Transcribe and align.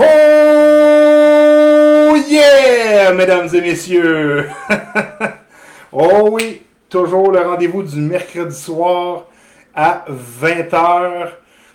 Oh 0.00 0.04
yeah, 2.28 3.12
mesdames 3.12 3.48
et 3.52 3.60
messieurs! 3.60 4.48
oh 5.92 6.28
oui, 6.30 6.62
toujours 6.88 7.32
le 7.32 7.40
rendez-vous 7.40 7.82
du 7.82 7.96
mercredi 7.96 8.54
soir 8.54 9.26
à 9.74 10.04
20h, 10.40 11.30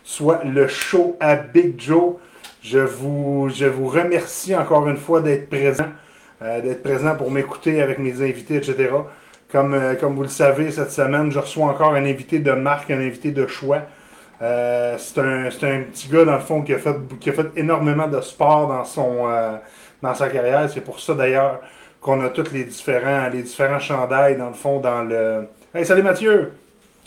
soit 0.05 0.45
le 0.45 0.69
show 0.69 1.17
à 1.19 1.35
Big 1.35 1.77
Joe. 1.77 2.13
Je 2.61 2.79
vous, 2.79 3.49
remercie 3.89 4.55
encore 4.55 4.87
une 4.87 4.95
fois 4.95 5.19
d'être 5.19 5.49
présent, 5.49 5.87
euh, 6.41 6.61
d'être 6.61 6.81
présent 6.81 7.17
pour 7.17 7.29
m'écouter 7.29 7.81
avec 7.81 7.99
mes 7.99 8.21
invités, 8.21 8.55
etc. 8.55 8.89
Comme, 9.51 9.73
euh, 9.73 9.95
comme 9.95 10.15
vous 10.15 10.23
le 10.23 10.29
savez, 10.29 10.71
cette 10.71 10.91
semaine, 10.91 11.29
je 11.29 11.39
reçois 11.39 11.65
encore 11.65 11.93
un 11.93 12.05
invité 12.05 12.39
de 12.39 12.51
marque, 12.53 12.89
un 12.89 13.01
invité 13.01 13.31
de 13.31 13.47
choix. 13.47 13.81
Euh, 14.43 14.97
c'est 14.97 15.19
un, 15.19 15.45
un, 15.45 15.83
petit 15.83 16.09
gars, 16.09 16.25
dans 16.25 16.33
le 16.33 16.39
fond, 16.39 16.61
qui 16.61 16.73
a 16.73 16.77
fait, 16.77 16.95
qui 17.21 17.29
a 17.29 17.33
fait 17.33 17.47
énormément 17.55 18.07
de 18.07 18.19
sport 18.19 18.67
dans, 18.67 18.83
son, 18.83 19.29
euh, 19.29 19.55
dans 20.01 20.13
sa 20.13 20.27
carrière. 20.27 20.69
C'est 20.69 20.81
pour 20.81 20.99
ça, 20.99 21.13
d'ailleurs, 21.13 21.61
qu'on 22.01 22.19
a 22.21 22.29
tous 22.29 22.51
les 22.51 22.65
différents, 22.65 23.29
les 23.29 23.43
différents 23.43 23.79
chandails, 23.79 24.37
dans 24.37 24.49
le 24.49 24.53
fond, 24.53 24.79
dans 24.81 25.03
le... 25.03 25.47
Hey, 25.73 25.85
salut 25.85 26.03
Mathieu! 26.03 26.51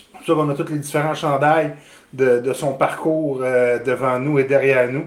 C'est 0.03 0.19
pour 0.19 0.27
ça 0.27 0.33
qu'on 0.33 0.49
a 0.49 0.55
tous 0.55 0.73
les 0.73 0.79
différents 0.79 1.15
chandails 1.15 1.75
de, 2.15 2.39
de 2.39 2.53
son 2.55 2.73
parcours 2.73 3.41
euh, 3.43 3.79
devant 3.85 4.19
nous 4.19 4.39
et 4.39 4.45
derrière 4.45 4.91
nous. 4.91 5.05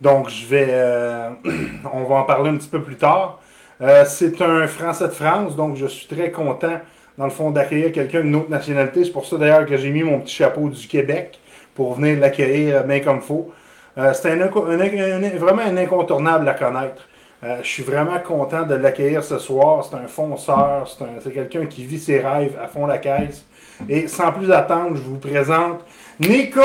Donc, 0.00 0.28
je 0.30 0.46
vais... 0.46 0.68
euh, 0.70 1.30
on 1.92 2.04
va 2.04 2.14
en 2.16 2.22
parler 2.22 2.50
un 2.50 2.56
petit 2.58 2.68
peu 2.68 2.80
plus 2.80 2.96
tard. 2.96 3.40
Euh, 3.80 4.04
c'est 4.06 4.40
un 4.40 4.68
Français 4.68 5.08
de 5.08 5.12
France, 5.12 5.56
donc 5.56 5.76
je 5.76 5.86
suis 5.86 6.06
très 6.06 6.30
content, 6.30 6.80
dans 7.18 7.24
le 7.24 7.30
fond, 7.30 7.50
d'accueillir 7.50 7.90
quelqu'un 7.90 8.20
d'une 8.20 8.36
autre 8.36 8.50
nationalité. 8.50 9.04
C'est 9.04 9.10
pour 9.10 9.26
ça, 9.26 9.36
d'ailleurs, 9.36 9.66
que 9.66 9.76
j'ai 9.76 9.90
mis 9.90 10.04
mon 10.04 10.20
petit 10.20 10.36
chapeau 10.36 10.68
du 10.68 10.86
Québec 10.86 11.40
pour 11.74 11.94
venir 11.94 12.18
l'accueillir 12.20 12.84
bien 12.84 13.00
comme 13.00 13.16
il 13.16 13.22
faut. 13.22 13.50
Euh, 13.98 14.12
c'est 14.14 14.30
un, 14.30 14.38
inco- 14.38 14.66
un- 14.66 14.80
un- 14.80 15.22
un- 15.22 15.38
vraiment 15.38 15.62
un 15.62 15.76
incontournable 15.76 16.48
à 16.48 16.54
connaître. 16.54 17.02
Euh, 17.44 17.56
je 17.62 17.68
suis 17.68 17.82
vraiment 17.82 18.18
content 18.20 18.62
de 18.62 18.74
l'accueillir 18.76 19.22
ce 19.24 19.38
soir. 19.38 19.84
C'est 19.88 19.96
un 19.96 20.06
fonceur, 20.06 20.86
c'est 20.88 21.04
un- 21.04 21.20
c'est 21.22 21.32
quelqu'un 21.32 21.66
qui 21.66 21.84
vit 21.84 21.98
ses 21.98 22.20
rêves 22.20 22.56
à 22.62 22.68
fond 22.68 22.86
la 22.86 22.98
caisse. 22.98 23.44
Et 23.88 24.06
sans 24.06 24.30
plus 24.32 24.50
attendre, 24.52 24.96
je 24.96 25.02
vous 25.02 25.18
présente 25.18 25.80
Nico 26.20 26.60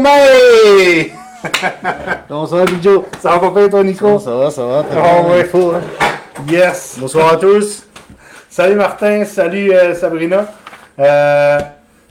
May! 0.00 1.12
Comment 2.28 2.46
ça 2.46 2.56
va, 2.56 2.64
Ça 3.20 3.30
va 3.30 3.38
pas 3.38 3.50
bien, 3.50 3.68
toi, 3.68 3.84
Nico? 3.84 4.18
Ça 4.18 4.34
va, 4.36 4.50
ça 4.50 4.64
va. 4.64 4.82
très 4.84 4.98
Oh, 4.98 5.24
bien, 5.24 5.32
ouais. 5.36 5.44
faut, 5.44 5.72
hein. 5.72 5.80
Yes! 6.48 6.96
Bonsoir 6.98 7.34
à 7.34 7.36
tous. 7.36 7.86
Salut 8.48 8.76
Martin, 8.76 9.24
salut 9.24 9.72
euh, 9.72 9.94
Sabrina. 9.94 10.46
Euh, 10.98 11.58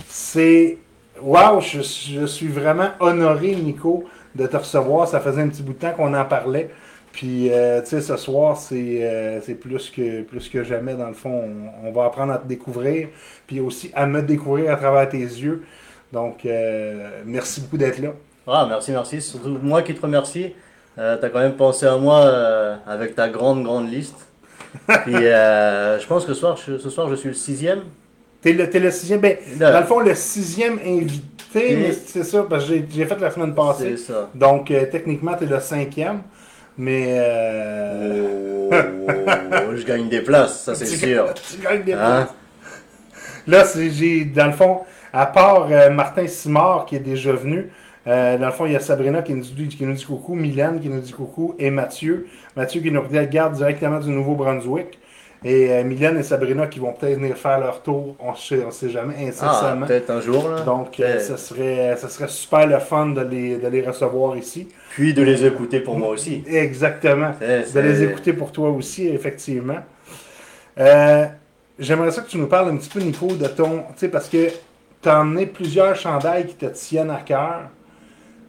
c'est. 0.08 0.78
Waouh, 1.24 1.62
je, 1.62 1.82
je 1.82 2.26
suis 2.26 2.48
vraiment 2.48 2.90
honoré, 3.00 3.56
Nico, 3.56 4.06
de 4.36 4.46
te 4.48 4.58
recevoir. 4.58 5.08
Ça 5.08 5.20
faisait 5.20 5.42
un 5.42 5.50
petit 5.50 5.64
bout 5.64 5.74
de 5.74 5.80
temps 5.80 5.94
qu'on 5.94 6.14
en 6.14 6.26
parlait. 6.26 6.70
Puis, 7.12 7.52
euh, 7.52 7.82
tu 7.82 7.90
sais, 7.90 8.02
ce 8.02 8.18
soir, 8.18 8.58
c'est 8.58 9.04
euh, 9.04 9.40
c'est 9.42 9.56
plus, 9.56 9.90
que, 9.92 10.24
plus 10.24 10.50
que 10.50 10.64
jamais, 10.64 10.96
dans 10.96 11.08
le 11.08 11.14
fond. 11.14 11.44
On, 11.84 11.88
on 11.88 11.92
va 11.92 12.06
apprendre 12.06 12.34
à 12.34 12.40
te 12.40 12.48
découvrir, 12.48 13.10
puis 13.48 13.60
aussi 13.60 13.92
à 13.94 14.08
me 14.08 14.22
découvrir 14.22 14.72
à 14.74 14.76
travers 14.78 15.08
tes 15.10 15.20
yeux. 15.20 15.64
Donc, 16.12 16.46
euh, 16.46 17.22
merci 17.26 17.62
beaucoup 17.62 17.78
d'être 17.78 18.00
là. 18.00 18.10
Ah, 18.48 18.66
merci, 18.70 18.92
merci. 18.92 19.22
Surtout 19.22 19.58
moi 19.62 19.82
qui 19.84 19.96
te 19.96 20.02
remercie. 20.02 20.54
Euh, 20.98 21.18
T'as 21.20 21.30
quand 21.30 21.40
même 21.40 21.56
pensé 21.56 21.86
à 21.88 21.98
moi 21.98 22.20
avec 22.88 23.16
ta 23.16 23.30
grande, 23.30 23.64
grande 23.64 23.90
liste. 23.92 24.18
Puis 25.06 25.16
euh, 25.16 26.00
je 26.00 26.08
pense 26.08 26.26
que 26.26 26.34
ce 26.34 26.40
soir, 26.40 26.58
je, 26.58 26.78
ce 26.78 26.90
soir, 26.90 27.10
je 27.10 27.16
suis 27.16 27.30
le 27.30 27.36
sixième. 27.36 27.84
T'es 28.44 28.54
le, 28.54 28.70
t'es 28.70 28.80
le 28.80 28.92
sixième. 28.92 29.22
Ben, 29.22 29.38
dans 29.58 29.80
le 29.80 29.86
fond, 29.86 30.00
le 30.02 30.14
sixième 30.16 30.78
invité, 30.86 31.76
mais 31.78 31.92
c'est 31.94 32.24
ça, 32.24 32.46
parce 32.50 32.66
que 32.66 32.74
j'ai 32.74 32.86
j'ai 32.94 33.06
fait 33.06 33.20
la 33.20 33.32
semaine 33.32 33.56
passée. 33.56 33.96
C'est 33.98 34.12
ça. 34.12 34.30
Donc, 34.36 34.70
euh, 34.70 34.86
techniquement, 34.92 35.34
tu 35.38 35.46
es 35.46 35.48
le 35.48 35.60
cinquième. 35.60 36.22
Mais. 36.78 37.06
Euh... 37.18 38.70
Oh, 38.72 39.76
je 39.76 39.84
gagne 39.86 40.10
des 40.10 40.22
places, 40.22 40.64
ça 40.64 40.76
c'est 40.76 40.86
tu- 40.88 40.98
sûr. 40.98 41.34
tu 41.34 41.62
gagnes 41.62 41.84
des 41.84 41.94
Hein? 41.94 42.28
places. 42.28 42.34
Là, 43.48 43.66
c'est- 43.66 43.90
j'ai, 43.92 44.26
dans 44.26 44.48
le 44.48 44.52
fond, 44.54 44.80
à 45.12 45.26
part 45.26 45.68
euh, 45.72 45.90
Martin 45.90 46.26
Simard 46.28 46.86
qui 46.86 46.96
est 46.96 47.00
déjà 47.00 47.32
venu, 47.34 47.70
euh, 48.08 48.38
dans 48.38 48.48
le 48.48 48.52
fond, 48.52 48.66
il 48.66 48.74
y 48.74 48.76
a 48.76 48.80
Sabrina 48.80 49.22
qui 49.22 49.34
nous, 49.34 49.44
dit, 49.44 49.68
qui 49.70 49.86
nous 49.86 49.94
dit 49.94 50.04
coucou, 50.06 50.34
Mylène 50.36 50.80
qui 50.82 50.90
nous 50.90 51.00
dit 51.00 51.12
coucou, 51.14 51.56
et 51.60 51.70
Mathieu. 51.70 52.28
Mathieu 52.56 52.82
qui 52.82 52.92
nous 52.92 53.02
regarde 53.02 53.54
directement 53.56 54.00
du 54.00 54.10
Nouveau-Brunswick. 54.10 55.00
Et 55.46 55.72
euh, 55.72 55.84
Mylène 55.84 56.18
et 56.18 56.24
Sabrina 56.24 56.68
qui 56.68 56.80
vont 56.80 56.94
peut-être 56.94 57.20
venir 57.20 57.36
faire 57.38 57.60
leur 57.60 57.82
tour, 57.82 58.16
on 58.20 58.32
ne 58.32 58.72
sait, 58.72 58.90
jamais, 58.90 59.16
Ah, 59.18 59.28
incessamment. 59.28 59.86
peut-être 59.86 60.10
un 60.10 60.22
jour 60.22 60.48
là. 60.50 60.62
Donc, 60.62 61.00
euh, 61.00 61.20
ça, 61.20 61.38
serait, 61.38 61.96
ça 61.98 62.08
serait 62.08 62.30
super 62.30 62.66
le 62.66 62.80
fun 62.80 63.08
de 63.08 63.22
les, 63.22 63.58
de 63.58 63.68
les 63.68 63.82
recevoir 63.82 64.38
ici. 64.38 64.70
Puis 64.92 65.14
de 65.14 65.22
les 65.22 65.46
écouter 65.46 65.80
pour 65.82 65.98
moi 65.98 66.10
aussi. 66.10 66.44
Exactement. 66.48 67.32
De 67.42 67.80
les 67.80 68.04
écouter 68.04 68.34
pour 68.34 68.52
toi 68.52 68.70
aussi, 68.70 69.08
effectivement. 69.08 69.80
Euh, 70.80 71.26
J'aimerais 71.80 72.12
ça 72.12 72.22
que 72.22 72.30
tu 72.30 72.38
nous 72.38 72.48
parles 72.48 72.70
un 72.70 72.78
petit 72.78 72.90
peu, 72.90 73.00
Nico, 73.00 73.28
de 73.28 73.48
ton. 73.48 73.80
Tu 73.80 74.02
sais, 74.02 74.08
parce 74.08 74.30
que 74.30 74.48
tu 75.02 75.10
as 75.10 75.20
emmené 75.22 75.48
plusieurs 75.48 75.96
chandails 75.96 76.46
qui 76.46 76.54
te 76.56 76.68
tiennent 76.68 77.10
à 77.10 77.18
cœur. 77.22 77.64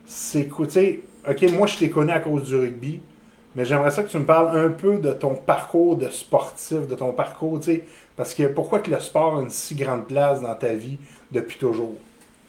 C'est 0.07 0.47
tu 0.49 0.71
sais, 0.71 1.01
ok, 1.29 1.43
moi 1.53 1.67
je 1.67 1.79
t'ai 1.79 1.89
connu 1.89 2.13
à 2.13 2.21
cause 2.21 2.45
du 2.45 2.57
rugby, 2.57 3.01
mais 3.55 3.65
j'aimerais 3.65 3.91
ça 3.91 4.03
que 4.03 4.11
tu 4.11 4.19
me 4.19 4.25
parles 4.25 4.57
un 4.59 4.71
peu 4.71 4.99
de 4.99 5.13
ton 5.13 5.35
parcours 5.35 5.97
de 5.97 6.09
sportif, 6.09 6.89
de 6.89 6.95
ton 6.95 7.13
parcours, 7.13 7.61
tu 7.61 7.67
sais, 7.67 7.85
parce 8.17 8.35
que 8.35 8.45
pourquoi 8.45 8.81
que 8.81 8.91
le 8.91 9.01
sport 9.01 9.39
a 9.39 9.43
une 9.43 9.51
si 9.51 9.75
grande 9.75 10.07
place 10.07 10.41
dans 10.41 10.55
ta 10.55 10.73
vie 10.73 10.99
depuis 11.31 11.59
toujours? 11.59 11.95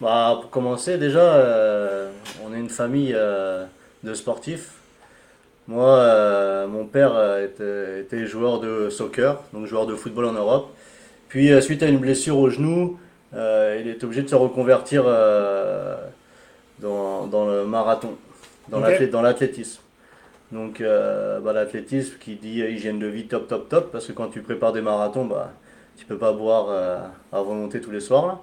Bah, 0.01 0.37
pour 0.41 0.49
commencer, 0.49 0.97
déjà, 0.97 1.21
euh, 1.21 2.11
on 2.45 2.53
est 2.53 2.59
une 2.59 2.69
famille 2.69 3.13
euh, 3.15 3.65
de 4.03 4.13
sportifs. 4.13 4.73
Moi, 5.67 5.87
euh, 5.87 6.67
mon 6.67 6.85
père 6.85 7.39
était, 7.39 8.01
était 8.01 8.25
joueur 8.25 8.59
de 8.59 8.89
soccer, 8.89 9.41
donc 9.53 9.65
joueur 9.65 9.85
de 9.85 9.95
football 9.95 10.25
en 10.25 10.33
Europe. 10.33 10.69
Puis, 11.29 11.49
suite 11.61 11.81
à 11.81 11.87
une 11.87 11.97
blessure 11.97 12.37
au 12.37 12.49
genou, 12.49 12.99
il 13.33 13.87
est 13.87 14.03
obligé 14.03 14.21
de 14.21 14.29
se 14.29 14.35
reconvertir 14.35 15.03
dans, 16.79 17.25
dans 17.25 17.45
le 17.47 17.65
marathon, 17.65 18.15
dans 18.69 19.21
l'athlétisme. 19.21 19.81
Donc, 20.51 20.79
euh, 20.79 21.39
bah, 21.39 21.53
l'athlétisme 21.53 22.17
qui 22.19 22.35
dit 22.35 22.61
euh, 22.61 22.69
hygiène 22.69 22.99
de 22.99 23.07
vie 23.07 23.25
top, 23.25 23.47
top, 23.47 23.67
top, 23.67 23.91
parce 23.91 24.07
que 24.07 24.11
quand 24.11 24.27
tu 24.27 24.41
prépares 24.41 24.73
des 24.73 24.81
marathons, 24.81 25.25
bah, 25.25 25.51
tu 25.97 26.05
peux 26.05 26.17
pas 26.17 26.33
boire 26.33 26.67
euh, 26.69 26.99
à 27.31 27.41
volonté 27.41 27.81
tous 27.81 27.91
les 27.91 27.99
soirs. 27.99 28.27
là. 28.27 28.39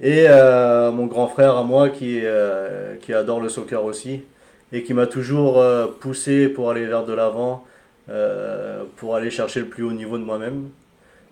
Et 0.00 0.26
euh, 0.28 0.90
mon 0.90 1.06
grand 1.06 1.28
frère 1.28 1.56
à 1.56 1.62
moi 1.62 1.88
qui, 1.88 2.22
qui 3.02 3.14
adore 3.14 3.40
le 3.40 3.48
soccer 3.48 3.84
aussi 3.84 4.22
et 4.72 4.82
qui 4.82 4.94
m'a 4.94 5.06
toujours 5.06 5.62
poussé 6.00 6.48
pour 6.48 6.70
aller 6.70 6.86
vers 6.86 7.04
de 7.04 7.12
l'avant, 7.12 7.64
pour 8.96 9.14
aller 9.14 9.30
chercher 9.30 9.60
le 9.60 9.66
plus 9.66 9.84
haut 9.84 9.92
niveau 9.92 10.18
de 10.18 10.24
moi-même. 10.24 10.70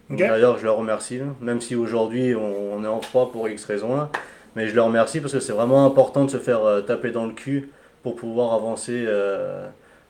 D'ailleurs, 0.08 0.58
je 0.58 0.64
le 0.64 0.70
remercie, 0.70 1.18
là. 1.18 1.24
même 1.40 1.60
si 1.60 1.74
aujourd'hui 1.74 2.36
on, 2.36 2.74
on 2.74 2.84
est 2.84 2.88
en 2.88 3.00
froid 3.00 3.32
pour 3.32 3.48
X 3.48 3.64
raisons, 3.64 3.96
là. 3.96 4.08
mais 4.54 4.68
je 4.68 4.74
le 4.76 4.82
remercie 4.82 5.20
parce 5.20 5.32
que 5.32 5.40
c'est 5.40 5.52
vraiment 5.52 5.84
important 5.84 6.24
de 6.24 6.30
se 6.30 6.36
faire 6.36 6.84
taper 6.86 7.10
dans 7.10 7.26
le 7.26 7.32
cul 7.32 7.70
pour 8.04 8.14
pouvoir 8.14 8.54
avancer 8.54 9.04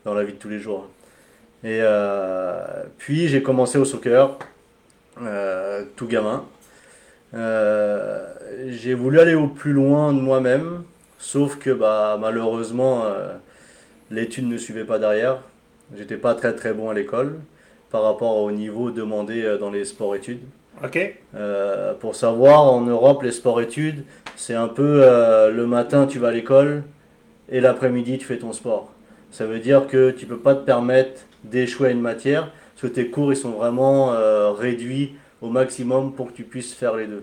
dans 0.04 0.14
la 0.14 0.24
vie 0.24 0.32
de 0.32 0.38
tous 0.38 0.48
les 0.48 0.58
jours. 0.58 0.88
Et 1.62 1.80
euh, 1.82 2.84
puis 2.98 3.28
j'ai 3.28 3.42
commencé 3.42 3.78
au 3.78 3.84
soccer, 3.84 4.38
euh, 5.22 5.84
tout 5.96 6.06
gamin. 6.06 6.44
Euh, 7.34 8.26
j'ai 8.68 8.94
voulu 8.94 9.20
aller 9.20 9.34
au 9.34 9.46
plus 9.46 9.72
loin 9.72 10.12
de 10.12 10.20
moi-même, 10.20 10.82
sauf 11.18 11.58
que 11.58 11.70
bah, 11.70 12.18
malheureusement, 12.20 13.04
l'étude 14.10 14.48
ne 14.48 14.56
suivait 14.56 14.84
pas 14.84 14.98
derrière. 14.98 15.38
J'étais 15.96 16.16
pas 16.16 16.34
très 16.34 16.54
très 16.54 16.72
bon 16.72 16.88
à 16.90 16.94
l'école 16.94 17.38
par 17.90 18.02
rapport 18.02 18.36
au 18.36 18.50
niveau 18.52 18.90
demandé 18.90 19.56
dans 19.58 19.70
les 19.70 19.84
sports-études. 19.84 20.40
OK? 20.84 21.14
Euh, 21.34 21.94
pour 21.94 22.14
savoir, 22.14 22.62
en 22.62 22.80
Europe, 22.82 23.22
les 23.22 23.32
sports-études, 23.32 24.04
c'est 24.36 24.54
un 24.54 24.68
peu 24.68 25.02
euh, 25.02 25.50
le 25.50 25.66
matin 25.66 26.06
tu 26.06 26.18
vas 26.18 26.28
à 26.28 26.32
l'école 26.32 26.84
et 27.50 27.60
l'après-midi 27.60 28.18
tu 28.18 28.26
fais 28.26 28.38
ton 28.38 28.52
sport. 28.52 28.90
Ça 29.30 29.46
veut 29.46 29.58
dire 29.58 29.86
que 29.86 30.10
tu 30.10 30.26
peux 30.26 30.38
pas 30.38 30.54
te 30.54 30.64
permettre 30.64 31.22
d'échouer 31.44 31.88
à 31.88 31.90
une 31.92 32.00
matière 32.00 32.50
parce 32.74 32.92
que 32.92 33.00
tes 33.00 33.08
cours 33.08 33.32
ils 33.32 33.36
sont 33.36 33.50
vraiment 33.50 34.12
euh, 34.12 34.50
réduits 34.52 35.14
au 35.40 35.48
maximum 35.48 36.12
pour 36.12 36.28
que 36.28 36.32
tu 36.32 36.44
puisses 36.44 36.74
faire 36.74 36.96
les 36.96 37.06
deux. 37.06 37.22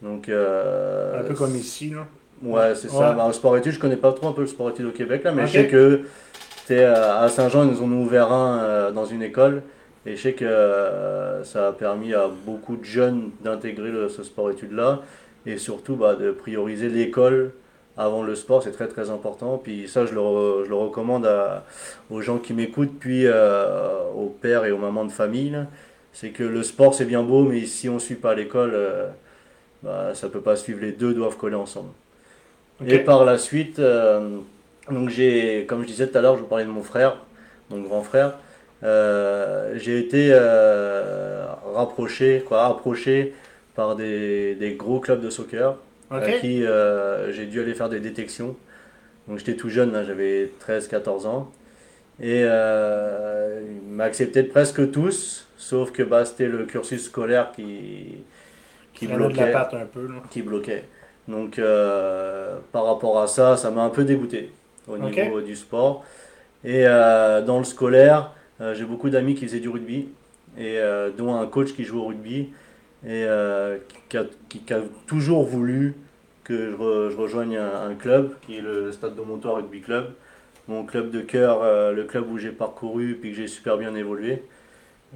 Donc, 0.00 0.28
euh, 0.28 1.20
Un 1.20 1.24
peu 1.24 1.34
comme 1.34 1.54
ici, 1.54 1.90
là. 1.90 2.06
Ouais, 2.42 2.74
c'est 2.74 2.90
ça. 2.90 3.12
Bah, 3.12 3.24
le 3.26 3.32
sport 3.32 3.56
études, 3.56 3.72
je 3.72 3.78
connais 3.78 3.96
pas 3.96 4.12
trop 4.12 4.28
un 4.28 4.32
peu 4.32 4.40
le 4.40 4.48
sport 4.48 4.70
études 4.70 4.86
au 4.86 4.90
Québec, 4.90 5.22
là, 5.22 5.32
mais 5.32 5.46
je 5.46 5.52
sais 5.52 5.68
que 5.68 6.02
euh, 6.70 7.24
à 7.24 7.28
Saint-Jean, 7.28 7.64
ils 7.64 7.70
nous 7.70 7.82
ont 7.82 8.02
ouvert 8.02 8.32
un 8.32 8.90
dans 8.90 9.04
une 9.04 9.22
école. 9.22 9.62
Et 10.04 10.16
je 10.16 10.22
sais 10.22 10.32
que 10.32 11.40
ça 11.44 11.68
a 11.68 11.72
permis 11.72 12.14
à 12.14 12.28
beaucoup 12.28 12.76
de 12.76 12.84
jeunes 12.84 13.30
d'intégrer 13.44 13.92
ce 14.08 14.24
sport 14.24 14.50
études-là. 14.50 15.02
Et 15.46 15.58
surtout 15.58 15.94
bah, 15.94 16.14
de 16.14 16.32
prioriser 16.32 16.88
l'école 16.88 17.52
avant 17.96 18.22
le 18.22 18.34
sport, 18.34 18.62
c'est 18.62 18.72
très 18.72 18.88
très 18.88 19.10
important. 19.10 19.58
Puis 19.58 19.88
ça, 19.88 20.06
je 20.06 20.14
le, 20.14 20.64
je 20.64 20.68
le 20.70 20.74
recommande 20.76 21.26
à- 21.26 21.64
aux 22.10 22.20
gens 22.22 22.38
qui 22.38 22.54
m'écoutent, 22.54 22.98
puis 22.98 23.26
euh, 23.26 24.02
aux 24.14 24.28
pères 24.28 24.64
et 24.64 24.72
aux 24.72 24.78
mamans 24.78 25.04
de 25.04 25.12
famille. 25.12 25.58
C'est 26.12 26.30
que 26.30 26.42
le 26.44 26.62
sport, 26.62 26.94
c'est 26.94 27.04
bien 27.06 27.22
beau, 27.22 27.44
mais 27.44 27.66
si 27.66 27.88
on 27.88 27.94
ne 27.94 27.98
suit 27.98 28.16
pas 28.16 28.32
à 28.32 28.34
l'école, 28.34 28.72
euh, 28.74 29.08
bah, 29.82 30.14
ça 30.14 30.28
peut 30.28 30.40
pas 30.42 30.56
suivre. 30.56 30.80
Les 30.82 30.92
deux 30.92 31.14
doivent 31.14 31.36
coller 31.38 31.56
ensemble. 31.56 31.90
Et 32.86 32.98
par 32.98 33.24
la 33.24 33.38
suite, 33.38 33.78
euh, 33.78 34.38
Donc 34.90 35.08
j'ai, 35.10 35.66
comme 35.68 35.82
je 35.82 35.86
disais 35.88 36.08
tout 36.08 36.18
à 36.18 36.22
l'heure, 36.22 36.36
je 36.36 36.42
vous 36.42 36.48
parlais 36.48 36.64
de 36.64 36.70
mon 36.70 36.82
frère, 36.82 37.18
mon 37.70 37.80
grand 37.82 38.02
frère. 38.02 38.34
J'ai 39.76 39.98
été 39.98 40.32
rapproché, 41.74 42.44
quoi, 42.46 42.66
approché 42.66 43.34
par 43.74 43.96
des, 43.96 44.54
des 44.54 44.74
gros 44.74 45.00
clubs 45.00 45.20
de 45.20 45.30
soccer 45.30 45.76
OK? 46.12 46.22
à 46.22 46.32
qui 46.38 46.64
euh, 46.64 47.32
j'ai 47.32 47.46
dû 47.46 47.60
aller 47.60 47.74
faire 47.74 47.88
des 47.88 48.00
détections. 48.00 48.56
Donc 49.28 49.38
j'étais 49.38 49.54
tout 49.54 49.68
jeune, 49.68 49.92
là, 49.92 50.04
j'avais 50.04 50.50
13-14 50.66 51.26
ans. 51.26 51.52
Et 52.20 52.42
euh, 52.44 53.62
il 53.64 53.88
m'a 53.88 54.04
accepté 54.04 54.42
de 54.42 54.48
presque 54.48 54.90
tous, 54.90 55.48
sauf 55.56 55.92
que 55.92 56.02
bah, 56.02 56.24
c'était 56.24 56.48
le 56.48 56.64
cursus 56.64 57.04
scolaire 57.04 57.52
qui, 57.52 58.18
qui 58.92 59.06
la 59.06 59.16
bloquait 59.16 59.52
patte 59.52 59.74
un 59.74 59.86
peu. 59.86 60.06
Là. 60.06 60.22
qui 60.30 60.42
bloquait. 60.42 60.84
Donc 61.28 61.58
euh, 61.58 62.58
par 62.72 62.84
rapport 62.84 63.20
à 63.20 63.26
ça, 63.26 63.56
ça 63.56 63.70
m'a 63.70 63.82
un 63.82 63.90
peu 63.90 64.04
dégoûté 64.04 64.50
au 64.88 64.98
niveau 64.98 65.40
du 65.40 65.56
sport. 65.56 66.04
Et 66.64 66.86
euh, 66.86 67.42
dans 67.42 67.58
le 67.58 67.64
scolaire, 67.64 68.32
euh, 68.60 68.74
j'ai 68.74 68.84
beaucoup 68.84 69.10
d'amis 69.10 69.34
qui 69.34 69.46
faisaient 69.46 69.60
du 69.60 69.68
rugby, 69.68 70.08
et 70.56 70.78
euh, 70.78 71.10
dont 71.10 71.34
un 71.34 71.46
coach 71.46 71.72
qui 71.74 71.84
joue 71.84 72.00
au 72.00 72.06
rugby, 72.06 72.50
et 73.04 73.24
euh, 73.26 73.78
qui, 74.08 74.16
a, 74.16 74.24
qui- 74.48 74.60
qui 74.60 74.72
a 74.74 74.80
toujours 75.06 75.44
voulu 75.44 75.94
que 76.44 76.70
je, 76.70 76.76
re- 76.76 77.10
je 77.10 77.16
rejoigne 77.16 77.56
un, 77.56 77.88
un 77.90 77.94
club, 77.94 78.34
qui 78.46 78.58
est 78.58 78.60
le 78.60 78.92
Stade 78.92 79.14
de 79.16 79.22
Montois 79.22 79.54
Rugby 79.56 79.80
Club. 79.80 80.10
Mon 80.68 80.84
club 80.84 81.10
de 81.10 81.20
cœur, 81.20 81.60
euh, 81.62 81.92
le 81.92 82.04
club 82.04 82.30
où 82.30 82.38
j'ai 82.38 82.50
parcouru 82.50 83.16
puis 83.20 83.30
que 83.30 83.36
j'ai 83.36 83.48
super 83.48 83.78
bien 83.78 83.94
évolué. 83.94 84.42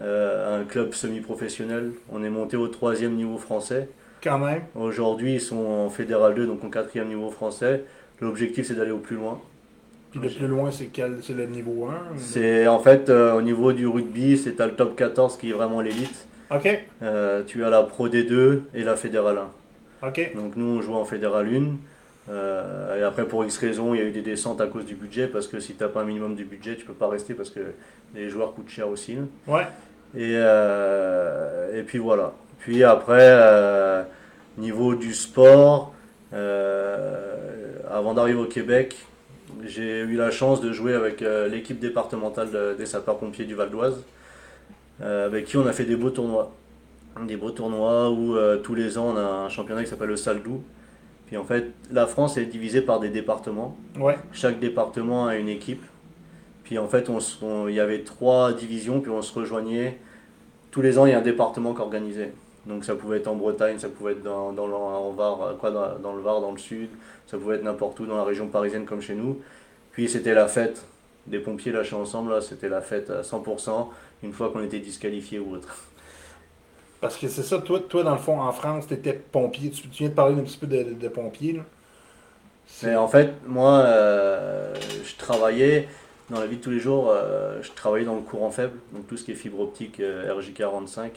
Euh, 0.00 0.60
un 0.60 0.64
club 0.64 0.92
semi-professionnel. 0.92 1.92
On 2.12 2.22
est 2.22 2.28
monté 2.30 2.56
au 2.56 2.68
troisième 2.68 3.14
niveau 3.14 3.38
français. 3.38 3.88
Quand 4.22 4.38
même. 4.38 4.62
Aujourd'hui, 4.74 5.34
ils 5.34 5.40
sont 5.40 5.64
en 5.64 5.88
Fédéral 5.88 6.34
2, 6.34 6.46
donc 6.46 6.62
en 6.64 6.68
quatrième 6.70 7.08
niveau 7.08 7.30
français. 7.30 7.84
L'objectif, 8.20 8.66
c'est 8.66 8.74
d'aller 8.74 8.90
au 8.90 8.98
plus 8.98 9.16
loin. 9.16 9.40
Puis 10.10 10.20
le 10.20 10.28
plus 10.28 10.46
loin, 10.48 10.70
c'est 10.70 10.86
quel 10.86 11.18
C'est 11.22 11.32
le 11.34 11.46
niveau 11.46 11.86
1 11.86 12.16
C'est 12.18 12.66
en 12.66 12.78
fait 12.80 13.08
euh, 13.08 13.34
au 13.34 13.42
niveau 13.42 13.72
du 13.72 13.86
rugby, 13.86 14.36
c'est 14.36 14.60
à 14.60 14.66
le 14.66 14.72
top 14.74 14.96
14 14.96 15.36
qui 15.38 15.50
est 15.50 15.52
vraiment 15.52 15.80
l'élite. 15.80 16.26
OK. 16.50 16.68
Euh, 17.02 17.42
tu 17.46 17.64
as 17.64 17.70
la 17.70 17.82
Pro 17.82 18.08
D2 18.08 18.60
et 18.74 18.82
la 18.84 18.96
Fédéral 18.96 19.38
1. 20.02 20.08
OK. 20.08 20.32
Donc 20.34 20.56
nous, 20.56 20.78
on 20.78 20.82
joue 20.82 20.94
en 20.94 21.04
Fédéral 21.04 21.46
1. 21.48 21.76
Euh, 22.28 23.00
et 23.00 23.02
après, 23.04 23.24
pour 23.24 23.44
X 23.44 23.56
raisons, 23.58 23.94
il 23.94 24.00
y 24.00 24.02
a 24.02 24.06
eu 24.06 24.10
des 24.10 24.22
descentes 24.22 24.60
à 24.60 24.66
cause 24.66 24.84
du 24.84 24.94
budget, 24.94 25.26
parce 25.28 25.46
que 25.46 25.60
si 25.60 25.74
tu 25.74 25.82
n'as 25.82 25.88
pas 25.88 26.00
un 26.02 26.04
minimum 26.04 26.34
du 26.34 26.44
budget, 26.44 26.76
tu 26.76 26.84
peux 26.84 26.92
pas 26.92 27.08
rester 27.08 27.34
parce 27.34 27.50
que 27.50 27.60
les 28.14 28.28
joueurs 28.30 28.52
coûtent 28.54 28.68
cher 28.68 28.88
aussi. 28.88 29.16
Ouais. 29.46 29.66
Et, 30.16 30.32
euh, 30.36 31.78
et 31.78 31.82
puis 31.82 31.98
voilà. 31.98 32.32
Puis 32.60 32.82
après, 32.84 34.04
niveau 34.58 34.94
du 34.96 35.14
sport, 35.14 35.92
avant 37.90 38.14
d'arriver 38.14 38.40
au 38.40 38.46
Québec, 38.46 38.96
j'ai 39.64 40.00
eu 40.00 40.16
la 40.16 40.30
chance 40.30 40.60
de 40.60 40.72
jouer 40.72 40.94
avec 40.94 41.22
l'équipe 41.50 41.78
départementale 41.78 42.50
de- 42.50 42.74
des 42.76 42.86
sapeurs-pompiers 42.86 43.44
du 43.44 43.54
Val 43.54 43.70
d'Oise, 43.70 44.02
avec 45.00 45.46
qui 45.46 45.56
on 45.56 45.66
a 45.66 45.72
fait 45.72 45.84
des 45.84 45.96
beaux 45.96 46.10
tournois. 46.10 46.52
Des 47.26 47.36
beaux 47.36 47.50
tournois 47.50 48.10
où 48.10 48.36
euh, 48.36 48.58
tous 48.58 48.74
les 48.74 48.98
ans 48.98 49.12
on 49.14 49.16
a 49.16 49.22
un 49.22 49.48
championnat 49.48 49.84
qui 49.84 49.90
s'appelle 49.90 50.08
le 50.08 50.16
Saldou. 50.16 50.62
Puis 51.26 51.36
en 51.36 51.44
fait, 51.44 51.72
la 51.90 52.06
France 52.06 52.36
est 52.36 52.46
divisée 52.46 52.82
par 52.82 53.00
des 53.00 53.08
départements. 53.08 53.76
Ouais. 53.98 54.16
Chaque 54.32 54.60
département 54.60 55.26
a 55.26 55.36
une 55.36 55.48
équipe. 55.48 55.82
Puis 56.62 56.78
en 56.78 56.88
fait, 56.88 57.08
il 57.68 57.74
y 57.74 57.80
avait 57.80 58.02
trois 58.02 58.52
divisions, 58.52 59.00
puis 59.00 59.10
on 59.10 59.22
se 59.22 59.32
rejoignait. 59.36 59.98
Tous 60.70 60.82
les 60.82 60.98
ans, 60.98 61.06
il 61.06 61.12
y 61.12 61.14
a 61.14 61.18
un 61.18 61.22
département 61.22 61.74
qui 61.74 61.80
organisait. 61.80 62.32
Donc 62.66 62.84
ça 62.84 62.94
pouvait 62.94 63.18
être 63.18 63.28
en 63.28 63.36
Bretagne, 63.36 63.78
ça 63.78 63.88
pouvait 63.88 64.12
être 64.12 64.22
dans, 64.22 64.52
dans 64.52 64.66
le, 64.66 64.74
en 64.74 65.12
Var, 65.12 65.42
euh, 65.42 65.54
quoi, 65.54 65.70
dans, 65.70 65.98
dans 65.98 66.14
le 66.14 66.22
Var, 66.22 66.40
dans 66.40 66.50
le 66.50 66.58
sud, 66.58 66.90
ça 67.26 67.38
pouvait 67.38 67.56
être 67.56 67.62
n'importe 67.62 67.98
où 68.00 68.06
dans 68.06 68.16
la 68.16 68.24
région 68.24 68.48
parisienne 68.48 68.84
comme 68.84 69.00
chez 69.00 69.14
nous. 69.14 69.40
Puis 69.92 70.08
c'était 70.08 70.34
la 70.34 70.48
fête 70.48 70.84
des 71.26 71.38
pompiers 71.38 71.72
lâchés 71.72 71.96
ensemble, 71.96 72.32
là, 72.32 72.40
c'était 72.40 72.68
la 72.68 72.80
fête 72.80 73.10
à 73.10 73.22
100%, 73.22 73.88
une 74.22 74.32
fois 74.32 74.50
qu'on 74.50 74.62
était 74.62 74.78
disqualifié 74.78 75.38
ou 75.38 75.54
autre. 75.54 75.76
Parce 77.00 77.16
que 77.16 77.28
c'est 77.28 77.42
ça, 77.42 77.58
toi, 77.58 77.80
toi, 77.80 78.02
dans 78.02 78.12
le 78.14 78.18
fond, 78.20 78.40
en 78.40 78.52
France, 78.52 78.86
tu 78.86 78.94
étais 78.94 79.12
pompier. 79.12 79.70
Tu, 79.70 79.82
tu 79.88 79.98
viens 80.02 80.08
de 80.08 80.14
parler 80.14 80.34
un 80.34 80.42
petit 80.44 80.56
peu 80.58 80.66
de, 80.66 80.82
de, 80.82 80.94
de 80.94 81.08
pompier. 81.08 81.52
Là. 81.54 81.62
C'est- 82.66 82.86
Mais 82.88 82.96
en 82.96 83.08
fait, 83.08 83.32
moi, 83.46 83.80
euh, 83.80 84.74
je 85.04 85.16
travaillais 85.16 85.88
dans 86.30 86.40
la 86.40 86.46
vie 86.46 86.56
de 86.56 86.62
tous 86.62 86.70
les 86.70 86.80
jours, 86.80 87.08
euh, 87.10 87.58
je 87.62 87.70
travaillais 87.72 88.04
dans 88.06 88.16
le 88.16 88.22
courant 88.22 88.50
faible, 88.50 88.78
donc 88.92 89.06
tout 89.06 89.16
ce 89.16 89.24
qui 89.24 89.32
est 89.32 89.36
fibre 89.36 89.60
optique 89.60 90.00
euh, 90.00 90.34
RJ45. 90.40 91.10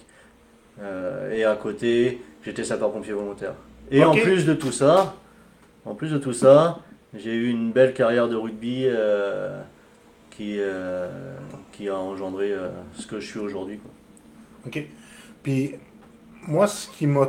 Euh, 0.82 1.32
et 1.32 1.44
à 1.46 1.56
côté, 1.56 2.22
j'étais 2.44 2.64
sapeur-pompier 2.64 3.14
volontaire. 3.14 3.54
Et 3.92 4.04
en 4.04 4.14
plus 4.14 4.46
de 4.46 4.54
tout 4.54 4.72
ça, 4.72 5.16
en 5.86 5.96
plus 5.96 6.12
de 6.12 6.18
tout 6.20 6.34
ça, 6.34 6.80
j'ai 7.18 7.34
eu 7.34 7.50
une 7.50 7.72
belle 7.72 7.94
carrière 7.94 8.28
de 8.28 8.36
rugby 8.36 8.86
qui, 10.40 10.56
euh, 10.58 11.10
qui 11.74 11.90
a 11.90 11.98
engendré 11.98 12.54
euh, 12.54 12.70
ce 12.94 13.06
que 13.06 13.20
je 13.20 13.28
suis 13.28 13.40
aujourd'hui. 13.40 13.82
OK. 14.66 14.82
Puis, 15.44 15.76
moi, 16.48 16.66
ce 16.66 16.88
qui 16.88 17.08
m'a. 17.08 17.28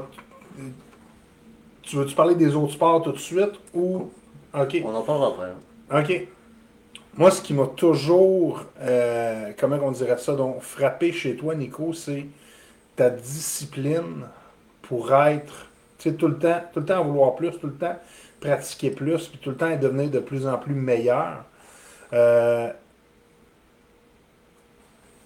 Tu 1.82 1.96
veux-tu 1.96 2.14
parler 2.14 2.36
des 2.36 2.54
autres 2.54 2.74
sports 2.74 3.02
tout 3.02 3.10
de 3.10 3.18
suite 3.18 3.58
ou? 3.74 4.12
OK. 4.54 4.80
On 4.84 4.94
en 4.94 5.02
parlera 5.02 5.28
après. 5.32 5.52
hein. 5.90 6.00
OK. 6.00 6.28
Moi, 7.16 7.32
ce 7.32 7.42
qui 7.42 7.52
m'a 7.52 7.66
toujours, 7.66 8.62
euh, 8.80 9.50
comment 9.58 9.78
on 9.82 9.90
dirait 9.90 10.16
ça, 10.18 10.36
donc 10.36 10.60
frappé 10.60 11.10
chez 11.10 11.34
toi, 11.34 11.56
Nico, 11.56 11.92
c'est 11.92 12.26
ta 12.94 13.10
discipline 13.10 14.28
pour 14.82 15.12
être, 15.12 15.66
tu 15.98 16.10
sais, 16.10 16.14
tout 16.14 16.28
le 16.28 16.38
temps, 16.38 16.62
tout 16.72 16.78
le 16.78 16.86
temps 16.86 17.04
vouloir 17.04 17.34
plus, 17.34 17.50
tout 17.58 17.66
le 17.66 17.74
temps 17.74 17.96
pratiquer 18.38 18.90
plus, 18.90 19.26
puis 19.26 19.38
tout 19.42 19.50
le 19.50 19.56
temps 19.56 19.76
devenir 19.76 20.10
de 20.10 20.20
plus 20.20 20.46
en 20.46 20.58
plus 20.58 20.74
meilleur. 20.74 21.44
Euh, 22.12 22.72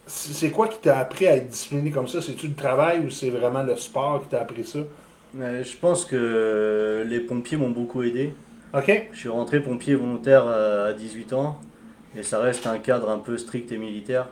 c'est 0.06 0.50
quoi 0.50 0.68
qui 0.68 0.78
t'a 0.78 0.98
appris 0.98 1.26
à 1.26 1.36
être 1.36 1.48
discipliné 1.48 1.90
comme 1.90 2.08
ça? 2.08 2.20
C'est-tu 2.20 2.48
le 2.48 2.54
travail 2.54 3.00
ou 3.00 3.10
c'est 3.10 3.30
vraiment 3.30 3.62
le 3.62 3.76
sport 3.76 4.22
qui 4.22 4.28
t'a 4.28 4.40
appris 4.40 4.64
ça? 4.64 4.80
Je 5.36 5.76
pense 5.80 6.04
que 6.04 7.04
les 7.08 7.20
pompiers 7.20 7.56
m'ont 7.56 7.70
beaucoup 7.70 8.02
aidé. 8.02 8.34
OK? 8.74 9.08
Je 9.12 9.18
suis 9.18 9.28
rentré 9.28 9.60
pompier 9.60 9.94
volontaire 9.94 10.46
à 10.46 10.92
18 10.92 11.32
ans 11.32 11.58
et 12.16 12.22
ça 12.22 12.38
reste 12.38 12.66
un 12.66 12.78
cadre 12.78 13.10
un 13.10 13.18
peu 13.18 13.38
strict 13.38 13.72
et 13.72 13.78
militaire. 13.78 14.28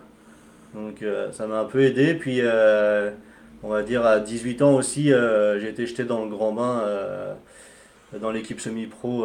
Donc 0.74 1.02
euh, 1.02 1.32
ça 1.32 1.46
m'a 1.46 1.60
un 1.60 1.64
peu 1.64 1.82
aidé. 1.82 2.14
Puis 2.14 2.38
euh, 2.40 3.10
on 3.62 3.68
va 3.68 3.82
dire 3.82 4.04
à 4.04 4.20
18 4.20 4.62
ans 4.62 4.74
aussi, 4.74 5.12
euh, 5.12 5.60
j'ai 5.60 5.68
été 5.68 5.86
jeté 5.86 6.04
dans 6.04 6.24
le 6.24 6.30
grand 6.30 6.52
bain 6.52 6.82
dans 8.20 8.30
l'équipe 8.30 8.60
semi-pro 8.60 9.24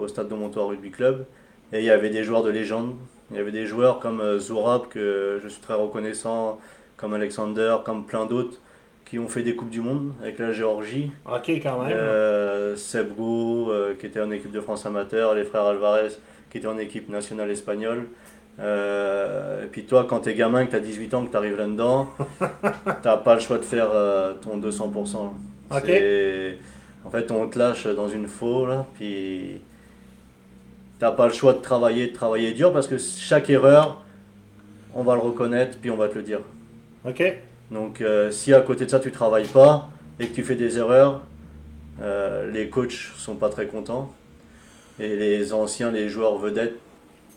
au 0.00 0.08
stade 0.08 0.28
de 0.28 0.34
Montois 0.34 0.66
Rugby 0.66 0.90
Club. 0.90 1.24
Et 1.72 1.78
il 1.78 1.84
y 1.84 1.90
avait 1.90 2.10
des 2.10 2.22
joueurs 2.22 2.42
de 2.42 2.50
légende. 2.50 2.96
Il 3.30 3.36
y 3.36 3.40
avait 3.40 3.52
des 3.52 3.66
joueurs 3.66 3.98
comme 3.98 4.20
euh, 4.20 4.38
Zourab, 4.38 4.88
que 4.88 5.40
je 5.42 5.48
suis 5.48 5.60
très 5.60 5.74
reconnaissant, 5.74 6.58
comme 6.96 7.14
Alexander, 7.14 7.76
comme 7.84 8.06
plein 8.06 8.26
d'autres, 8.26 8.58
qui 9.06 9.18
ont 9.18 9.28
fait 9.28 9.42
des 9.42 9.54
Coupes 9.54 9.70
du 9.70 9.80
Monde 9.80 10.12
avec 10.20 10.38
la 10.38 10.52
Géorgie. 10.52 11.12
OK, 11.26 11.48
quand 11.48 11.82
même. 11.82 11.92
Euh, 11.92 12.76
Seb 12.76 13.14
Go, 13.16 13.70
euh, 13.70 13.94
qui 13.94 14.06
était 14.06 14.20
en 14.20 14.30
équipe 14.30 14.50
de 14.50 14.60
France 14.60 14.84
amateur, 14.84 15.34
les 15.34 15.44
frères 15.44 15.64
Alvarez, 15.64 16.10
qui 16.50 16.58
étaient 16.58 16.66
en 16.66 16.78
équipe 16.78 17.08
nationale 17.08 17.50
espagnole. 17.50 18.08
Euh, 18.58 19.64
et 19.64 19.66
puis 19.66 19.84
toi, 19.84 20.06
quand 20.08 20.20
t'es 20.20 20.34
gamin, 20.34 20.66
que 20.66 20.72
t'as 20.72 20.80
18 20.80 21.14
ans, 21.14 21.24
que 21.24 21.30
t'arrives 21.30 21.56
là-dedans, 21.56 22.08
t'as 23.02 23.16
pas 23.18 23.34
le 23.34 23.40
choix 23.40 23.58
de 23.58 23.64
faire 23.64 23.90
ton 24.40 24.58
200%. 24.58 25.16
Ok. 25.70 25.90
En 27.04 27.10
fait, 27.10 27.30
on 27.30 27.48
te 27.48 27.58
lâche 27.58 27.86
dans 27.86 28.08
une 28.08 28.26
faux, 28.26 28.66
là, 28.66 28.86
puis 28.94 29.60
t'as 30.98 31.12
pas 31.12 31.26
le 31.28 31.32
choix 31.32 31.52
de 31.52 31.58
travailler, 31.60 32.08
de 32.08 32.12
travailler 32.12 32.52
dur, 32.52 32.72
parce 32.72 32.88
que 32.88 32.96
chaque 32.98 33.50
erreur, 33.50 34.02
on 34.94 35.02
va 35.02 35.14
le 35.14 35.20
reconnaître, 35.20 35.78
puis 35.78 35.90
on 35.90 35.96
va 35.96 36.08
te 36.08 36.14
le 36.14 36.22
dire. 36.22 36.40
OK? 37.06 37.22
Donc 37.70 38.00
euh, 38.00 38.30
si 38.30 38.54
à 38.54 38.60
côté 38.60 38.84
de 38.86 38.90
ça 38.90 39.00
tu 39.00 39.10
travailles 39.10 39.48
pas 39.48 39.90
et 40.20 40.28
que 40.28 40.34
tu 40.34 40.42
fais 40.44 40.54
des 40.54 40.78
erreurs, 40.78 41.22
euh, 42.00 42.50
les 42.50 42.68
coachs 42.70 42.92
sont 43.16 43.34
pas 43.36 43.48
très 43.48 43.66
contents. 43.66 44.12
Et 44.98 45.14
les 45.16 45.52
anciens, 45.52 45.90
les 45.90 46.08
joueurs 46.08 46.38
vedettes, 46.38 46.76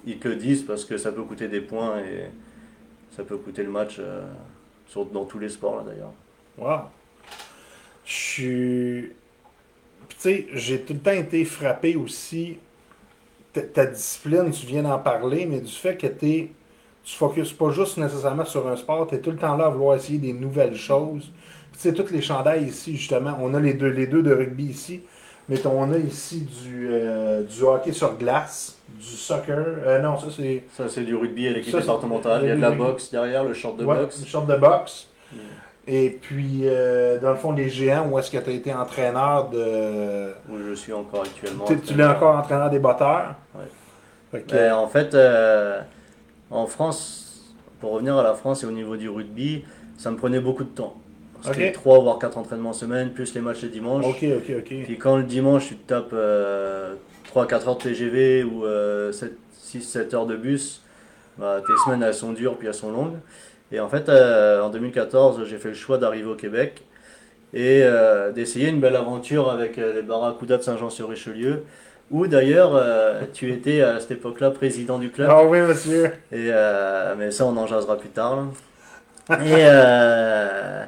ils 0.06 0.18
te 0.18 0.28
le 0.30 0.36
disent 0.36 0.64
parce 0.64 0.86
que 0.86 0.98
ça 0.98 1.12
peut 1.12 1.24
coûter 1.24 1.48
des 1.50 1.60
points 1.62 1.98
et 2.00 2.26
ça 3.16 3.24
peut 3.24 3.38
coûter 3.38 3.64
le 3.64 3.70
match 3.70 3.98
euh, 4.00 4.22
sur- 4.88 5.06
dans 5.06 5.26
tous 5.26 5.40
les 5.40 5.50
sports 5.50 5.76
là 5.78 5.84
d'ailleurs. 5.86 6.14
Wow. 6.58 6.88
Je 8.06 8.14
suis. 8.14 9.12
Tu 10.10 10.16
sais, 10.18 10.48
j'ai 10.54 10.82
tout 10.82 10.94
le 10.94 11.00
temps 11.00 11.12
été 11.12 11.44
frappé 11.44 11.96
aussi. 11.96 12.58
Ta, 13.54 13.62
ta 13.62 13.86
discipline, 13.88 14.52
tu 14.52 14.66
viens 14.68 14.84
d'en 14.84 15.00
parler, 15.00 15.46
mais 15.46 15.60
du 15.60 15.72
fait 15.72 15.98
que 15.98 16.06
tu 16.08 17.16
focuses 17.16 17.54
pas 17.54 17.72
juste 17.72 17.98
nécessairement 17.98 18.46
sur 18.46 18.68
un 18.68 18.76
sport, 18.76 19.08
tu 19.08 19.16
es 19.16 19.20
tout 19.20 19.32
le 19.32 19.38
temps 19.38 19.58
là 19.58 19.66
à 19.66 19.70
vouloir 19.70 19.96
essayer 19.96 20.20
des 20.20 20.34
nouvelles 20.34 20.76
choses. 20.76 21.32
Puis, 21.72 21.82
Tu 21.82 21.90
sais, 21.90 21.94
toutes 21.94 22.12
les 22.12 22.22
chandails 22.22 22.66
ici, 22.66 22.96
justement, 22.96 23.38
on 23.42 23.54
a 23.54 23.60
les 23.60 23.74
deux, 23.74 23.88
les 23.90 24.06
deux 24.08 24.22
de 24.22 24.34
rugby 24.34 24.66
ici, 24.66 25.02
mais 25.48 25.66
on 25.66 25.92
a 25.92 25.98
ici 25.98 26.42
du, 26.64 26.90
euh, 26.92 27.42
du 27.44 27.64
hockey 27.64 27.92
sur 27.92 28.16
glace, 28.18 28.78
du 29.00 29.04
soccer. 29.16 29.58
Euh, 29.58 30.00
non, 30.00 30.20
ça 30.20 30.28
c'est. 30.36 30.64
Ça 30.78 30.88
c'est 30.88 31.02
du 31.04 31.16
rugby 31.16 31.48
à 31.48 31.54
l'équipe 31.54 31.76
départementale. 31.76 32.42
Il 32.44 32.50
y 32.50 32.52
a 32.52 32.56
de 32.56 32.62
la 32.62 32.72
boxe 32.72 33.10
derrière, 33.10 33.44
le 33.44 33.54
short 33.56 33.78
de 33.78 33.86
Ouais, 33.86 33.96
boxe. 33.96 34.20
une 34.20 34.26
sorte 34.28 34.48
de 34.48 34.56
boxe. 34.56 35.08
Mm. 35.34 35.38
Et 35.92 36.12
puis, 36.12 36.62
euh, 36.66 37.18
dans 37.20 37.32
le 37.32 37.36
fond, 37.38 37.52
les 37.52 37.68
géants, 37.68 38.08
où 38.08 38.20
est-ce 38.20 38.30
que 38.30 38.38
tu 38.38 38.50
as 38.50 38.54
été 38.54 38.72
entraîneur 38.72 39.50
de. 39.50 40.30
Où 40.48 40.58
je 40.68 40.76
suis 40.76 40.94
encore 40.94 41.24
actuellement. 41.24 41.66
Tu, 41.66 41.80
tu 41.80 41.96
l'es 41.96 42.06
encore 42.06 42.36
entraîneur 42.38 42.70
des 42.70 42.78
batteurs. 42.78 43.34
Ouais. 43.56 44.46
Ben, 44.52 44.74
en 44.74 44.88
fait, 44.88 45.16
euh, 45.16 45.82
en 46.52 46.68
France, 46.68 47.56
pour 47.80 47.94
revenir 47.94 48.16
à 48.18 48.22
la 48.22 48.36
France 48.36 48.62
et 48.64 48.68
au 48.68 48.72
niveau 48.72 48.98
du 48.98 49.10
rugby, 49.10 49.66
ça 49.98 50.12
me 50.12 50.18
prenait 50.18 50.40
beaucoup 50.40 50.64
de 50.64 50.70
temps. 50.70 50.96
C'était 51.42 51.70
Ok. 51.70 51.74
3 51.74 52.00
voire 52.02 52.20
4 52.20 52.38
entraînements 52.38 52.74
semaine, 52.74 53.10
plus 53.12 53.34
les 53.34 53.42
matchs 53.42 53.64
les 53.64 53.70
dimanches. 53.70 54.06
ok, 54.06 54.24
ok, 54.38 54.56
ok. 54.60 54.74
Puis 54.84 54.98
quand 55.00 55.18
le 55.18 55.24
dimanche, 55.24 55.70
tu 55.70 55.76
te 55.78 55.88
tapes 55.88 56.14
3-4 57.34 57.68
heures 57.68 57.78
de 57.78 57.82
TGV 57.82 58.44
ou 58.44 58.64
6-7 58.66 60.14
heures 60.16 60.26
de 60.28 60.36
bus, 60.36 60.84
bah, 61.40 61.62
tes 61.66 61.74
semaines 61.86 62.04
elles 62.04 62.14
sont 62.14 62.34
dures 62.34 62.58
puis 62.58 62.68
elles 62.68 62.74
sont 62.74 62.92
longues. 62.92 63.18
Et 63.72 63.80
en 63.80 63.88
fait, 63.88 64.10
euh, 64.10 64.62
en 64.62 64.70
2014, 64.70 65.46
j'ai 65.46 65.58
fait 65.58 65.70
le 65.70 65.74
choix 65.76 65.98
d'arriver 65.98 66.30
au 66.30 66.36
Québec 66.36 66.84
et 67.54 67.82
euh, 67.84 68.32
d'essayer 68.32 68.70
une 68.70 68.80
belle 68.80 68.96
aventure 68.96 69.52
avec 69.52 69.78
euh, 69.78 69.94
les 69.94 70.02
Barracudas 70.02 70.58
de 70.58 70.64
Saint-Jean-sur-Richelieu, 70.64 71.64
où 72.10 72.26
d'ailleurs 72.26 72.82
tu 73.34 73.52
étais 73.54 73.82
à 73.82 74.00
cette 74.00 74.12
époque-là 74.12 74.50
président 74.50 74.98
du 74.98 75.12
club. 75.12 75.30
Ah 75.32 75.44
oui, 75.44 75.60
monsieur. 75.60 76.12
Et, 76.32 76.52
mais 77.18 77.30
ça, 77.30 77.46
on 77.46 77.56
en 77.56 77.68
jasera 77.68 77.98
plus 77.98 78.10
tard. 78.10 78.36
là. 78.36 79.46
Et 79.46 80.88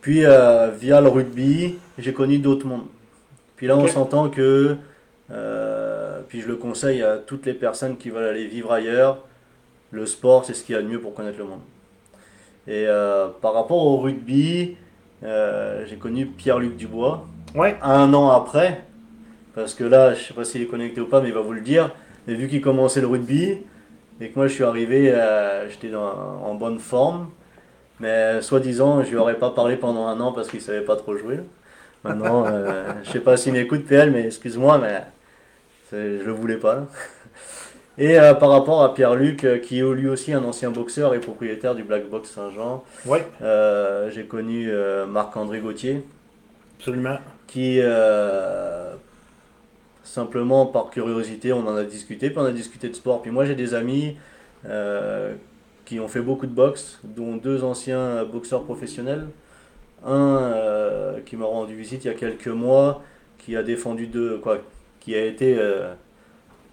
puis, 0.00 0.20
via 0.20 1.00
le 1.02 1.08
rugby, 1.08 1.78
j'ai 1.98 2.14
connu 2.14 2.38
d'autres 2.38 2.66
mondes. 2.66 2.86
Puis 3.56 3.66
là, 3.66 3.76
on 3.76 3.86
s'entend 3.86 4.30
que, 4.30 4.76
puis 6.28 6.40
je 6.40 6.48
le 6.48 6.56
conseille 6.56 7.02
à 7.02 7.18
toutes 7.18 7.44
les 7.44 7.52
personnes 7.52 7.98
qui 7.98 8.08
veulent 8.08 8.28
aller 8.30 8.46
vivre 8.46 8.72
ailleurs, 8.72 9.26
le 9.90 10.06
sport, 10.06 10.46
c'est 10.46 10.54
ce 10.54 10.64
qu'il 10.64 10.74
y 10.74 10.78
a 10.78 10.80
de 10.80 10.88
mieux 10.88 11.00
pour 11.00 11.12
connaître 11.12 11.36
le 11.36 11.44
monde. 11.44 11.60
Et 12.68 12.86
euh, 12.88 13.28
par 13.40 13.54
rapport 13.54 13.78
au 13.86 13.98
rugby, 13.98 14.76
euh, 15.24 15.84
j'ai 15.86 15.96
connu 15.96 16.26
Pierre-Luc 16.26 16.76
Dubois, 16.76 17.24
Ouais. 17.54 17.76
un 17.82 18.12
an 18.12 18.30
après, 18.30 18.82
parce 19.54 19.72
que 19.74 19.84
là, 19.84 20.14
je 20.14 20.22
sais 20.24 20.34
pas 20.34 20.44
s'il 20.44 20.62
est 20.62 20.66
connecté 20.66 21.00
ou 21.00 21.06
pas, 21.06 21.20
mais 21.20 21.28
il 21.28 21.34
va 21.34 21.40
vous 21.40 21.52
le 21.52 21.60
dire. 21.60 21.90
Mais 22.26 22.34
vu 22.34 22.48
qu'il 22.48 22.60
commençait 22.60 23.00
le 23.00 23.06
rugby, 23.06 23.58
et 24.20 24.28
que 24.30 24.34
moi 24.36 24.48
je 24.48 24.54
suis 24.54 24.64
arrivé, 24.64 25.12
euh, 25.12 25.68
j'étais 25.70 25.94
en 25.94 26.54
bonne 26.54 26.78
forme, 26.80 27.28
mais 28.00 28.42
soi-disant, 28.42 29.02
je 29.04 29.10
lui 29.10 29.16
aurais 29.16 29.36
pas 29.38 29.50
parlé 29.50 29.76
pendant 29.76 30.06
un 30.06 30.18
an 30.20 30.32
parce 30.32 30.48
qu'il 30.48 30.60
savait 30.60 30.80
pas 30.82 30.96
trop 30.96 31.16
jouer. 31.16 31.38
Maintenant, 32.04 32.44
euh, 32.46 32.92
je 33.04 33.10
sais 33.12 33.20
pas 33.20 33.36
s'il 33.36 33.52
m'écoute 33.52 33.84
PL, 33.86 34.10
mais 34.10 34.26
excuse-moi, 34.26 34.78
mais 34.78 35.02
je 35.92 36.24
le 36.24 36.32
voulais 36.32 36.56
pas. 36.56 36.74
là. 36.74 36.86
Et 37.98 38.18
euh, 38.18 38.34
par 38.34 38.50
rapport 38.50 38.82
à 38.82 38.92
Pierre-Luc, 38.92 39.44
euh, 39.44 39.58
qui 39.58 39.78
est 39.78 39.94
lui 39.94 40.08
aussi 40.08 40.32
un 40.32 40.44
ancien 40.44 40.70
boxeur 40.70 41.14
et 41.14 41.20
propriétaire 41.20 41.74
du 41.74 41.82
Black 41.82 42.08
Box 42.10 42.30
Saint-Jean, 42.30 42.84
Ouais, 43.06 43.26
euh, 43.40 44.10
j'ai 44.10 44.24
connu 44.24 44.70
Marc-André 45.08 45.60
Gauthier. 45.60 46.04
Absolument. 46.78 47.16
qui 47.46 47.80
simplement 50.04 50.66
par 50.66 50.90
curiosité 50.90 51.52
on 51.52 51.66
en 51.66 51.76
a 51.76 51.84
discuté 51.84 52.30
puis 52.30 52.38
on 52.38 52.44
a 52.44 52.52
discuté 52.52 52.88
de 52.88 52.94
sport. 52.94 53.22
Puis 53.22 53.30
moi 53.30 53.44
j'ai 53.46 53.54
des 53.54 53.74
amis 53.74 54.16
qui 55.86 56.00
ont 56.00 56.08
fait 56.08 56.20
beaucoup 56.20 56.46
de 56.46 56.52
boxe 56.52 57.00
dont 57.02 57.36
deux 57.36 57.64
anciens 57.64 58.24
boxeurs 58.24 58.64
professionnels. 58.64 59.26
Un 60.04 61.14
qui 61.24 61.36
m'a 61.36 61.46
rendu 61.46 61.74
visite 61.74 62.04
il 62.04 62.08
y 62.08 62.10
a 62.10 62.14
quelques 62.14 62.48
mois 62.48 63.02
qui 63.38 63.56
a 63.56 63.62
défendu 63.62 64.06
deux 64.06 64.36
quoi 64.38 64.58
qui 65.00 65.14
a 65.14 65.24
été 65.24 65.58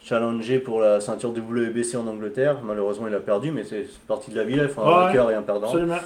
challengé 0.04 0.60
pour 0.60 0.82
la 0.82 1.00
ceinture 1.00 1.30
WBC 1.32 1.96
en 1.96 2.06
Angleterre 2.08 2.58
malheureusement 2.64 3.08
il 3.08 3.16
a 3.16 3.20
perdu 3.20 3.52
mais 3.52 3.64
c'est 3.64 3.86
partie 4.08 4.32
de 4.32 4.36
la 4.38 4.44
vie 4.44 4.56
il 4.62 4.68
faut 4.68 4.82
un 4.82 4.86
Ouais, 4.86 5.06
vainqueur 5.08 5.32
et 5.32 5.36
un 5.36 5.42
perdant 5.42 5.68
Absolument. 5.68 5.98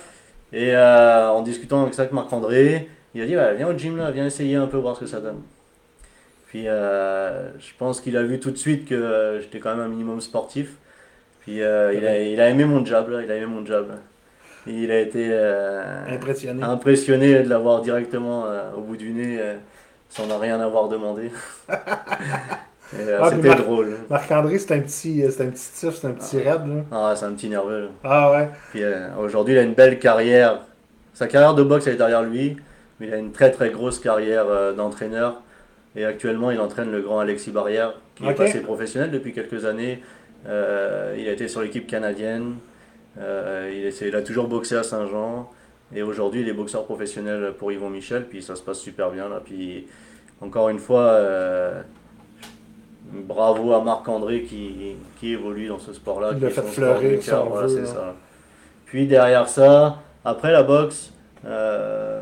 et 0.53 0.75
euh, 0.75 1.29
en 1.29 1.41
discutant 1.41 1.81
avec 1.81 1.93
ça 1.95 2.03
avec 2.03 2.13
Marc-André, 2.13 2.89
il 3.15 3.21
a 3.21 3.25
dit 3.25 3.35
Viens 3.57 3.67
au 3.67 3.77
gym 3.77 3.97
là, 3.97 4.11
viens 4.11 4.25
essayer 4.27 4.55
un 4.55 4.67
peu, 4.67 4.77
voir 4.77 4.95
ce 4.95 5.01
que 5.01 5.05
ça 5.07 5.19
donne. 5.19 5.41
Puis 6.47 6.67
euh, 6.67 7.49
je 7.59 7.71
pense 7.77 7.99
qu'il 7.99 8.15
a 8.17 8.23
vu 8.23 8.39
tout 8.39 8.51
de 8.51 8.57
suite 8.57 8.87
que 8.87 8.93
euh, 8.95 9.41
j'étais 9.41 9.59
quand 9.59 9.71
même 9.75 9.85
un 9.85 9.89
minimum 9.89 10.21
sportif. 10.21 10.73
Puis 11.41 11.55
il, 11.57 11.63
a, 11.63 11.91
il 11.93 12.39
a 12.39 12.49
aimé 12.49 12.65
mon 12.65 12.85
job, 12.85 13.09
là, 13.09 13.21
il 13.23 13.31
a 13.31 13.35
aimé 13.35 13.45
mon 13.47 13.63
là. 13.65 13.81
Et 14.67 14.71
il 14.71 14.91
a 14.91 14.99
été 14.99 15.33
Impressionné. 16.09 16.61
impressionné 16.61 17.41
de 17.43 17.49
l'avoir 17.49 17.81
directement 17.81 18.45
au 18.77 18.81
bout 18.81 18.97
du 18.97 19.11
nez 19.11 19.39
sans 20.09 20.25
rien 20.37 20.59
avoir 20.59 20.87
demandé. 20.89 21.31
Euh, 22.95 23.19
Ah, 23.21 23.29
C'était 23.31 23.49
Marc- 23.49 23.61
drôle. 23.63 23.97
Marc-André, 24.09 24.57
c'est 24.59 24.73
un 24.73 24.79
petit, 24.79 25.23
euh, 25.23 25.29
c'est 25.29 25.43
un 25.43 25.49
petit 25.49 25.71
tif, 25.73 25.95
c'est 25.95 26.07
un 26.07 26.11
petit 26.11 26.37
raide, 26.37 26.65
là. 26.67 26.83
Ah, 26.91 27.13
c'est 27.15 27.25
un 27.25 27.31
petit 27.33 27.49
nerveux. 27.49 27.81
là. 27.81 27.87
Ah 28.03 28.31
ouais. 28.31 28.49
Puis 28.71 28.83
euh, 28.83 29.09
aujourd'hui, 29.19 29.55
il 29.55 29.57
a 29.57 29.63
une 29.63 29.73
belle 29.73 29.99
carrière. 29.99 30.61
Sa 31.13 31.27
carrière 31.27 31.53
de 31.53 31.63
boxe, 31.63 31.87
elle 31.87 31.93
est 31.95 31.97
derrière 31.97 32.23
lui, 32.23 32.55
mais 32.99 33.07
il 33.07 33.13
a 33.13 33.17
une 33.17 33.31
très 33.31 33.51
très 33.51 33.71
grosse 33.71 33.99
carrière 33.99 34.45
euh, 34.47 34.73
d'entraîneur. 34.73 35.41
Et 35.95 36.05
actuellement, 36.05 36.51
il 36.51 36.59
entraîne 36.61 36.91
le 36.91 37.01
grand 37.01 37.19
Alexis 37.19 37.51
Barrière, 37.51 37.93
qui 38.15 38.25
est 38.25 38.33
passé 38.35 38.61
professionnel 38.61 39.09
depuis 39.11 39.33
quelques 39.33 39.65
années. 39.65 40.01
Euh, 40.47 41.15
il 41.17 41.27
a 41.27 41.31
été 41.31 41.47
sur 41.47 41.61
l'équipe 41.61 41.87
canadienne. 41.87 42.55
Il, 43.19 43.91
il 44.01 44.15
a 44.15 44.21
toujours 44.21 44.47
boxé 44.47 44.75
à 44.75 44.83
Saint-Jean. 44.83 45.49
Et 45.95 46.03
aujourd'hui, 46.03 46.41
il 46.41 46.49
est 46.49 46.53
boxeur 46.53 46.85
professionnel 46.85 47.53
pour 47.57 47.71
Yvon 47.71 47.89
Michel. 47.89 48.25
Puis 48.27 48.43
ça 48.43 48.55
se 48.55 48.61
passe 48.61 48.77
super 48.77 49.09
bien. 49.09 49.27
Là. 49.27 49.41
Puis 49.43 49.87
encore 50.39 50.69
une 50.69 50.77
fois, 50.77 51.03
bravo 53.11 53.73
à 53.73 53.83
Marc-André 53.83 54.43
qui, 54.43 54.95
qui 55.19 55.33
évolue 55.33 55.67
dans 55.67 55.79
ce 55.79 55.93
sport-là. 55.93 56.31
Il 56.33 56.39
qui 56.39 56.45
est 56.45 56.49
fait 56.49 56.61
fleurir, 56.61 57.19
voilà, 57.49 57.67
c'est 57.69 57.85
ça. 57.85 58.13
Puis 58.85 59.07
derrière 59.07 59.47
ça, 59.47 59.99
après 60.23 60.51
la 60.51 60.63
boxe, 60.63 61.11
euh, 61.45 62.21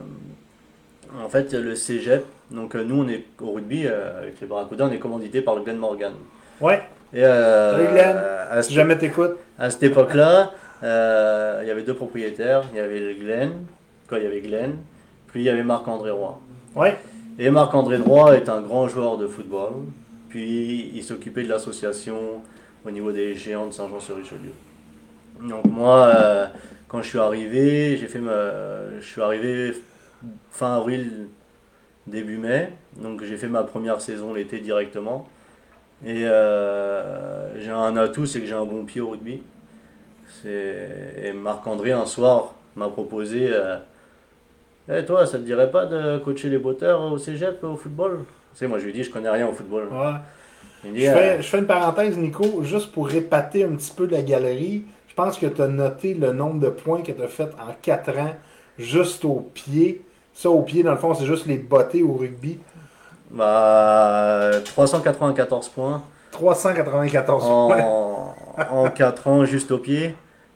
en 1.24 1.30
fait, 1.30 1.54
le 1.54 1.76
cégep. 1.76 2.26
Donc 2.52 2.76
euh, 2.76 2.84
nous, 2.84 3.04
on 3.04 3.08
est 3.08 3.24
au 3.42 3.52
rugby 3.54 3.86
euh, 3.86 4.20
avec 4.20 4.40
les 4.40 4.48
Barracudas, 4.48 4.86
on 4.86 4.92
est 4.92 5.00
commandité 5.00 5.42
par 5.42 5.56
le 5.56 5.62
Glenn 5.64 5.78
Morgan. 5.78 6.14
Ouais. 6.62 6.82
Et 7.14 7.24
euh, 7.24 7.72
Salut, 7.72 7.88
Glenn. 7.94 8.18
à, 8.52 8.62
Si 8.62 8.74
jamais 8.74 8.98
t'écoutes. 8.98 9.38
à 9.58 9.70
cette 9.70 9.84
époque-là, 9.84 10.52
il 10.82 11.68
y 11.68 11.72
avait 11.72 11.84
deux 11.84 11.96
propriétaires. 11.96 12.64
Il 12.74 12.78
y 12.78 12.80
avait 12.80 13.00
le 13.00 13.14
Glenn, 13.14 13.52
quoi, 14.08 14.20
il 14.20 14.26
y 14.26 14.28
avait 14.28 14.42
Glenn, 14.42 14.78
puis 15.28 15.42
il 15.42 15.46
y 15.46 15.50
avait 15.50 15.64
Marc-André 15.64 16.12
Roy. 16.12 16.40
Ouais. 16.76 16.98
Et 17.40 17.50
Marc-André 17.50 17.98
Droit 17.98 18.34
est 18.36 18.48
un 18.50 18.62
grand 18.62 18.88
joueur 18.88 19.18
de 19.18 19.28
football. 19.28 19.72
Puis 20.36 20.92
il 20.94 21.02
s'occupait 21.02 21.44
de 21.44 21.48
l'association 21.48 22.42
au 22.86 22.92
niveau 22.92 23.14
des 23.14 23.36
géants 23.36 23.68
de 23.68 23.72
Saint-Jean-sur-Richelieu. 23.72 24.52
Donc 25.40 25.64
moi, 25.64 26.08
euh, 26.08 26.48
quand 26.90 27.02
je 27.02 27.08
suis 27.08 27.20
arrivé, 27.20 27.96
j'ai 27.96 28.08
fait 28.08 28.20
ma, 28.20 29.00
je 29.00 29.06
suis 29.06 29.22
arrivé 29.22 29.72
fin 30.50 30.76
avril, 30.76 31.30
début 32.06 32.36
mai. 32.36 32.74
Donc 32.98 33.24
j'ai 33.24 33.38
fait 33.38 33.48
ma 33.48 33.64
première 33.64 34.02
saison 34.02 34.34
l'été 34.34 34.60
directement. 34.60 35.30
Et 36.06 36.26
euh, 36.26 37.58
j'ai 37.58 37.72
un 37.72 37.96
atout, 37.96 38.26
c'est 38.26 38.42
que 38.42 38.46
j'ai 38.46 38.56
un 38.56 38.66
bon 38.66 38.84
pied 38.84 39.00
au 39.00 39.12
rugby. 39.12 39.42
Et 40.44 41.32
Marc-André, 41.32 41.94
un 41.94 42.06
soir, 42.06 42.56
m'a 42.76 42.90
proposé 42.90 43.48
euh, 43.54 43.78
eh, 44.90 45.06
toi, 45.06 45.26
ça 45.26 45.38
te 45.38 45.44
dirait 45.44 45.72
pas 45.72 45.86
de 45.86 46.18
coacher 46.18 46.50
les 46.50 46.58
botteurs 46.58 47.02
au 47.02 47.18
cégep, 47.18 47.64
au 47.64 47.78
football? 47.78 48.26
Sais, 48.60 48.68
moi, 48.68 48.80
je 48.80 48.86
lui 48.86 48.94
dis, 48.94 49.04
je 49.04 49.12
connais 49.12 49.30
rien 49.30 49.48
au 49.48 49.54
football. 49.54 49.88
Ouais. 49.92 50.14
Il 50.84 50.92
me 50.92 50.96
dit, 50.96 51.06
Je 51.06 51.10
euh, 51.10 51.14
fais, 51.14 51.42
je 51.42 51.48
fais 51.48 51.60
une 51.60 51.68
parenthèse, 51.68 52.18
Nico, 52.18 52.64
juste 52.64 52.92
pour 52.92 53.08
répater 53.08 53.64
un 53.64 53.76
petit 53.76 53.92
peu 53.96 54.08
la 54.08 54.22
galerie. 54.22 54.86
Je 55.08 55.14
pense 55.14 55.38
que 55.38 55.46
tu 55.46 55.62
as 55.62 55.68
noté 55.68 56.14
le 56.14 56.32
nombre 56.34 56.60
de 56.60 56.70
points 56.70 57.02
que 57.02 57.12
tu 57.12 57.22
as 57.22 57.28
fait 57.28 57.50
en 57.60 57.74
4 57.82 58.18
ans, 58.20 58.36
juste 58.78 59.26
au 59.26 59.50
pied. 59.54 60.02
Ça, 60.34 60.50
au 60.50 60.62
pied, 60.62 60.84
dans 60.84 60.92
le 60.92 60.98
fond, 60.98 61.14
c'est 61.14 61.26
juste 61.26 61.46
les 61.46 61.58
bottées 61.58 62.04
au 62.04 62.14
rugby. 62.14 62.60
bah, 63.32 64.52
394 64.66 65.70
points 65.70 66.04
394 66.32 67.44
points. 67.44 67.82
en, 67.84 68.36
en 68.72 68.90
4 68.90 69.28
ans, 69.28 69.46
juste 69.46 69.72
au 69.72 69.78
pied. 69.78 70.16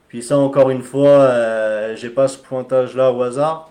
Puis 0.09 0.23
ça, 0.23 0.37
encore 0.37 0.69
une 0.71 0.81
fois, 0.81 1.07
euh, 1.07 1.95
j'ai 1.95 2.09
pas 2.09 2.27
ce 2.27 2.37
pointage-là 2.37 3.11
au 3.11 3.21
hasard. 3.21 3.69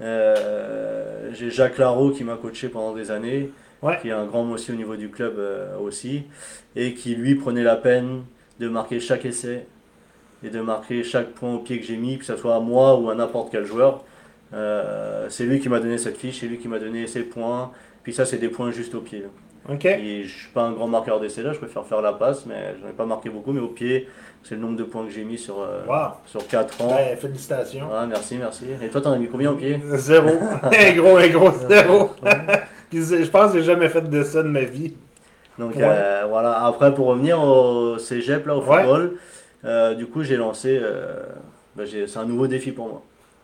Euh, 0.00 1.28
j'ai 1.32 1.50
Jacques 1.50 1.78
Larreau 1.78 2.10
qui 2.10 2.24
m'a 2.24 2.36
coaché 2.36 2.68
pendant 2.68 2.94
des 2.94 3.10
années, 3.10 3.52
Ouais. 3.84 3.98
qui 4.00 4.08
est 4.08 4.12
un 4.12 4.24
grand 4.26 4.44
monsieur 4.44 4.74
au 4.74 4.76
niveau 4.76 4.96
du 4.96 5.10
club 5.10 5.34
euh, 5.38 5.76
aussi, 5.78 6.24
et 6.74 6.94
qui 6.94 7.14
lui 7.14 7.34
prenait 7.36 7.62
la 7.62 7.76
peine 7.76 8.22
de 8.58 8.68
marquer 8.68 8.98
chaque 9.00 9.24
essai 9.24 9.66
et 10.42 10.50
de 10.50 10.60
marquer 10.60 11.02
chaque 11.04 11.28
point 11.32 11.54
au 11.54 11.58
pied 11.58 11.78
que 11.80 11.86
j'ai 11.86 11.96
mis, 11.96 12.18
que 12.18 12.24
ce 12.24 12.36
soit 12.36 12.56
à 12.56 12.60
moi 12.60 12.98
ou 12.98 13.10
à 13.10 13.14
n'importe 13.14 13.50
quel 13.52 13.64
joueur. 13.64 14.02
Euh, 14.52 15.26
c'est 15.30 15.44
lui 15.44 15.58
qui 15.60 15.68
m'a 15.68 15.80
donné 15.80 15.98
cette 15.98 16.16
fiche, 16.16 16.40
c'est 16.40 16.46
lui 16.46 16.58
qui 16.58 16.68
m'a 16.68 16.78
donné 16.78 17.06
ces 17.06 17.22
points. 17.22 17.70
Puis 18.02 18.12
ça, 18.12 18.24
c'est 18.26 18.36
des 18.38 18.48
points 18.48 18.70
juste 18.70 18.94
au 18.94 19.00
pied. 19.00 19.20
là. 19.20 19.28
OK. 19.74 19.86
Et 19.86 20.24
je 20.24 20.38
suis 20.40 20.48
pas 20.50 20.62
un 20.62 20.72
grand 20.72 20.86
marqueur 20.86 21.18
d'essai 21.20 21.42
là, 21.42 21.52
je 21.54 21.58
préfère 21.58 21.86
faire 21.86 22.02
la 22.02 22.12
passe, 22.12 22.44
mais 22.44 22.74
j'en 22.82 22.88
ai 22.88 22.92
pas 22.92 23.06
marqué 23.06 23.30
beaucoup. 23.30 23.52
Mais 23.52 23.60
au 23.62 23.68
pied, 23.68 24.06
c'est 24.42 24.54
le 24.56 24.60
nombre 24.60 24.76
de 24.76 24.84
points 24.84 25.04
que 25.06 25.10
j'ai 25.10 25.24
mis 25.24 25.38
sur, 25.38 25.60
euh, 25.62 25.80
Wow. 25.88 26.12
sur 26.26 26.46
4 26.46 26.82
ans. 26.82 26.96
Félicitations. 27.18 27.86
Ouais, 27.90 28.06
merci, 28.06 28.36
merci. 28.36 28.66
Et 28.82 28.88
toi, 28.88 29.00
t'en 29.00 29.12
as 29.12 29.18
mis 29.18 29.28
combien 29.28 29.50
au 29.52 29.56
pied? 29.56 29.80
Zéro. 29.94 30.28
un 30.62 30.92
gros, 30.96 31.16
un 31.16 31.28
gros 31.28 31.50
zéro. 31.66 32.10
Je 33.02 33.28
pense 33.30 33.52
que 33.52 33.58
j'ai 33.58 33.64
jamais 33.64 33.88
fait 33.88 34.02
de 34.08 34.22
ça 34.22 34.42
de 34.42 34.48
ma 34.48 34.62
vie. 34.64 34.94
Donc 35.58 35.76
Ouais. 35.76 35.82
euh, 35.84 36.24
voilà, 36.28 36.64
après 36.64 36.94
pour 36.94 37.06
revenir 37.06 37.40
au 37.42 37.98
cégep, 37.98 38.46
là, 38.46 38.56
au 38.56 38.60
Ouais. 38.64 38.78
football, 38.78 39.16
euh, 39.64 39.94
du 39.94 40.06
coup 40.06 40.22
j'ai 40.22 40.36
lancé, 40.36 40.78
euh, 40.82 41.22
bah, 41.76 41.84
c'est 41.86 42.16
un 42.16 42.24
nouveau 42.24 42.46
défi 42.46 42.72
pour 42.72 42.88
moi. 42.88 43.02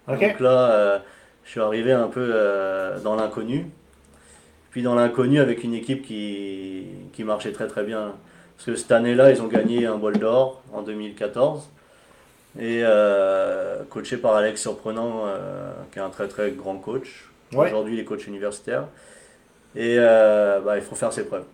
Donc 0.08 0.40
là, 0.40 1.02
je 1.44 1.50
suis 1.50 1.60
arrivé 1.60 1.92
un 1.92 2.08
peu 2.08 2.32
dans 3.04 3.14
l'inconnu. 3.14 3.70
Puis 4.72 4.82
dans 4.82 4.94
l'inconnu 4.94 5.40
avec 5.40 5.64
une 5.64 5.74
équipe 5.74 6.02
qui, 6.04 6.84
qui 7.12 7.24
marchait 7.24 7.52
très 7.52 7.66
très 7.66 7.82
bien. 7.84 8.12
Parce 8.56 8.66
que 8.66 8.74
cette 8.76 8.92
année-là, 8.92 9.30
ils 9.30 9.40
ont 9.42 9.46
gagné 9.46 9.86
un 9.86 9.96
bol 9.96 10.18
d'or 10.18 10.62
en 10.72 10.82
2014. 10.82 11.68
Et 12.60 12.82
coaché 13.88 14.16
par 14.16 14.34
Alex 14.34 14.60
Surprenant, 14.60 15.24
qui 15.92 15.98
est 16.00 16.02
un 16.02 16.10
très 16.10 16.26
très 16.28 16.50
grand 16.50 16.76
coach. 16.76 17.28
Ouais. 17.52 17.66
Aujourd'hui, 17.68 17.94
il 17.94 18.00
est 18.00 18.04
coach 18.04 18.26
universitaire. 18.26 18.84
Et 19.76 19.96
euh, 19.98 20.60
bah, 20.60 20.76
il 20.76 20.82
faut 20.82 20.94
faire 20.94 21.12
ses 21.12 21.24
preuves. 21.26 21.44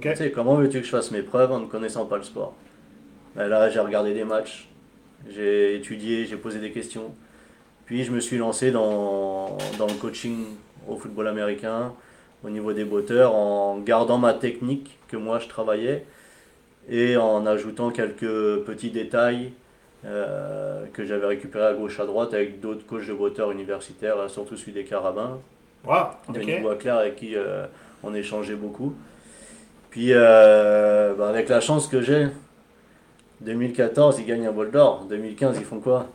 Tu 0.00 0.16
sais, 0.16 0.30
comment 0.30 0.56
veux-tu 0.56 0.80
que 0.80 0.84
je 0.86 0.90
fasse 0.90 1.10
mes 1.10 1.22
preuves 1.22 1.50
en 1.50 1.60
ne 1.60 1.66
connaissant 1.66 2.04
pas 2.06 2.18
le 2.18 2.22
sport? 2.22 2.54
Ben 3.36 3.48
Là, 3.48 3.70
j'ai 3.70 3.80
regardé 3.80 4.12
des 4.12 4.24
matchs, 4.24 4.68
j'ai 5.30 5.76
étudié, 5.76 6.26
j'ai 6.26 6.36
posé 6.36 6.58
des 6.58 6.70
questions. 6.72 7.14
Puis 7.86 8.04
je 8.04 8.12
me 8.12 8.20
suis 8.20 8.36
lancé 8.36 8.70
dans, 8.70 9.56
dans 9.78 9.86
le 9.86 9.94
coaching 9.94 10.44
au 10.86 10.96
football 10.96 11.28
américain, 11.28 11.94
au 12.44 12.50
niveau 12.50 12.72
des 12.74 12.84
botteurs, 12.84 13.34
en 13.34 13.78
gardant 13.78 14.18
ma 14.18 14.34
technique 14.34 14.98
que 15.08 15.16
moi 15.16 15.38
je 15.38 15.48
travaillais 15.48 16.04
et 16.88 17.16
en 17.16 17.46
ajoutant 17.46 17.90
quelques 17.90 18.64
petits 18.64 18.90
détails 18.90 19.52
euh, 20.04 20.86
que 20.92 21.04
j'avais 21.04 21.26
récupérés 21.26 21.66
à 21.66 21.74
gauche 21.74 21.98
à 22.00 22.06
droite 22.06 22.34
avec 22.34 22.60
d'autres 22.60 22.86
coachs 22.86 23.06
de 23.06 23.12
botteurs 23.14 23.50
universitaires, 23.50 24.28
surtout 24.30 24.56
celui 24.56 24.72
des 24.72 24.84
Carabins. 24.84 25.40
Wow. 25.86 25.94
Denis 26.32 26.56
OK. 26.56 26.62
Boisclair 26.62 26.96
avec 26.96 27.16
qui 27.16 27.36
euh, 27.36 27.66
on 28.02 28.14
échangeait 28.14 28.54
beaucoup. 28.54 28.94
Puis 29.90 30.10
euh, 30.12 31.14
bah, 31.14 31.28
avec 31.28 31.48
la 31.48 31.60
chance 31.60 31.86
que 31.86 32.00
j'ai, 32.02 32.28
2014 33.40 34.18
ils 34.18 34.26
gagnent 34.26 34.46
un 34.46 34.52
bol 34.52 34.70
d'or, 34.70 35.06
2015 35.08 35.56
ils 35.58 35.64
font 35.64 35.80
quoi? 35.80 36.06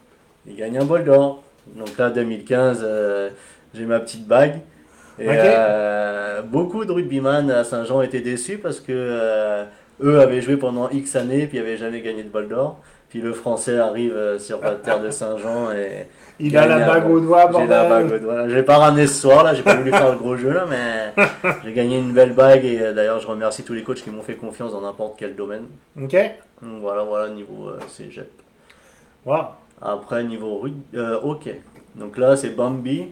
Ils 0.45 0.55
gagnent 0.55 0.79
un 0.79 0.85
bol 0.85 1.03
d'or. 1.03 1.43
Donc 1.75 1.97
là 1.97 2.09
2015 2.09 2.81
euh, 2.83 3.29
j'ai 3.73 3.85
ma 3.85 3.99
petite 3.99 4.27
bague. 4.27 4.59
Et 5.19 5.27
euh, 5.27 6.41
beaucoup 6.41 6.85
de 6.85 6.91
rugbyman 6.91 7.49
à 7.51 7.63
Saint-Jean 7.63 8.01
étaient 8.01 8.21
déçus 8.21 8.57
parce 8.57 8.79
que 8.79 9.65
eux 10.01 10.19
avaient 10.19 10.41
joué 10.41 10.57
pendant 10.57 10.89
X 10.89 11.15
années 11.15 11.45
puis 11.45 11.59
n'avaient 11.59 11.77
jamais 11.77 12.01
gagné 12.01 12.23
de 12.23 12.29
bol 12.29 12.47
d'or. 12.47 12.79
Puis 13.13 13.21
le 13.21 13.31
français 13.31 13.77
arrive 13.77 14.15
euh, 14.15 14.39
sur 14.39 14.59
la 14.59 14.71
terre 14.71 14.99
de 14.99 15.11
Saint-Jean 15.11 15.71
et 15.71 16.07
Il 16.39 16.57
a 16.57 16.65
la 16.65 16.79
bague 16.87 17.11
au 17.11 17.19
doigt, 17.19 17.47
j'ai 17.55 17.67
la 17.67 17.87
bague 17.87 18.11
au 18.11 18.17
doigt. 18.17 18.49
Je 18.49 18.55
l'ai 18.55 18.63
pas 18.63 18.77
ramené 18.79 19.05
ce 19.05 19.21
soir 19.21 19.43
là, 19.43 19.53
j'ai 19.53 19.61
pas 19.61 19.75
voulu 19.75 19.91
faire 19.91 20.11
le 20.13 20.17
gros 20.17 20.35
jeu 20.35 20.51
là, 20.51 20.65
mais 20.67 21.13
j'ai 21.63 21.73
gagné 21.73 21.99
une 21.99 22.11
belle 22.11 22.33
bague 22.33 22.65
et 22.65 22.81
euh, 22.81 22.91
d'ailleurs 22.91 23.19
je 23.19 23.27
remercie 23.27 23.61
tous 23.63 23.73
les 23.73 23.83
coachs 23.83 24.01
qui 24.01 24.09
m'ont 24.09 24.23
fait 24.23 24.33
confiance 24.33 24.71
dans 24.71 24.81
n'importe 24.81 25.13
quel 25.19 25.35
domaine. 25.35 25.65
OK. 26.01 26.15
Donc 26.63 26.81
voilà, 26.81 27.03
voilà 27.03 27.29
niveau 27.29 27.67
euh, 27.69 27.77
cégep. 27.87 28.31
Wow. 29.27 29.43
Après 29.79 30.23
niveau 30.23 30.57
rugby, 30.57 30.81
euh, 30.97 31.19
hockey. 31.21 31.61
Donc 31.93 32.17
là 32.17 32.35
c'est 32.35 32.49
Bambi. 32.55 33.09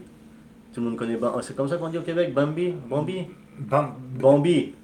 Tout 0.74 0.80
le 0.80 0.88
monde 0.88 0.96
connaît 0.98 1.14
Bambi. 1.14 1.38
C'est 1.42 1.54
comme 1.54 1.68
ça 1.68 1.76
qu'on 1.76 1.90
dit 1.90 1.98
au 1.98 2.02
Québec, 2.02 2.34
Bambi, 2.34 2.74
Bambi, 2.90 3.28
Bam- 3.56 3.94
Bambi. 4.18 4.74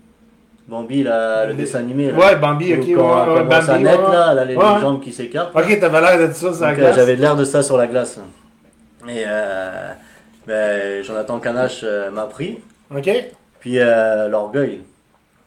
Bambi, 0.68 1.02
le 1.02 1.52
dessin 1.54 1.78
animé. 1.78 2.10
là. 2.12 2.18
Ouais, 2.18 2.36
Bambi, 2.36 2.74
ok. 2.74 2.80
Où 2.88 2.94
quand 2.96 3.26
ouais, 3.26 3.32
ouais, 3.46 3.54
à 3.54 3.60
Bambi, 3.62 3.82
naître 3.84 4.08
ouais. 4.10 4.14
là, 4.16 4.34
là, 4.34 4.44
les 4.44 4.54
Ouais. 4.56 4.80
jambes 4.80 5.00
qui 5.02 5.12
s'écartent. 5.12 5.56
Ok, 5.56 5.80
t'avais 5.80 6.00
l'air 6.00 6.28
de 6.28 6.32
ça 6.32 6.52
sur 6.52 6.60
la 6.62 6.68
Donc, 6.70 6.78
euh, 6.78 6.82
glace. 6.82 6.96
J'avais 6.96 7.16
l'air 7.16 7.36
de 7.36 7.44
ça 7.44 7.62
sur 7.62 7.76
la 7.78 7.86
glace. 7.86 8.20
Et 9.08 9.24
euh, 9.26 9.88
ben, 10.46 11.02
Jonathan 11.02 11.38
Canache 11.38 11.80
euh, 11.84 12.10
m'a 12.10 12.24
pris. 12.24 12.58
Ok. 12.94 13.08
Puis 13.60 13.78
euh, 13.78 14.28
l'orgueil, 14.28 14.82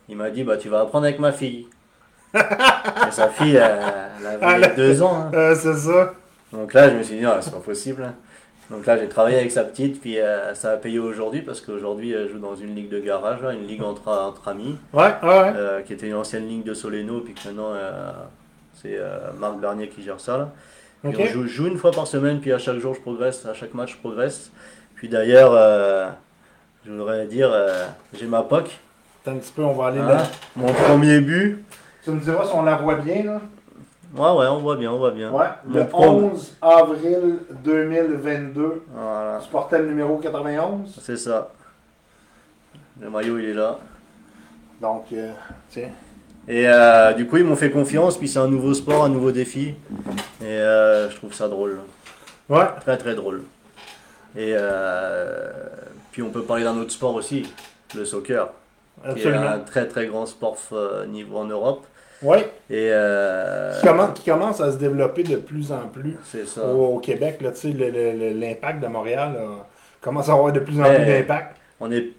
il 0.09 0.17
m'a 0.17 0.29
dit 0.31 0.43
bah 0.43 0.57
tu 0.57 0.69
vas 0.69 0.81
apprendre 0.81 1.05
avec 1.05 1.19
ma 1.19 1.31
fille. 1.31 1.67
Et 2.35 3.11
sa 3.11 3.29
fille, 3.29 3.55
elle 3.57 4.25
avait 4.43 4.65
Ah, 4.65 4.67
deux 4.75 5.01
ans. 5.03 5.29
hein. 5.33 5.53
C'est 5.55 5.75
ça. 5.75 6.13
Donc 6.51 6.73
là 6.73 6.89
je 6.89 6.95
me 6.95 7.03
suis 7.03 7.15
dit 7.17 7.21
non 7.21 7.33
c'est 7.41 7.51
pas 7.53 7.59
possible. 7.59 8.11
Hein. 8.71 8.75
Donc 8.75 8.85
là 8.85 8.97
j'ai 8.97 9.07
travaillé 9.09 9.37
avec 9.37 9.51
sa 9.51 9.63
petite, 9.63 9.99
puis 10.01 10.19
euh, 10.19 10.53
ça 10.55 10.71
a 10.71 10.77
payé 10.77 10.99
aujourd'hui 10.99 11.41
parce 11.41 11.61
qu'aujourd'hui 11.61 12.11
elle 12.13 12.29
joue 12.29 12.39
dans 12.39 12.55
une 12.55 12.73
ligue 12.75 12.89
de 12.89 12.99
garage, 12.99 13.41
là, 13.41 13.51
une 13.53 13.67
ligue 13.67 13.83
entre, 13.83 14.07
entre 14.09 14.47
amis, 14.47 14.77
Ouais, 14.93 15.13
ouais, 15.23 15.27
ouais. 15.27 15.53
euh, 15.55 15.81
qui 15.81 15.93
était 15.93 16.07
une 16.07 16.15
ancienne 16.15 16.47
ligue 16.47 16.63
de 16.63 16.73
Soleno, 16.73 17.19
puis 17.21 17.33
que 17.33 17.47
maintenant 17.47 17.73
euh, 17.73 18.11
c'est 18.81 18.95
euh, 18.97 19.31
Marc 19.37 19.57
Bernier 19.59 19.87
qui 19.89 20.01
gère 20.03 20.19
ça. 20.19 20.37
Là. 20.37 20.49
Puis 21.03 21.13
Ok. 21.13 21.19
on 21.21 21.25
joue, 21.25 21.43
je 21.43 21.47
joue 21.49 21.67
une 21.67 21.77
fois 21.77 21.91
par 21.91 22.07
semaine, 22.07 22.39
puis 22.39 22.51
à 22.53 22.57
chaque 22.59 22.77
jour 22.77 22.93
je 22.93 23.01
progresse, 23.01 23.45
à 23.45 23.53
chaque 23.53 23.73
match 23.73 23.93
je 23.93 23.97
progresse. 23.97 24.51
Puis 24.95 25.09
d'ailleurs, 25.09 25.51
euh, 25.53 26.09
je 26.85 26.91
voudrais 26.91 27.25
dire, 27.25 27.49
euh, 27.51 27.85
j'ai 28.13 28.27
ma 28.27 28.43
POC. 28.43 28.69
Attends 29.23 29.35
un 29.35 29.39
petit 29.39 29.51
peu, 29.51 29.63
on 29.63 29.73
va 29.73 29.87
aller 29.87 29.99
Hein, 29.99 30.07
là. 30.07 30.23
Mon 30.55 30.71
premier 30.71 31.19
but. 31.21 31.63
Tu 32.03 32.11
me 32.11 32.19
diras 32.19 32.45
si 32.45 32.51
on 32.53 32.63
la 32.63 32.75
voit 32.75 32.95
bien, 32.95 33.23
là. 33.23 33.41
Ouais, 34.13 34.31
ouais, 34.31 34.47
on 34.47 34.59
voit 34.59 34.75
bien, 34.75 34.91
on 34.91 34.97
voit 34.97 35.11
bien. 35.11 35.31
Ouais. 35.31 35.45
Le 35.67 35.79
Mon 35.81 35.85
pro- 35.85 36.03
11 36.31 36.57
avril 36.61 37.39
2022. 37.63 38.83
Voilà, 38.93 39.39
Tu 39.41 39.49
portais 39.49 39.79
le 39.79 39.87
numéro 39.87 40.17
91. 40.17 40.99
c'est 41.01 41.17
ça. 41.17 41.49
Le 42.99 43.09
maillot, 43.09 43.39
il 43.39 43.45
est 43.49 43.53
là. 43.53 43.79
Donc, 44.81 45.05
euh, 45.13 45.31
tiens. 45.69 45.89
Et 46.47 46.67
euh, 46.67 47.13
du 47.13 47.25
coup, 47.27 47.37
ils 47.37 47.45
m'ont 47.45 47.55
fait 47.55 47.71
confiance, 47.71 48.17
puis 48.17 48.27
c'est 48.27 48.39
un 48.39 48.47
nouveau 48.47 48.73
sport, 48.73 49.05
un 49.05 49.09
nouveau 49.09 49.31
défi. 49.31 49.75
Et 50.41 50.45
euh, 50.45 51.09
je 51.09 51.15
trouve 51.15 51.33
ça 51.33 51.47
drôle. 51.47 51.79
Ouais. 52.49 52.65
Très, 52.81 52.97
très 52.97 53.15
drôle. 53.15 53.43
Et 54.35 54.53
euh, 54.55 55.51
puis 56.11 56.21
on 56.21 56.29
peut 56.31 56.43
parler 56.43 56.63
d'un 56.63 56.77
autre 56.77 56.91
sport 56.91 57.15
aussi, 57.15 57.51
le 57.95 58.05
soccer. 58.05 58.49
Qui 59.15 59.21
est 59.21 59.33
un 59.33 59.59
très, 59.59 59.87
très 59.87 60.05
grand 60.07 60.25
sport 60.25 60.57
euh, 60.73 61.05
niveau 61.05 61.37
en 61.37 61.45
Europe. 61.45 61.85
Ouais. 62.23 62.49
Et 62.69 62.89
euh, 62.91 63.79
Qui, 63.79 63.87
commence, 63.87 64.19
qui 64.19 64.29
commence 64.29 64.61
à 64.61 64.71
se 64.71 64.77
développer 64.77 65.23
de 65.23 65.37
plus 65.37 65.71
en 65.71 65.87
plus 65.91 66.15
c'est 66.23 66.45
ça. 66.47 66.65
au, 66.67 66.95
au 66.95 66.99
Québec. 66.99 67.39
L'impact 67.41 68.81
de 68.81 68.87
Montréal 68.87 69.33
là, 69.33 69.65
commence 70.01 70.29
à 70.29 70.33
avoir 70.33 70.51
de 70.53 70.59
plus 70.59 70.79
en 70.79 70.83
plus 70.83 71.05
d'impact. 71.05 71.55
On 71.79 71.87
n'est 71.87 72.09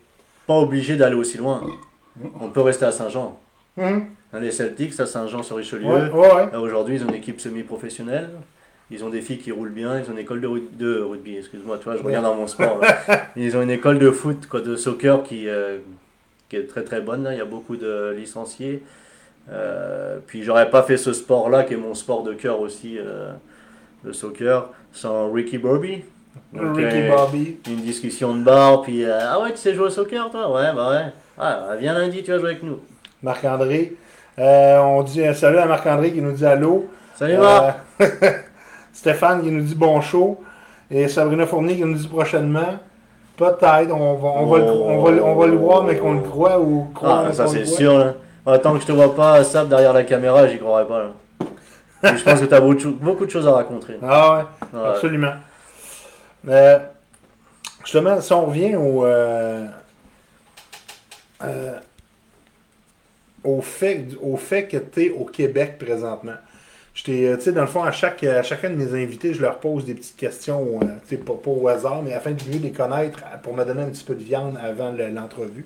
pas 0.46 0.54
obligé 0.54 0.96
d'aller 0.96 1.14
aussi 1.14 1.38
loin. 1.38 1.62
On 2.40 2.48
peut 2.48 2.60
rester 2.62 2.84
à 2.84 2.92
Saint-Jean. 2.92 3.38
Hum. 3.78 4.06
Les 4.40 4.50
Celtics 4.50 4.98
à 4.98 5.06
Saint-Jean-sur-Richelieu. 5.06 5.86
Ouais, 5.86 6.10
ouais, 6.10 6.56
Aujourd'hui, 6.56 6.96
ils 6.96 7.04
ont 7.04 7.08
une 7.08 7.14
équipe 7.14 7.40
semi-professionnelle. 7.40 8.30
Ils 8.90 9.04
ont 9.04 9.08
des 9.10 9.20
filles 9.20 9.38
qui 9.38 9.52
roulent 9.52 9.70
bien. 9.72 9.98
Ils 10.00 10.08
ont 10.10 10.12
une 10.12 10.18
école 10.18 10.40
de, 10.40 10.48
de 10.72 11.00
rugby. 11.00 11.36
Excuse-moi, 11.38 11.78
tu 11.78 11.84
vois, 11.84 11.96
je 11.96 12.02
reviens 12.02 12.22
dans 12.22 12.34
mon 12.34 12.46
sport. 12.46 12.78
là. 12.80 12.98
Ils 13.36 13.56
ont 13.56 13.62
une 13.62 13.70
école 13.70 13.98
de 13.98 14.10
foot, 14.10 14.46
quoi, 14.48 14.60
de 14.60 14.74
soccer 14.76 15.22
qui, 15.22 15.48
euh, 15.48 15.78
qui 16.48 16.56
est 16.56 16.66
très 16.66 16.82
très 16.82 17.00
bonne. 17.00 17.22
là. 17.24 17.32
Il 17.32 17.38
y 17.38 17.40
a 17.40 17.46
beaucoup 17.46 17.76
de 17.76 18.14
licenciés. 18.16 18.82
Euh, 19.50 20.18
puis 20.26 20.42
j'aurais 20.42 20.70
pas 20.70 20.82
fait 20.82 20.96
ce 20.96 21.12
sport-là, 21.12 21.64
qui 21.64 21.74
est 21.74 21.78
mon 21.78 21.94
sport 21.94 22.22
de 22.22 22.32
cœur 22.32 22.60
aussi, 22.60 22.96
euh, 22.98 23.32
le 24.04 24.12
soccer, 24.12 24.68
sans 24.92 25.30
Ricky 25.32 25.58
Bobby. 25.58 26.04
Donc, 26.52 26.76
Ricky 26.76 26.96
euh, 27.02 27.16
Bobby. 27.16 27.58
une 27.68 27.80
discussion 27.80 28.34
de 28.34 28.42
bar, 28.42 28.82
puis 28.82 29.04
euh, 29.04 29.18
ah 29.20 29.40
ouais, 29.40 29.50
tu 29.50 29.56
sais 29.58 29.74
jouer 29.74 29.86
au 29.86 29.90
soccer 29.90 30.30
toi 30.30 30.50
Ouais, 30.52 30.72
bah 30.74 30.90
ouais. 30.90 31.12
Ah, 31.38 31.64
bah, 31.68 31.76
viens 31.76 31.94
lundi, 31.94 32.22
tu 32.22 32.30
vas 32.30 32.38
jouer 32.38 32.50
avec 32.50 32.62
nous. 32.62 32.78
Marc-André. 33.22 33.94
Euh, 34.38 34.78
on 34.78 35.02
dit 35.02 35.24
un 35.26 35.34
salut 35.34 35.58
à 35.58 35.66
Marc-André 35.66 36.12
qui 36.12 36.20
nous 36.22 36.32
dit 36.32 36.46
allô. 36.46 36.86
Salut 37.16 37.36
Marc 37.38 37.76
Euh, 38.00 38.06
Stéphane 38.92 39.42
qui 39.42 39.50
nous 39.50 39.62
dit 39.62 39.74
bon 39.74 40.00
show. 40.00 40.42
Et 40.90 41.08
Sabrina 41.08 41.46
Fournier 41.46 41.76
qui 41.76 41.84
nous 41.84 41.94
dit 41.94 42.08
prochainement. 42.08 42.78
Peut-être, 43.36 43.90
on 43.92 44.14
va, 44.14 44.28
on, 44.28 44.46
va 44.46 44.58
le, 44.58 44.64
on, 44.64 45.02
va, 45.02 45.24
on 45.24 45.34
va 45.36 45.46
le 45.46 45.56
voir, 45.56 45.84
mais 45.84 45.96
qu'on 45.96 46.14
le 46.14 46.20
croit 46.20 46.60
ou 46.60 46.88
croire 46.94 47.26
Ah, 47.28 47.32
ça 47.32 47.46
c'est 47.46 47.62
croit. 47.62 47.76
sûr. 47.76 47.98
Là. 47.98 48.14
Tant 48.44 48.74
que 48.74 48.80
je 48.80 48.86
te 48.86 48.92
vois 48.92 49.14
pas, 49.14 49.44
Sab, 49.44 49.68
derrière 49.68 49.92
la 49.92 50.02
caméra, 50.04 50.48
j'y 50.48 50.58
croirais 50.58 50.86
pas. 50.86 51.04
Là. 51.04 51.12
Je 52.16 52.22
pense 52.24 52.40
que 52.40 52.46
tu 52.46 52.54
as 52.54 52.60
beaucoup, 52.60 53.24
de 53.26 53.30
choses 53.30 53.46
à 53.46 53.52
raconter. 53.52 53.94
Ah 54.02 54.46
ouais, 54.72 54.78
Ouais. 54.80 54.88
absolument. 54.88 55.34
Euh, 56.48 56.78
justement, 57.84 58.20
si 58.20 58.32
on 58.32 58.46
revient 58.46 58.74
au, 58.74 59.04
euh, 59.04 59.66
euh, 61.44 61.78
au, 63.44 63.60
fait, 63.62 64.06
au 64.20 64.36
fait 64.36 64.66
que 64.66 64.76
tu 64.78 65.04
es 65.06 65.10
au 65.10 65.24
Québec 65.24 65.78
présentement. 65.78 66.34
Je 66.94 67.04
t'ai, 67.04 67.32
tu 67.36 67.40
sais, 67.44 67.52
dans 67.52 67.62
le 67.62 67.66
fond, 67.68 67.84
à, 67.84 67.92
chaque, 67.92 68.22
à 68.24 68.42
chacun 68.42 68.70
de 68.70 68.74
mes 68.74 68.92
invités, 69.00 69.32
je 69.32 69.40
leur 69.40 69.58
pose 69.60 69.84
des 69.84 69.94
petites 69.94 70.16
questions, 70.16 70.80
euh, 70.82 70.86
tu 71.08 71.10
sais, 71.10 71.16
pas, 71.16 71.34
pas 71.34 71.50
au 71.50 71.68
hasard, 71.68 72.02
mais 72.02 72.12
afin 72.12 72.32
de 72.32 72.42
mieux 72.50 72.58
les 72.58 72.72
connaître, 72.72 73.20
pour 73.42 73.54
me 73.54 73.64
donner 73.64 73.82
un 73.82 73.88
petit 73.90 74.04
peu 74.04 74.14
de 74.16 74.22
viande 74.22 74.58
avant 74.62 74.90
le- 74.90 75.08
l'entrevue. 75.08 75.64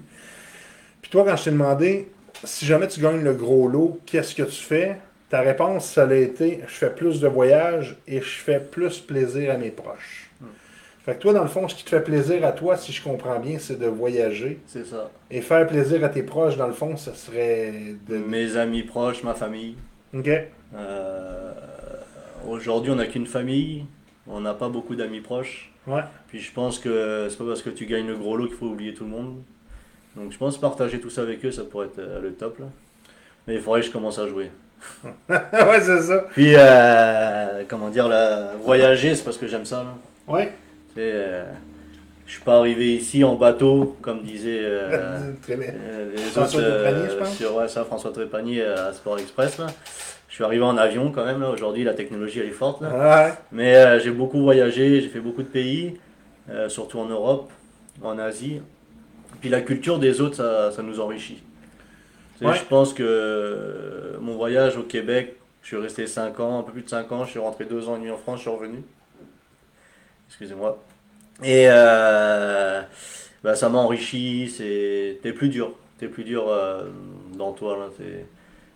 Puis 1.02 1.10
toi, 1.10 1.24
quand 1.26 1.36
je 1.36 1.44
t'ai 1.44 1.50
demandé, 1.50 2.08
si 2.44 2.66
jamais 2.66 2.88
tu 2.88 3.00
gagnes 3.00 3.22
le 3.22 3.34
gros 3.34 3.68
lot, 3.68 4.00
qu'est-ce 4.06 4.34
que 4.34 4.42
tu 4.42 4.62
fais? 4.62 4.98
Ta 5.28 5.40
réponse, 5.40 5.86
ça 5.86 6.04
a 6.04 6.14
été, 6.14 6.60
je 6.66 6.74
fais 6.74 6.90
plus 6.90 7.20
de 7.20 7.28
voyages 7.28 7.96
et 8.06 8.20
je 8.20 8.38
fais 8.38 8.60
plus 8.60 9.00
plaisir 9.00 9.52
à 9.52 9.56
mes 9.56 9.70
proches. 9.70 10.30
Fait 11.04 11.14
que 11.14 11.20
toi, 11.20 11.32
dans 11.32 11.42
le 11.42 11.48
fond, 11.48 11.68
ce 11.68 11.74
qui 11.76 11.84
te 11.84 11.90
fait 11.90 12.00
plaisir 12.00 12.44
à 12.44 12.50
toi, 12.52 12.76
si 12.76 12.92
je 12.92 13.02
comprends 13.02 13.38
bien, 13.38 13.58
c'est 13.60 13.78
de 13.78 13.86
voyager. 13.86 14.58
C'est 14.66 14.84
ça. 14.84 15.10
Et 15.30 15.40
faire 15.40 15.64
plaisir 15.66 16.02
à 16.04 16.08
tes 16.08 16.24
proches, 16.24 16.56
dans 16.56 16.66
le 16.66 16.72
fond, 16.72 16.96
ce 16.96 17.12
serait 17.12 17.94
de... 18.08 18.16
Mes 18.16 18.56
amis 18.56 18.82
proches, 18.82 19.22
ma 19.22 19.34
famille. 19.34 19.76
OK? 20.12 20.28
Euh, 20.74 21.52
Aujourd'hui, 22.48 22.90
on 22.92 22.96
n'a 22.96 23.06
qu'une 23.06 23.26
famille. 23.26 23.86
On 24.26 24.40
n'a 24.40 24.54
pas 24.54 24.68
beaucoup 24.68 24.96
d'amis 24.96 25.20
proches. 25.20 25.72
Ouais. 25.86 26.02
Puis 26.28 26.40
je 26.40 26.52
pense 26.52 26.78
que 26.78 27.28
c'est 27.30 27.38
pas 27.38 27.46
parce 27.46 27.62
que 27.62 27.70
tu 27.70 27.86
gagnes 27.86 28.08
le 28.08 28.16
gros 28.16 28.36
lot 28.36 28.46
qu'il 28.46 28.56
faut 28.56 28.66
oublier 28.66 28.92
tout 28.92 29.04
le 29.04 29.10
monde. 29.10 29.42
Donc 30.16 30.32
je 30.32 30.38
pense 30.38 30.58
partager 30.58 31.00
tout 31.00 31.10
ça 31.10 31.22
avec 31.22 31.44
eux, 31.44 31.50
ça 31.50 31.64
pourrait 31.64 31.86
être 31.86 31.98
euh, 31.98 32.20
le 32.20 32.32
top. 32.32 32.58
Là. 32.58 32.66
Mais 33.46 33.54
il 33.54 33.60
faudrait 33.60 33.80
que 33.80 33.86
je 33.86 33.92
commence 33.92 34.18
à 34.18 34.26
jouer. 34.26 34.50
ouais, 35.28 35.80
c'est 35.80 36.02
ça. 36.02 36.24
Puis, 36.32 36.52
euh, 36.54 37.62
comment 37.68 37.88
dire, 37.88 38.08
là, 38.08 38.52
voyager, 38.62 39.14
c'est 39.14 39.24
parce 39.24 39.38
que 39.38 39.46
j'aime 39.46 39.64
ça. 39.64 39.84
Là. 39.84 39.94
Ouais. 40.32 40.52
Tu 40.88 40.94
sais, 40.94 41.10
euh, 41.14 41.44
Je 42.26 42.32
suis 42.32 42.42
pas 42.42 42.58
arrivé 42.58 42.94
ici 42.94 43.24
en 43.24 43.34
bateau, 43.34 43.96
comme 44.02 44.22
disait 44.22 44.60
euh, 44.62 45.32
Très 45.42 45.56
bien. 45.56 45.72
les 46.14 46.22
François 46.22 46.60
autres, 46.60 46.82
Trépanier, 46.82 47.08
je 47.10 47.16
pense. 47.16 47.36
sur 47.36 47.56
ouais, 47.56 47.68
ça, 47.68 47.84
François 47.84 48.12
Trépanier 48.12 48.62
à 48.62 48.92
Sport 48.92 49.18
Express. 49.18 49.58
Là. 49.58 49.66
Je 50.28 50.34
suis 50.34 50.44
arrivé 50.44 50.64
en 50.64 50.76
avion 50.76 51.12
quand 51.12 51.24
même. 51.24 51.42
Aujourd'hui, 51.42 51.84
la 51.84 51.94
technologie 51.94 52.40
elle 52.40 52.48
est 52.48 52.50
forte. 52.50 52.82
Là. 52.82 53.26
Ouais. 53.26 53.32
Mais 53.52 54.00
j'ai 54.00 54.10
beaucoup 54.10 54.42
voyagé, 54.42 55.00
j'ai 55.00 55.08
fait 55.08 55.20
beaucoup 55.20 55.42
de 55.42 55.48
pays, 55.48 55.98
surtout 56.68 56.98
en 56.98 57.06
Europe, 57.06 57.50
en 58.02 58.18
Asie. 58.18 58.60
Puis 59.40 59.48
la 59.48 59.60
culture 59.60 59.98
des 59.98 60.20
autres, 60.20 60.36
ça, 60.36 60.72
ça 60.72 60.82
nous 60.82 61.00
enrichit. 61.00 61.42
Ouais. 62.40 62.54
Je 62.54 62.64
pense 62.64 62.92
que 62.92 63.02
euh, 63.02 64.18
mon 64.20 64.36
voyage 64.36 64.76
au 64.76 64.82
Québec, 64.82 65.36
je 65.62 65.68
suis 65.68 65.76
resté 65.76 66.06
5 66.06 66.38
ans, 66.40 66.60
un 66.60 66.62
peu 66.62 66.72
plus 66.72 66.82
de 66.82 66.88
5 66.88 67.10
ans, 67.12 67.24
je 67.24 67.30
suis 67.30 67.38
rentré 67.38 67.64
2 67.64 67.88
ans 67.88 67.96
et 67.96 67.98
demi 67.98 68.10
en 68.10 68.18
France, 68.18 68.38
je 68.38 68.42
suis 68.42 68.50
revenu. 68.50 68.82
Excusez-moi. 70.28 70.82
Et 71.42 71.66
euh, 71.68 72.82
bah, 73.42 73.54
ça 73.54 73.68
m'a 73.68 73.78
enrichi, 73.78 74.52
t'es 75.22 75.32
plus 75.32 75.48
dur, 75.48 75.72
t'es 75.98 76.08
plus 76.08 76.24
dur 76.24 76.48
euh, 76.48 76.84
dans 77.36 77.52
toi. 77.52 77.76
Là. 77.78 78.06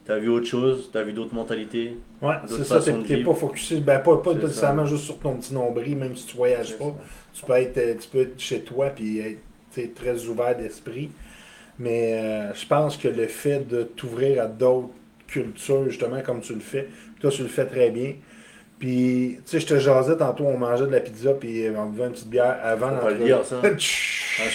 T'as 0.06 0.18
vu 0.18 0.28
autre 0.28 0.46
chose, 0.46 0.90
t'as 0.92 1.02
vu 1.02 1.12
d'autres 1.12 1.34
mentalités. 1.34 1.98
Ouais, 2.22 2.36
c'est 2.46 2.64
ça, 2.64 2.80
t'es 2.80 3.22
pas 3.22 3.34
focusé, 3.34 3.80
ben 3.80 4.00
pas, 4.00 4.16
pas 4.16 4.34
nécessairement 4.34 4.86
juste 4.86 5.04
sur 5.04 5.18
ton 5.18 5.36
petit 5.36 5.54
nombril, 5.54 5.96
même 5.96 6.16
si 6.16 6.26
tu 6.26 6.36
voyages 6.36 6.76
pas. 6.78 6.86
ça. 6.86 6.94
Tu 7.34 7.44
peux 7.44 7.52
être, 7.52 8.00
tu 8.00 8.08
peux 8.08 8.20
être 8.22 8.40
chez 8.40 8.62
toi 8.62 8.90
puis 8.90 9.20
être 9.20 9.38
très 9.94 10.24
ouvert 10.26 10.56
d'esprit. 10.56 11.10
Mais 11.78 12.14
euh, 12.14 12.54
je 12.54 12.66
pense 12.66 12.96
que 12.96 13.08
le 13.08 13.26
fait 13.26 13.66
de 13.66 13.82
t'ouvrir 13.82 14.42
à 14.42 14.46
d'autres 14.46 14.90
cultures, 15.26 15.88
justement, 15.88 16.20
comme 16.20 16.40
tu 16.40 16.54
le 16.54 16.60
fais, 16.60 16.88
toi, 17.20 17.30
tu 17.30 17.42
le 17.42 17.48
fais 17.48 17.64
très 17.64 17.90
bien. 17.90 18.14
Puis, 18.78 19.38
tu 19.44 19.50
sais, 19.50 19.60
je 19.60 19.66
te 19.66 19.78
jasais 19.78 20.16
tantôt, 20.16 20.44
on 20.44 20.56
mangeait 20.56 20.86
de 20.86 20.90
la 20.90 21.00
pizza, 21.00 21.34
puis 21.34 21.66
on 21.76 21.86
buvait 21.86 22.06
une 22.06 22.12
petite 22.12 22.30
bière 22.30 22.58
avant. 22.62 22.96
Faut 22.96 23.06
pas 23.06 23.10
le 23.10 23.24
dire, 23.24 23.44
ça. 23.44 23.60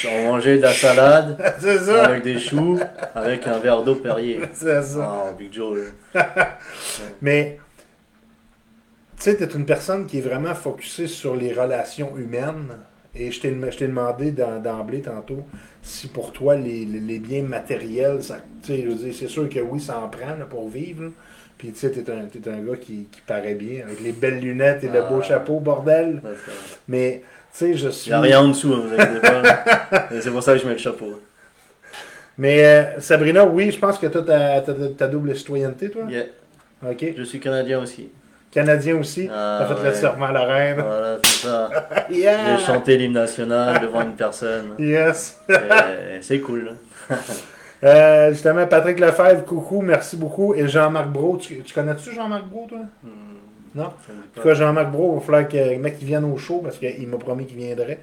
On 0.10 0.23
mangeait 0.23 0.58
de 0.58 0.63
la 0.63 0.73
salade 0.73 1.38
c'est 1.60 1.78
ça, 1.78 2.06
avec 2.06 2.23
des 2.23 2.39
choux, 2.39 2.80
avec 3.13 3.45
un 3.45 3.60
verre 3.60 3.84
d'eau 3.84 3.93
Perrier. 3.93 4.39
c'est 4.54 4.82
ça. 4.82 5.28
Ah, 5.28 5.32
Big 5.38 5.54
Joe. 5.54 5.78
Mais, 7.21 7.60
tu 9.17 9.23
sais, 9.23 9.38
tu 9.38 9.43
es 9.43 9.47
une 9.47 9.65
personne 9.65 10.08
qui 10.08 10.17
est 10.17 10.21
vraiment 10.21 10.56
focusée 10.56 11.06
sur 11.06 11.36
les 11.36 11.54
relations 11.54 12.17
humaines. 12.17 12.80
Et 13.17 13.32
je 13.32 13.39
t'ai 13.39 13.51
demandé 13.88 14.32
d'emblée 14.32 15.01
tantôt 15.01 15.43
si 15.82 16.08
pour 16.08 16.32
toi 16.34 16.56
les, 16.56 16.84
les- 16.86 17.19
biens 17.19 17.43
matériels, 17.43 18.19
c'est 18.63 19.28
sûr 19.28 19.47
que 19.49 19.60
oui, 19.60 19.80
ça 19.80 19.99
en 19.99 20.10
prend 20.10 20.36
là, 20.38 20.45
pour 20.49 20.67
vivre. 20.69 21.04
là. 21.04 21.10
Puis 21.58 21.71
tu 21.71 21.80
sais, 21.80 21.91
t'es 21.91 22.12
un, 22.12 22.25
t'es 22.25 22.49
un 22.49 22.60
gars 22.62 22.75
qui, 22.75 23.08
qui 23.10 23.21
paraît 23.25 23.56
bien, 23.56 23.86
avec 23.86 24.01
les 24.01 24.12
belles 24.12 24.39
lunettes 24.39 24.84
et 24.84 24.88
le 24.88 25.01
beau 25.08 25.19
Ah. 25.21 25.23
chapeau, 25.23 25.60
bordel. 25.62 26.21
Mais, 26.89 27.21
tu 27.54 27.58
sais, 27.60 27.73
je 27.75 27.88
suis... 27.89 28.10
Il 28.10 28.13
n'y 28.13 28.17
a 28.17 28.21
rien 28.21 28.39
en 28.41 28.47
dessous, 28.49 28.73
hein, 28.73 28.84
vous 28.86 28.93
inquiétez 28.93 29.19
pas. 29.21 30.10
C'est 30.19 30.32
pour 30.32 30.43
ça 30.43 30.54
que 30.54 30.60
je 30.62 30.65
mets 30.65 30.73
le 30.73 30.78
chapeau. 30.80 31.21
Mais 32.38 32.65
euh, 32.65 32.99
Sabrina, 32.99 33.45
oui, 33.45 33.71
je 33.71 33.80
pense 33.80 33.97
que 33.97 34.08
toi, 34.08 34.21
t'as 34.28 34.60
ta, 34.62 34.73
ta 34.73 35.08
double 35.08 35.34
citoyenneté, 35.38 35.89
toi? 35.89 36.04
Yeah. 36.10 36.25
OK. 36.86 37.13
Je 37.17 37.23
suis 37.23 37.39
canadien 37.39 37.82
aussi. 37.82 38.10
Canadien 38.56 38.96
aussi. 38.98 39.30
Ah, 39.32 39.65
T'as 39.68 39.76
fait 39.76 39.84
le 39.84 39.89
ouais. 39.89 39.96
serment 39.96 40.26
à 40.26 40.32
la 40.32 40.46
reine. 40.46 40.82
Voilà, 40.82 41.18
c'est 41.24 41.48
ça. 41.48 41.70
Yeah! 42.10 42.58
J'ai 42.58 42.65
chanté 42.65 42.98
l'hymne 42.98 43.13
national 43.13 43.82
devant 43.82 44.02
une 44.02 44.15
personne. 44.15 44.74
Yes! 44.80 45.39
Et 45.50 46.22
C'est 46.22 46.39
cool. 46.39 46.72
Euh, 47.84 48.32
justement, 48.32 48.65
Patrick 48.65 49.00
Lefebvre, 49.00 49.44
coucou, 49.46 49.82
merci 49.82 50.15
beaucoup. 50.18 50.56
Et 50.56 50.68
Jean-Marc 50.68 51.10
Brault, 51.10 51.38
tu, 51.38 51.60
tu 51.62 51.74
connais-tu 51.74 52.15
Jean-Marc 52.15 52.46
Brault, 52.46 52.65
toi? 52.68 52.80
Hmm, 53.04 53.10
Non? 53.76 53.84
En 53.84 53.91
tout 54.34 54.41
cas, 54.41 54.54
Jean-Marc 54.56 54.89
Brault, 54.91 55.12
il 55.12 55.20
va 55.20 55.26
falloir 55.26 55.48
que 55.48 55.58
le 55.74 55.78
mec 55.78 55.98
vienne 56.00 56.24
au 56.24 56.36
show 56.38 56.62
parce 56.63 56.78
qu'il 56.78 57.08
m'a 57.08 57.18
promis 57.18 57.46
qu'il 57.46 57.58
viendrait. 57.58 58.00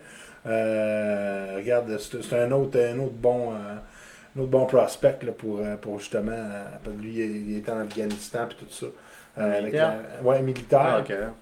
Euh, 0.46 1.54
regarde, 1.56 1.98
c'est 1.98 2.38
un 2.38 2.52
autre, 2.52 2.78
un 2.78 2.98
autre 3.00 3.14
bon. 3.16 3.52
euh, 3.52 3.74
un 4.36 4.40
autre 4.40 4.50
bon 4.50 4.66
prospect 4.66 5.18
là, 5.22 5.32
pour, 5.32 5.60
pour 5.80 5.98
justement. 5.98 6.30
lui, 7.00 7.14
il 7.48 7.56
était 7.58 7.72
en 7.72 7.80
Afghanistan 7.80 8.40
et 8.50 8.54
tout 8.54 8.70
ça. 8.70 8.86
Euh, 9.38 9.60
Militaire? 9.62 9.94
la- 10.18 10.28
ouais, 10.28 10.42
militaire. 10.42 11.04
Ah. 11.08 11.32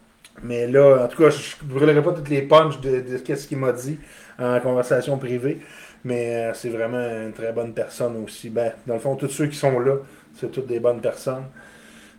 Mais 0.43 0.67
là, 0.67 1.05
en 1.05 1.09
tout 1.09 1.23
cas, 1.23 1.31
je 1.31 1.57
ne 1.65 1.69
brûlerai 1.73 2.03
pas 2.03 2.13
toutes 2.13 2.29
les 2.29 2.43
punches 2.43 2.81
de, 2.81 3.01
de 3.01 3.17
ce 3.37 3.47
qu'il 3.49 3.59
m'a 3.59 3.73
dit 3.73 3.99
en 4.39 4.59
conversation 4.61 5.19
privée. 5.19 5.61
Mais 6.05 6.37
euh, 6.51 6.55
c'est 6.55 6.71
vraiment 6.71 6.99
une 6.99 7.33
très 7.33 7.53
bonne 7.53 7.75
personne 7.75 8.17
aussi. 8.25 8.49
Ben, 8.49 8.73
dans 8.87 8.95
le 8.95 9.01
fond, 9.01 9.17
tous 9.17 9.29
ceux 9.29 9.47
qui 9.49 9.57
sont 9.57 9.79
là, 9.81 9.97
c'est 10.35 10.51
toutes 10.51 10.67
des 10.67 10.81
bonnes 10.81 11.01
personnes. 11.01 11.45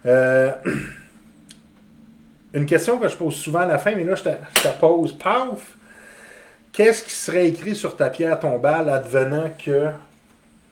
Euh, 0.06 0.52
une 2.54 2.66
question 2.66 2.98
que 3.00 3.08
je 3.08 3.16
pose 3.16 3.36
souvent 3.36 3.60
à 3.62 3.66
la 3.66 3.78
fin, 3.78 3.96
mais 3.96 4.04
là, 4.04 4.16
je 4.16 4.24
te, 4.24 4.30
je 4.58 4.62
te 4.64 4.80
pose. 4.80 5.14
Paf! 5.18 5.78
Qu'est-ce 6.72 7.04
qui 7.04 7.12
serait 7.12 7.48
écrit 7.48 7.76
sur 7.76 7.96
ta 7.98 8.10
pierre 8.10 8.40
tombale 8.40 8.90
advenant 8.90 9.50
que. 9.64 9.90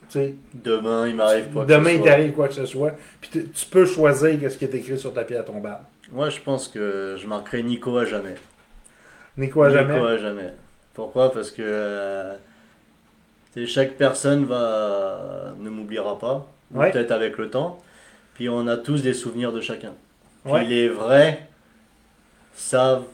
Sais, 0.09 0.33
Demain, 0.55 1.07
il 1.07 1.15
m'arrive 1.15 1.49
quoi 1.53 1.65
que 1.65 1.69
demain, 1.71 1.89
ce 1.89 1.93
il 1.93 1.97
soit. 1.99 2.07
t'arrive 2.09 2.31
quoi 2.33 2.47
que 2.47 2.53
ce 2.55 2.65
soit. 2.65 2.93
Puis 3.21 3.29
tu, 3.29 3.65
peux 3.67 3.85
choisir 3.85 4.51
ce 4.51 4.57
qui 4.57 4.65
est 4.65 4.73
écrit 4.73 4.97
sur 4.97 5.13
ta 5.13 5.23
pierre 5.23 5.45
tombale. 5.45 5.81
Moi, 6.11 6.29
je 6.31 6.39
pense 6.39 6.67
que 6.67 7.15
je 7.19 7.27
marquerai 7.27 7.61
Nico 7.61 7.95
à 7.97 8.05
jamais. 8.05 8.35
Nico 9.37 9.61
à 9.61 9.69
jamais? 9.69 9.93
Nico 9.93 10.05
à 10.07 10.17
jamais. 10.17 10.53
Pourquoi? 10.95 11.31
Parce 11.31 11.51
que 11.51 11.61
euh, 11.61 12.35
chaque 13.67 13.93
personne 13.97 14.45
va 14.45 15.53
ne 15.59 15.69
m'oubliera 15.69 16.17
pas, 16.17 16.47
Ouais. 16.73 16.91
peut-être 16.91 17.11
avec 17.11 17.37
le 17.37 17.49
temps. 17.51 17.79
Puis 18.33 18.49
on 18.49 18.67
a 18.67 18.77
tous 18.77 19.03
des 19.03 19.13
souvenirs 19.13 19.51
de 19.53 19.61
chacun. 19.61 19.93
Puis 20.43 20.53
Ouais. 20.53 20.63
les 20.65 20.89
vrais 20.89 21.47
savent 22.55 23.05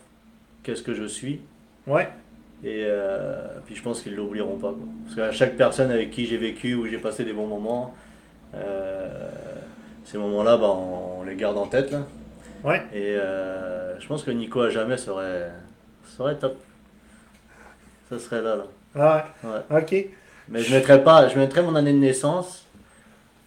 qu'est-ce 0.64 0.82
que 0.84 0.94
je 0.94 1.06
suis. 1.06 1.42
Ouais. 1.88 2.08
Et 2.64 2.84
euh, 2.86 3.48
puis 3.66 3.76
je 3.76 3.84
pense 3.84 4.02
qu'ils 4.02 4.14
ne 4.14 4.18
l'oublieront 4.18 4.58
pas. 4.58 4.70
quoi. 4.70 4.88
Parce 5.04 5.16
qu'à 5.16 5.32
chaque 5.32 5.56
personne 5.56 5.92
avec 5.92 6.12
qui 6.12 6.26
j'ai 6.26 6.38
vécu, 6.38 6.74
où 6.76 6.88
j'ai 6.88 6.98
passé 6.98 7.24
des 7.24 7.34
bons 7.34 7.48
moments, 7.48 7.94
euh, 8.56 9.30
ces 10.04 10.18
moments-là, 10.18 10.58
bah, 10.58 10.70
on, 10.70 11.24
les 11.24 11.36
garde 11.36 11.58
en 11.58 11.68
tête. 11.68 11.92
Là. 11.92 12.00
Ouais. 12.64 12.82
Et 12.94 13.16
euh, 13.18 14.00
je 14.00 14.08
pense 14.08 14.24
que 14.24 14.32
Nico 14.32 14.62
à 14.62 14.70
jamais 14.70 14.98
serait, 14.98 15.52
serait 16.18 16.36
top. 16.36 16.58
Ça 18.10 18.20
serait 18.20 18.42
là. 18.42 18.56
là. 18.56 18.64
Ah 18.96 19.26
Ouais. 19.44 19.50
ouais. 19.72 19.82
OK. 19.82 20.10
Mais 20.48 20.62
je 20.62 20.74
mettrais 20.74 21.04
pas, 21.04 21.28
je 21.28 21.38
mettrais 21.38 21.64
mon 21.64 21.76
année 21.76 21.92
de 21.92 21.98
naissance, 21.98 22.66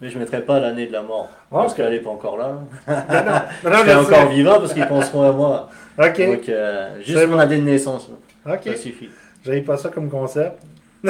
mais 0.01 0.09
je 0.09 0.19
mettrais 0.19 0.41
pas 0.41 0.59
l'année 0.59 0.85
de 0.85 0.91
la 0.91 1.01
mort. 1.01 1.29
parce 1.49 1.73
qu'elle 1.73 1.91
n'est 1.91 1.99
pas 1.99 2.09
encore 2.09 2.37
là. 2.37 2.59
Non, 2.87 3.69
non, 3.69 3.83
Je 3.85 3.91
encore 4.05 4.29
vivant 4.29 4.59
parce 4.59 4.73
qu'ils 4.73 4.85
penseront 4.87 5.23
à 5.29 5.31
moi. 5.31 5.69
OK. 5.97 6.25
Donc 6.25 6.51
juste 7.01 7.27
mon 7.27 7.39
année 7.39 7.57
de 7.57 7.63
naissance, 7.63 8.09
là. 8.09 8.15
OK. 8.45 8.59
ça 8.65 8.75
suffit. 8.75 9.09
J'avais 9.45 9.61
pas 9.61 9.77
ça 9.77 9.89
comme 9.89 10.09
concept. 10.09 10.61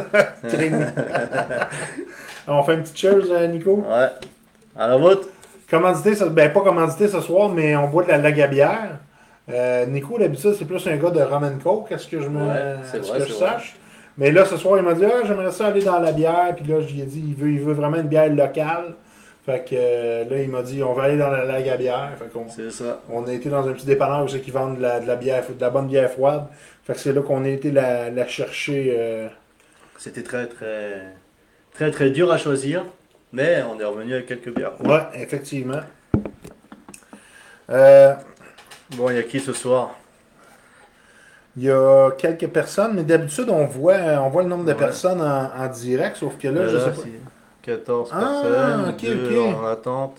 On 2.47 2.63
fait 2.63 2.73
une 2.75 2.81
petite 2.83 2.97
chose, 2.97 3.29
euh, 3.31 3.47
Nico. 3.47 3.83
Ouais. 3.87 4.07
À 4.77 4.87
la 4.87 4.97
vôtre. 4.97 5.27
Commandité, 5.69 6.15
ce- 6.15 6.23
ben 6.25 6.51
pas 6.51 6.61
commandité 6.61 7.07
ce 7.07 7.21
soir, 7.21 7.49
mais 7.49 7.75
on 7.75 7.87
boit 7.87 8.03
de 8.03 8.09
la 8.09 8.17
lagabière. 8.17 8.97
Euh, 9.51 9.85
Nico, 9.85 10.17
d'habitude, 10.17 10.53
c'est 10.57 10.65
plus 10.65 10.85
un 10.87 10.97
gars 10.97 11.11
de 11.11 11.21
rum 11.21 11.43
and 11.43 11.59
coke, 11.63 11.91
est-ce 11.91 12.07
que 12.07 12.21
je 12.21 12.27
me 12.29 12.39
Ouais, 12.41 12.75
c'est 12.83 12.97
est-ce 12.99 13.09
vrai, 13.09 13.19
que 13.19 13.25
je 13.25 13.33
c'est 13.33 13.39
vrai. 13.45 13.51
sache? 13.53 13.75
Mais 14.17 14.31
là, 14.31 14.45
ce 14.45 14.57
soir, 14.57 14.77
il 14.79 14.83
m'a 14.83 14.93
dit 14.93 15.05
Ah, 15.05 15.21
j'aimerais 15.25 15.51
ça 15.51 15.67
aller 15.67 15.83
dans 15.83 15.99
la 15.99 16.11
bière. 16.11 16.53
Puis 16.55 16.65
là, 16.65 16.81
je 16.81 16.91
lui 16.93 17.01
ai 17.01 17.05
dit 17.05 17.23
il 17.29 17.35
veut, 17.35 17.49
il 17.51 17.59
veut 17.61 17.73
vraiment 17.73 17.97
une 17.97 18.07
bière 18.07 18.29
locale. 18.33 18.95
Fait 19.49 19.63
que 19.67 19.75
euh, 19.75 20.25
là, 20.29 20.41
il 20.43 20.49
m'a 20.49 20.61
dit 20.61 20.83
on 20.83 20.93
va 20.93 21.03
aller 21.03 21.17
dans 21.17 21.29
la 21.31 21.43
lagabière. 21.43 22.11
Fait 22.19 22.29
qu'on 22.31 22.47
C'est 22.49 22.69
ça. 22.69 23.01
on 23.09 23.25
a 23.25 23.33
été 23.33 23.49
dans 23.49 23.67
un 23.67 23.73
petit 23.73 23.85
dépanneur 23.87 24.23
où 24.23 24.27
c'est 24.27 24.41
qu'ils 24.41 24.53
vendent 24.53 24.77
de 24.77 24.81
la, 24.83 24.99
de 24.99 25.07
la 25.07 25.15
bière, 25.15 25.43
de 25.47 25.59
la 25.59 25.69
bonne 25.71 25.87
bière 25.87 26.11
froide. 26.11 26.43
Fait 26.83 26.93
que 26.93 26.99
c'est 26.99 27.13
là 27.13 27.21
qu'on 27.21 27.43
a 27.45 27.47
été 27.49 27.71
la, 27.71 28.11
la 28.11 28.27
chercher. 28.27 28.93
euh, 28.95 29.27
C'était 29.97 30.21
très 30.23 30.45
très 30.47 31.01
très 31.73 31.89
très 31.89 32.09
dur 32.11 32.31
à 32.31 32.37
choisir, 32.37 32.85
mais 33.33 33.63
on 33.63 33.79
est 33.79 33.85
revenu 33.85 34.13
avec 34.13 34.27
quelques 34.27 34.53
bières. 34.55 34.73
Ouais, 34.83 35.01
effectivement. 35.15 35.81
Euh, 37.69 38.13
Bon, 38.97 39.09
il 39.11 39.15
y 39.17 39.19
a 39.19 39.23
qui 39.23 39.39
ce 39.39 39.53
soir? 39.53 39.95
Il 41.57 41.63
y 41.63 41.69
a 41.71 42.09
quelques 42.17 42.47
personnes, 42.47 42.93
mais 42.95 43.03
d'habitude, 43.03 43.49
on 43.49 43.65
voit, 43.65 43.97
on 44.23 44.29
voit 44.29 44.41
le 44.43 44.49
nombre 44.49 44.63
de 44.65 44.71
Ouais. 44.71 44.77
personnes 44.77 45.21
en, 45.21 45.51
en 45.55 45.67
direct, 45.67 46.15
sauf 46.17 46.37
que 46.39 46.47
là, 46.47 46.67
je 46.67 46.77
sais 46.77 46.91
pas. 46.91 47.01
C'est 47.69 47.77
14 47.77 48.09
Ah, 48.13 48.19
personnes, 48.19 48.89
ok, 48.89 49.01
2 49.31 49.37
ok. 49.39 49.55
en 49.55 49.65
attente, 49.67 50.17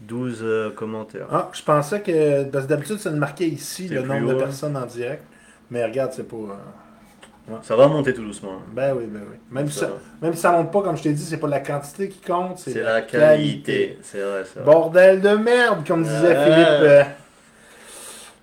12 0.00 0.38
euh, 0.42 0.70
commentaires. 0.70 1.26
Ah, 1.30 1.48
je 1.52 1.62
pensais 1.62 2.00
que. 2.02 2.44
Parce 2.44 2.64
que 2.64 2.70
d'habitude, 2.70 2.98
c'est 2.98 3.10
marqué 3.10 3.46
ici 3.46 3.88
C'est 3.88 3.94
le 3.94 4.02
nombre 4.02 4.28
de 4.28 4.34
haut, 4.34 4.36
hein. 4.38 4.42
personnes 4.44 4.76
en 4.76 4.86
direct. 4.86 5.22
Mais 5.70 5.84
regarde, 5.84 6.12
c'est 6.12 6.28
pas. 6.28 6.36
euh, 6.36 7.54
Ça 7.62 7.76
va 7.76 7.88
monter 7.88 8.12
tout 8.14 8.22
doucement. 8.24 8.60
Ben 8.72 8.94
oui, 8.96 9.04
ben 9.06 9.22
oui. 9.30 9.36
Même, 9.50 9.68
si 9.68 9.74
Ça 9.78 9.86
ça, 9.86 9.86
va. 9.92 9.98
même 10.22 10.34
si 10.34 10.40
ça 10.40 10.52
monte 10.52 10.70
pas, 10.72 10.82
comme 10.82 10.96
je 10.96 11.02
t'ai 11.02 11.12
dit, 11.12 11.24
c'est 11.24 11.38
pas 11.38 11.48
la 11.48 11.60
quantité 11.60 12.08
qui 12.08 12.20
compte, 12.20 12.58
c'est 12.58 12.82
la 12.82 13.02
qualité. 13.02 13.98
C'est 14.02 14.20
vrai. 14.20 14.42
Bordel 14.64 15.20
de 15.20 15.30
merde, 15.30 15.86
comme 15.86 16.02
disait 16.02 16.28
Ouais. 16.36 16.44
Philippe. 16.44 16.68
euh, 16.82 17.02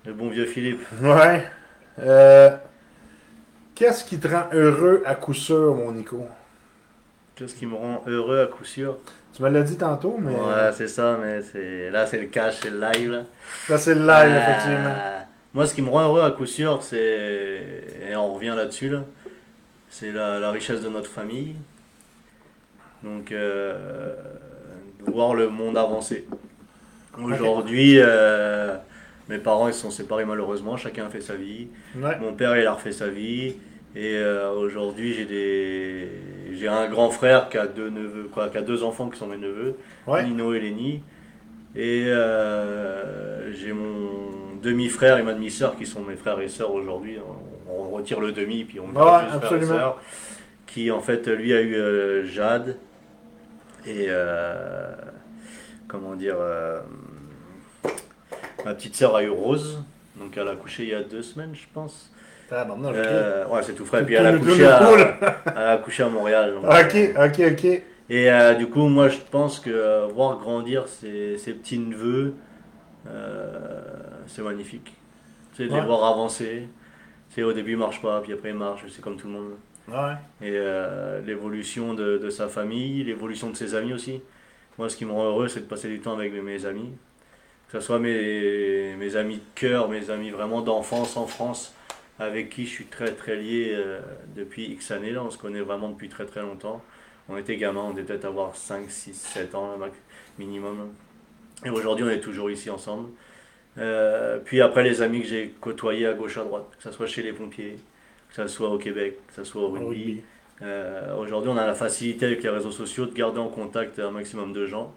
Le 0.06 0.12
bon 0.12 0.28
vieux 0.28 0.46
Philippe. 0.46 0.82
Ouais. 1.02 1.44
Euh, 2.00 2.50
Qu'est-ce 3.74 4.04
qui 4.04 4.18
te 4.18 4.28
rend 4.28 4.44
heureux 4.52 5.02
à 5.04 5.14
coup 5.16 5.34
sûr, 5.34 5.74
mon 5.74 5.90
Nico? 5.92 6.26
Qu'est-ce 7.36 7.54
qui 7.54 7.66
me 7.66 7.74
rend 7.74 8.02
heureux 8.06 8.40
à 8.40 8.46
coup 8.46 8.64
sûr 8.64 8.98
Tu 9.34 9.42
me 9.42 9.48
l'as 9.48 9.62
dit 9.62 9.76
tantôt, 9.76 10.16
mais 10.20 10.32
Ouais, 10.32 10.70
c'est 10.72 10.88
ça, 10.88 11.18
mais 11.20 11.42
c'est 11.42 11.90
là, 11.90 12.06
c'est 12.06 12.18
le 12.20 12.26
cash, 12.26 12.60
c'est 12.62 12.70
le 12.70 12.80
live. 12.80 13.10
Là. 13.10 13.22
là, 13.68 13.78
c'est 13.78 13.94
le 13.94 14.00
live, 14.06 14.32
Euh, 14.32 14.38
effectivement. 14.40 14.94
Moi, 15.52 15.66
ce 15.66 15.74
qui 15.74 15.82
me 15.82 15.88
rend 15.90 16.02
heureux 16.04 16.22
à 16.22 16.30
coup 16.30 16.46
sûr, 16.46 16.82
c'est. 16.82 17.84
Et 18.08 18.14
on 18.16 18.34
revient 18.34 18.54
là-dessus, 18.56 18.88
là. 18.88 19.04
c'est 19.88 20.12
la, 20.12 20.38
la 20.38 20.50
richesse 20.50 20.80
de 20.82 20.88
notre 20.88 21.10
famille. 21.10 21.56
Donc, 23.02 23.32
euh, 23.32 24.14
voir 25.06 25.34
le 25.34 25.48
monde 25.48 25.76
avancer. 25.76 26.26
Aujourd'hui, 27.20 27.96
euh, 27.98 28.76
mes 29.28 29.38
parents 29.38 29.68
ils 29.68 29.74
se 29.74 29.80
sont 29.82 29.90
séparés 29.90 30.24
malheureusement, 30.24 30.76
chacun 30.76 31.06
a 31.06 31.10
fait 31.10 31.20
sa 31.20 31.34
vie. 31.34 31.68
Ouais. 31.96 32.18
Mon 32.20 32.32
père 32.32 32.56
il 32.56 32.66
a 32.66 32.72
refait 32.72 32.92
sa 32.92 33.08
vie. 33.08 33.56
Et 33.96 34.16
euh, 34.16 34.50
aujourd'hui, 34.50 35.14
j'ai 35.14 35.24
des 35.24 36.08
j'ai 36.54 36.68
un 36.68 36.88
grand 36.88 37.10
frère 37.10 37.48
qui 37.48 37.58
a 37.58 37.66
deux 37.66 37.90
neveux, 37.90 38.24
quoi, 38.32 38.48
qui 38.48 38.58
a 38.58 38.62
deux 38.62 38.82
enfants 38.82 39.08
qui 39.08 39.18
sont 39.18 39.26
mes 39.26 39.36
neveux, 39.36 39.76
Ouais. 40.06 40.24
Nino 40.24 40.54
et 40.54 40.60
Lenny. 40.60 41.02
Et 41.76 42.04
euh, 42.06 43.52
j'ai 43.52 43.72
mon 43.72 44.56
demi-frère 44.62 45.18
et 45.18 45.22
ma 45.22 45.34
demi-sœur 45.34 45.76
qui 45.76 45.86
sont 45.86 46.02
mes 46.02 46.14
frères 46.14 46.40
et 46.40 46.48
sœurs 46.48 46.72
aujourd'hui. 46.72 47.18
On, 47.68 47.90
retire 47.90 48.20
le 48.20 48.32
demi 48.32 48.64
puis 48.64 48.80
on 48.80 48.88
met 48.88 49.00
Ouais, 49.00 49.30
juste 49.32 49.66
frère 49.66 49.96
et. 49.96 50.00
Qui 50.66 50.90
en 50.90 51.00
fait 51.00 51.28
lui 51.28 51.52
a 51.52 51.60
eu 51.60 51.74
euh, 51.76 52.26
Jade 52.26 52.76
et 53.86 54.06
euh, 54.08 54.92
comment 55.86 56.14
dire 56.14 56.36
ma 58.64 58.74
petite 58.74 58.96
sœur 58.96 59.14
a 59.16 59.22
eu 59.22 59.28
Rose. 59.28 59.82
Donc 60.16 60.36
elle 60.36 60.48
a 60.48 60.52
accouché 60.52 60.84
il 60.84 60.88
y 60.90 60.94
a 60.94 61.02
deux 61.02 61.22
semaines 61.22 61.54
je 61.54 61.66
pense. 61.72 62.12
Ah, 62.50 62.64
bon, 62.64 62.76
non, 62.76 62.90
ok. 62.90 62.96
Euh, 62.96 63.46
ouais, 63.46 63.62
c'est 63.62 63.74
tout 63.74 63.84
frais. 63.84 64.04
Puis 64.04 64.14
elle 64.14 64.26
a 64.26 64.32
le 64.32 64.38
à, 64.66 64.90
elle 65.46 65.52
a 65.56 65.70
accouché 65.72 66.02
à 66.02 66.08
Montréal. 66.08 66.54
donc, 66.54 66.64
Ok, 66.64 66.94
euh, 66.94 67.26
ok, 67.26 67.52
ok. 67.52 67.64
Et 68.10 68.30
euh, 68.30 68.54
du 68.54 68.68
coup, 68.68 68.86
moi, 68.88 69.08
je 69.08 69.18
pense 69.30 69.60
que 69.60 69.70
euh, 69.70 70.06
voir 70.06 70.38
grandir 70.38 70.86
ces 70.88 71.36
petits 71.54 71.78
neveux, 71.78 72.34
c'est 74.26 74.42
magnifique. 74.42 74.94
C'est 75.56 75.66
de 75.66 75.74
les 75.74 75.80
voir 75.80 76.04
avancer. 76.04 76.68
C'est 77.30 77.42
au 77.42 77.52
début, 77.52 77.72
ils 77.72 77.78
marchent 77.78 78.02
pas, 78.02 78.20
puis 78.20 78.32
après, 78.32 78.50
ils 78.50 78.54
marchent. 78.56 78.84
C'est 78.88 79.02
comme 79.02 79.16
tout 79.16 79.26
le 79.26 79.32
monde. 79.32 79.50
Ouais. 79.88 80.14
Et 80.46 80.52
l'évolution 81.26 81.94
de, 81.94 82.18
de 82.18 82.30
sa 82.30 82.48
famille, 82.48 83.04
l'évolution 83.04 83.50
de 83.50 83.56
ses 83.56 83.74
amis 83.74 83.92
aussi. 83.92 84.22
Moi, 84.78 84.88
ce 84.88 84.96
qui 84.96 85.04
me 85.04 85.12
rend 85.12 85.26
heureux, 85.26 85.48
c'est 85.48 85.60
de 85.60 85.66
passer 85.66 85.88
du 85.88 86.00
temps 86.00 86.14
avec 86.14 86.32
mes, 86.32 86.40
mes 86.40 86.66
amis. 86.66 86.90
Que 87.68 87.80
ce 87.80 87.86
soit 87.86 87.98
mes, 87.98 88.94
mes 88.96 89.16
amis 89.16 89.36
de 89.36 89.42
cœur, 89.54 89.88
mes 89.88 90.10
amis 90.10 90.30
vraiment 90.30 90.62
d'enfance 90.62 91.16
en 91.16 91.26
France, 91.26 91.74
avec 92.18 92.50
qui 92.50 92.64
je 92.64 92.70
suis 92.70 92.84
très 92.86 93.12
très 93.12 93.36
lié 93.36 93.72
euh, 93.74 94.00
depuis 94.36 94.66
X 94.66 94.90
années. 94.90 95.10
Là. 95.10 95.22
On 95.24 95.30
se 95.30 95.38
connaît 95.38 95.60
vraiment 95.60 95.88
depuis 95.90 96.08
très 96.08 96.26
très 96.26 96.42
longtemps. 96.42 96.82
On 97.28 97.36
était 97.36 97.56
gamins, 97.56 97.80
on 97.82 97.90
devait 97.92 98.02
peut-être 98.04 98.26
avoir 98.26 98.54
5, 98.54 98.90
6, 98.90 99.14
7 99.14 99.54
ans 99.54 99.76
minimum. 100.38 100.92
Et 101.64 101.70
aujourd'hui, 101.70 102.04
on 102.04 102.10
est 102.10 102.20
toujours 102.20 102.50
ici 102.50 102.68
ensemble. 102.70 103.08
Euh, 103.78 104.38
puis 104.44 104.60
après, 104.60 104.82
les 104.84 105.02
amis 105.02 105.22
que 105.22 105.26
j'ai 105.28 105.54
côtoyés 105.60 106.06
à 106.06 106.12
gauche, 106.12 106.36
à 106.36 106.44
droite, 106.44 106.66
que 106.76 106.82
ce 106.82 106.92
soit 106.92 107.06
chez 107.06 107.22
les 107.22 107.32
pompiers, 107.32 107.78
que 108.28 108.34
ce 108.34 108.46
soit 108.46 108.68
au 108.68 108.78
Québec, 108.78 109.18
que 109.28 109.34
ce 109.34 109.44
soit 109.44 109.62
au 109.62 109.68
rugby. 109.70 110.22
Euh, 110.62 111.16
Aujourd'hui, 111.16 111.50
on 111.50 111.56
a 111.56 111.66
la 111.66 111.74
facilité 111.74 112.26
avec 112.26 112.42
les 112.42 112.50
réseaux 112.50 112.70
sociaux 112.70 113.06
de 113.06 113.14
garder 113.14 113.38
en 113.40 113.48
contact 113.48 113.98
un 113.98 114.10
maximum 114.10 114.52
de 114.52 114.66
gens. 114.66 114.94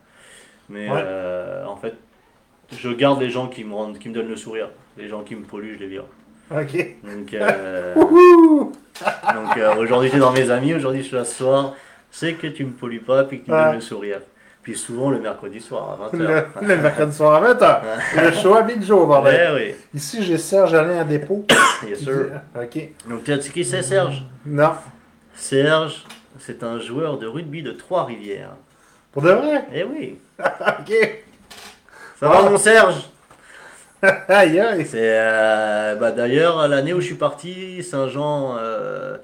Mais 0.70 0.90
Ouais. 0.90 1.02
euh, 1.02 1.66
en 1.66 1.78
fait, 1.78 1.96
je 2.72 2.90
garde 2.90 3.22
les 3.22 3.30
gens 3.30 3.48
qui 3.48 3.64
me, 3.64 3.74
rendent, 3.74 3.98
qui 3.98 4.10
me 4.10 4.14
donnent 4.14 4.28
le 4.30 4.36
sourire. 4.36 4.70
Les 4.98 5.08
gens 5.08 5.24
qui 5.24 5.36
me 5.36 5.46
polluent, 5.46 5.76
je 5.76 5.80
les 5.80 5.88
vire. 5.88 6.06
Ok. 6.52 6.96
Donc, 7.04 7.34
euh, 7.34 7.94
donc 7.96 9.58
euh, 9.58 9.76
aujourd'hui, 9.76 10.10
tu 10.10 10.16
es 10.16 10.20
dans 10.20 10.32
mes 10.32 10.50
amis. 10.50 10.74
Aujourd'hui, 10.74 11.02
je 11.02 11.08
suis 11.08 11.16
là 11.16 11.26
ce 11.26 11.36
soir. 11.36 11.74
C'est 12.12 12.34
que 12.34 12.48
tu 12.48 12.66
me 12.66 12.72
pollues 12.72 13.02
pas 13.02 13.24
puis 13.26 13.42
que 13.42 13.46
tu 13.46 13.52
me 13.52 13.56
Ouais. 13.58 13.64
donnes 13.66 13.76
le 13.76 13.82
sourire. 13.82 14.20
Puis 14.64 14.76
souvent, 14.78 15.10
le 15.10 15.20
mercredi 15.20 15.62
soir 15.62 15.98
à 16.02 16.08
20h. 16.16 16.46
Le, 16.62 16.68
le 16.68 16.78
mercredi 16.82 17.16
soir 17.16 17.42
à 17.44 17.54
20h. 17.54 17.82
Le 18.22 18.32
show 18.34 18.56
à 18.56 18.62
Big 18.64 18.82
Joe, 18.84 19.08
bordel. 19.08 19.54
Ouais, 19.54 19.78
Ici, 19.94 20.24
j'ai 20.24 20.38
Serge 20.38 20.74
Alain 20.74 21.00
à 21.00 21.04
dépôt. 21.04 21.46
oui, 21.84 21.90
yes, 21.90 22.00
sir. 22.00 22.42
Ok. 22.56 22.90
Donc, 23.10 23.24
tu 23.24 23.42
sais 23.42 23.50
qui 23.50 23.64
c'est, 23.66 23.82
Serge? 23.82 24.24
Non. 24.46 24.72
Serge, 25.36 26.06
c'est 26.40 26.64
un 26.64 26.80
joueur 26.80 27.18
de 27.18 27.28
rugby 27.28 27.62
de 27.64 27.72
Trois-Rivières. 27.72 28.56
Pour 29.12 29.22
de 29.22 29.32
vrai? 29.32 29.66
Eh 29.74 29.84
oui. 29.84 30.18
Ok. 30.40 30.94
Ça 32.20 32.28
va, 32.30 32.50
mon 32.50 32.58
Serge? 32.58 33.10
Aïe, 34.28 34.60
aïe. 34.60 34.86
C'est 34.86 35.00
euh, 35.02 35.96
bah, 35.96 36.12
d'ailleurs 36.12 36.68
l'année 36.68 36.94
où 36.94 37.02
je 37.02 37.06
suis 37.08 37.16
parti, 37.16 37.82
Saint-Jean 37.84 38.56
euh, 38.60 39.18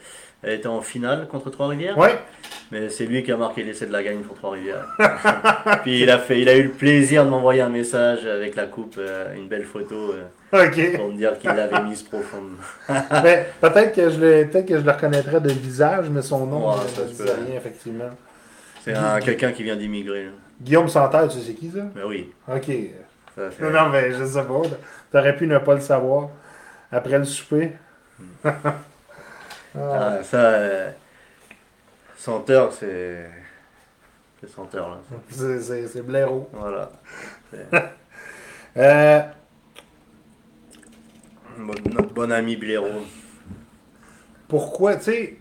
était 0.43 0.67
en 0.67 0.81
finale 0.81 1.27
contre 1.27 1.49
Trois-Rivières. 1.51 1.97
Ouais. 1.97 2.17
Mais 2.71 2.89
c'est 2.89 3.05
lui 3.05 3.21
qui 3.23 3.31
a 3.31 3.37
marqué 3.37 3.61
l'essai 3.63 3.85
de 3.85 3.91
la 3.91 4.01
gagne 4.01 4.21
pour 4.21 4.35
Trois-Rivières. 4.35 4.87
Puis 5.83 6.01
il 6.01 6.09
a 6.09 6.17
fait, 6.17 6.41
il 6.41 6.49
a 6.49 6.55
eu 6.55 6.63
le 6.63 6.69
plaisir 6.71 7.23
de 7.23 7.29
m'envoyer 7.29 7.61
un 7.61 7.69
message 7.69 8.25
avec 8.25 8.55
la 8.55 8.65
coupe, 8.65 8.95
euh, 8.97 9.35
une 9.35 9.47
belle 9.47 9.63
photo 9.65 10.13
euh, 10.13 10.65
Ok. 10.67 10.95
pour 10.97 11.09
me 11.09 11.17
dire 11.17 11.37
qu'il 11.37 11.51
l'avait 11.51 11.81
mise 11.83 12.01
profonde. 12.01 12.53
Ben, 12.89 13.45
peut-être 13.61 13.93
que 13.93 14.09
je 14.09 14.19
le, 14.19 14.47
peut-être 14.47 14.65
que 14.67 14.79
je 14.79 14.83
le 14.83 14.91
reconnaîtrais 14.91 15.39
de 15.41 15.51
visage, 15.51 16.09
mais 16.09 16.21
son 16.23 16.47
nom 16.47 16.69
Ouais, 16.71 16.77
ne 16.83 16.87
ça 16.89 17.23
peut. 17.23 17.29
rien, 17.47 17.57
effectivement. 17.57 18.09
C'est 18.83 18.93
un- 18.95 19.19
quelqu'un 19.19 19.51
qui 19.51 19.61
vient 19.63 19.75
d'immigrer. 19.75 20.29
Guillaume 20.59 20.87
Santerre, 20.89 21.27
tu 21.27 21.39
sais 21.39 21.53
qui 21.53 21.69
ça? 21.69 21.81
Mais 21.95 22.03
oui, 22.03 22.31
Ok. 22.47 22.69
Non, 23.59 23.71
non, 23.71 23.89
mais 23.89 24.11
je 24.13 24.25
sais 24.25 24.43
pas. 24.45 24.61
T'aurais 25.11 25.35
pu 25.35 25.47
ne 25.47 25.57
pas 25.59 25.75
le 25.75 25.81
savoir. 25.81 26.29
Après 26.91 27.17
le 27.17 27.25
souper. 27.25 27.73
Ah, 29.75 30.23
ça, 30.23 30.37
euh, 30.37 30.91
senteur, 32.17 32.71
c'est 32.73 33.29
c'est 34.41 34.49
senteur 34.49 34.89
là. 34.89 34.97
c'est- 35.29 36.01
blaireau. 36.01 36.49
Voilà. 36.53 36.91
Euh, 38.77 39.21
notre 41.57 42.13
bon 42.13 42.31
ami 42.31 42.55
Blaireau. 42.55 43.01
pourquoi, 44.47 44.95
tu 44.97 45.03
sais, 45.03 45.37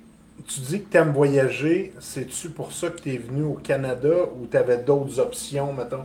tu 0.46 0.60
dis 0.60 0.82
que 0.84 0.90
tu 0.90 0.96
aimes 0.96 1.12
voyager, 1.12 1.92
c'est-tu 2.00 2.50
pour 2.50 2.72
ça 2.72 2.90
que 2.90 3.00
tu 3.00 3.14
es 3.14 3.18
venu 3.18 3.42
au 3.44 3.54
Canada 3.54 4.08
ou 4.36 4.46
tu 4.46 4.56
avais 4.56 4.78
d'autres 4.78 5.18
options, 5.20 5.72
mettons, 5.72 6.02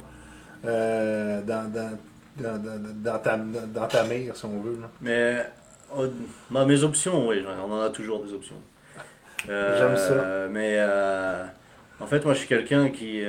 euh, 0.68 1.42
dans, 1.42 1.72
dans, 1.72 1.98
dans, 2.38 2.62
dans- 3.04 3.20
ta, 3.20 3.38
dans 3.38 3.88
ta 3.88 4.04
mire, 4.04 4.36
si 4.36 4.46
on 4.46 4.60
veut? 4.62 4.78
là? 4.82 4.90
Mais 5.02 5.46
bah, 6.52 6.66
mes 6.66 6.84
options, 6.84 7.28
oui, 7.28 7.44
on 7.66 7.72
en 7.72 7.82
a 7.82 7.90
toujours 7.90 8.24
des 8.24 8.34
options. 8.34 8.58
Euh, 9.50 9.78
J'aime 9.78 9.98
ça. 9.98 10.48
Mais 10.52 10.76
euh, 10.80 11.46
en 12.00 12.06
fait, 12.06 12.24
moi, 12.26 12.34
je 12.34 12.40
suis 12.40 12.48
quelqu'un 12.48 12.90
qui, 12.90 13.22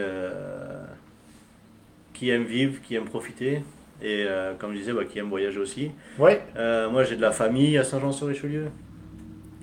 qui 2.15 2.31
aime 2.31 2.45
vivre, 2.45 2.81
qui 2.83 2.95
aime 2.95 3.05
profiter. 3.05 3.63
Et 4.01 4.25
euh, 4.27 4.55
comme 4.55 4.73
je 4.73 4.79
disais, 4.79 4.93
bah, 4.93 5.05
qui 5.05 5.19
aime 5.19 5.29
voyager 5.29 5.59
aussi. 5.59 5.91
Ouais, 6.19 6.41
Euh, 6.57 6.89
moi, 6.91 7.05
j'ai 7.05 7.17
de 7.17 7.21
la 7.23 7.33
famille 7.33 7.77
à 7.79 7.85
Saint-Jean-sur-Richelieu. 7.85 8.69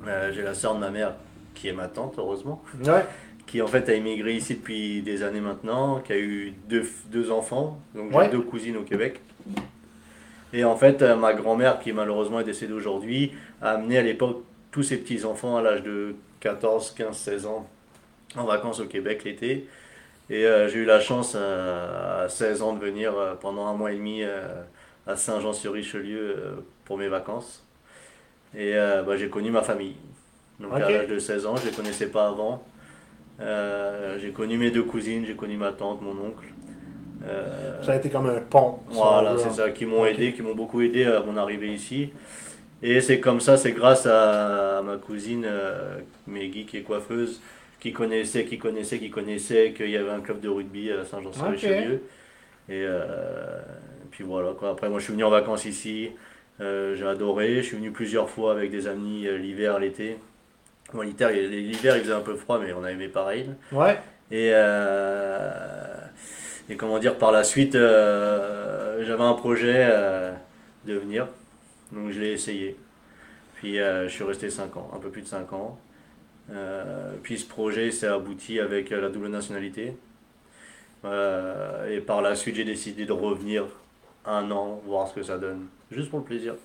Euh, 0.07 0.31
j'ai 0.33 0.41
la 0.41 0.53
sœur 0.53 0.75
de 0.75 0.79
ma 0.79 0.89
mère, 0.89 1.13
qui 1.53 1.67
est 1.69 1.73
ma 1.73 1.87
tante, 1.87 2.15
heureusement, 2.17 2.61
ouais, 2.85 3.05
qui 3.47 3.61
en 3.61 3.67
fait 3.67 3.87
a 3.89 3.93
immigré 3.95 4.33
ici 4.33 4.55
depuis 4.55 5.01
des 5.01 5.23
années 5.23 5.39
maintenant, 5.41 5.99
qui 5.99 6.13
a 6.13 6.17
eu 6.17 6.53
deux, 6.67 6.83
deux 7.11 7.31
enfants, 7.31 7.79
donc 7.93 8.11
j'ai 8.11 8.17
Ouais. 8.17 8.29
deux 8.29 8.41
cousines 8.41 8.77
au 8.77 8.83
Québec. 8.83 9.21
Et 10.53 10.63
en 10.63 10.75
fait, 10.75 11.01
euh, 11.01 11.15
ma 11.15 11.33
grand-mère, 11.33 11.79
qui 11.79 11.91
malheureusement 11.91 12.39
est 12.39 12.43
décédée 12.45 12.73
aujourd'hui, 12.73 13.33
a 13.61 13.71
amené 13.71 13.97
à 13.97 14.01
l'époque 14.01 14.43
tous 14.71 14.83
ses 14.83 14.97
petits-enfants 14.97 15.57
à 15.57 15.61
l'âge 15.61 15.83
de 15.83 16.15
14, 16.39 16.91
15, 16.91 17.15
16 17.17 17.45
ans 17.45 17.67
en 18.35 18.45
vacances 18.45 18.79
au 18.79 18.85
Québec 18.85 19.23
l'été. 19.23 19.67
Et 20.29 20.45
euh, 20.45 20.67
j'ai 20.69 20.79
eu 20.79 20.85
la 20.85 20.99
chance 20.99 21.35
à, 21.35 22.21
à 22.23 22.29
16 22.29 22.61
ans 22.61 22.73
de 22.73 22.79
venir 22.79 23.13
euh, 23.17 23.35
pendant 23.35 23.67
un 23.67 23.73
mois 23.73 23.91
et 23.91 23.95
demi 23.95 24.23
euh, 24.23 24.63
à 25.05 25.15
Saint-Jean-sur-Richelieu 25.15 26.35
euh, 26.37 26.51
pour 26.85 26.97
mes 26.97 27.07
vacances. 27.09 27.63
Et 28.57 28.75
euh, 28.75 29.03
bah, 29.03 29.17
j'ai 29.17 29.29
connu 29.29 29.51
ma 29.51 29.61
famille. 29.61 29.95
Donc 30.59 30.71
à 30.73 30.79
l'âge 30.89 31.07
de 31.07 31.19
16 31.19 31.45
ans, 31.45 31.55
je 31.57 31.65
ne 31.65 31.69
les 31.69 31.75
connaissais 31.75 32.07
pas 32.07 32.27
avant. 32.27 32.63
Euh, 33.41 34.17
j'ai 34.19 34.31
connu 34.31 34.57
mes 34.57 34.71
deux 34.71 34.83
cousines, 34.83 35.25
j'ai 35.25 35.35
connu 35.35 35.57
ma 35.57 35.71
tante, 35.73 36.01
mon 36.01 36.11
oncle. 36.11 36.45
Euh, 37.27 37.81
ça 37.83 37.93
a 37.93 37.95
été 37.97 38.09
comme 38.09 38.27
un 38.27 38.39
pont. 38.41 38.79
voilà, 38.89 39.37
c'est 39.37 39.51
ça, 39.51 39.71
qui 39.71 39.85
m'ont 39.85 40.05
aidé, 40.05 40.33
qui 40.33 40.41
m'ont 40.41 40.55
beaucoup 40.55 40.81
aidé 40.81 41.05
à 41.05 41.21
mon 41.21 41.37
arrivée 41.37 41.73
ici. 41.73 42.13
Et 42.81 43.01
c'est 43.01 43.19
comme 43.19 43.39
ça, 43.41 43.57
c'est 43.57 43.71
grâce 43.71 44.05
à 44.05 44.81
ma 44.85 44.97
cousine 44.97 45.45
euh, 45.45 45.99
Meggy 46.27 46.65
qui 46.65 46.77
est 46.77 46.83
coiffeuse, 46.83 47.41
qui 47.79 47.93
connaissait, 47.93 48.45
qui 48.45 48.57
connaissait, 48.57 48.99
qui 48.99 49.09
connaissait 49.09 49.73
qu'il 49.73 49.89
y 49.89 49.97
avait 49.97 50.11
un 50.11 50.21
club 50.21 50.39
de 50.39 50.49
rugby 50.49 50.91
à 50.91 51.03
Saint-Jean-sur-Richelieu. 51.05 52.03
Et 52.69 52.83
euh, 52.85 53.61
puis 54.11 54.23
voilà, 54.23 54.53
quoi. 54.53 54.71
après 54.71 54.89
moi 54.89 54.99
je 54.99 55.05
suis 55.05 55.13
venu 55.13 55.23
en 55.23 55.29
vacances 55.29 55.65
ici, 55.65 56.11
Euh, 56.61 56.95
j'ai 56.95 57.05
adoré, 57.05 57.57
je 57.57 57.61
suis 57.63 57.77
venu 57.77 57.91
plusieurs 57.91 58.29
fois 58.29 58.53
avec 58.53 58.71
des 58.71 58.87
amis 58.87 59.27
euh, 59.27 59.37
l'hiver, 59.37 59.77
l'été. 59.79 60.17
Bon, 60.95 61.01
l'hiver, 61.01 61.31
il- 61.31 61.49
l'hiver 61.71 61.97
il 61.97 62.03
faisait 62.03 62.13
un 62.13 62.21
peu 62.21 62.35
froid, 62.35 62.57
mais 62.59 62.71
on 62.73 62.83
a 62.83 62.91
aimé 62.91 63.07
pareil. 63.09 63.49
Ouais, 63.71 63.99
Et, 64.31 64.49
euh, 64.53 65.97
et 66.69 66.75
comment 66.77 66.97
dire, 66.97 67.17
par 67.17 67.31
la 67.31 67.43
suite, 67.43 67.75
euh, 67.75 69.03
j'avais 69.05 69.23
un 69.23 69.33
projet 69.33 69.87
euh, 69.91 70.31
de 70.85 70.95
venir, 70.95 71.27
donc 71.91 72.11
je 72.11 72.19
l'ai 72.19 72.31
essayé. 72.31 72.75
Puis 73.55 73.75
je 73.75 74.07
suis 74.09 74.23
resté 74.23 74.49
5 74.49 74.75
ans, 74.77 74.89
un 74.95 74.99
peu 74.99 75.09
plus 75.09 75.21
de 75.21 75.27
5 75.27 75.51
ans. 75.53 75.77
Puis 77.23 77.39
ce 77.39 77.45
projet 77.47 77.91
s'est 77.91 78.07
abouti 78.07 78.59
avec 78.59 78.89
la 78.91 79.09
double 79.09 79.27
nationalité. 79.29 79.95
Et 81.03 81.99
par 82.01 82.21
la 82.21 82.35
suite, 82.35 82.55
j'ai 82.55 82.63
décidé 82.63 83.05
de 83.05 83.11
revenir 83.11 83.65
un 84.25 84.49
an, 84.51 84.81
voir 84.85 85.07
ce 85.07 85.13
que 85.13 85.23
ça 85.23 85.37
donne, 85.37 85.67
juste 85.91 86.09
pour 86.09 86.19
le 86.19 86.25
plaisir. 86.25 86.55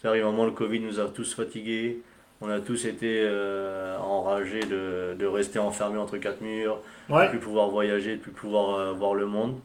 C'est 0.00 0.08
arrivé 0.08 0.24
un 0.24 0.30
moment, 0.30 0.44
le 0.44 0.52
Covid 0.52 0.80
nous 0.80 1.00
a 1.00 1.08
tous 1.08 1.34
fatigués, 1.34 2.00
On 2.42 2.48
a 2.50 2.60
tous 2.60 2.84
été 2.84 3.20
euh, 3.24 3.96
enragés 3.98 4.60
de, 4.60 5.14
de 5.18 5.26
rester 5.26 5.58
enfermés 5.58 5.98
entre 5.98 6.18
quatre 6.18 6.40
murs, 6.42 6.78
de 7.08 7.14
Ouais. 7.14 7.28
plus 7.30 7.38
pouvoir 7.38 7.68
voyager, 7.70 8.16
de 8.16 8.20
plus 8.20 8.30
pouvoir 8.32 8.74
euh, 8.78 8.92
voir 8.92 9.14
le 9.14 9.26
monde. 9.26 9.58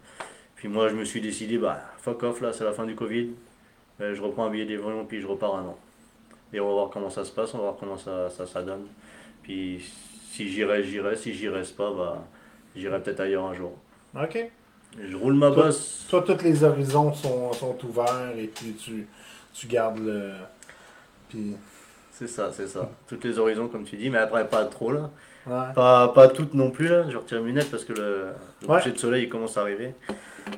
Puis 0.55 0.67
moi, 0.69 0.87
je 0.87 0.95
me 0.95 1.03
suis 1.03 1.19
décidé, 1.21 1.57
bah, 1.57 1.81
fuck 1.97 2.23
off, 2.23 2.39
là, 2.41 2.53
c'est 2.53 2.63
la 2.63 2.71
fin 2.71 2.85
du 2.85 2.95
Covid. 2.95 3.31
Euh, 3.99 4.15
je 4.15 4.21
reprends 4.21 4.45
un 4.45 4.49
billet 4.49 4.65
d'avion, 4.65 5.05
puis 5.05 5.19
je 5.21 5.27
repars 5.27 5.55
un 5.55 5.63
an. 5.63 5.77
Et 6.53 6.59
on 6.59 6.67
va 6.67 6.73
voir 6.73 6.89
comment 6.89 7.09
ça 7.09 7.25
se 7.25 7.31
passe, 7.31 7.53
on 7.53 7.57
va 7.57 7.63
voir 7.63 7.75
comment 7.79 7.97
ça, 7.97 8.29
ça, 8.29 8.45
ça 8.45 8.61
donne. 8.61 8.85
Puis 9.43 9.83
si 10.31 10.47
j'irai, 10.49 10.83
j'irai. 10.83 11.15
Si 11.17 11.33
j'y 11.33 11.49
reste 11.49 11.75
pas, 11.75 11.91
bah, 11.91 12.23
j'irai 12.75 13.01
peut-être 13.01 13.19
ailleurs 13.19 13.45
un 13.45 13.53
jour. 13.53 13.73
OK. 14.15 14.49
Je 15.01 15.15
roule 15.17 15.33
ma 15.33 15.51
Toi- 15.51 15.65
bosse. 15.65 16.05
Toi, 16.09 16.21
tous 16.21 16.41
les 16.43 16.63
horizons 16.63 17.13
sont, 17.13 17.51
sont 17.53 17.77
ouverts 17.85 18.33
et 18.37 18.47
puis 18.47 18.73
tu, 18.73 19.07
tu 19.53 19.67
gardes 19.67 19.99
le. 19.99 20.31
Puis. 21.29 21.55
C'est 22.21 22.27
ça, 22.27 22.51
c'est 22.53 22.67
ça. 22.67 22.87
Toutes 23.07 23.23
les 23.23 23.39
horizons, 23.39 23.67
comme 23.67 23.83
tu 23.83 23.95
dis, 23.97 24.11
mais 24.11 24.19
après, 24.19 24.47
pas 24.47 24.63
trop, 24.65 24.91
là. 24.91 25.09
Ouais. 25.47 25.73
Pas, 25.73 26.09
pas 26.09 26.27
toutes 26.27 26.53
non 26.53 26.69
plus, 26.69 26.87
là. 26.87 27.09
Je 27.09 27.17
retire 27.17 27.41
mes 27.41 27.47
lunettes 27.47 27.71
parce 27.71 27.83
que 27.83 27.93
le, 27.93 28.27
le 28.61 28.67
Ouais. 28.67 28.77
coucher 28.77 28.91
de 28.91 28.97
soleil, 28.99 29.23
il 29.23 29.29
commence 29.29 29.57
à 29.57 29.61
arriver. 29.61 29.95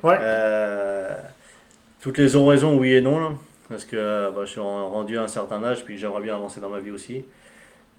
Ouais. 0.04 0.17
Euh, 0.19 1.15
toutes 2.02 2.17
les 2.17 2.36
horizons, 2.36 2.78
oui 2.78 2.91
et 2.95 2.99
non, 3.02 3.17
là. 3.17 3.30
Parce 3.69 3.86
que 3.86 3.95
euh, 3.95 4.30
bah, 4.32 4.41
je 4.43 4.49
suis 4.52 4.60
en- 4.60 4.89
rendu 4.89 5.17
à 5.17 5.21
un 5.23 5.30
certain 5.30 5.63
âge, 5.63 5.86
puis 5.86 5.97
j'aimerais 5.97 6.21
bien 6.21 6.36
avancer 6.36 6.60
dans 6.60 6.69
ma 6.69 6.80
vie 6.80 6.91
aussi. 6.91 7.23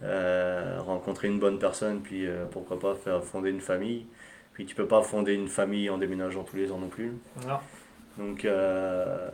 Euh, 0.03 0.77
rencontrer 0.85 1.29
une 1.29 1.38
bonne 1.38 1.59
personne, 1.59 2.00
puis 2.03 2.27
euh, 2.27 2.44
pourquoi 2.50 2.79
pas 2.79 2.94
faire 2.94 3.24
fonder 3.24 3.48
une 3.48 3.62
famille. 3.62 4.05
Puis 4.53 4.66
tu 4.66 4.74
peux 4.74 4.87
pas 4.87 5.00
fonder 5.03 5.33
une 5.33 5.48
famille 5.48 5.88
en 5.88 5.96
déménageant 5.96 6.42
tous 6.42 6.57
les 6.57 6.70
ans 6.70 6.77
non 6.79 6.88
plus. 6.88 7.12
Non. 7.48 7.57
Donc 8.18 8.44
euh, 8.44 9.29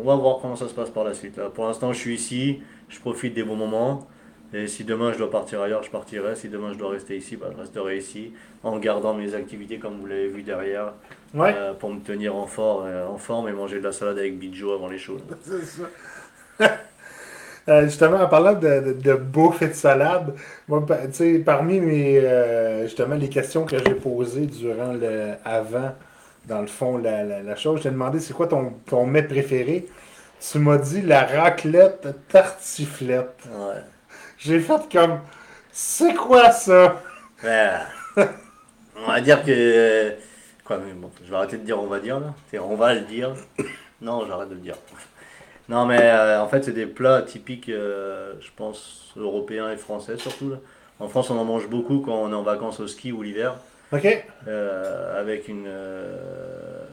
on 0.00 0.04
va 0.04 0.14
voir 0.16 0.38
comment 0.40 0.56
ça 0.56 0.68
se 0.68 0.74
passe 0.74 0.90
par 0.90 1.04
la 1.04 1.14
suite. 1.14 1.36
Là. 1.36 1.50
Pour 1.50 1.66
l'instant, 1.66 1.92
je 1.92 1.98
suis 1.98 2.14
ici, 2.14 2.62
je 2.88 2.98
profite 3.00 3.34
des 3.34 3.42
bons 3.44 3.56
moments. 3.56 4.06
Et 4.54 4.66
si 4.66 4.84
demain 4.84 5.12
je 5.12 5.18
dois 5.18 5.30
partir 5.30 5.60
ailleurs, 5.60 5.82
je 5.82 5.90
partirai. 5.90 6.34
Si 6.34 6.48
demain 6.48 6.72
je 6.72 6.78
dois 6.78 6.90
rester 6.90 7.16
ici, 7.16 7.36
bah, 7.36 7.48
je 7.54 7.58
resterai 7.60 7.98
ici 7.98 8.32
en 8.62 8.78
gardant 8.78 9.12
mes 9.14 9.34
activités 9.34 9.78
comme 9.78 9.98
vous 10.00 10.06
l'avez 10.06 10.28
vu 10.28 10.42
derrière 10.42 10.92
Ouais. 11.34 11.54
euh, 11.54 11.74
pour 11.74 11.90
me 11.92 12.00
tenir 12.00 12.34
en, 12.34 12.46
fort, 12.46 12.84
euh, 12.86 13.06
en 13.06 13.18
forme 13.18 13.48
et 13.48 13.52
manger 13.52 13.78
de 13.80 13.84
la 13.84 13.92
salade 13.92 14.18
avec 14.18 14.38
Bijo 14.38 14.72
avant 14.72 14.88
les 14.88 14.98
ça. 14.98 15.84
Euh, 17.68 17.82
justement, 17.84 18.16
en 18.22 18.28
parlant 18.28 18.54
de, 18.54 18.80
de, 18.80 18.92
de 18.94 19.14
bouffe 19.14 19.60
et 19.60 19.68
de 19.68 19.74
salade, 19.74 20.34
moi, 20.68 20.86
parmi 21.44 21.80
mes, 21.80 22.22
justement, 22.84 23.14
les 23.16 23.28
questions 23.28 23.66
que 23.66 23.76
j'ai 23.76 23.92
posées 23.94 24.46
durant 24.46 24.94
le 24.94 25.32
avant, 25.44 25.92
dans 26.48 26.60
le 26.62 26.66
fond, 26.66 26.98
la, 26.98 27.22
la, 27.24 27.42
la 27.42 27.56
chose, 27.56 27.78
je 27.78 27.84
t'ai 27.84 27.90
demandé 27.90 28.18
c'est 28.18 28.32
quoi 28.32 28.46
ton, 28.46 28.72
ton 28.86 29.06
mets 29.06 29.22
préféré? 29.22 29.86
Tu 30.40 30.58
m'as 30.58 30.78
dit 30.78 31.02
la 31.02 31.24
raclette 31.24 32.08
tartiflette. 32.28 33.44
Ouais. 33.46 33.82
J'ai 34.38 34.60
fait 34.60 34.80
comme, 34.90 35.20
c'est 35.72 36.14
quoi 36.14 36.50
ça? 36.50 37.02
On 37.44 39.06
va 39.06 39.20
dire 39.20 39.44
que. 39.44 40.14
Quoi, 40.64 40.78
mais 40.78 40.92
bon, 40.92 41.10
je 41.24 41.30
vais 41.30 41.36
arrêter 41.36 41.58
de 41.58 41.64
dire 41.64 41.80
on 41.80 41.86
va 41.86 41.98
dire 42.00 42.20
là. 42.20 42.34
C'est 42.50 42.58
on 42.58 42.76
va 42.76 42.94
le 42.94 43.02
dire. 43.02 43.34
Non, 44.00 44.26
j'arrête 44.26 44.48
de 44.48 44.54
le 44.54 44.60
dire. 44.60 44.76
Non, 45.68 45.84
mais 45.86 46.00
euh, 46.00 46.40
en 46.40 46.48
fait, 46.48 46.64
c'est 46.64 46.72
des 46.72 46.86
plats 46.86 47.22
typiques, 47.22 47.68
euh, 47.68 48.34
je 48.40 48.48
pense, 48.56 49.12
européens 49.16 49.70
et 49.70 49.76
français 49.76 50.16
surtout. 50.16 50.50
Là. 50.50 50.56
En 50.98 51.08
France, 51.08 51.30
on 51.30 51.38
en 51.38 51.44
mange 51.44 51.68
beaucoup 51.68 52.00
quand 52.00 52.14
on 52.14 52.30
est 52.32 52.34
en 52.34 52.42
vacances 52.42 52.80
au 52.80 52.86
ski 52.86 53.12
ou 53.12 53.22
l'hiver, 53.22 53.56
OK? 53.92 54.24
euh, 54.48 55.20
avec 55.20 55.48
une. 55.48 55.64
euh, 55.66 56.84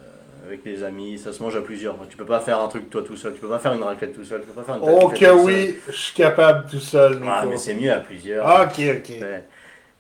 avec 0.48 0.64
des 0.64 0.84
amis, 0.84 1.18
ça 1.18 1.34
se 1.34 1.42
mange 1.42 1.56
à 1.56 1.62
plusieurs. 1.62 1.98
Tu 2.08 2.16
peux 2.18 2.26
pas 2.26 2.40
faire 2.40 2.60
un 2.60 2.68
truc 2.68 2.90
toi 2.90 3.02
tout 3.06 3.18
seul, 3.18 3.34
tu 3.34 3.40
peux 3.40 3.50
pas 3.50 3.60
faire 3.60 3.74
une 3.74 3.84
raclette 3.84 4.14
tout 4.14 4.24
seul, 4.24 4.42
tu 4.42 4.48
peux 4.48 4.54
pas 4.54 4.64
faire 4.64 4.76
une 4.76 4.82
Oh 4.88 5.10
que 5.10 5.26
tout 5.26 5.46
oui, 5.46 5.76
je 5.88 5.92
suis 5.92 6.14
capable 6.14 6.70
tout 6.70 6.80
seul. 6.80 7.20
Ah, 7.28 7.46
mais 7.48 7.58
c'est 7.58 7.74
mieux 7.74 7.92
à 7.92 7.98
plusieurs. 8.00 8.46
Ok, 8.46 8.80
ok. 8.80 9.16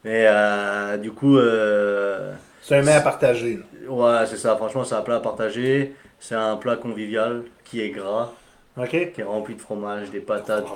Mais 0.04 0.28
euh, 0.28 0.98
du 0.98 1.12
coup, 1.12 1.38
euh, 1.38 2.32
C'est 2.62 2.76
un 2.78 2.84
mets 2.84 2.94
à 2.94 3.02
partager. 3.02 3.58
là. 3.58 3.92
ouais, 3.92 4.26
c'est 4.28 4.38
ça. 4.38 4.56
Franchement, 4.56 4.84
c'est 4.84 4.96
un 4.96 5.02
plat 5.02 5.16
à 5.16 5.20
partager. 5.20 5.96
C'est 6.20 6.36
un 6.36 6.58
plat 6.58 6.76
convivial 6.76 7.44
qui 7.64 7.82
est 7.82 7.90
gras, 7.90 8.32
OK? 8.78 9.12
qui 9.14 9.22
est 9.22 9.24
rempli 9.24 9.56
de 9.56 9.62
fromage, 9.62 10.12
des 10.12 10.20
patates, 10.20 10.68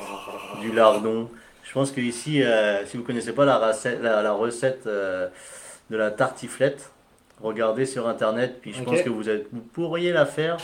du 0.61 0.71
lardon. 0.71 1.29
Je 1.63 1.71
pense 1.73 1.91
que 1.91 2.01
ici, 2.01 2.41
euh, 2.43 2.85
si 2.87 2.97
vous 2.97 3.03
connaissez 3.03 3.33
pas 3.33 3.45
la 3.45 3.57
recette, 3.57 4.01
la, 4.01 4.21
la 4.23 4.31
recette 4.31 4.87
euh, 4.87 5.27
de 5.89 5.97
la 5.97 6.11
tartiflette, 6.11 6.91
regardez 7.41 7.85
sur 7.85 8.07
internet. 8.07 8.59
Puis 8.61 8.73
je 8.73 8.83
pense 8.83 9.01
que 9.01 9.09
vous, 9.09 9.29
êtes, 9.29 9.47
vous 9.51 9.61
pourriez 9.61 10.11
la 10.11 10.25
faire. 10.25 10.57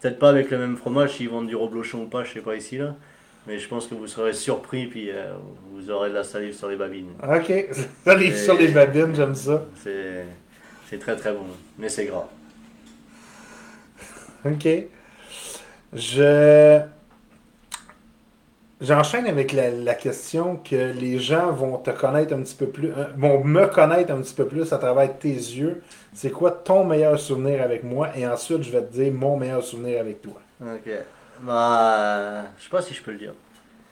Peut-être 0.00 0.18
pas 0.18 0.28
avec 0.28 0.50
le 0.50 0.58
même 0.58 0.76
fromage 0.76 1.14
s'ils 1.16 1.28
vendent 1.30 1.46
du 1.46 1.56
reblochon 1.56 2.02
ou 2.02 2.06
pas, 2.06 2.24
je 2.24 2.32
sais 2.34 2.40
pas 2.40 2.56
ici 2.56 2.76
là. 2.78 2.94
Mais 3.46 3.58
je 3.58 3.68
pense 3.68 3.86
que 3.86 3.94
vous 3.94 4.06
serez 4.06 4.32
surpris 4.32 4.86
puis 4.86 5.10
euh, 5.10 5.34
vous 5.72 5.90
aurez 5.90 6.08
de 6.10 6.14
la 6.14 6.24
salive 6.24 6.54
sur 6.54 6.68
les 6.68 6.76
babines. 6.76 7.10
OK. 7.22 7.50
Et- 8.20 8.34
sur 8.36 8.56
les 8.58 8.68
babines, 8.68 9.14
j'aime 9.14 9.34
ça. 9.34 9.64
C'est 9.82 10.24
c'est 10.88 10.98
très 10.98 11.16
très 11.16 11.32
bon, 11.32 11.46
mais 11.78 11.88
c'est 11.88 12.06
gras. 12.06 12.28
OK. 14.44 14.68
Je. 15.94 16.80
J'enchaîne 18.84 19.26
avec 19.26 19.52
la, 19.52 19.70
la 19.70 19.94
question 19.94 20.56
que 20.56 20.92
les 20.92 21.18
gens 21.18 21.50
vont 21.52 21.78
te 21.78 21.90
connaître 21.90 22.34
un 22.34 22.42
petit 22.42 22.54
peu 22.54 22.66
plus, 22.66 22.88
euh, 22.90 23.06
vont 23.16 23.42
me 23.42 23.66
connaître 23.66 24.12
un 24.12 24.20
petit 24.20 24.34
peu 24.34 24.46
plus 24.46 24.70
à 24.74 24.78
travers 24.78 25.16
tes 25.18 25.28
yeux. 25.30 25.80
C'est 26.12 26.30
quoi 26.30 26.50
ton 26.50 26.84
meilleur 26.84 27.18
souvenir 27.18 27.62
avec 27.62 27.82
moi? 27.82 28.08
Et 28.14 28.26
ensuite, 28.26 28.62
je 28.62 28.70
vais 28.70 28.82
te 28.82 28.92
dire 28.92 29.10
mon 29.12 29.38
meilleur 29.38 29.62
souvenir 29.64 30.00
avec 30.00 30.20
toi. 30.20 30.34
Ok. 30.60 30.90
Bah, 31.40 31.96
euh, 31.98 32.42
je 32.58 32.64
sais 32.64 32.70
pas 32.70 32.82
si 32.82 32.92
je 32.92 33.02
peux 33.02 33.12
le 33.12 33.18
dire. 33.18 33.32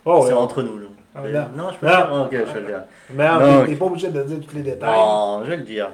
Oh, 0.04 0.24
c'est 0.26 0.32
ouais. 0.34 0.38
entre 0.38 0.62
nous 0.62 0.78
là. 0.78 0.86
Ah, 1.14 1.20
Mais- 1.24 1.32
non. 1.32 1.46
non, 1.56 1.70
je 1.72 1.78
peux 1.78 1.86
Non. 1.86 1.92
le 1.92 1.96
dire. 1.96 2.08
Ah, 2.12 2.22
Ok, 2.22 2.32
je 2.48 2.52
peux 2.52 2.60
le 2.60 2.66
dire. 2.66 2.82
Mais 3.14 3.28
t'es- 3.28 3.66
t'es 3.70 3.76
pas 3.76 3.84
obligé 3.86 4.08
de 4.10 4.22
dire 4.22 4.38
tous 4.46 4.54
les 4.56 4.62
détails. 4.62 4.90
Non, 4.94 5.40
je 5.44 5.50
vais 5.50 5.56
le 5.56 5.62
dire. 5.62 5.90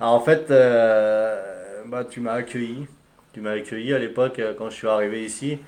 Alors, 0.00 0.14
en 0.14 0.20
fait, 0.20 0.50
euh, 0.50 1.82
bah, 1.86 2.04
tu 2.08 2.20
m'as 2.20 2.32
accueilli. 2.34 2.86
Tu 3.34 3.40
m'as 3.40 3.52
accueilli 3.52 3.92
à 3.92 3.98
l'époque 3.98 4.38
euh, 4.38 4.54
quand 4.56 4.70
je 4.70 4.76
suis 4.76 4.88
arrivé 4.88 5.24
ici 5.24 5.58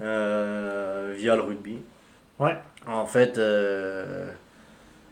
euh, 0.00 1.14
via 1.16 1.36
le 1.36 1.42
rugby. 1.42 1.78
Ouais. 2.38 2.56
En 2.86 3.06
fait, 3.06 3.36
euh, 3.38 4.30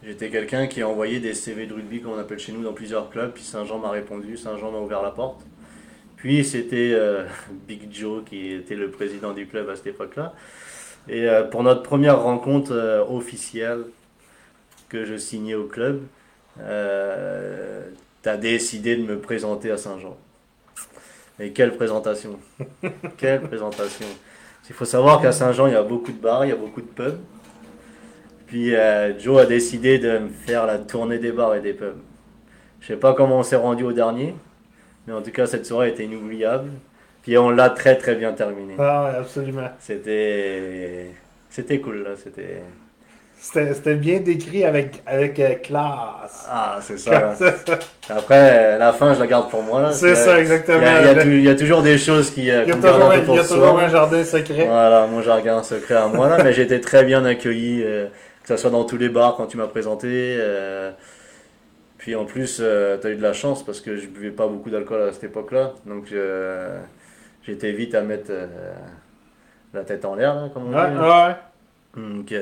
j'étais 0.02 0.30
quelqu'un 0.30 0.66
qui 0.66 0.80
a 0.82 0.88
envoyé 0.88 1.20
des 1.20 1.34
CV 1.34 1.66
de 1.66 1.74
rugby, 1.74 2.00
comme 2.00 2.12
on 2.12 2.18
appelle 2.18 2.38
chez 2.38 2.52
nous, 2.52 2.62
dans 2.62 2.72
plusieurs 2.72 3.10
clubs. 3.10 3.32
Puis 3.32 3.42
Saint-Jean 3.42 3.78
m'a 3.78 3.90
répondu, 3.90 4.36
Saint-Jean 4.36 4.70
m'a 4.70 4.78
ouvert 4.78 5.02
la 5.02 5.10
porte. 5.10 5.42
Puis 6.16 6.44
c'était 6.44 6.92
euh, 6.94 7.24
Big 7.68 7.92
Joe 7.92 8.24
qui 8.24 8.52
était 8.52 8.76
le 8.76 8.90
président 8.90 9.32
du 9.32 9.46
club 9.46 9.68
à 9.68 9.76
cette 9.76 9.88
époque-là. 9.88 10.32
Et 11.10 11.26
pour 11.50 11.62
notre 11.62 11.82
première 11.82 12.20
rencontre 12.20 13.06
officielle 13.08 13.84
que 14.90 15.06
je 15.06 15.16
signais 15.16 15.54
au 15.54 15.64
club, 15.64 16.02
tu 16.58 16.62
as 18.28 18.36
décidé 18.36 18.94
de 18.94 19.04
me 19.04 19.18
présenter 19.18 19.70
à 19.70 19.78
Saint-Jean. 19.78 20.18
Et 21.40 21.52
quelle 21.52 21.74
présentation! 21.74 22.38
quelle 23.16 23.40
présentation! 23.40 24.06
Il 24.68 24.74
faut 24.74 24.84
savoir 24.84 25.20
qu'à 25.20 25.32
Saint-Jean, 25.32 25.66
il 25.66 25.72
y 25.72 25.76
a 25.76 25.82
beaucoup 25.82 26.12
de 26.12 26.20
bars, 26.20 26.44
il 26.44 26.48
y 26.48 26.52
a 26.52 26.56
beaucoup 26.56 26.82
de 26.82 26.86
pubs. 26.86 27.18
Puis 28.46 28.74
euh, 28.74 29.18
Joe 29.18 29.42
a 29.42 29.46
décidé 29.46 29.98
de 29.98 30.18
me 30.18 30.28
faire 30.28 30.66
la 30.66 30.78
tournée 30.78 31.18
des 31.18 31.32
bars 31.32 31.54
et 31.54 31.60
des 31.60 31.72
pubs. 31.72 31.98
Je 32.80 32.88
sais 32.88 32.96
pas 32.96 33.14
comment 33.14 33.38
on 33.38 33.42
s'est 33.42 33.56
rendu 33.56 33.84
au 33.84 33.92
dernier, 33.92 34.34
mais 35.06 35.12
en 35.12 35.22
tout 35.22 35.30
cas, 35.30 35.46
cette 35.46 35.66
soirée 35.66 35.90
était 35.90 36.04
inoubliable. 36.04 36.70
Puis 37.22 37.36
on 37.36 37.50
l'a 37.50 37.70
très 37.70 37.96
très 37.96 38.14
bien 38.14 38.32
terminé. 38.32 38.74
Ah, 38.78 39.04
ouais, 39.04 39.18
absolument. 39.18 39.68
C'était 39.78 41.10
c'était 41.50 41.80
cool 41.80 42.02
là, 42.02 42.10
c'était 42.16 42.62
C'était 43.40 43.94
bien 43.94 44.18
décrit 44.18 44.64
avec, 44.64 45.00
avec 45.06 45.38
euh, 45.38 45.54
classe. 45.54 46.46
ah 46.50 46.78
c'est 46.82 46.98
ça. 46.98 47.34
Après 48.10 48.74
euh, 48.74 48.78
la 48.78 48.92
fin, 48.92 49.14
je 49.14 49.20
la 49.20 49.26
garde 49.28 49.48
pour 49.48 49.62
moi. 49.62 49.92
C'est 49.92 50.16
ça, 50.16 50.40
exactement. 50.40 50.80
Il 51.24 51.34
y, 51.34 51.40
y 51.42 51.44
y 51.44 51.48
a 51.48 51.54
toujours 51.54 51.82
des 51.82 51.98
choses 51.98 52.30
qui 52.32 52.50
euh, 52.50 52.64
Il 52.64 52.68
y 52.68 52.72
a 52.72 52.74
toujours, 52.74 53.10
un 53.12 53.20
pour 53.20 53.36
y 53.36 53.38
a 53.38 53.44
soi. 53.44 53.56
toujours 53.56 53.78
un 53.78 53.88
jardin 53.88 54.24
secret. 54.24 54.66
Voilà, 54.66 55.06
mon 55.06 55.22
jargon 55.22 55.62
secret 55.62 55.94
à 55.94 56.08
moi 56.08 56.28
là, 56.28 56.42
mais 56.42 56.52
j'ai 56.52 56.62
été 56.62 56.80
très 56.80 57.04
bien 57.04 57.24
accueilli, 57.24 57.82
que 57.82 58.48
ce 58.48 58.56
soit 58.56 58.70
dans 58.70 58.84
tous 58.84 58.96
les 58.98 59.08
bars 59.08 59.34
quand 59.36 59.46
tu 59.46 59.56
m'as 59.56 59.68
présenté. 59.68 60.36
puis 61.98 62.16
en 62.16 62.24
plus, 62.24 62.56
tu 62.56 63.06
as 63.06 63.10
eu 63.10 63.16
de 63.16 63.22
la 63.22 63.32
chance 63.32 63.64
parce 63.64 63.80
que 63.80 63.96
je 63.96 64.08
buvais 64.08 64.30
pas 64.32 64.48
beaucoup 64.48 64.70
d'alcool 64.70 65.02
à 65.08 65.12
cette 65.12 65.24
époque-là, 65.24 65.74
donc 65.86 66.12
j'étais 67.46 67.70
vite 67.70 67.94
à 67.94 68.00
mettre 68.02 68.32
la 69.74 69.84
tête 69.84 70.04
en 70.04 70.16
l'air, 70.16 70.50
comme 70.52 70.74
on 70.74 70.76
Ouais, 70.76 70.90
dit. 70.90 70.98
ouais, 70.98 71.36
Donc, 71.96 72.34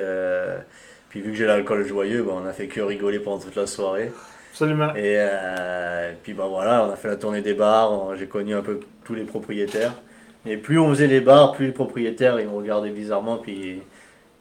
puis 1.09 1.21
vu 1.21 1.33
que 1.33 1.37
j'ai 1.37 1.47
l'alcool 1.47 1.87
joyeux, 1.87 2.23
bah, 2.23 2.33
on 2.35 2.47
a 2.47 2.53
fait 2.53 2.67
que 2.67 2.81
rigoler 2.81 3.19
pendant 3.19 3.39
toute 3.39 3.57
la 3.57 3.67
soirée. 3.67 4.13
absolument. 4.51 4.95
Et 4.95 5.17
euh, 5.19 6.13
puis 6.23 6.33
bah 6.35 6.47
voilà, 6.49 6.85
on 6.85 6.91
a 6.91 6.97
fait 6.97 7.09
la 7.09 7.17
tournée 7.17 7.43
des 7.43 7.55
bars, 7.55 8.17
j'ai 8.17 8.27
connu 8.27 8.55
un 8.55 8.63
peu 8.63 8.81
tous 9.05 9.15
les 9.15 9.25
propriétaires. 9.25 9.95
Et 10.45 10.57
plus 10.57 10.79
on 10.79 10.91
faisait 10.91 11.09
les 11.09 11.21
bars, 11.21 11.53
plus 11.53 11.67
les 11.67 11.73
propriétaires 11.73 12.39
ils 12.41 12.47
me 12.47 12.55
regardaient 12.55 12.91
bizarrement, 12.91 13.39
puis 13.39 13.83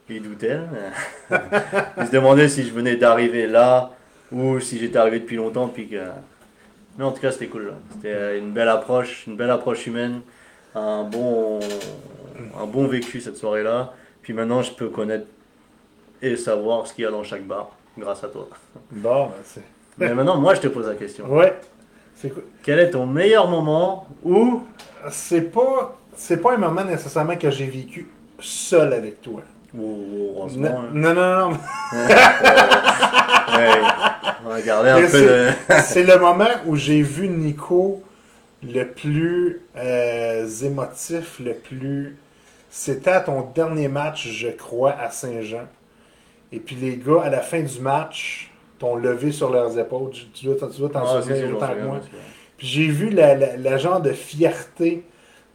ils 0.08 0.22
doutaient. 0.22 0.60
ils 1.30 2.06
se 2.06 2.12
demandaient 2.12 2.48
si 2.48 2.64
je 2.64 2.72
venais 2.72 2.96
d'arriver 2.96 3.46
là 3.46 3.90
ou 4.32 4.60
si 4.60 4.78
j'étais 4.78 4.98
arrivé 4.98 5.20
depuis 5.20 5.36
longtemps. 5.36 5.68
Puis 5.68 5.88
que... 5.88 6.02
Mais 6.98 7.04
en 7.04 7.12
tout 7.12 7.20
cas, 7.20 7.32
c'était 7.32 7.46
cool. 7.46 7.66
là. 7.66 7.72
C'était 7.92 8.14
euh, 8.14 8.38
une 8.38 8.52
belle 8.52 8.68
approche, 8.68 9.26
une 9.26 9.36
belle 9.36 9.50
approche 9.50 9.86
humaine, 9.86 10.20
un 10.74 11.04
bon, 11.04 11.60
un 12.60 12.66
bon 12.66 12.86
vécu 12.86 13.20
cette 13.20 13.36
soirée-là. 13.36 13.92
Puis 14.22 14.32
maintenant, 14.32 14.62
je 14.62 14.72
peux 14.72 14.88
connaître 14.88 15.26
et 16.32 16.36
savoir 16.36 16.86
ce 16.86 16.94
qu'il 16.94 17.04
y 17.04 17.06
a 17.06 17.10
dans 17.10 17.22
chaque 17.22 17.44
bar 17.44 17.70
grâce 17.98 18.22
à 18.24 18.28
toi. 18.28 18.48
Bon, 18.90 19.26
ben, 19.26 19.32
c'est. 19.44 19.62
Mais 19.98 20.12
maintenant, 20.14 20.36
moi, 20.36 20.54
je 20.54 20.60
te 20.60 20.68
pose 20.68 20.86
la 20.86 20.94
question. 20.94 21.26
Ouais. 21.26 21.58
C'est 22.14 22.30
quoi? 22.30 22.42
Quel 22.62 22.78
est 22.78 22.90
ton 22.90 23.06
meilleur 23.06 23.48
moment 23.48 24.06
où 24.24 24.62
C'est 25.10 25.52
pas. 25.52 25.98
C'est 26.16 26.38
pas 26.38 26.54
un 26.54 26.58
moment 26.58 26.84
nécessairement 26.84 27.36
que 27.36 27.50
j'ai 27.50 27.66
vécu 27.66 28.08
seul 28.40 28.92
avec 28.92 29.20
toi. 29.20 29.42
heureusement, 29.76 30.80
hein. 30.80 30.90
Non, 30.92 31.14
non, 31.14 31.36
non, 31.36 31.50
non. 31.50 31.58
Ouais, 33.56 33.80
on 34.44 34.48
va 34.48 34.60
garder 34.60 34.90
un 34.90 35.00
Mais 35.00 35.08
peu 35.08 35.20
de... 35.20 35.48
C'est 35.84 36.02
le 36.02 36.18
moment 36.18 36.48
où 36.66 36.76
j'ai 36.76 37.00
vu 37.02 37.28
Nico 37.28 38.02
le 38.62 38.84
plus 38.84 39.62
euh, 39.76 40.46
émotif, 40.62 41.40
le 41.40 41.54
plus. 41.54 42.16
C'était 42.70 43.12
à 43.12 43.20
ton 43.20 43.42
dernier 43.54 43.88
match, 43.88 44.28
je 44.28 44.48
crois, 44.48 44.92
à 44.92 45.10
Saint-Jean. 45.10 45.66
Et 46.56 46.60
puis 46.60 46.76
les 46.76 46.96
gars, 46.98 47.22
à 47.24 47.30
la 47.30 47.40
fin 47.42 47.60
du 47.62 47.80
match, 47.80 48.50
t'ont 48.78 48.96
levé 48.96 49.32
sur 49.32 49.50
leurs 49.50 49.78
épaules. 49.78 50.10
Tu 50.12 50.26
tu 50.28 50.46
dois 50.46 50.56
t'en 50.90 51.04
Ah, 51.04 51.22
souvenir 51.22 51.36
autant 51.56 51.68
que 51.68 51.80
moi. 51.86 52.00
Puis 52.58 52.66
j'ai 52.66 52.88
vu 52.88 53.10
la, 53.10 53.34
la- 53.34 53.56
la 53.58 53.78
genre 53.78 54.00
de 54.00 54.12
fierté 54.12 55.04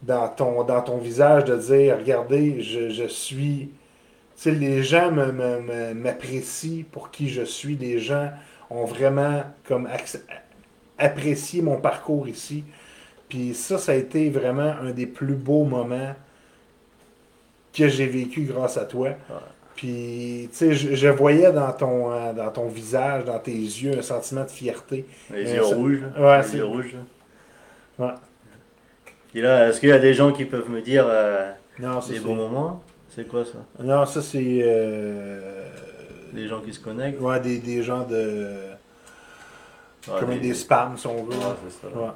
dans 0.02 0.28
ton, 0.28 0.64
dans 0.64 0.82
ton 0.82 0.98
visage 0.98 1.44
de 1.44 1.56
dire 1.56 1.98
Regardez, 1.98 2.62
je, 2.62 2.90
je 2.90 3.06
suis. 3.08 3.70
Tu 4.36 4.42
sais, 4.44 4.50
les 4.52 4.82
gens 4.84 5.10
me- 5.12 5.32
me- 5.32 5.60
me- 5.60 5.94
m'apprécient 5.94 6.84
pour 6.92 7.10
qui 7.10 7.28
je 7.30 7.42
suis. 7.42 7.76
Les 7.76 7.98
gens 7.98 8.30
ont 8.70 8.84
vraiment 8.86 9.44
comme 9.68 9.88
apprécié 10.98 11.62
mon 11.62 11.78
parcours 11.80 12.28
ici. 12.28 12.64
Puis 13.28 13.54
ça, 13.54 13.78
ça 13.78 13.92
a 13.92 13.96
été 13.96 14.30
vraiment 14.30 14.74
un 14.82 14.92
des 14.92 15.06
plus 15.06 15.34
beaux 15.34 15.64
moments 15.64 16.14
que 17.72 17.88
j'ai 17.88 18.06
vécu 18.06 18.42
grâce 18.44 18.76
à 18.76 18.84
toi. 18.84 19.10
Puis, 19.82 20.48
tu 20.52 20.56
sais, 20.56 20.74
je, 20.74 20.94
je 20.94 21.08
voyais 21.08 21.50
dans 21.50 21.72
ton, 21.72 22.12
euh, 22.12 22.32
dans 22.32 22.50
ton 22.52 22.68
visage, 22.68 23.24
dans 23.24 23.40
tes 23.40 23.50
yeux, 23.50 23.98
un 23.98 24.02
sentiment 24.02 24.44
de 24.44 24.48
fierté. 24.50 25.04
Les 25.32 25.42
Mais 25.42 25.54
yeux 25.54 25.62
ça- 25.64 25.74
rouges. 25.74 26.02
Ouais, 26.16 26.36
les 26.38 26.42
c'est- 26.44 26.56
yeux 26.58 26.64
rouges. 26.66 26.94
là. 27.98 28.06
Ouais. 28.06 28.12
Et 29.34 29.40
là, 29.40 29.68
est-ce 29.68 29.80
qu'il 29.80 29.88
y 29.88 29.92
a 29.92 29.98
des 29.98 30.14
gens 30.14 30.30
qui 30.32 30.44
peuvent 30.44 30.70
me 30.70 30.80
dire 30.80 31.04
euh, 31.08 31.50
Non, 31.80 31.98
des 31.98 32.20
bons 32.20 32.36
moments? 32.36 32.80
C'est 33.08 33.26
quoi 33.26 33.44
ça? 33.44 33.58
Non, 33.82 34.06
ça 34.06 34.22
c'est. 34.22 34.60
euh, 34.62 35.68
Des 36.32 36.46
gens 36.46 36.60
qui 36.60 36.72
se 36.72 36.78
connectent? 36.80 37.20
Ouais, 37.20 37.40
des, 37.40 37.58
des 37.58 37.82
gens 37.82 38.04
de. 38.06 38.54
Ouais, 40.08 40.20
comme 40.20 40.38
des 40.38 40.54
spams, 40.54 40.96
si 40.96 41.08
on 41.08 41.24
veut. 41.24 41.32
Ouais, 41.34 41.56
c'est 41.68 41.88
ça. 41.88 41.88
Ouais. 41.98 42.08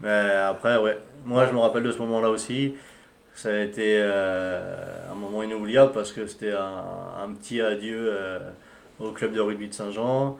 Mais 0.00 0.30
après, 0.48 0.76
ouais. 0.76 0.98
Moi, 1.24 1.46
je 1.46 1.52
me 1.54 1.58
rappelle 1.60 1.82
de 1.84 1.92
ce 1.92 1.98
moment-là 1.98 2.28
aussi. 2.28 2.74
Ça 3.34 3.48
a 3.50 3.58
été 3.60 3.96
euh, 3.98 5.10
un 5.10 5.14
moment 5.14 5.42
inoubliable 5.42 5.92
parce 5.92 6.12
que 6.12 6.26
c'était 6.26 6.52
un, 6.52 6.84
un 7.24 7.32
petit 7.32 7.60
adieu 7.60 8.08
euh, 8.12 8.38
au 9.00 9.10
club 9.12 9.32
de 9.32 9.40
rugby 9.40 9.68
de 9.68 9.74
Saint-Jean. 9.74 10.38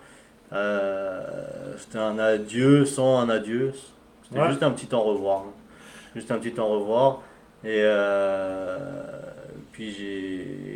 Euh, 0.53 1.75
c'était 1.79 1.99
un 1.99 2.19
adieu 2.19 2.85
sans 2.85 3.19
un 3.19 3.29
adieu. 3.31 3.73
C'était 4.25 4.41
Ouais. 4.41 4.49
juste 4.49 4.63
un 4.63 4.71
petit 4.71 4.95
au 4.95 5.01
revoir. 5.03 5.41
hein. 5.41 5.53
Juste 6.15 6.31
un 6.31 6.39
petit 6.39 6.59
au 6.61 6.67
revoir. 6.67 7.23
Et 7.65 7.83
puis 9.73 9.97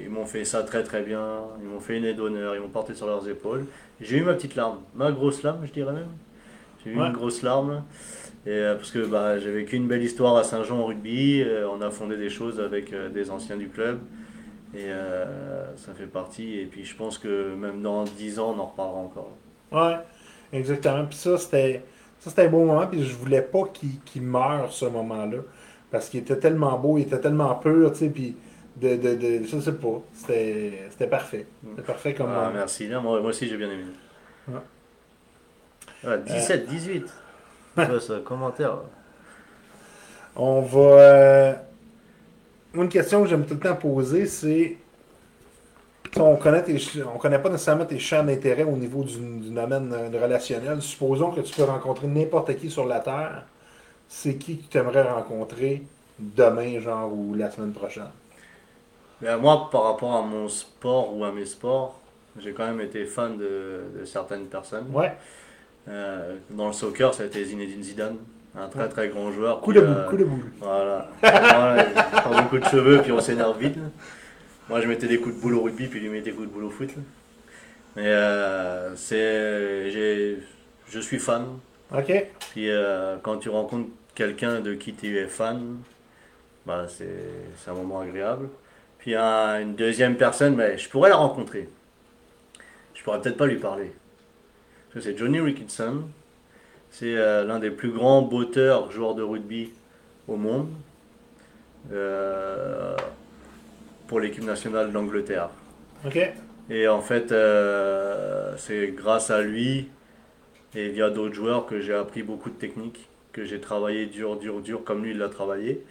ils 0.05 0.11
m'ont 0.11 0.25
fait 0.27 0.45
ça 0.45 0.63
très 0.63 0.83
très 0.83 1.03
bien. 1.03 1.23
Ils 1.61 1.69
m'ont 1.69 1.81
fait 1.81 1.99
une 1.99 2.05
aide 2.05 2.17
d'honneur. 2.17 2.55
Ils 2.55 2.61
m'ont 2.63 2.69
porté 2.69 2.95
sur 2.95 3.07
leurs 3.07 3.29
épaules. 3.29 3.67
J'ai 4.01 4.19
eu 4.19 4.23
ma 4.23 4.35
petite 4.35 4.55
larme. 4.57 4.79
Ma 4.95 5.13
grosse 5.13 5.43
larme, 5.43 5.67
je 5.67 5.73
dirais 5.73 5.93
même. 5.93 6.09
J'ai 6.85 6.93
eu 6.93 6.99
Ouais. 7.01 7.07
une 7.07 7.13
grosse 7.13 7.43
larme. 7.43 7.83
Et, 8.47 8.51
euh, 8.51 8.77
parce 8.77 8.93
que 8.93 9.05
bah, 9.05 9.39
j'ai 9.39 9.51
vécu 9.51 9.77
une 9.77 9.89
belle 9.89 10.03
histoire 10.03 10.37
à 10.37 10.45
Saint-Jean 10.45 10.79
au 10.79 10.87
rugby. 10.87 11.43
Euh, 11.43 11.69
on 11.69 11.81
a 11.81 11.91
fondé 11.91 12.17
des 12.17 12.31
choses 12.31 12.61
avec 12.61 12.93
euh, 12.93 13.09
des 13.09 13.31
anciens 13.31 13.57
du 13.57 13.69
club. 13.69 13.99
Et 14.75 14.91
ça 15.77 15.95
fait 15.95 16.07
partie. 16.07 16.59
Et 16.59 16.67
puis 16.67 16.85
je 16.85 16.95
pense 16.95 17.17
que 17.17 17.55
même 17.55 17.81
dans 17.81 18.05
10 18.05 18.39
ans, 18.41 18.55
on 18.55 18.61
en 18.61 18.67
reparlera 18.67 18.99
encore. 18.99 19.33
Ouais, 19.73 19.97
exactement. 20.53 21.07
Puis 21.07 21.17
ça, 21.17 21.39
c'était. 21.39 21.83
Ça, 22.19 22.29
c'était 22.29 22.43
un 22.43 22.51
beau 22.51 22.63
moment. 22.63 22.87
Puis 22.87 23.03
je 23.03 23.15
voulais 23.15 23.41
pas 23.41 23.65
qu'il 23.73 24.23
meure 24.23 24.71
ce 24.71 24.85
moment-là. 24.85 25.39
Parce 25.91 26.11
qu'il 26.11 26.21
était 26.21 26.37
tellement 26.37 26.79
beau, 26.79 26.99
il 26.99 27.03
était 27.03 27.21
tellement 27.21 27.55
pur, 27.55 27.91
tu 27.93 27.99
sais. 28.01 28.09
Puis 28.11 28.37
de. 28.77 28.97
de, 28.97 29.15
de 29.15 29.45
je 29.47 29.61
sais 29.61 29.73
pas. 29.73 30.03
C'était 30.13 31.07
parfait. 31.09 31.47
C'était 31.71 31.83
parfait 31.83 32.13
comme. 32.13 32.29
Ah, 32.29 32.41
moment. 32.41 32.51
merci. 32.53 32.87
Là, 32.87 33.01
moi, 33.01 33.19
moi 33.21 33.31
aussi, 33.31 33.49
j'ai 33.49 33.57
bien 33.57 33.71
aimé. 33.71 33.85
Ouais. 34.49 34.61
Ah, 36.05 36.19
17, 36.19 36.67
18. 36.67 37.07
Ça, 37.77 38.21
commentaire. 38.25 38.79
On 40.37 40.61
va. 40.63 40.81
euh, 40.81 41.55
une 42.75 42.89
question 42.89 43.23
que 43.23 43.29
j'aime 43.29 43.47
tout 43.47 43.55
le 43.55 43.61
temps 43.61 43.75
poser, 43.77 44.27
c'est. 44.27 44.77
On 46.17 46.37
connaît 46.37 46.63
tes 46.65 46.79
on 47.15 47.19
connaît 47.19 47.39
pas 47.39 47.51
nécessairement 47.51 47.85
tes 47.85 47.99
champs 47.99 48.25
d'intérêt 48.25 48.63
au 48.65 48.77
niveau 48.77 49.05
du, 49.05 49.17
du 49.19 49.51
domaine 49.51 49.93
euh, 49.93 50.09
relationnel. 50.21 50.81
Supposons 50.83 51.31
que 51.31 51.41
tu 51.41 51.55
peux 51.55 51.65
rencontrer 51.65 52.07
n'importe 52.07 52.57
qui 52.57 52.71
sur 52.71 52.87
la 52.87 53.01
Terre. 53.01 53.45
C'est 54.09 54.37
qui 54.37 54.59
que 54.59 54.71
tu 54.71 54.79
aimerais 54.79 55.03
rencontrer 55.03 55.83
demain, 56.19 56.81
genre, 56.81 57.13
ou 57.13 57.35
la 57.35 57.51
semaine 57.51 57.73
prochaine? 57.73 58.11
Mais 59.21 59.37
moi, 59.39 59.69
par 59.71 59.85
rapport 59.85 60.15
à 60.15 60.23
mon 60.23 60.49
sport 60.49 61.15
ou 61.17 61.25
à 61.25 61.33
mes 61.33 61.47
sports, 61.47 62.01
j'ai 62.39 62.53
quand 62.53 62.67
même 62.67 62.81
été 62.81 63.05
fan 63.07 63.39
de, 63.39 63.85
de 63.99 64.05
certaines 64.05 64.47
personnes. 64.47 64.87
Ouais. 64.93 65.17
Euh, 65.89 66.37
dans 66.51 66.67
le 66.69 66.73
soccer, 66.73 67.15
ça 67.15 67.23
a 67.23 67.27
été 67.27 67.45
Zinedine 67.45 67.83
Zidane, 67.83 68.17
un 68.57 68.69
très 68.69 68.89
très 68.89 69.09
grand 69.09 69.31
joueur. 69.31 69.61
Coup 69.61 69.73
de 69.73 69.81
boule, 69.81 69.97
euh, 69.97 70.09
coup 70.09 70.17
de 70.17 70.25
boule. 70.25 70.51
Voilà. 70.59 71.09
Voilà, 71.21 71.87
il 71.91 71.99
a 71.99 72.43
beaucoup 72.43 72.59
de 72.59 72.65
cheveux, 72.65 73.01
puis 73.03 73.13
on 73.13 73.21
s'énerve 73.21 73.59
vite. 73.61 73.77
Moi, 74.69 74.81
je 74.81 74.89
mettais 74.89 75.07
des 75.07 75.19
coups 75.19 75.37
de 75.37 75.41
boule 75.41 75.55
au 75.55 75.63
rugby, 75.63 75.87
puis 75.87 76.01
lui 76.01 76.09
mettait 76.09 76.31
des 76.31 76.37
coups 76.37 76.49
de 76.49 76.53
boule 76.53 76.65
au 76.65 76.71
foot. 76.71 76.91
Mais 77.95 78.07
euh, 78.07 78.95
c'est, 78.97 79.91
je 80.89 81.01
suis 81.01 81.19
fan. 81.21 81.45
OK. 81.97 82.13
Puis 82.51 82.69
quand 83.23 83.37
tu 83.39 83.49
rencontres 83.49 83.89
quelqu'un 84.15 84.61
de 84.61 84.75
qui 84.75 84.93
tu 84.93 85.17
es 85.19 85.27
fan, 85.27 85.77
bah, 86.67 86.87
c'est, 86.89 87.07
c'est 87.59 87.71
un 87.71 87.75
moment 87.75 88.01
agréable. 88.01 88.49
Puis 88.99 89.15
un- 89.15 89.61
une 89.61 89.77
deuxième 89.77 90.17
personne, 90.17 90.57
mais 90.57 90.77
je 90.79 90.89
pourrais 90.89 91.11
la 91.11 91.17
rencontrer. 91.17 91.69
Je 92.95 93.05
pourrais 93.05 93.21
peut-être 93.21 93.37
pas 93.37 93.47
lui 93.47 93.57
parler. 93.61 93.93
C'est 95.01 95.17
Johnny 95.17 95.41
Ricketson. 95.41 96.05
C'est 96.91 97.17
euh, 97.17 97.45
l'un 97.45 97.59
des 97.59 97.71
plus 97.71 97.91
grands 97.91 98.23
botteurs, 98.23 98.91
joueurs 98.91 99.15
de 99.15 99.23
rugby 99.23 99.71
au 100.29 100.37
monde. 100.37 100.71
Euh, 101.93 102.97
pour 104.09 104.21
l'équipe 104.21 104.45
nationale 104.45 104.93
d'Angleterre. 104.93 105.51
OK. 106.05 106.19
Et 106.71 106.89
en 106.89 107.01
fait, 107.01 107.33
euh, 107.33 108.55
c'est 108.57 108.89
grâce 108.89 109.31
à 109.31 109.43
lui 109.43 109.89
et 110.75 110.89
via 110.89 111.11
d'autres 111.11 111.35
joueurs 111.35 111.67
que 111.67 111.81
j'ai 111.81 111.95
appris 111.95 112.23
beaucoup 112.23 112.51
de 112.51 112.55
techniques, 112.55 113.09
que 113.33 113.45
j'ai 113.45 113.61
travaillé 113.61 114.07
dur, 114.07 114.37
dur, 114.37 114.61
dur, 114.61 114.83
comme 114.85 115.05
lui 115.05 115.13
il 115.13 115.19
l'a 115.19 115.29
travaillé. 115.29 115.85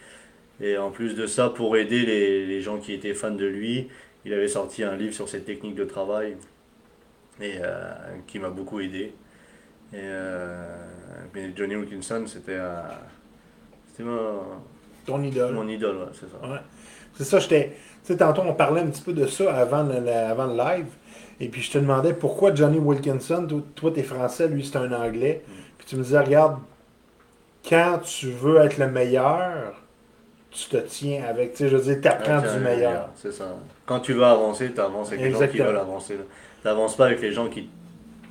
Et 0.60 0.76
en 0.76 0.90
plus 0.90 1.14
de 1.14 1.26
ça, 1.26 1.50
pour 1.50 1.76
aider 1.76 2.04
les, 2.04 2.46
les 2.46 2.60
gens 2.60 2.78
qui 2.78 2.92
étaient 2.92 3.14
fans 3.14 3.30
de 3.30 3.46
lui, 3.46 3.88
il 4.24 4.32
avait 4.32 4.48
sorti 4.48 4.82
un 4.82 4.96
livre 4.96 5.14
sur 5.14 5.28
ses 5.28 5.42
techniques 5.42 5.74
de 5.76 5.84
travail 5.84 6.36
et 7.40 7.58
euh, 7.60 7.92
qui 8.26 8.38
m'a 8.38 8.50
beaucoup 8.50 8.80
aidé. 8.80 9.14
Et 9.92 9.96
euh, 10.02 10.64
mais 11.34 11.52
Johnny 11.54 11.76
Wilkinson, 11.76 12.24
c'était 12.26 12.56
euh, 12.58 12.80
c'était 13.88 14.04
mon, 14.04 14.40
Ton 15.04 15.22
idole. 15.22 15.54
mon 15.54 15.68
idole, 15.68 15.96
ouais, 15.96 16.04
c'est 16.12 16.30
ça. 16.30 16.48
Ouais. 16.48 16.58
C'est 17.14 17.24
ça, 17.24 17.38
j'étais. 17.38 17.76
Tu 18.04 18.12
sais, 18.12 18.16
tantôt, 18.18 18.42
on 18.42 18.54
parlait 18.54 18.82
un 18.82 18.86
petit 18.86 19.02
peu 19.02 19.12
de 19.12 19.26
ça 19.26 19.54
avant 19.54 19.82
le, 19.82 20.08
avant 20.08 20.46
le 20.46 20.56
live. 20.56 20.86
Et 21.40 21.48
puis, 21.48 21.60
je 21.62 21.72
te 21.72 21.78
demandais 21.78 22.12
pourquoi 22.14 22.54
Johnny 22.54 22.78
Wilkinson, 22.78 23.46
toi, 23.74 23.90
t'es 23.92 24.02
français, 24.02 24.48
lui, 24.48 24.64
c'est 24.64 24.76
un 24.76 24.92
anglais. 24.92 25.42
Puis, 25.78 25.86
tu 25.86 25.96
me 25.96 26.02
disais, 26.02 26.20
regarde, 26.20 26.58
quand 27.68 28.00
tu 28.04 28.30
veux 28.30 28.58
être 28.58 28.78
le 28.78 28.88
meilleur, 28.88 29.82
tu 30.50 30.68
te 30.68 30.76
tiens 30.76 31.24
avec. 31.24 31.52
Tu 31.52 31.58
sais, 31.58 31.68
je 31.68 31.76
veux 31.76 31.82
dire, 31.82 32.00
t'apprends 32.00 32.40
Ah, 32.44 32.56
du 32.56 32.62
meilleur. 32.62 33.10
C'est 33.16 33.32
ça. 33.32 33.56
Quand 33.84 34.00
tu 34.00 34.14
veux 34.14 34.24
avancer, 34.24 34.72
tu 34.72 34.80
avances 34.80 35.08
avec 35.08 35.20
les 35.20 35.32
gens 35.32 35.48
qui 35.48 35.58
veulent 35.58 35.76
avancer. 35.76 36.14
Tu 36.16 36.22
n'avances 36.68 36.96
pas 36.96 37.06
avec 37.06 37.20
les 37.20 37.32
gens 37.32 37.48
qui 37.48 37.68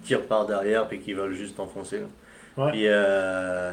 tirent 0.03 0.23
par 0.23 0.45
derrière 0.45 0.87
et 0.91 0.99
qui 0.99 1.13
veulent 1.13 1.33
juste 1.33 1.57
t'enfoncer. 1.57 2.01
Ouais. 2.57 2.71
Puis 2.71 2.83
euh, 2.87 3.71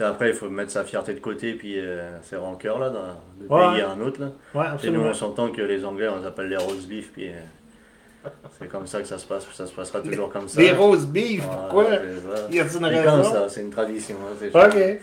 après, 0.00 0.28
il 0.30 0.34
faut 0.34 0.48
mettre 0.48 0.70
sa 0.70 0.84
fierté 0.84 1.14
de 1.14 1.20
côté, 1.20 1.54
puis 1.54 1.78
euh, 1.78 2.18
ses 2.22 2.36
rancœurs 2.36 2.78
là, 2.78 2.90
de 2.90 3.48
Ouais. 3.48 3.72
pays 3.72 3.80
à 3.82 3.90
un 3.90 4.00
autre. 4.00 4.20
Là. 4.20 4.28
Ouais, 4.54 4.66
Et 4.84 4.90
nous, 4.90 5.00
on 5.00 5.14
s'entend 5.14 5.50
que 5.50 5.62
les 5.62 5.84
Anglais, 5.84 6.08
on 6.08 6.18
les 6.20 6.26
appelle 6.26 6.48
les 6.48 6.56
rose 6.56 6.86
beef, 6.86 7.12
puis 7.12 7.28
euh, 7.28 8.28
c'est 8.58 8.68
comme 8.68 8.86
ça 8.86 9.00
que 9.00 9.06
ça 9.06 9.18
se 9.18 9.26
passe, 9.26 9.44
puis 9.44 9.56
ça 9.56 9.66
se 9.66 9.72
passera 9.72 10.00
toujours 10.00 10.30
comme 10.30 10.48
ça. 10.48 10.60
Les 10.60 10.72
rose 10.72 11.06
beef, 11.06 11.44
pourquoi? 11.46 11.86
c'est 11.90 12.36
ça. 12.36 12.46
Y 12.50 12.58
une 12.58 12.68
C'est 12.68 12.78
comme 12.80 12.84
raison? 12.88 13.24
ça, 13.24 13.48
c'est 13.48 13.60
une 13.62 13.70
tradition. 13.70 14.16
hein, 14.54 14.66
Ok. 14.68 14.76
et 14.76 14.98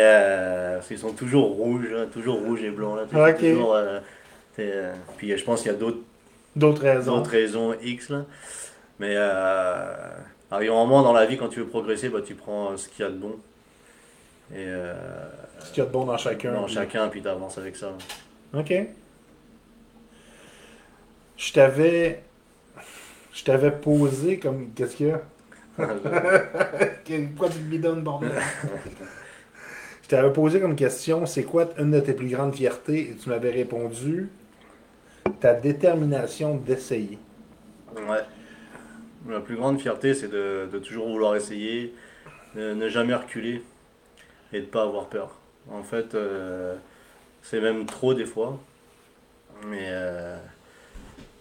euh, 0.00 0.78
ils 0.90 0.98
sont 0.98 1.12
toujours 1.12 1.50
rouges, 1.56 1.88
hein, 1.96 2.06
toujours 2.12 2.40
rouges 2.40 2.62
et 2.62 2.70
blancs. 2.70 2.96
Là, 2.96 3.04
toujours, 3.06 3.36
toujours, 3.38 3.74
euh, 3.74 3.98
euh, 4.60 4.92
puis 5.16 5.36
je 5.36 5.44
pense 5.44 5.62
qu'il 5.62 5.72
y 5.72 5.74
a 5.74 5.78
d'autres 5.78 5.98
D'autres 6.56 6.82
raisons. 6.82 7.16
d'autres 7.16 7.30
raisons 7.30 7.74
X. 7.82 8.10
Là. 8.10 8.24
Mais 9.00 9.14
euh, 9.16 9.94
arrive 10.50 10.70
un 10.70 10.74
moment 10.74 11.02
dans 11.02 11.12
la 11.12 11.26
vie, 11.26 11.36
quand 11.36 11.48
tu 11.48 11.60
veux 11.60 11.66
progresser, 11.66 12.08
bah, 12.08 12.20
tu 12.24 12.34
prends 12.34 12.76
ce 12.76 12.88
qu'il 12.88 13.04
y 13.04 13.08
a 13.08 13.10
de 13.10 13.16
bon. 13.16 13.36
Et 14.52 14.56
euh, 14.58 14.94
Ce 15.60 15.70
qu'il 15.72 15.78
y 15.78 15.82
a 15.82 15.86
de 15.86 15.90
bon 15.92 16.04
dans 16.04 16.16
chacun. 16.16 16.52
dans 16.52 16.64
puis- 16.66 16.74
chacun, 16.74 17.08
puis 17.08 17.22
tu 17.22 17.28
avances 17.28 17.58
avec 17.58 17.76
ça. 17.76 17.92
OK. 18.56 18.72
je 21.36 21.52
t'avais. 21.52 22.22
Je 23.32 23.42
t'avais 23.44 23.72
posé 23.72 24.38
comme. 24.38 24.70
Qu'est-ce 24.74 24.96
qu'il 24.96 25.08
y 25.08 25.10
a? 25.10 25.20
Pourquoi 25.76 27.48
tu 27.50 27.58
me 27.58 27.68
bidonnes, 27.68 28.02
bordel? 28.02 28.30
je 30.04 30.08
t'avais 30.08 30.32
posé 30.32 30.60
comme 30.60 30.76
question 30.76 31.26
c'est 31.26 31.42
quoi 31.42 31.68
une 31.78 31.90
de 31.90 31.98
tes 32.00 32.12
plus 32.12 32.28
grandes 32.28 32.54
fiertés? 32.54 33.10
Et 33.10 33.16
tu 33.16 33.28
m'avais 33.28 33.50
répondu 33.50 34.28
ta 35.40 35.54
détermination 35.54 36.56
d'essayer. 36.56 37.18
Ouais. 37.94 38.22
La 39.28 39.40
plus 39.40 39.56
grande 39.56 39.80
fierté, 39.80 40.14
c'est 40.14 40.28
de, 40.28 40.68
toujours 40.84 41.08
vouloir 41.08 41.36
essayer, 41.36 41.94
de 42.54 42.74
ne 42.74 42.88
jamais 42.88 43.14
reculer 43.14 43.62
et 44.52 44.60
de 44.60 44.66
ne 44.66 44.70
pas 44.70 44.82
avoir 44.82 45.06
peur. 45.06 45.38
En 45.70 45.82
fait, 45.82 46.14
euh, 46.14 46.76
c'est 47.42 47.60
même 47.60 47.86
trop 47.86 48.14
des 48.14 48.26
fois. 48.26 48.58
Mais 49.66 49.86
euh, 49.88 50.36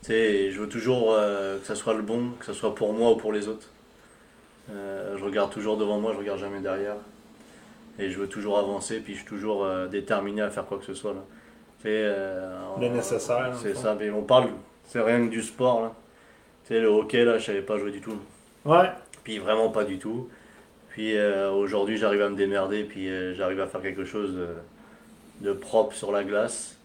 je 0.07 0.59
veux 0.59 0.69
toujours 0.69 1.13
euh, 1.13 1.59
que 1.59 1.65
ça 1.65 1.75
soit 1.75 1.93
le 1.93 2.01
bon, 2.01 2.31
que 2.39 2.45
ce 2.45 2.53
soit 2.53 2.75
pour 2.75 2.93
moi 2.93 3.11
ou 3.11 3.15
pour 3.15 3.33
les 3.33 3.47
autres. 3.47 3.69
Euh, 4.71 5.17
je 5.17 5.23
regarde 5.23 5.51
toujours 5.51 5.77
devant 5.77 5.99
moi, 5.99 6.13
je 6.13 6.19
regarde 6.19 6.39
jamais 6.39 6.59
derrière. 6.59 6.95
Et 7.99 8.09
je 8.09 8.19
veux 8.19 8.27
toujours 8.27 8.57
avancer, 8.57 8.99
puis 8.99 9.13
je 9.13 9.19
suis 9.19 9.27
toujours 9.27 9.67
déterminé 9.87 10.41
à 10.41 10.49
faire 10.49 10.65
quoi 10.65 10.79
que 10.79 10.85
ce 10.85 10.95
soit. 10.95 11.13
Là. 11.13 11.23
Euh, 11.85 12.57
Le 12.79 12.89
nécessaire, 12.89 13.51
C'est 13.61 13.75
ça, 13.75 13.95
mais 13.99 14.09
on 14.09 14.23
parle, 14.23 14.49
c'est 14.85 15.01
rien 15.01 15.25
que 15.25 15.31
du 15.31 15.41
sport. 15.41 15.81
Là. 15.81 15.91
Tu 16.65 16.73
sais, 16.73 16.79
le 16.79 16.87
hockey, 16.87 17.25
là, 17.25 17.37
je 17.37 17.45
savais 17.45 17.61
pas 17.61 17.77
jouer 17.77 17.91
du 17.91 18.01
tout. 18.01 18.17
Ouais. 18.65 18.89
Puis 19.23 19.37
vraiment 19.39 19.69
pas 19.69 19.83
du 19.83 19.97
tout. 19.97 20.29
Puis 20.89 21.17
euh, 21.17 21.51
aujourd'hui, 21.51 21.97
j'arrive 21.97 22.21
à 22.21 22.29
me 22.29 22.35
démerder, 22.35 22.83
puis 22.83 23.09
euh, 23.09 23.33
j'arrive 23.33 23.59
à 23.59 23.67
faire 23.67 23.81
quelque 23.81 24.05
chose 24.05 24.35
de, 24.35 25.47
de 25.47 25.53
propre 25.53 25.95
sur 25.95 26.11
la 26.11 26.23
glace. 26.23 26.77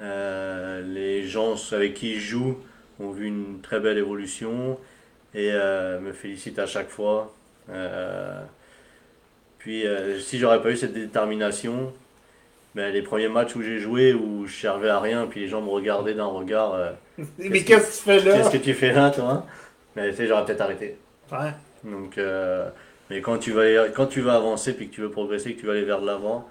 Euh, 0.00 0.82
les 0.82 1.24
gens 1.24 1.54
avec 1.72 1.94
qui 1.94 2.20
je 2.20 2.30
joue 2.32 2.58
ont 3.00 3.10
vu 3.10 3.26
une 3.26 3.60
très 3.62 3.80
belle 3.80 3.98
évolution 3.98 4.78
et 5.34 5.52
me 5.52 6.12
félicitent 6.12 6.58
à 6.58 6.66
chaque 6.66 6.88
fois. 6.88 7.34
Puis 9.58 9.84
si 10.20 10.38
j'aurais 10.38 10.62
pas 10.62 10.70
eu 10.70 10.76
cette 10.76 10.94
détermination, 10.94 11.92
ben, 12.76 12.92
les 12.92 13.00
premiers 13.00 13.28
matchs 13.28 13.56
où 13.56 13.62
j'ai 13.62 13.78
joué, 13.78 14.12
où 14.12 14.46
je 14.46 14.54
servais 14.54 14.90
à 14.90 15.00
rien, 15.00 15.26
puis 15.26 15.40
les 15.40 15.48
gens 15.48 15.62
me 15.62 15.70
regardaient 15.70 16.12
d'un 16.12 16.26
regard, 16.26 16.74
euh, 16.74 16.92
Mais 17.38 17.64
qu'est-ce 17.64 17.86
que 17.86 17.96
tu 17.96 18.02
fais 18.04 18.20
là? 18.20 18.36
qu'est-ce 18.36 18.50
que 18.50 18.62
tu 18.62 18.74
fais 18.74 18.92
là, 18.92 19.10
toi? 19.10 19.46
Mais 19.96 20.10
tu 20.10 20.16
sais, 20.16 20.26
j'aurais 20.26 20.44
peut-être 20.44 20.60
arrêté. 20.60 20.98
Ouais. 21.32 21.52
Donc, 21.82 22.18
euh, 22.18 22.68
mais 23.08 23.22
quand 23.22 23.38
tu, 23.38 23.52
vas, 23.52 23.88
quand 23.88 24.06
tu 24.06 24.20
vas 24.20 24.34
avancer, 24.34 24.74
puis 24.74 24.90
que 24.90 24.94
tu 24.94 25.00
veux 25.00 25.10
progresser, 25.10 25.54
que 25.54 25.60
tu 25.60 25.66
vas 25.66 25.72
aller 25.72 25.84
vers 25.84 26.02
de 26.02 26.06
l'avant, 26.06 26.46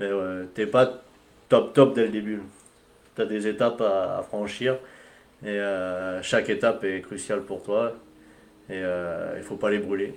ben, 0.00 0.12
ouais, 0.12 0.46
t'es 0.54 0.66
pas 0.66 1.02
top 1.50 1.74
top 1.74 1.94
dès 1.94 2.04
le 2.04 2.12
début. 2.12 2.40
Tu 3.14 3.22
as 3.22 3.26
des 3.26 3.46
étapes 3.46 3.82
à, 3.82 4.18
à 4.18 4.22
franchir 4.22 4.78
et 5.44 5.48
euh, 5.50 6.22
chaque 6.22 6.48
étape 6.48 6.82
est 6.84 7.00
cruciale 7.02 7.42
pour 7.42 7.62
toi 7.62 7.92
et 8.68 8.72
euh, 8.74 9.34
il 9.36 9.42
faut 9.42 9.56
pas 9.56 9.70
les 9.70 9.78
brûler. 9.78 10.14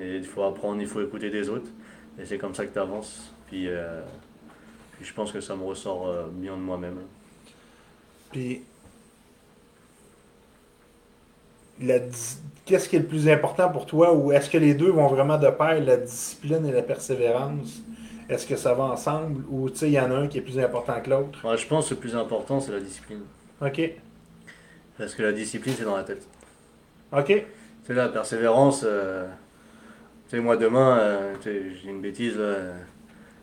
Et 0.00 0.16
il 0.16 0.24
faut 0.24 0.42
apprendre, 0.42 0.80
il 0.80 0.88
faut 0.88 1.02
écouter 1.02 1.30
des 1.30 1.48
autres 1.50 1.68
et 2.18 2.24
c'est 2.24 2.38
comme 2.38 2.54
ça 2.54 2.64
que 2.64 2.72
tu 2.72 2.78
avances. 2.78 3.32
Puis, 3.48 3.68
euh, 3.68 4.00
puis 5.00 5.08
je 5.08 5.14
pense 5.14 5.32
que 5.32 5.40
ça 5.40 5.56
me 5.56 5.64
ressort 5.64 6.08
euh, 6.08 6.26
bien 6.30 6.54
de 6.54 6.60
moi-même. 6.60 6.98
Puis, 8.30 8.62
la 11.80 12.00
qu'est-ce 12.66 12.86
qui 12.86 12.96
est 12.96 12.98
le 12.98 13.06
plus 13.06 13.26
important 13.26 13.70
pour 13.70 13.86
toi 13.86 14.12
ou 14.12 14.30
est-ce 14.30 14.50
que 14.50 14.58
les 14.58 14.74
deux 14.74 14.90
vont 14.90 15.06
vraiment 15.06 15.38
de 15.38 15.48
pair, 15.48 15.82
la 15.82 15.96
discipline 15.96 16.66
et 16.66 16.72
la 16.72 16.82
persévérance? 16.82 17.80
Est-ce 18.28 18.46
que 18.46 18.56
ça 18.56 18.74
va 18.74 18.84
ensemble 18.84 19.42
ou 19.48 19.70
tu 19.70 19.78
sais, 19.78 19.86
il 19.88 19.94
y 19.94 20.00
en 20.00 20.10
a 20.10 20.16
un 20.16 20.28
qui 20.28 20.36
est 20.36 20.42
plus 20.42 20.58
important 20.58 21.00
que 21.00 21.08
l'autre? 21.08 21.48
Ouais, 21.48 21.56
je 21.56 21.66
pense 21.66 21.88
que 21.88 21.94
le 21.94 22.00
plus 22.00 22.14
important, 22.14 22.60
c'est 22.60 22.72
la 22.72 22.80
discipline. 22.80 23.22
OK. 23.62 23.80
Parce 24.98 25.14
que 25.14 25.22
la 25.22 25.32
discipline, 25.32 25.74
c'est 25.78 25.84
dans 25.84 25.96
la 25.96 26.04
tête. 26.04 26.28
OK. 27.10 27.26
Tu 27.26 27.44
sais, 27.84 27.94
la 27.94 28.10
persévérance, 28.10 28.84
euh, 28.86 29.26
tu 30.28 30.36
sais, 30.36 30.42
moi 30.42 30.58
demain, 30.58 30.98
euh, 30.98 31.34
j'ai 31.42 31.88
une 31.88 32.02
bêtise, 32.02 32.36
là, 32.36 32.74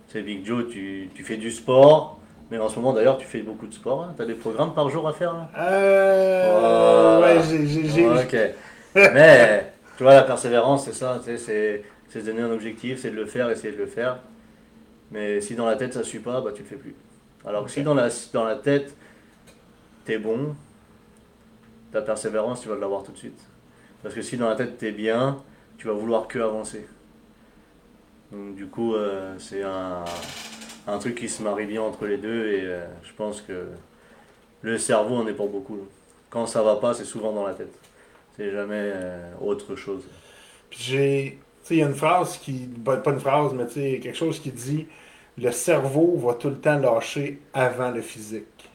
tu 0.08 0.14
sais, 0.14 0.22
Big 0.22 0.46
Joe, 0.46 0.66
tu, 0.70 1.10
tu 1.14 1.24
fais 1.24 1.38
du 1.38 1.52
sport, 1.52 2.20
mais 2.50 2.58
en 2.58 2.70
ce 2.70 2.78
moment 2.78 2.94
d'ailleurs, 2.94 3.18
tu 3.18 3.26
fais 3.26 3.42
beaucoup 3.42 3.68
de 3.68 3.74
sport. 3.74 4.14
Tu 4.16 4.22
as 4.22 4.26
des 4.26 4.36
programmes 4.36 4.74
par 4.74 4.90
jour 4.90 5.08
à 5.08 5.14
faire 5.14 5.34
là? 5.34 5.50
Euh. 5.58 7.20
Voilà. 7.20 7.36
Ouais, 7.36 7.42
j'ai. 7.44 8.08
Ok. 8.08 8.36
mais, 8.96 9.74
tu 9.98 10.04
vois, 10.04 10.14
la 10.14 10.24
persévérance, 10.24 10.86
c'est 10.86 10.94
ça, 10.94 11.20
tu 11.24 11.32
sais, 11.32 11.38
c'est 11.38 11.84
c'est 12.10 12.22
se 12.22 12.26
donner 12.26 12.42
un 12.42 12.52
objectif, 12.52 13.00
c'est 13.02 13.12
de 13.12 13.16
le 13.16 13.26
faire, 13.26 13.50
essayer 13.50 13.74
de 13.74 13.78
le 13.78 13.86
faire. 13.86 14.20
Mais 15.12 15.42
si 15.42 15.56
dans 15.56 15.66
la 15.66 15.76
tête 15.76 15.94
ça 15.94 16.04
suit 16.04 16.20
pas, 16.20 16.42
bah 16.42 16.52
tu 16.54 16.64
le 16.64 16.68
fais 16.68 16.76
plus. 16.76 16.96
Alors 17.46 17.66
que 17.66 17.72
si 17.72 17.84
dans 17.84 17.94
la, 17.94 18.10
dans 18.34 18.44
la 18.44 18.56
tête, 18.56 18.96
t'es 20.06 20.18
bon, 20.18 20.56
ta 21.92 22.02
persévérance, 22.02 22.62
tu 22.62 22.70
vas 22.70 22.76
l'avoir 22.76 23.04
tout 23.04 23.12
de 23.12 23.18
suite. 23.18 23.40
Parce 24.04 24.14
que 24.14 24.22
si 24.22 24.38
dans 24.38 24.50
la 24.50 24.56
tête 24.56 24.78
t'es 24.78 24.92
bien, 24.92 25.38
tu 25.78 25.88
vas 25.88 25.94
vouloir 25.94 26.28
que 26.28 26.40
avancer. 26.40 26.88
Donc 28.32 28.56
du 28.56 28.68
coup, 28.68 28.96
euh, 28.96 29.36
c'est 29.40 29.64
un, 29.64 30.04
un 30.88 30.98
truc 31.00 31.16
qui 31.16 31.30
se 31.30 31.42
marie 31.44 31.66
bien 31.66 31.82
entre 31.82 32.06
les 32.06 32.18
deux 32.18 32.48
et 32.48 32.62
euh, 32.66 32.86
je 33.04 33.14
pense 33.14 33.42
que 33.42 33.68
le 34.62 34.78
cerveau 34.78 35.16
en 35.18 35.28
est 35.28 35.34
pour 35.34 35.50
beaucoup. 35.50 35.80
Quand 36.30 36.48
ça 36.48 36.64
va 36.64 36.78
pas, 36.78 36.94
c'est 36.94 37.06
souvent 37.06 37.34
dans 37.34 37.48
la 37.48 37.54
tête. 37.54 37.74
C'est 38.38 38.52
jamais 38.52 38.76
euh, 38.96 39.32
autre 39.42 39.76
chose. 39.76 40.04
J'ai. 40.72 41.40
Il 41.72 41.78
y 41.78 41.84
a 41.84 41.88
une 41.88 41.96
phrase 41.96 42.38
qui. 42.40 42.68
Pas 42.86 43.02
une 43.08 43.20
phrase, 43.20 43.54
mais 43.54 43.68
tu 43.68 44.00
quelque 44.02 44.16
chose 44.16 44.40
qui 44.40 44.52
dit 44.52 44.88
le 45.38 45.52
cerveau 45.52 46.18
va 46.18 46.34
tout 46.36 46.50
le 46.50 46.58
temps 46.60 46.80
lâcher 46.80 47.42
avant 47.54 47.92
le 47.92 48.02
physique. 48.02 48.70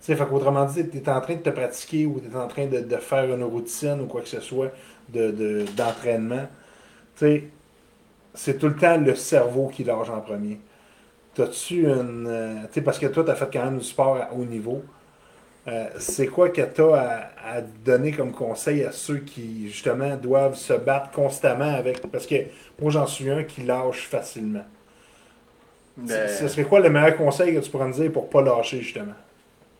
Tu 0.00 0.06
sais, 0.06 0.16
fait 0.16 0.26
qu'autrement 0.28 0.64
dit, 0.64 0.88
tu 0.88 0.98
es 0.98 1.08
en 1.08 1.20
train 1.20 1.34
de 1.36 1.40
te 1.42 1.50
pratiquer 1.50 2.06
ou 2.06 2.20
tu 2.20 2.28
es 2.32 2.36
en 2.36 2.46
train 2.48 2.66
de, 2.66 2.80
de 2.80 2.96
faire 2.98 3.32
une 3.34 3.42
routine 3.42 4.00
ou 4.00 4.06
quoi 4.06 4.22
que 4.22 4.28
ce 4.28 4.40
soit 4.40 4.70
de, 5.08 5.30
de- 5.32 5.64
d'entraînement. 5.76 6.46
Tu 7.16 7.26
sais, 7.26 7.44
c'est 8.34 8.58
tout 8.58 8.68
le 8.68 8.76
temps 8.76 8.98
le 8.98 9.14
cerveau 9.14 9.68
qui 9.68 9.84
lâche 9.84 10.08
en 10.10 10.20
premier. 10.20 10.60
T'as-tu 11.34 11.84
une. 11.86 12.26
euh, 12.28 12.62
tu 12.68 12.74
sais, 12.74 12.82
parce 12.82 12.98
que 12.98 13.06
toi, 13.06 13.24
tu 13.24 13.30
as 13.30 13.36
fait 13.36 13.48
quand 13.52 13.64
même 13.64 13.78
du 13.78 13.84
sport 13.84 14.16
à 14.18 14.32
haut 14.34 14.44
niveau. 14.44 14.84
Euh, 15.68 15.88
c'est 15.98 16.28
quoi 16.28 16.50
que 16.50 16.62
tu 16.62 16.82
as 16.82 17.30
à, 17.44 17.56
à 17.58 17.62
donner 17.62 18.12
comme 18.12 18.32
conseil 18.32 18.84
à 18.84 18.92
ceux 18.92 19.18
qui, 19.18 19.68
justement, 19.70 20.16
doivent 20.16 20.56
se 20.56 20.72
battre 20.74 21.10
constamment 21.12 21.74
avec. 21.74 22.10
Parce 22.10 22.26
que 22.26 22.36
moi, 22.80 22.90
j'en 22.90 23.06
suis 23.06 23.30
un 23.30 23.44
qui 23.44 23.62
lâche 23.64 24.08
facilement. 24.08 24.64
Ben, 25.96 26.26
Ce 26.26 26.48
serait 26.48 26.64
quoi 26.64 26.80
le 26.80 26.88
meilleur 26.90 27.16
conseil 27.16 27.54
que 27.54 27.60
tu 27.60 27.70
pourrais 27.70 27.88
me 27.88 27.92
dire 27.92 28.10
pour 28.12 28.30
pas 28.30 28.40
lâcher, 28.42 28.80
justement? 28.80 29.14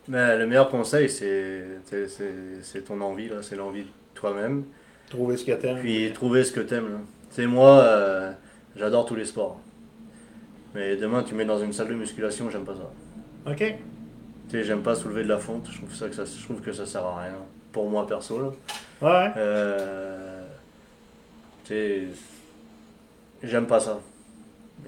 Ben, 0.08 0.38
le 0.38 0.46
meilleur 0.46 0.70
conseil, 0.70 1.08
c'est, 1.10 1.80
c'est, 1.84 2.08
c'est- 2.08 2.62
c'est 2.62 2.82
ton 2.84 3.00
envie, 3.02 3.28
là, 3.28 3.42
c'est 3.42 3.56
l'envie 3.56 3.84
de 3.84 3.90
toi-même. 4.14 4.64
Trouver 5.10 5.36
ce 5.36 5.44
que 5.44 5.52
t'aimes. 5.52 5.78
Puis 5.80 6.12
trouver 6.12 6.44
ce 6.44 6.52
que 6.52 6.60
t'aimes. 6.60 6.92
là. 6.92 6.98
Tu 7.30 7.36
sais, 7.36 7.46
moi, 7.46 7.78
euh, 7.80 8.32
j'adore 8.76 9.06
tous 9.06 9.14
les 9.14 9.24
sports. 9.26 9.60
Mais 10.74 10.96
demain, 10.96 11.22
tu 11.22 11.34
mets 11.34 11.44
dans 11.44 11.58
une 11.58 11.72
salle 11.72 11.88
de 11.88 11.94
musculation, 11.94 12.50
j'aime 12.50 12.64
pas 12.64 12.74
ça. 12.74 13.50
Ok. 13.50 13.58
Tu 13.58 13.76
sais, 14.50 14.64
j'aime 14.64 14.82
pas 14.82 14.94
soulever 14.94 15.22
de 15.24 15.28
la 15.28 15.38
fonte, 15.38 15.68
je 15.70 15.78
trouve, 15.78 15.94
ça 15.94 16.08
que 16.08 16.14
ça, 16.14 16.24
je 16.24 16.44
trouve 16.44 16.60
que 16.60 16.72
ça 16.72 16.86
sert 16.86 17.04
à 17.04 17.20
rien. 17.22 17.32
Pour 17.72 17.88
moi, 17.88 18.06
perso, 18.06 18.38
là. 18.40 18.50
Ouais. 19.02 19.32
Euh, 19.36 20.44
tu 21.64 21.68
sais, 21.74 22.02
j'aime 23.42 23.66
pas 23.66 23.80
ça. 23.80 24.00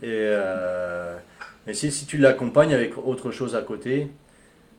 Et, 0.03 0.07
euh, 0.09 1.17
et 1.67 1.75
si, 1.75 1.91
si 1.91 2.07
tu 2.07 2.17
l'accompagnes 2.19 2.73
avec 2.75 2.97
autre 2.99 3.31
chose 3.31 3.55
à 3.55 3.63
côté, 3.63 4.11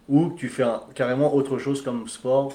ou 0.10 0.30
que 0.30 0.40
tu 0.40 0.50
fais 0.50 0.64
un- 0.64 0.82
carrément 0.96 1.34
autre 1.34 1.58
chose 1.58 1.82
comme 1.82 2.08
sport, 2.08 2.54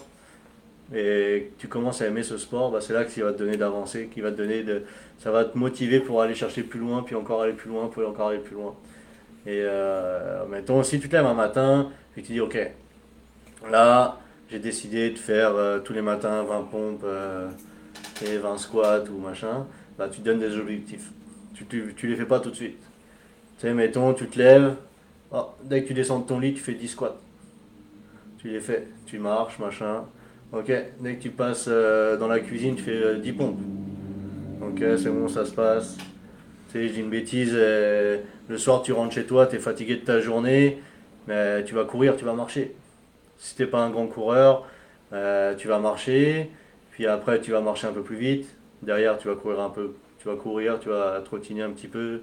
et 0.94 1.50
que 1.56 1.60
tu 1.60 1.68
commences 1.68 2.00
à 2.00 2.06
aimer 2.06 2.22
ce 2.22 2.38
sport, 2.38 2.70
bah, 2.70 2.80
c'est 2.80 2.92
là 2.92 3.04
qu'il 3.04 3.22
va 3.24 3.32
te 3.32 3.38
donner 3.38 3.56
d'avancer, 3.56 4.08
qui 4.12 4.20
va 4.20 4.30
te 4.30 4.36
donner 4.36 4.62
de, 4.62 4.82
ça 5.18 5.30
va 5.30 5.44
te 5.44 5.58
motiver 5.58 6.00
pour 6.00 6.22
aller 6.22 6.34
chercher 6.34 6.62
plus 6.62 6.78
loin, 6.78 7.02
puis 7.02 7.14
encore 7.16 7.42
aller 7.42 7.54
plus 7.54 7.70
loin, 7.70 7.88
pour 7.88 8.06
encore 8.08 8.28
aller 8.28 8.38
plus 8.38 8.54
loin. 8.54 8.74
Et 9.46 9.62
euh, 9.62 10.46
mettons, 10.46 10.82
si 10.82 11.00
tu 11.00 11.08
te 11.08 11.16
lèves 11.16 11.26
un 11.26 11.34
matin 11.34 11.90
et 12.16 12.22
que 12.22 12.26
tu 12.26 12.34
dis, 12.34 12.40
ok, 12.40 12.58
là, 13.70 14.20
j'ai 14.48 14.58
décidé 14.58 15.10
de 15.10 15.18
faire 15.18 15.54
euh, 15.56 15.80
tous 15.80 15.92
les 15.92 16.02
matins 16.02 16.42
20 16.44 16.62
pompes 16.64 17.02
euh, 17.04 17.48
et 18.24 18.38
20 18.38 18.58
squats 18.58 19.04
ou 19.10 19.18
machin, 19.18 19.66
bah, 19.98 20.08
tu 20.08 20.20
te 20.20 20.24
donnes 20.24 20.40
des 20.40 20.56
objectifs. 20.56 21.10
Tu, 21.54 21.64
tu, 21.66 21.94
tu 21.96 22.06
les 22.06 22.16
fais 22.16 22.26
pas 22.26 22.38
tout 22.38 22.50
de 22.50 22.56
suite. 22.56 22.78
Tu 23.58 23.62
sais, 23.62 23.74
mettons, 23.74 24.14
tu 24.14 24.28
te 24.28 24.38
lèves, 24.38 24.74
oh, 25.32 25.48
dès 25.64 25.82
que 25.82 25.88
tu 25.88 25.94
descends 25.94 26.20
de 26.20 26.26
ton 26.26 26.38
lit, 26.38 26.54
tu 26.54 26.60
fais 26.60 26.74
10 26.74 26.88
squats. 26.88 27.16
Tu 28.38 28.48
les 28.48 28.60
fais, 28.60 28.86
tu 29.06 29.18
marches, 29.18 29.58
machin. 29.58 30.04
Ok, 30.52 30.72
dès 31.00 31.16
que 31.16 31.22
tu 31.22 31.30
passes 31.30 31.66
euh, 31.68 32.16
dans 32.16 32.28
la 32.28 32.38
cuisine, 32.38 32.76
tu 32.76 32.82
fais 32.82 32.92
euh, 32.92 33.18
10 33.18 33.32
pompes. 33.32 33.58
Ok, 34.62 34.78
c'est 34.96 35.10
bon, 35.10 35.28
ça 35.28 35.44
se 35.44 35.50
passe. 35.50 35.96
Tu 36.70 36.72
sais, 36.72 36.88
j'ai 36.88 37.00
une 37.00 37.10
bêtise, 37.10 37.52
euh, 37.52 38.18
le 38.48 38.56
soir 38.56 38.82
tu 38.82 38.92
rentres 38.92 39.12
chez 39.12 39.24
toi, 39.24 39.46
tu 39.48 39.56
es 39.56 39.58
fatigué 39.58 39.96
de 39.96 40.04
ta 40.04 40.20
journée, 40.20 40.80
mais 41.26 41.64
tu 41.64 41.74
vas 41.74 41.84
courir, 41.84 42.16
tu 42.16 42.24
vas 42.24 42.32
marcher. 42.32 42.76
Si 43.38 43.56
t'es 43.56 43.66
pas 43.66 43.80
un 43.80 43.90
grand 43.90 44.06
coureur, 44.06 44.66
euh, 45.12 45.54
tu 45.56 45.66
vas 45.66 45.80
marcher, 45.80 46.50
puis 46.92 47.06
après 47.06 47.40
tu 47.40 47.50
vas 47.50 47.60
marcher 47.60 47.88
un 47.88 47.92
peu 47.92 48.02
plus 48.02 48.16
vite. 48.16 48.46
Derrière, 48.82 49.18
tu 49.18 49.26
vas 49.26 49.34
courir 49.34 49.60
un 49.60 49.70
peu, 49.70 49.94
tu 50.20 50.28
vas 50.28 50.36
courir, 50.36 50.78
tu 50.78 50.88
vas 50.90 51.20
trottiner 51.24 51.62
un 51.62 51.70
petit 51.70 51.88
peu, 51.88 52.20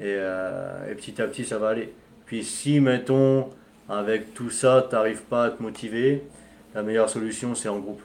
et, 0.00 0.14
et 0.14 0.94
petit 0.96 1.22
à 1.22 1.26
petit 1.28 1.44
ça 1.44 1.58
va 1.58 1.68
aller. 1.68 1.92
Puis 2.26 2.42
si 2.42 2.80
mettons 2.80 3.50
avec 3.88 4.34
tout 4.34 4.50
ça, 4.50 4.86
tu 4.88 4.96
n'arrives 4.96 5.22
pas 5.22 5.44
à 5.44 5.50
te 5.50 5.62
motiver, 5.62 6.24
la 6.74 6.82
meilleure 6.82 7.08
solution, 7.08 7.54
c'est 7.54 7.68
en 7.68 7.78
groupe. 7.78 8.02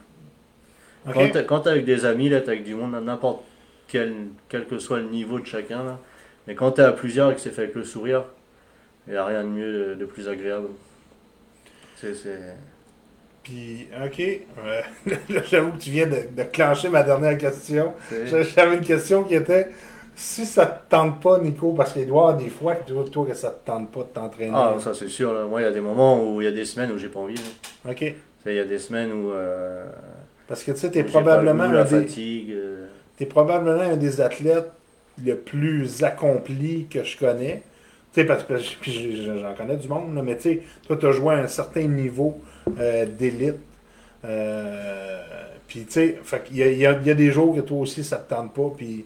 Quand 1.48 1.62
tu 1.62 1.70
avec 1.70 1.86
des 1.86 2.06
amis, 2.06 2.30
là, 2.30 2.42
tu 2.42 2.50
avec 2.50 2.64
du 2.64 2.76
monde, 2.76 2.96
à 2.96 3.02
n'importe 3.02 3.42
quel, 3.88 4.14
quel 4.48 4.66
que 4.66 4.78
soit 4.78 5.00
le 5.00 5.06
niveau 5.10 5.40
de 5.40 5.46
chacun, 5.46 5.84
là, 5.84 6.00
mais 6.46 6.56
quand 6.56 6.74
tu 6.74 6.82
es 6.82 6.84
à 6.84 6.92
plusieurs 6.92 7.32
et 7.32 7.36
que 7.36 7.42
c'est 7.42 7.52
fait 7.52 7.64
avec 7.64 7.76
le 7.76 7.84
sourire, 7.84 8.26
il 9.08 9.14
n'y 9.14 9.18
a 9.18 9.26
rien 9.26 9.44
de 9.44 9.50
mieux, 9.50 9.96
de 9.96 10.06
plus 10.06 10.28
agréable. 10.28 10.68
C'est. 11.96 12.14
Puis, 13.44 13.88
ok. 14.06 14.20
euh, 14.20 14.82
là, 15.30 15.42
j'avoue 15.50 15.72
que 15.72 15.78
tu 15.78 15.90
viens 15.90 16.06
de, 16.06 16.18
de 16.36 16.44
clencher 16.44 16.90
ma 16.90 17.04
dernière 17.04 17.38
question. 17.38 17.94
J'avais 18.26 18.76
une 18.76 18.86
question 18.86 19.24
qui 19.24 19.36
était 19.36 19.70
si 20.16 20.46
ça 20.46 20.66
te 20.66 20.90
tente 20.90 21.22
pas, 21.22 21.40
Nico, 21.40 21.72
parce 21.72 21.96
avoir 21.96 22.36
des 22.36 22.50
fois 22.50 22.76
que 22.76 22.92
toi, 22.92 23.06
toi, 23.10 23.26
que 23.26 23.34
ça 23.34 23.52
te 23.52 23.66
tente 23.66 23.90
pas 23.90 24.02
de 24.02 24.08
t'entraîner. 24.10 24.52
Ah, 24.54 24.76
ça 24.80 24.94
c'est 24.94 25.08
sûr. 25.08 25.34
là. 25.34 25.46
Moi, 25.46 25.62
il 25.62 25.64
y 25.64 25.68
a 25.68 25.72
des 25.72 25.80
moments 25.80 26.22
où 26.22 26.42
il 26.42 26.46
y 26.46 26.48
a 26.48 26.52
des 26.52 26.66
semaines 26.66 26.92
où 26.92 26.98
j'ai 26.98 27.08
pas 27.08 27.22
envie. 27.22 27.36
là. 27.36 27.92
Ok. 27.92 28.14
Tu 28.44 28.50
Il 28.52 28.56
y 28.56 28.60
a 28.60 28.66
des 28.66 28.80
semaines 28.80 29.12
où. 29.12 29.32
euh, 29.32 29.86
Parce 30.48 30.64
que 30.64 30.72
tu 30.72 30.78
sais, 30.80 30.90
pas 30.90 31.00
le 31.02 31.06
probablement, 31.08 31.70
goût, 31.70 31.76
un 31.78 31.84
des, 31.84 31.90
fatigue. 32.02 32.52
euh, 32.52 32.88
t'es 33.18 33.26
probablement 33.26 33.82
un 33.82 33.98
des 33.98 34.22
athlètes 34.22 34.72
le 35.24 35.36
plus 35.36 36.04
accompli 36.04 36.88
que 36.90 37.04
je 37.04 37.18
connais. 37.18 37.64
Tu 38.14 38.22
sais, 38.22 38.26
parce 38.26 38.44
que 38.44 38.58
j'en 38.58 39.54
connais 39.56 39.78
du 39.78 39.88
monde, 39.88 40.16
là, 40.16 40.24
mais 40.24 40.36
tu 40.38 40.44
sais, 40.44 40.62
toi, 40.88 40.98
tu 40.98 41.06
as 41.06 41.12
joué 41.12 41.36
à 41.36 41.38
un 41.40 41.48
certain 41.48 41.84
niveau 41.84 42.42
euh, 42.80 43.06
d'élite. 43.06 43.58
Euh, 44.26 45.22
puis 45.68 45.86
tu 45.86 45.92
sais, 45.92 46.20
fait 46.24 46.44
qu'il 46.44 46.58
y 46.58 46.64
a, 46.64 46.68
il 46.72 46.78
y 46.80 46.86
a- 46.86 46.94
il 47.00 47.08
y 47.08 47.12
a 47.12 47.14
des 47.14 47.32
jours 47.32 47.56
que 47.56 47.62
toi 47.62 47.80
aussi, 47.80 48.04
ça 48.04 48.18
te 48.18 48.30
tente 48.34 48.54
pas. 48.54 48.72
Puis 48.76 49.06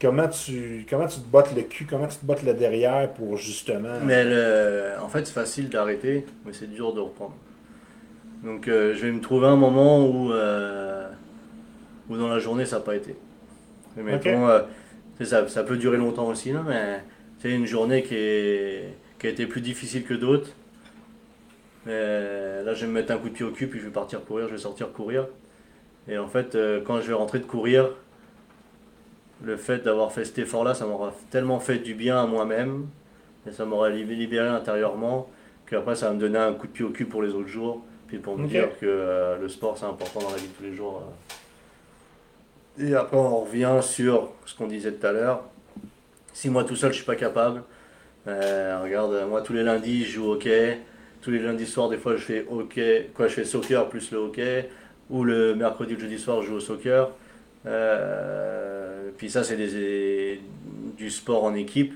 comment 0.00 0.28
tu, 0.28 0.86
comment 0.88 1.06
tu 1.06 1.20
te 1.20 1.26
bottes 1.26 1.54
le 1.56 1.62
cul, 1.62 1.86
comment 1.88 2.06
tu 2.06 2.18
te 2.18 2.24
bottes 2.24 2.42
le 2.42 2.54
derrière 2.54 3.12
pour 3.12 3.36
justement. 3.36 3.98
Mais 4.04 4.24
le- 4.24 4.92
en 5.02 5.08
fait, 5.08 5.26
c'est 5.26 5.32
facile 5.32 5.68
d'arrêter, 5.68 6.24
mais 6.46 6.52
c'est 6.52 6.70
dur 6.70 6.92
de 6.94 7.00
reprendre. 7.00 7.34
Donc, 8.42 8.68
euh, 8.68 8.94
je 8.94 9.00
vais 9.06 9.12
me 9.12 9.20
trouver 9.20 9.46
un 9.48 9.56
moment 9.56 10.06
où, 10.06 10.32
euh, 10.32 11.08
où 12.08 12.16
dans 12.16 12.28
la 12.28 12.38
journée, 12.38 12.64
ça 12.64 12.76
n'a 12.76 12.82
pas 12.82 12.96
été. 12.96 13.16
Et 13.98 14.02
mettons, 14.02 14.48
euh, 14.48 14.62
ça, 15.22 15.46
ça 15.48 15.62
peut 15.62 15.76
durer 15.76 15.98
longtemps 15.98 16.26
aussi, 16.26 16.52
là, 16.52 16.62
mais 16.66 17.02
c'est 17.38 17.50
une 17.50 17.66
journée 17.66 18.02
qui, 18.02 18.14
est, 18.14 18.94
qui 19.18 19.26
a 19.26 19.30
été 19.30 19.46
plus 19.46 19.60
difficile 19.60 20.04
que 20.04 20.14
d'autres. 20.14 20.50
Mais 21.86 22.62
là, 22.62 22.74
je 22.74 22.82
vais 22.82 22.86
me 22.86 22.92
mettre 22.92 23.12
un 23.12 23.18
coup 23.18 23.28
de 23.28 23.34
pied 23.34 23.44
au 23.44 23.50
cul, 23.50 23.66
puis 23.66 23.78
je 23.80 23.84
vais 23.84 23.90
partir 23.90 24.24
courir, 24.24 24.48
je 24.48 24.52
vais 24.52 24.58
sortir 24.58 24.92
courir. 24.92 25.26
Et 26.08 26.18
en 26.18 26.28
fait, 26.28 26.56
quand 26.86 27.00
je 27.00 27.08
vais 27.08 27.14
rentrer 27.14 27.38
de 27.40 27.44
courir, 27.44 27.90
le 29.42 29.56
fait 29.56 29.84
d'avoir 29.84 30.12
fait 30.12 30.24
cet 30.24 30.38
effort-là, 30.38 30.74
ça 30.74 30.86
m'aura 30.86 31.14
tellement 31.30 31.60
fait 31.60 31.78
du 31.78 31.94
bien 31.94 32.22
à 32.22 32.26
moi-même, 32.26 32.86
et 33.46 33.52
ça 33.52 33.64
m'aura 33.64 33.88
lib- 33.90 34.10
libéré 34.10 34.48
intérieurement, 34.48 35.30
qu'après, 35.66 35.94
ça 35.94 36.08
va 36.08 36.14
me 36.14 36.20
donner 36.20 36.38
un 36.38 36.52
coup 36.52 36.66
de 36.66 36.72
pied 36.72 36.84
au 36.84 36.90
cul 36.90 37.06
pour 37.06 37.22
les 37.22 37.30
autres 37.32 37.48
jours, 37.48 37.82
puis 38.10 38.18
pour 38.18 38.36
me 38.36 38.48
dire 38.48 38.76
que 38.80 38.86
euh, 38.86 39.38
le 39.38 39.48
sport, 39.48 39.78
c'est 39.78 39.84
important 39.86 40.18
dans 40.18 40.30
la 40.30 40.36
vie 40.36 40.48
de 40.48 40.52
tous 40.52 40.64
les 40.64 40.74
jours. 40.74 41.04
euh. 42.78 42.84
Et 42.88 42.92
après, 42.96 43.16
on 43.16 43.44
revient 43.44 43.78
sur 43.82 44.32
ce 44.46 44.54
qu'on 44.56 44.66
disait 44.66 44.90
tout 44.92 45.06
à 45.06 45.12
l'heure. 45.12 45.42
Si 46.32 46.50
moi 46.50 46.64
tout 46.64 46.74
seul, 46.74 46.90
je 46.90 46.96
suis 46.96 47.04
pas 47.06 47.14
capable, 47.14 47.62
euh, 48.26 48.80
regarde, 48.82 49.26
moi 49.28 49.42
tous 49.42 49.52
les 49.52 49.62
lundis, 49.62 50.04
je 50.04 50.10
joue 50.14 50.24
au 50.26 50.32
hockey. 50.34 50.78
Tous 51.22 51.30
les 51.30 51.38
lundis 51.38 51.66
soirs, 51.66 51.88
des 51.88 51.98
fois, 51.98 52.16
je 52.16 52.22
fais 52.22 52.44
hockey, 52.50 53.10
quoi, 53.14 53.28
je 53.28 53.34
fais 53.34 53.44
soccer 53.44 53.88
plus 53.88 54.10
le 54.10 54.18
hockey. 54.18 54.68
Ou 55.08 55.22
le 55.22 55.54
mercredi 55.54 55.92
ou 55.92 55.96
le 55.96 56.02
jeudi 56.02 56.18
soir, 56.18 56.42
je 56.42 56.48
joue 56.48 56.54
au 56.56 56.60
soccer. 56.60 57.10
Euh, 57.66 59.10
puis 59.16 59.30
ça, 59.30 59.44
c'est 59.44 59.56
des- 59.56 60.40
du 60.96 61.10
sport 61.10 61.44
en 61.44 61.54
équipe. 61.54 61.94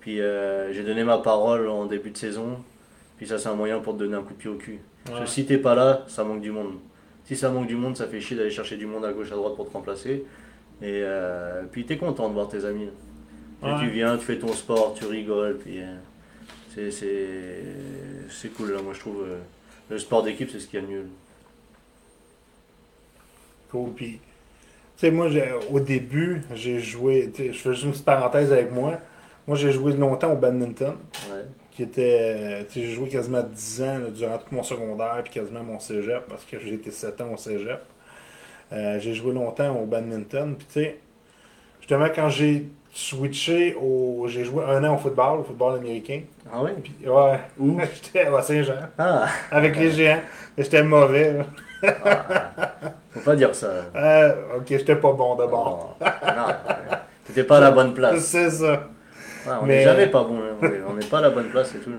Puis 0.00 0.20
euh, 0.20 0.72
j'ai 0.72 0.82
donné 0.82 1.04
ma 1.04 1.18
parole 1.18 1.68
en 1.68 1.84
début 1.86 2.10
de 2.10 2.16
saison. 2.18 2.58
Puis 3.20 3.28
ça, 3.28 3.36
c'est 3.36 3.50
un 3.50 3.54
moyen 3.54 3.80
pour 3.80 3.92
te 3.92 3.98
donner 3.98 4.14
un 4.16 4.22
coup 4.22 4.32
de 4.32 4.38
pied 4.38 4.48
au 4.48 4.54
cul. 4.54 4.78
Parce 5.04 5.20
que 5.20 5.26
si 5.26 5.44
t'es 5.44 5.58
pas 5.58 5.74
là, 5.74 6.04
ça 6.08 6.24
manque 6.24 6.40
du 6.40 6.50
monde. 6.50 6.76
Si 7.24 7.36
ça 7.36 7.50
manque 7.50 7.66
du 7.66 7.76
monde, 7.76 7.94
ça 7.94 8.06
fait 8.06 8.18
chier 8.18 8.34
d'aller 8.34 8.50
chercher 8.50 8.78
du 8.78 8.86
monde 8.86 9.04
à 9.04 9.12
gauche, 9.12 9.30
à 9.30 9.34
droite 9.34 9.56
pour 9.56 9.68
te 9.68 9.72
remplacer. 9.74 10.24
Et 10.80 11.02
euh, 11.04 11.64
puis 11.70 11.84
t'es 11.84 11.98
content 11.98 12.30
de 12.30 12.32
voir 12.32 12.48
tes 12.48 12.64
amis. 12.64 12.88
Ouais. 13.62 13.72
Tu 13.78 13.90
viens, 13.90 14.16
tu 14.16 14.24
fais 14.24 14.38
ton 14.38 14.54
sport, 14.54 14.94
tu 14.94 15.04
rigoles. 15.04 15.58
Puis 15.58 15.82
euh, 15.82 15.96
c'est- 16.74 16.90
c'est 16.90 17.62
c'est 18.30 18.48
cool. 18.54 18.72
Là. 18.72 18.80
Moi, 18.80 18.94
je 18.94 19.00
trouve 19.00 19.22
euh, 19.22 19.36
le 19.90 19.98
sport 19.98 20.22
d'équipe, 20.22 20.48
c'est 20.50 20.58
ce 20.60 20.66
qu'il 20.66 20.80
y 20.80 20.82
a 20.82 20.86
de 20.86 20.90
mieux. 20.90 21.04
Cool. 23.70 23.90
Puis, 23.94 24.12
tu 24.12 24.20
sais, 24.96 25.10
moi, 25.10 25.28
j'ai- 25.28 25.52
au 25.70 25.78
début, 25.78 26.42
j'ai 26.54 26.80
joué, 26.80 27.30
je 27.36 27.52
fais 27.52 27.72
juste 27.72 27.84
une 27.84 27.90
petite 27.92 28.04
parenthèse 28.06 28.50
avec 28.50 28.72
moi. 28.72 28.98
Moi, 29.46 29.56
j'ai 29.56 29.72
joué 29.72 29.92
longtemps 29.92 30.32
au 30.32 30.36
badminton, 30.36 30.94
Ouais. 31.30 31.44
Qui 31.80 31.84
était, 31.84 32.66
j'ai 32.74 32.90
joué 32.90 33.08
quasiment 33.08 33.42
10 33.42 33.82
ans 33.82 33.98
là, 33.98 34.10
durant 34.10 34.36
tout 34.36 34.54
mon 34.54 34.62
secondaire, 34.62 35.20
puis 35.24 35.32
quasiment 35.32 35.62
mon 35.62 35.78
cégep, 35.78 36.24
parce 36.28 36.44
que 36.44 36.58
j'ai 36.58 36.74
été 36.74 36.90
7 36.90 37.20
ans 37.22 37.32
au 37.32 37.36
cégep. 37.38 37.80
Euh, 38.72 39.00
j'ai 39.00 39.14
joué 39.14 39.32
longtemps 39.32 39.74
au 39.76 39.86
badminton, 39.86 40.56
puis 40.56 40.66
tu 40.66 40.80
sais, 40.80 40.98
justement, 41.80 42.08
quand 42.14 42.28
j'ai 42.28 42.68
switché 42.92 43.74
au. 43.80 44.26
J'ai 44.28 44.44
joué 44.44 44.64
un 44.64 44.84
an 44.84 44.94
au 44.96 44.98
football, 44.98 45.40
au 45.40 45.44
football 45.44 45.78
américain. 45.78 46.22
Ah 46.52 46.62
ouais 46.62 46.74
Puis, 46.82 46.94
ouais, 47.08 47.40
Où? 47.58 47.80
J'étais 48.02 48.26
à 48.26 48.42
Saint-Jean, 48.42 48.74
Ah, 48.98 49.26
avec 49.50 49.76
les 49.76 49.90
géants. 49.90 50.20
J'étais 50.58 50.82
mauvais. 50.82 51.32
là. 51.32 51.44
faut 53.10 53.20
pas 53.20 53.36
dire 53.36 53.54
ça. 53.54 53.86
Euh, 53.96 54.58
ok, 54.58 54.66
j'étais 54.68 54.96
pas 54.96 55.12
bon 55.12 55.34
d'abord. 55.34 55.96
Non, 56.00 56.06
non, 56.36 56.54
t'étais 57.26 57.44
pas 57.44 57.56
à 57.56 57.60
la 57.60 57.70
bonne 57.70 57.94
place. 57.94 58.20
C'est 58.26 58.50
ça. 58.50 58.86
Ouais, 59.46 59.52
on 59.62 59.66
Mais- 59.66 59.76
n'est 59.78 59.84
jamais 59.84 60.06
pas 60.08 60.24
bon. 60.24 60.38
hein. 60.38 60.56
On 60.60 60.66
est- 60.66 60.82
On 60.88 60.94
n'est 60.94 61.06
pas 61.06 61.18
à 61.18 61.22
la 61.22 61.30
bonne 61.30 61.48
place, 61.48 61.70
c'est 61.72 61.80
tout. 61.80 61.90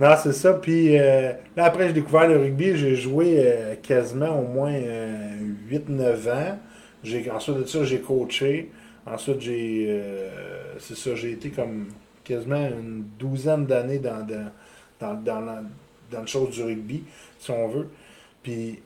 Non, 0.00 0.14
c'est 0.22 0.32
ça. 0.32 0.54
Puis 0.54 0.98
euh, 0.98 1.32
là, 1.56 1.64
après, 1.66 1.86
j'ai 1.88 1.92
découvert 1.92 2.28
le 2.28 2.36
rugby. 2.38 2.76
J'ai 2.76 2.96
joué 2.96 3.36
euh, 3.38 3.74
quasiment 3.82 4.38
au 4.40 4.46
moins 4.46 4.72
euh, 4.74 5.36
8-9 5.70 6.28
ans. 6.28 6.58
J'ai, 7.02 7.30
ensuite 7.30 7.58
de 7.58 7.64
ça, 7.64 7.84
j'ai 7.84 8.00
coaché. 8.00 8.70
Ensuite, 9.06 9.40
j'ai. 9.40 9.86
euh, 9.88 10.28
c'est 10.78 10.96
ça, 10.96 11.14
j'ai 11.14 11.32
été 11.32 11.50
comme 11.50 11.88
quasiment 12.24 12.66
une 12.68 13.04
douzaine 13.18 13.66
d'années 13.66 13.98
dans, 13.98 14.26
dans, 14.26 14.50
dans, 15.00 15.14
dans, 15.14 15.40
la- 15.40 15.62
dans 16.10 16.20
le 16.22 16.26
chose 16.26 16.50
du 16.50 16.62
rugby, 16.62 17.04
si 17.38 17.50
on 17.50 17.68
veut. 17.68 17.88
Puis. 18.42 18.80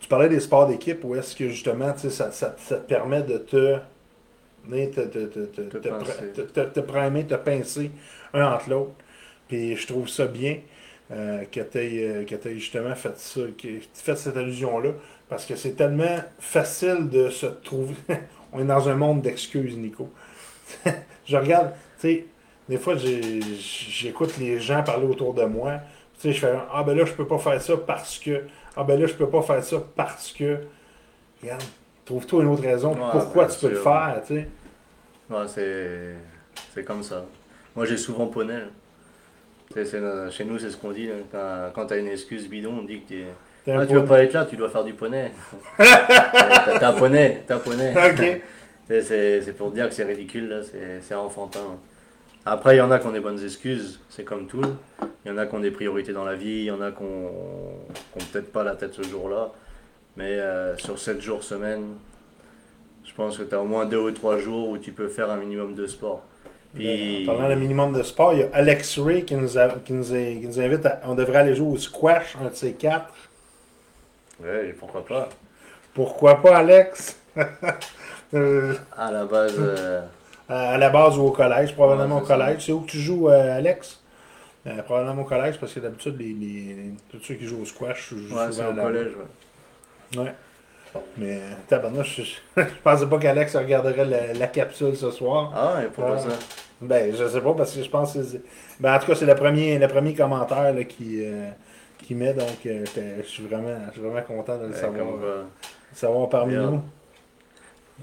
Tu 0.00 0.08
parlais 0.08 0.28
des 0.28 0.40
sports 0.40 0.66
d'équipe, 0.66 1.02
où 1.04 1.14
est-ce 1.16 1.34
que 1.34 1.48
justement, 1.48 1.92
tu 1.92 2.00
sais, 2.00 2.10
ça, 2.10 2.30
ça, 2.30 2.54
ça 2.58 2.76
te 2.76 2.86
permet 2.86 3.22
de 3.22 3.38
te. 3.38 3.76
Te, 4.70 5.00
te, 5.00 6.42
te, 6.42 6.60
te, 6.60 6.80
primer, 6.80 7.26
te 7.26 7.34
pincer 7.34 7.90
un 8.32 8.52
entre 8.52 8.70
l'autre. 8.70 8.94
Puis 9.48 9.76
je 9.76 9.86
trouve 9.86 10.08
ça 10.08 10.26
bien 10.26 10.58
euh, 11.10 11.44
que 11.50 11.60
tu 11.60 11.78
aies, 11.78 12.58
justement 12.58 12.94
fait 12.94 13.18
ça, 13.18 13.40
que 13.40 13.68
tu 13.68 13.82
fait 13.92 14.16
cette 14.16 14.36
allusion-là, 14.36 14.90
parce 15.28 15.44
que 15.44 15.54
c'est 15.54 15.72
tellement 15.72 16.18
facile 16.38 17.08
de 17.10 17.28
se 17.28 17.46
trouver. 17.46 17.94
On 18.52 18.60
est 18.60 18.64
dans 18.64 18.88
un 18.88 18.94
monde 18.94 19.20
d'excuses, 19.20 19.76
Nico. 19.76 20.10
je 21.26 21.36
regarde, 21.36 21.72
tu 22.00 22.08
sais, 22.08 22.26
des 22.68 22.78
fois, 22.78 22.94
j'écoute 22.96 24.38
les 24.38 24.58
gens 24.58 24.82
parler 24.82 25.06
autour 25.06 25.34
de 25.34 25.44
moi. 25.44 25.80
Tu 26.18 26.28
sais, 26.28 26.32
je 26.32 26.40
fais 26.40 26.54
Ah 26.72 26.82
ben 26.82 26.96
là, 26.96 27.04
je 27.04 27.12
peux 27.12 27.26
pas 27.26 27.38
faire 27.38 27.60
ça 27.60 27.76
parce 27.76 28.18
que. 28.18 28.44
Ah 28.76 28.84
ben 28.84 28.98
là, 28.98 29.06
je 29.06 29.14
peux 29.14 29.28
pas 29.28 29.42
faire 29.42 29.62
ça 29.62 29.82
parce 29.94 30.32
que. 30.32 30.60
Regarde, 31.42 31.62
trouve-toi 32.04 32.42
une 32.42 32.48
autre 32.48 32.62
raison 32.62 32.92
Ouais, 32.92 33.10
pourquoi 33.12 33.46
tu 33.46 33.58
peux 33.60 33.70
le 33.70 33.76
faire, 33.80 34.22
tu 34.26 34.34
sais. 34.34 34.48
Ouais, 35.30 35.46
c'est, 35.48 36.14
c'est 36.74 36.84
comme 36.84 37.02
ça. 37.02 37.24
Moi, 37.74 37.86
j'ai 37.86 37.96
souvent 37.96 38.26
poney. 38.26 38.60
chez 39.74 40.44
nous, 40.44 40.58
c'est 40.58 40.70
ce 40.70 40.76
qu'on 40.76 40.92
dit. 40.92 41.06
là. 41.08 41.14
Quand, 41.32 41.70
quand 41.74 41.86
t'as 41.86 41.98
une 41.98 42.08
excuse 42.08 42.48
bidon, 42.48 42.78
on 42.80 42.82
dit 42.84 43.00
que 43.00 43.08
t'es. 43.08 43.24
Ah, 43.66 43.86
tu 43.86 43.94
veux 43.94 44.04
pas 44.04 44.22
être 44.22 44.34
là, 44.34 44.44
tu 44.44 44.56
dois 44.56 44.68
faire 44.68 44.84
du 44.84 44.92
poney. 44.92 45.32
t'as 45.78 46.88
un 46.88 46.92
poney, 46.92 47.42
t'as 47.46 47.56
un 47.56 47.58
poney. 47.58 47.94
C'est- 48.88 49.56
pour 49.56 49.70
dire 49.70 49.88
que 49.88 49.94
c'est 49.94 50.04
ridicule, 50.04 50.48
là, 50.48 50.60
c'est 51.00 51.14
enfantin. 51.14 51.78
Après, 52.44 52.76
il 52.76 52.78
y 52.78 52.82
en 52.82 52.90
a 52.90 52.98
qui 52.98 53.06
ont 53.06 53.12
des 53.12 53.20
bonnes 53.20 53.42
excuses, 53.42 53.98
c'est 54.10 54.24
comme 54.24 54.46
tout. 54.46 54.60
Il 55.24 55.30
y 55.30 55.34
en 55.34 55.38
a 55.38 55.46
qui 55.46 55.54
ont 55.54 55.60
des 55.60 55.70
priorités 55.70 56.12
dans 56.12 56.26
la 56.26 56.34
vie, 56.34 56.58
il 56.58 56.64
y 56.64 56.70
en 56.70 56.82
a 56.82 56.92
qui 56.92 57.02
ont, 57.02 57.30
qui 57.94 58.22
ont 58.22 58.26
peut-être 58.30 58.52
pas 58.52 58.62
la 58.62 58.76
tête 58.76 58.92
ce 58.92 59.02
jour-là. 59.02 59.50
Mais 60.16 60.38
euh, 60.38 60.76
sur 60.76 60.98
7 60.98 61.20
jours 61.20 61.42
semaine, 61.42 61.94
je 63.04 63.12
pense 63.14 63.36
que 63.38 63.42
tu 63.42 63.54
as 63.54 63.60
au 63.60 63.64
moins 63.64 63.84
2 63.86 63.98
ou 63.98 64.10
3 64.12 64.38
jours 64.38 64.68
où 64.70 64.78
tu 64.78 64.92
peux 64.92 65.08
faire 65.08 65.30
un 65.30 65.36
minimum 65.36 65.74
de 65.74 65.86
sport. 65.86 66.22
Puis, 66.74 67.24
En 67.28 67.32
parlant 67.36 67.48
de 67.50 67.54
minimum 67.54 67.92
de 67.92 68.02
sport, 68.02 68.32
il 68.34 68.40
y 68.40 68.42
a 68.42 68.48
Alex 68.52 68.98
Ray 68.98 69.24
qui 69.24 69.34
nous, 69.36 69.56
a- 69.58 69.76
qui 69.84 69.92
nous, 69.92 70.12
a- 70.12 70.16
qui 70.16 70.46
nous 70.46 70.60
invite 70.60 70.84
à. 70.86 71.00
On 71.04 71.14
devrait 71.14 71.38
aller 71.38 71.54
jouer 71.54 71.68
au 71.68 71.76
squash, 71.76 72.36
un 72.44 72.48
de 72.48 72.54
ces 72.54 72.72
quatre. 72.72 73.12
ouais, 74.42 74.74
pourquoi 74.78 75.04
pas? 75.04 75.28
Pourquoi 75.94 76.40
pas, 76.42 76.58
Alex? 76.58 77.16
Euh, 78.32 78.74
À 78.96 79.12
la 79.12 79.26
base, 79.26 79.54
euh, 79.58 80.02
À 80.48 80.76
la 80.76 80.90
base 80.90 81.16
ou 81.18 81.22
au 81.22 81.30
collège, 81.30 81.72
probablement 81.74 82.16
Ouais, 82.16 82.22
au 82.22 82.26
collège. 82.26 82.66
C'est 82.66 82.72
où 82.72 82.80
que 82.80 82.90
tu 82.90 82.98
joues, 82.98 83.28
euh, 83.28 83.56
Alex? 83.58 84.00
Probablement 84.86 85.22
au 85.22 85.24
collège, 85.24 85.60
parce 85.60 85.72
que 85.72 85.78
d'habitude, 85.78 86.16
les, 86.18 86.32
les, 86.32 86.76
tous 87.12 87.20
ceux 87.22 87.34
qui 87.34 87.46
jouent 87.46 87.62
au 87.62 87.64
squash 87.64 88.08
jouent 88.12 88.34
ouais, 88.36 88.50
souvent 88.50 88.70
au 88.70 88.74
collège. 88.74 89.12
ouais. 89.14 89.22
Ouais. 90.16 90.34
Mais, 91.16 91.40
tabarnouche, 91.68 92.20
je, 92.56 92.62
je 92.62 92.68
pensais 92.84 93.06
pas 93.06 93.18
qu'Alex 93.18 93.56
regarderait 93.56 94.04
la, 94.04 94.32
la 94.32 94.46
capsule 94.46 94.94
ce 94.96 95.10
soir. 95.10 95.52
Ah 95.54 95.74
ouais, 95.78 95.88
pourquoi 95.92 96.16
Ah. 96.16 96.20
ça 96.30 96.36
Ben, 96.80 97.12
je 97.14 97.26
sais 97.28 97.40
pas, 97.40 97.52
parce 97.54 97.74
que 97.74 97.82
je 97.82 97.90
pense 97.90 98.12
que 98.14 98.22
c'est. 98.22 98.42
Ben, 98.78 98.94
en 98.94 98.98
tout 99.00 99.06
cas, 99.06 99.14
c'est 99.16 99.26
le 99.26 99.34
premier, 99.34 99.78
le 99.78 99.88
premier 99.88 100.14
commentaire 100.14 100.72
là, 100.72 100.84
qui, 100.84 101.24
euh, 101.24 101.48
qui 101.98 102.14
met, 102.14 102.32
donc 102.32 102.64
euh, 102.66 102.84
je 103.22 103.26
suis 103.28 103.44
vraiment, 103.44 103.76
je 103.88 103.92
suis 103.92 104.00
vraiment 104.02 104.22
content 104.22 104.56
de 104.58 104.66
le 104.66 104.70
Ouais, 104.72 104.76
savoir, 104.76 105.06
comme 105.06 105.20
savoir 105.92 106.28
parmi 106.28 106.52
Bien. 106.54 106.70
nous. 106.70 106.82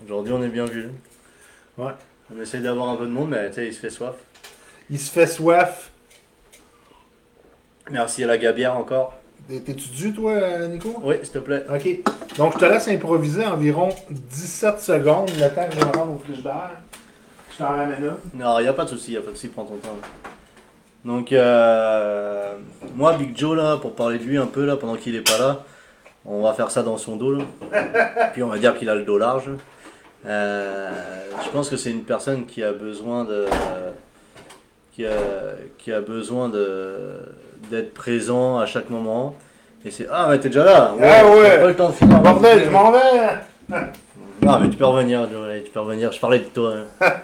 Aujourd'hui, 0.06 0.34
on 0.34 0.44
est 0.44 0.50
bien 0.50 0.66
vu. 0.66 0.90
Ouais. 1.78 1.92
On 2.36 2.42
essaye 2.42 2.62
d'avoir 2.62 2.90
un 2.90 2.96
peu 2.98 3.06
de 3.06 3.12
monde, 3.12 3.30
mais 3.30 3.48
tu 3.50 3.56
sais, 3.56 3.68
il 3.68 3.74
se 3.74 3.80
fait 3.80 3.90
soif. 3.90 4.16
Il 4.90 5.00
se 5.00 5.12
fait 5.12 5.28
soif. 5.28 5.92
Merci 7.90 8.24
à 8.24 8.28
la 8.28 8.38
gabière 8.38 8.76
encore. 8.78 9.14
T'es- 9.52 9.60
T'es-tu 9.60 9.90
dû, 9.90 10.14
toi, 10.14 10.34
Nico? 10.70 10.96
Oui, 11.04 11.16
s'il 11.24 11.32
te 11.34 11.40
plaît. 11.40 11.66
Ok. 11.70 12.38
Donc, 12.38 12.54
je 12.54 12.60
te 12.60 12.66
laisse 12.66 12.88
improviser 12.88 13.46
environ 13.46 13.90
17 14.10 14.80
secondes, 14.80 15.30
le 15.38 15.50
temps 15.54 15.68
que 15.70 15.76
je 15.78 15.86
me 15.86 15.92
rende 15.92 16.16
au 16.16 16.20
frigidaire. 16.20 16.72
Je 17.52 17.58
t'en 17.58 17.68
ramène 17.70 18.06
là. 18.06 18.18
Non, 18.34 18.60
il 18.60 18.64
n'y 18.64 18.68
a 18.70 18.74
pas 18.74 18.86
de 18.86 18.90
souci, 18.90 19.12
il 19.12 19.18
a 19.18 19.22
pas 19.22 19.32
de 19.32 19.36
souci, 19.36 19.50
prends 19.50 19.66
ton 19.66 19.76
temps. 19.76 19.98
Donc, 21.04 21.34
euh, 21.34 22.54
moi, 22.96 23.14
Big 23.18 23.36
Joe, 23.38 23.58
là, 23.58 23.76
pour 23.78 23.94
parler 23.94 24.20
de 24.20 24.24
lui 24.24 24.38
un 24.38 24.46
peu, 24.46 24.66
là, 24.66 24.78
pendant 24.78 24.96
qu'il 24.96 25.16
est 25.16 25.28
pas 25.30 25.38
là, 25.38 25.64
on 26.26 26.42
va 26.44 26.54
faire 26.54 26.72
ça 26.72 26.82
dans 26.84 26.98
son 26.98 27.18
dos, 27.18 27.34
là. 27.34 27.44
Puis 28.34 28.44
on 28.44 28.48
va 28.48 28.58
dire 28.58 28.78
qu'il 28.78 28.88
a 28.90 28.96
le 28.96 29.04
dos 29.04 29.18
large. 29.18 29.50
Euh, 30.26 30.92
je 31.44 31.50
pense 31.50 31.70
que 31.70 31.76
c'est 31.76 31.92
une 31.92 32.04
personne 32.04 32.46
qui 32.46 32.64
a 32.64 32.72
besoin 32.72 33.26
de. 33.26 33.48
qui 34.94 35.06
a, 35.06 35.12
qui 35.80 35.92
a 35.92 36.00
besoin 36.00 36.48
de 36.48 37.18
d'être 37.70 37.94
présent 37.94 38.58
à 38.60 38.66
chaque 38.66 38.90
moment. 38.90 39.36
Et 39.86 39.92
c'est. 39.92 40.08
Ah, 40.12 40.28
mais 40.30 40.40
t'es 40.40 40.50
déjà 40.50 40.64
là 40.64 40.94
Ah 41.02 41.26
ouais. 41.28 41.60
Pas 41.60 41.68
le 41.68 41.76
temps 41.76 41.90
de 41.90 41.94
finir. 41.94 42.20
Bordel, 42.22 42.64
je 42.66 42.70
m'en 42.70 42.92
vais! 42.92 43.00
Non, 44.44 44.58
mais 44.60 44.70
tu 44.72 44.76
peux 44.78 44.86
revenir, 44.86 45.28
tu 45.64 45.70
peux 45.72 45.80
revenir. 45.82 46.12
Je 46.12 46.20
parlais 46.20 46.40
de 46.40 46.46
toi. 46.46 46.74
hein. 47.00 47.16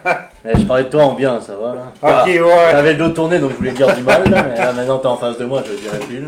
Eh, 0.45 0.55
je 0.59 0.65
parlais 0.65 0.83
de 0.83 0.89
toi 0.89 1.03
en 1.05 1.13
bien, 1.13 1.41
ça 1.41 1.55
va 1.55 1.73
là. 1.73 1.91
Ah, 2.03 2.21
Ok, 2.21 2.27
ouais. 2.27 2.67
J'avais 2.71 2.93
le 2.93 2.99
dos 2.99 3.09
tourné 3.09 3.39
donc 3.39 3.49
je 3.53 3.55
voulais 3.55 3.71
dire 3.71 3.91
du 3.95 4.03
mal, 4.03 4.29
là, 4.29 4.43
mais 4.47 4.55
là 4.55 4.71
maintenant 4.71 4.99
t'es 4.99 5.07
en 5.07 5.17
face 5.17 5.35
de 5.39 5.45
moi, 5.45 5.63
je 5.65 5.71
le 5.71 5.77
dirai 5.79 5.97
plus. 5.97 6.19
là. 6.21 6.27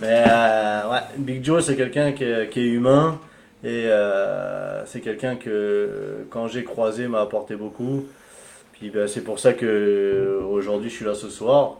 Mais 0.00 0.24
euh, 0.26 0.90
ouais, 0.90 1.00
Big 1.18 1.44
Joe 1.44 1.62
c'est 1.62 1.76
quelqu'un 1.76 2.12
qui, 2.12 2.24
est- 2.24 2.48
qui 2.48 2.60
est 2.60 2.64
humain 2.68 3.18
et 3.62 3.84
euh, 3.88 4.86
c'est 4.86 5.00
quelqu'un 5.00 5.36
que 5.36 6.24
quand 6.30 6.48
j'ai 6.48 6.64
croisé 6.64 7.08
m'a 7.08 7.20
apporté 7.20 7.54
beaucoup. 7.54 8.06
Puis 8.72 8.88
ben, 8.88 9.06
c'est 9.06 9.20
pour 9.22 9.38
ça 9.38 9.52
que 9.52 10.40
aujourd'hui 10.50 10.88
je 10.88 10.94
suis 10.94 11.04
là 11.04 11.12
ce 11.14 11.28
soir. 11.28 11.76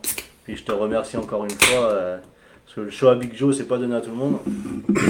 Puis 0.46 0.56
je 0.56 0.64
te 0.64 0.72
remercie 0.72 1.16
encore 1.16 1.44
une 1.44 1.50
fois. 1.50 1.90
euh, 1.92 2.16
parce 2.64 2.74
que 2.76 2.80
le 2.80 2.90
show 2.90 3.08
à 3.08 3.14
Big 3.14 3.36
Joe 3.36 3.56
c'est 3.56 3.64
pas 3.68 3.78
donné 3.78 3.94
à 3.96 4.00
tout 4.00 4.10
le 4.10 4.16
monde. 4.16 4.38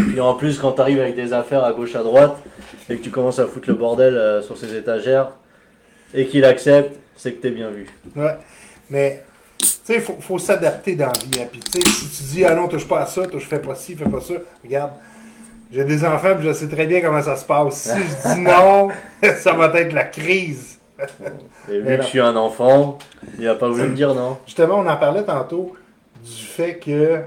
Puis 0.08 0.20
en 0.20 0.34
plus 0.34 0.58
quand 0.58 0.72
t'arrives 0.72 1.00
avec 1.00 1.14
des 1.16 1.32
affaires 1.32 1.64
à 1.64 1.72
gauche 1.72 1.94
à 1.94 2.02
droite 2.02 2.36
et 2.90 2.96
que 2.96 3.02
tu 3.02 3.10
commences 3.10 3.38
à 3.38 3.46
foutre 3.46 3.68
le 3.68 3.74
bordel 3.74 4.14
euh, 4.16 4.42
sur 4.42 4.56
ses 4.58 4.74
étagères 4.76 5.30
et 6.14 6.26
qu'il 6.26 6.44
accepte, 6.44 6.96
c'est 7.16 7.32
que 7.32 7.40
t'es 7.42 7.50
bien 7.50 7.70
vu. 7.70 7.86
Ouais. 8.14 8.36
Mais, 8.90 9.24
tu 9.58 9.66
sais, 9.84 9.94
il 9.96 10.00
faut, 10.00 10.16
faut 10.20 10.38
s'adapter 10.38 10.94
dans 10.96 11.06
la 11.06 11.12
vie. 11.12 11.42
hein. 11.42 11.46
Puis, 11.50 11.60
tu 11.60 11.80
sais, 11.80 11.88
si 11.88 12.08
tu 12.08 12.22
dis, 12.34 12.44
ah 12.44 12.54
non, 12.54 12.68
touche 12.68 12.86
pas 12.86 13.00
à 13.00 13.06
ça, 13.06 13.26
touche, 13.26 13.46
fais 13.48 13.58
pas 13.58 13.74
ci, 13.74 13.96
fais 13.96 14.04
pas 14.08 14.20
ça, 14.20 14.34
regarde. 14.62 14.92
J'ai 15.72 15.84
des 15.84 16.04
enfants, 16.04 16.36
puis 16.38 16.46
je 16.46 16.52
sais 16.52 16.68
très 16.68 16.86
bien 16.86 17.00
comment 17.00 17.20
ça 17.22 17.34
se 17.36 17.44
passe. 17.44 17.74
Si 17.82 17.88
je 17.98 18.34
dis 18.34 18.40
non, 18.42 18.88
ça 19.38 19.52
va 19.54 19.72
être 19.80 19.92
la 19.92 20.04
crise. 20.04 20.75
Et 21.70 21.78
vu 21.80 21.96
que 21.96 22.02
je 22.02 22.06
suis 22.06 22.20
un 22.20 22.36
enfant, 22.36 22.98
il 23.38 23.46
a 23.48 23.54
pas 23.54 23.68
voulu 23.68 23.88
me 23.90 23.94
dire 23.94 24.14
non. 24.14 24.38
Justement, 24.46 24.76
on 24.78 24.86
en 24.86 24.96
parlait 24.96 25.24
tantôt 25.24 25.76
du 26.24 26.42
fait 26.44 26.78
que 26.78 27.20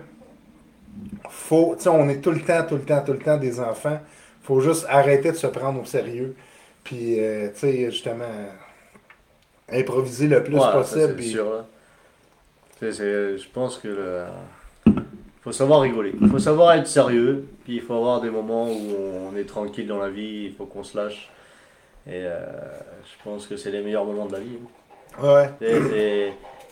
faut, 1.30 1.76
tu 1.78 1.84
sais, 1.84 1.90
on 1.90 2.10
est 2.10 2.22
tout 2.22 2.32
le 2.32 2.42
temps, 2.42 2.64
tout 2.68 2.76
le 2.76 2.82
temps, 2.82 3.04
tout 3.06 3.14
le 3.14 3.20
temps 3.20 3.38
des 3.38 3.60
enfants. 3.60 4.00
faut 4.42 4.62
juste 4.62 4.86
arrêter 4.90 5.32
de 5.32 5.38
se 5.38 5.46
prendre 5.48 5.80
au 5.82 5.86
sérieux. 5.86 6.36
Puis, 6.84 7.20
euh, 7.20 7.50
tu 7.54 7.60
sais, 7.60 7.92
justement, 7.92 8.26
improviser 9.72 10.28
le 10.28 10.44
plus 10.44 10.56
Ouais, 10.56 10.72
possible. 10.72 11.02
c'est 11.08 11.16
puis- 11.16 11.30
sûr. 11.30 11.46
là. 11.50 11.66
C'est- 12.80 12.94
c'est- 12.94 13.38
je 13.38 13.50
pense 13.54 13.78
que 13.78 13.88
le... 13.90 14.24
faut 15.44 15.52
savoir 15.52 15.82
rigoler. 15.82 16.14
Il 16.20 16.30
faut 16.30 16.40
savoir 16.40 16.74
être 16.74 16.88
sérieux. 16.88 17.46
Puis 17.66 17.76
il 17.76 17.82
faut 17.82 17.94
avoir 17.94 18.22
des 18.22 18.30
moments 18.30 18.68
où 18.72 18.96
on 19.32 19.36
est 19.38 19.44
tranquille 19.44 19.86
dans 19.88 20.00
la 20.00 20.10
vie. 20.10 20.46
Il 20.46 20.54
faut 20.56 20.66
qu'on 20.66 20.84
se 20.84 20.98
lâche. 20.98 21.30
Et 22.10 22.24
euh, 22.26 22.40
je 23.04 23.24
pense 23.24 23.46
que 23.46 23.56
c'est 23.56 23.70
les 23.72 23.82
meilleurs 23.82 24.04
moments 24.06 24.26
de 24.26 24.34
la 24.34 24.40
vie. 24.40 24.58
Ouais. 25.22 25.50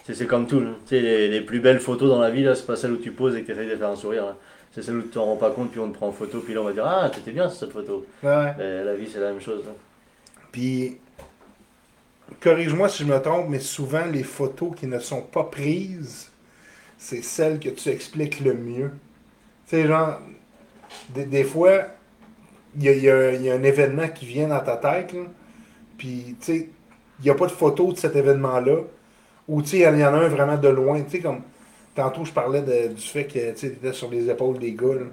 C'est- 0.06 0.26
comme 0.26 0.48
tout. 0.48 0.60
là. 0.62 0.70
Tu 0.88 0.96
sais, 0.96 1.02
les, 1.02 1.28
les 1.28 1.42
plus 1.42 1.60
belles 1.60 1.80
photos 1.80 2.10
dans 2.10 2.20
la 2.20 2.30
vie, 2.32 2.42
là, 2.44 2.56
c'est 2.56 2.66
pas 2.66 2.76
celles 2.76 2.94
où 2.94 2.98
tu 2.98 3.12
poses 3.12 3.36
et 3.36 3.42
que 3.42 3.48
tu 3.48 3.52
essayes 3.52 3.70
de 3.70 3.76
faire 3.76 3.90
un 3.90 3.96
sourire. 3.96 4.26
là. 4.26 4.38
C'est 4.74 4.82
celle 4.82 4.96
où 4.98 5.02
tu 5.04 5.10
t'en 5.10 5.26
rends 5.26 5.36
pas 5.38 5.52
compte, 5.52 5.72
puis 5.72 5.80
on 5.80 5.90
te 5.90 5.96
prend 5.98 6.08
en 6.08 6.12
photo, 6.12 6.40
puis 6.40 6.54
là 6.54 6.62
on 6.62 6.66
va 6.66 6.72
dire 6.74 6.86
Ah, 6.86 7.10
t'étais 7.14 7.32
bien 7.32 7.50
cette 7.50 7.72
photo. 7.72 8.06
Ouais. 8.24 8.54
La 8.58 8.96
vie, 8.96 9.08
c'est 9.12 9.20
la 9.20 9.32
même 9.32 9.42
chose. 9.42 9.64
là. 9.66 9.72
Puis, 10.52 10.98
corrige-moi 12.42 12.90
si 12.90 13.04
je 13.04 13.12
me 13.12 13.20
trompe, 13.22 13.48
mais 13.50 13.60
souvent, 13.60 14.06
les 14.06 14.24
photos 14.24 14.72
qui 14.76 14.88
ne 14.88 15.00
sont 15.00 15.22
pas 15.22 15.44
prises, 15.44 16.32
c'est 16.98 17.22
celles 17.22 17.60
que 17.60 17.70
tu 17.70 17.90
expliques 17.90 18.40
le 18.40 18.54
mieux. 18.54 18.92
Tu 19.68 19.76
sais, 19.78 19.88
genre, 19.88 20.20
des, 21.10 21.26
des 21.26 21.44
fois, 21.44 21.88
il 22.78 22.84
y 22.84 22.90
a, 22.90 22.94
il 22.94 23.04
y 23.04 23.10
a- 23.12 23.34
il 23.34 23.42
y 23.44 23.50
a 23.52 23.56
un 23.56 23.64
événement 23.64 24.08
qui 24.10 24.26
vient 24.26 24.48
dans 24.50 24.60
ta 24.62 24.78
tête, 24.78 25.14
là, 25.14 25.22
puis, 25.98 26.36
tu 26.42 26.46
sais, 26.46 26.70
il 27.20 27.24
n'y 27.26 27.30
a 27.32 27.36
pas 27.36 27.48
de 27.48 27.52
photo 27.52 27.92
de 27.94 27.98
cet 27.98 28.16
événement-là, 28.16 28.78
ou, 29.48 29.62
tu 29.62 29.70
sais, 29.70 29.78
il 29.80 29.82
y 29.84 29.88
en 30.06 30.14
a 30.14 30.18
un 30.20 30.28
vraiment 30.30 30.58
de 30.58 30.68
loin, 30.70 31.02
tu 31.04 31.12
sais, 31.12 31.20
comme, 31.20 31.42
tantôt, 31.96 32.26
je 32.26 32.34
parlais 32.34 32.62
de- 32.62 32.94
du 32.94 33.02
fait 33.02 33.26
que, 33.26 33.54
tu 33.56 33.68
étais 33.68 33.94
sur 33.94 34.10
les 34.12 34.30
épaules 34.30 34.60
des 34.60 34.74
gars, 34.74 34.96
là. 34.96 35.06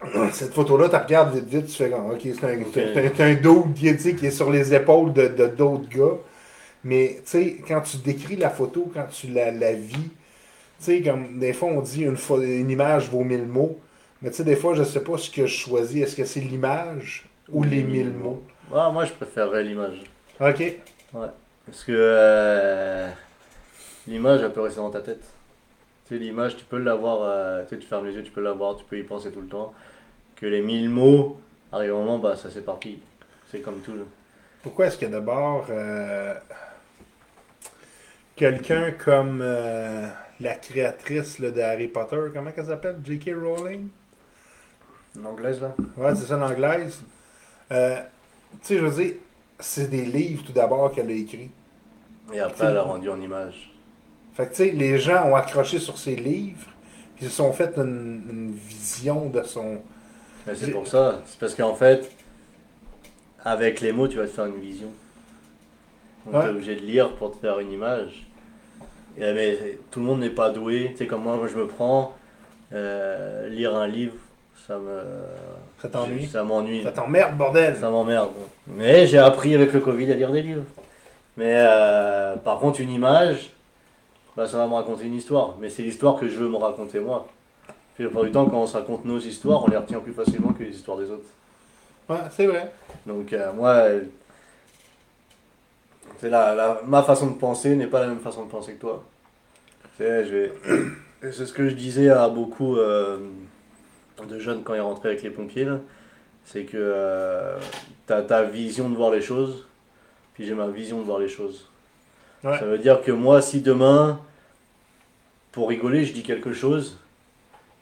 Cette 0.32 0.52
photo-là, 0.54 0.88
tu 0.88 0.96
regardes 0.96 1.34
vite, 1.34 1.48
vite, 1.48 1.66
tu 1.66 1.72
fais 1.74 1.90
comme, 1.90 2.10
ok, 2.10 2.20
c'est 2.22 2.44
un, 2.44 2.60
Ok. 2.60 2.68
c'est 2.74 3.20
un, 3.22 3.34
dude 3.34 3.74
qui, 3.74 4.16
qui 4.16 4.26
est 4.26 4.30
sur 4.30 4.50
les 4.50 4.74
épaules 4.74 5.12
de 5.12 5.28
d'autres 5.46 5.88
gars. 5.88 6.16
Mais, 6.84 7.16
tu 7.24 7.30
sais, 7.30 7.56
quand 7.66 7.80
tu 7.82 7.98
décris 7.98 8.36
la 8.36 8.50
photo, 8.50 8.90
quand 8.94 9.06
tu 9.10 9.28
la, 9.28 9.50
la 9.52 9.72
vis, 9.74 9.94
tu 9.94 10.10
sais, 10.80 11.02
comme 11.02 11.38
des 11.38 11.52
fois, 11.52 11.68
on 11.70 11.80
dit 11.80 12.02
une, 12.04 12.16
une 12.42 12.70
image 12.70 13.08
vaut 13.10 13.24
mille 13.24 13.46
mots. 13.46 13.78
Mais, 14.22 14.30
tu 14.30 14.36
sais, 14.36 14.44
des 14.44 14.56
fois, 14.56 14.74
je 14.74 14.84
sais 14.84 15.02
pas 15.02 15.18
ce 15.18 15.30
que 15.30 15.46
je 15.46 15.56
choisis. 15.56 16.02
Est-ce 16.02 16.16
que 16.16 16.24
c'est 16.24 16.40
l'image 16.40 17.28
ou 17.50 17.64
les 17.64 17.82
mille 17.82 18.10
mots? 18.12 18.42
Ah, 18.72 18.90
moi, 18.90 19.04
je 19.04 19.12
préférerais 19.12 19.64
l'image. 19.64 20.02
Ok. 20.40 20.62
Parce 21.12 21.84
que 21.84 21.92
euh, 21.94 23.08
l'image, 24.06 24.40
elle 24.42 24.52
peut 24.52 24.60
rester 24.62 24.80
dans 24.80 24.90
ta 24.90 25.00
tête. 25.00 25.22
Tu 26.06 26.14
sais, 26.14 26.20
l'image, 26.20 26.56
tu 26.56 26.64
peux 26.64 26.78
l'avoir, 26.78 27.18
euh, 27.22 27.62
tu 27.64 27.70
sais, 27.70 27.78
tu 27.80 27.86
fermes 27.86 28.06
les 28.06 28.14
yeux, 28.14 28.22
tu 28.22 28.30
peux 28.32 28.40
l'avoir, 28.40 28.76
tu 28.76 28.84
peux 28.84 28.98
y 28.98 29.02
penser 29.02 29.30
tout 29.30 29.40
le 29.40 29.48
temps. 29.48 29.74
Que 30.36 30.46
les 30.46 30.62
mille 30.62 30.88
mots, 30.88 31.40
arrive 31.70 31.90
un 31.92 31.98
moment, 31.98 32.18
bah, 32.18 32.36
ça 32.36 32.50
s'éparpille. 32.50 32.98
C'est 33.50 33.60
comme 33.60 33.80
tout. 33.80 33.94
là. 33.94 34.02
Pourquoi 34.62 34.86
est-ce 34.86 34.98
que 34.98 35.06
d'abord, 35.06 35.66
euh, 35.70 36.34
quelqu'un 38.36 38.92
comme 38.92 39.40
euh, 39.42 40.08
la 40.40 40.54
créatrice 40.54 41.38
là, 41.38 41.50
de 41.50 41.60
Harry 41.60 41.88
Potter, 41.88 42.20
comment 42.32 42.50
elle 42.56 42.66
s'appelle? 42.66 42.96
J.K. 43.04 43.30
Rowling? 43.34 43.88
L'anglaise, 45.20 45.60
là 45.60 45.74
Ouais, 45.96 46.14
c'est 46.14 46.26
ça 46.26 46.36
l'anglaise. 46.36 47.00
Euh, 47.70 48.00
tu 48.52 48.58
sais, 48.62 48.78
je 48.78 48.84
veux 48.84 49.02
dire, 49.04 49.14
c'est 49.58 49.88
des 49.88 50.04
livres 50.04 50.42
tout 50.44 50.52
d'abord 50.52 50.90
qu'elle 50.92 51.08
a 51.10 51.12
écrits. 51.12 51.50
Et 52.32 52.40
après, 52.40 52.66
elle 52.66 52.76
a 52.78 52.82
rendu 52.82 53.08
en 53.10 53.20
image. 53.20 53.72
Fait 54.34 54.46
que, 54.46 54.50
tu 54.50 54.56
sais, 54.56 54.70
les 54.70 54.98
gens 54.98 55.26
ont 55.28 55.36
accroché 55.36 55.78
sur 55.78 55.98
ses 55.98 56.16
livres, 56.16 56.66
puis 57.16 57.26
ils 57.26 57.30
se 57.30 57.36
sont 57.36 57.52
fait 57.52 57.76
une, 57.76 58.22
une 58.30 58.52
vision 58.54 59.28
de 59.28 59.42
son. 59.42 59.78
Mais 60.46 60.54
c'est 60.54 60.70
pour 60.70 60.86
ça. 60.86 61.20
C'est 61.26 61.38
parce 61.38 61.54
qu'en 61.54 61.74
fait, 61.74 62.10
avec 63.44 63.80
les 63.80 63.92
mots, 63.92 64.08
tu 64.08 64.16
vas 64.16 64.24
te 64.26 64.30
faire 64.30 64.46
une 64.46 64.60
vision. 64.60 64.88
Donc, 66.24 66.34
Ouais. 66.34 66.42
tu 66.42 66.46
es 66.46 66.50
obligé 66.50 66.76
de 66.76 66.80
lire 66.86 67.14
pour 67.16 67.32
te 67.32 67.38
faire 67.38 67.58
une 67.58 67.72
image. 67.72 68.26
Et, 69.18 69.32
mais 69.34 69.78
tout 69.90 70.00
le 70.00 70.06
monde 70.06 70.20
n'est 70.20 70.30
pas 70.30 70.50
doué. 70.50 70.88
Tu 70.92 70.98
sais, 70.98 71.06
comme 71.06 71.22
moi, 71.24 71.36
moi, 71.36 71.48
je 71.48 71.56
me 71.56 71.66
prends, 71.66 72.16
euh, 72.72 73.48
lire 73.48 73.76
un 73.76 73.86
livre, 73.86 74.14
ça 74.66 74.78
me. 74.78 75.00
Ça 75.80 75.88
t'ennuie? 75.88 76.26
Ça 76.26 76.42
m'ennuie. 76.44 76.82
Ça 76.82 76.92
t'emmerde, 76.92 77.36
bordel! 77.36 77.76
Ça 77.76 77.90
m'emmerde. 77.90 78.30
Mais 78.66 79.06
j'ai 79.06 79.18
appris 79.18 79.54
avec 79.54 79.72
le 79.72 79.80
Covid 79.80 80.10
à 80.12 80.14
lire 80.14 80.30
des 80.32 80.42
livres. 80.42 80.64
Mais 81.36 81.54
euh, 81.56 82.36
par 82.36 82.58
contre, 82.58 82.80
une 82.80 82.90
image, 82.90 83.50
bah, 84.36 84.46
ça 84.46 84.58
va 84.58 84.66
me 84.66 84.74
raconter 84.74 85.04
une 85.06 85.14
histoire. 85.14 85.54
Mais 85.60 85.70
c'est 85.70 85.82
l'histoire 85.82 86.16
que 86.16 86.28
je 86.28 86.36
veux 86.36 86.48
me 86.48 86.56
raconter 86.56 87.00
moi. 87.00 87.26
Puis 87.94 88.04
la 88.04 88.08
plupart 88.10 88.24
du 88.24 88.32
temps, 88.32 88.46
quand 88.46 88.60
on 88.62 88.66
se 88.66 88.76
raconte 88.76 89.04
nos 89.04 89.18
histoires, 89.18 89.64
on 89.64 89.68
les 89.68 89.76
retient 89.76 90.00
plus 90.00 90.12
facilement 90.12 90.52
que 90.52 90.62
les 90.62 90.70
histoires 90.74 90.96
des 90.98 91.10
autres. 91.10 91.24
Ouais, 92.08 92.16
c'est 92.30 92.46
vrai. 92.46 92.72
Donc 93.06 93.32
euh, 93.32 93.52
moi, 93.52 93.84
c'est 96.18 96.28
la, 96.30 96.54
la- 96.54 96.80
ma 96.86 97.02
façon 97.02 97.28
de 97.30 97.34
penser 97.38 97.74
n'est 97.76 97.86
pas 97.86 98.00
la 98.00 98.06
même 98.08 98.20
façon 98.20 98.44
de 98.44 98.50
penser 98.50 98.74
que 98.74 98.80
toi. 98.80 99.02
C'est, 99.98 100.24
je 100.24 100.30
vais, 100.34 100.52
c'est 101.32 101.46
ce 101.46 101.52
que 101.52 101.68
je 101.68 101.74
disais 101.74 102.08
à 102.10 102.28
beaucoup 102.28 102.76
euh, 102.76 103.18
de 104.28 104.38
jeunes 104.38 104.62
quand 104.62 104.74
ils 104.74 104.80
rentraient 104.80 105.10
avec 105.10 105.22
les 105.22 105.30
pompiers. 105.30 105.68
C'est 106.44 106.64
que 106.64 107.56
tu 108.06 108.12
as 108.12 108.22
ta 108.22 108.42
vision 108.44 108.88
de 108.90 108.96
voir 108.96 109.10
les 109.10 109.20
choses, 109.22 109.66
puis 110.34 110.44
j'ai 110.44 110.54
ma 110.54 110.66
vision 110.68 110.98
de 110.98 111.04
voir 111.04 111.18
les 111.18 111.28
choses. 111.28 111.68
Ouais. 112.44 112.58
Ça 112.58 112.64
veut 112.64 112.78
dire 112.78 113.00
que 113.02 113.12
moi, 113.12 113.40
si 113.40 113.60
demain, 113.60 114.20
pour 115.52 115.68
rigoler, 115.68 116.04
je 116.04 116.12
dis 116.12 116.22
quelque 116.24 116.52
chose, 116.52 116.98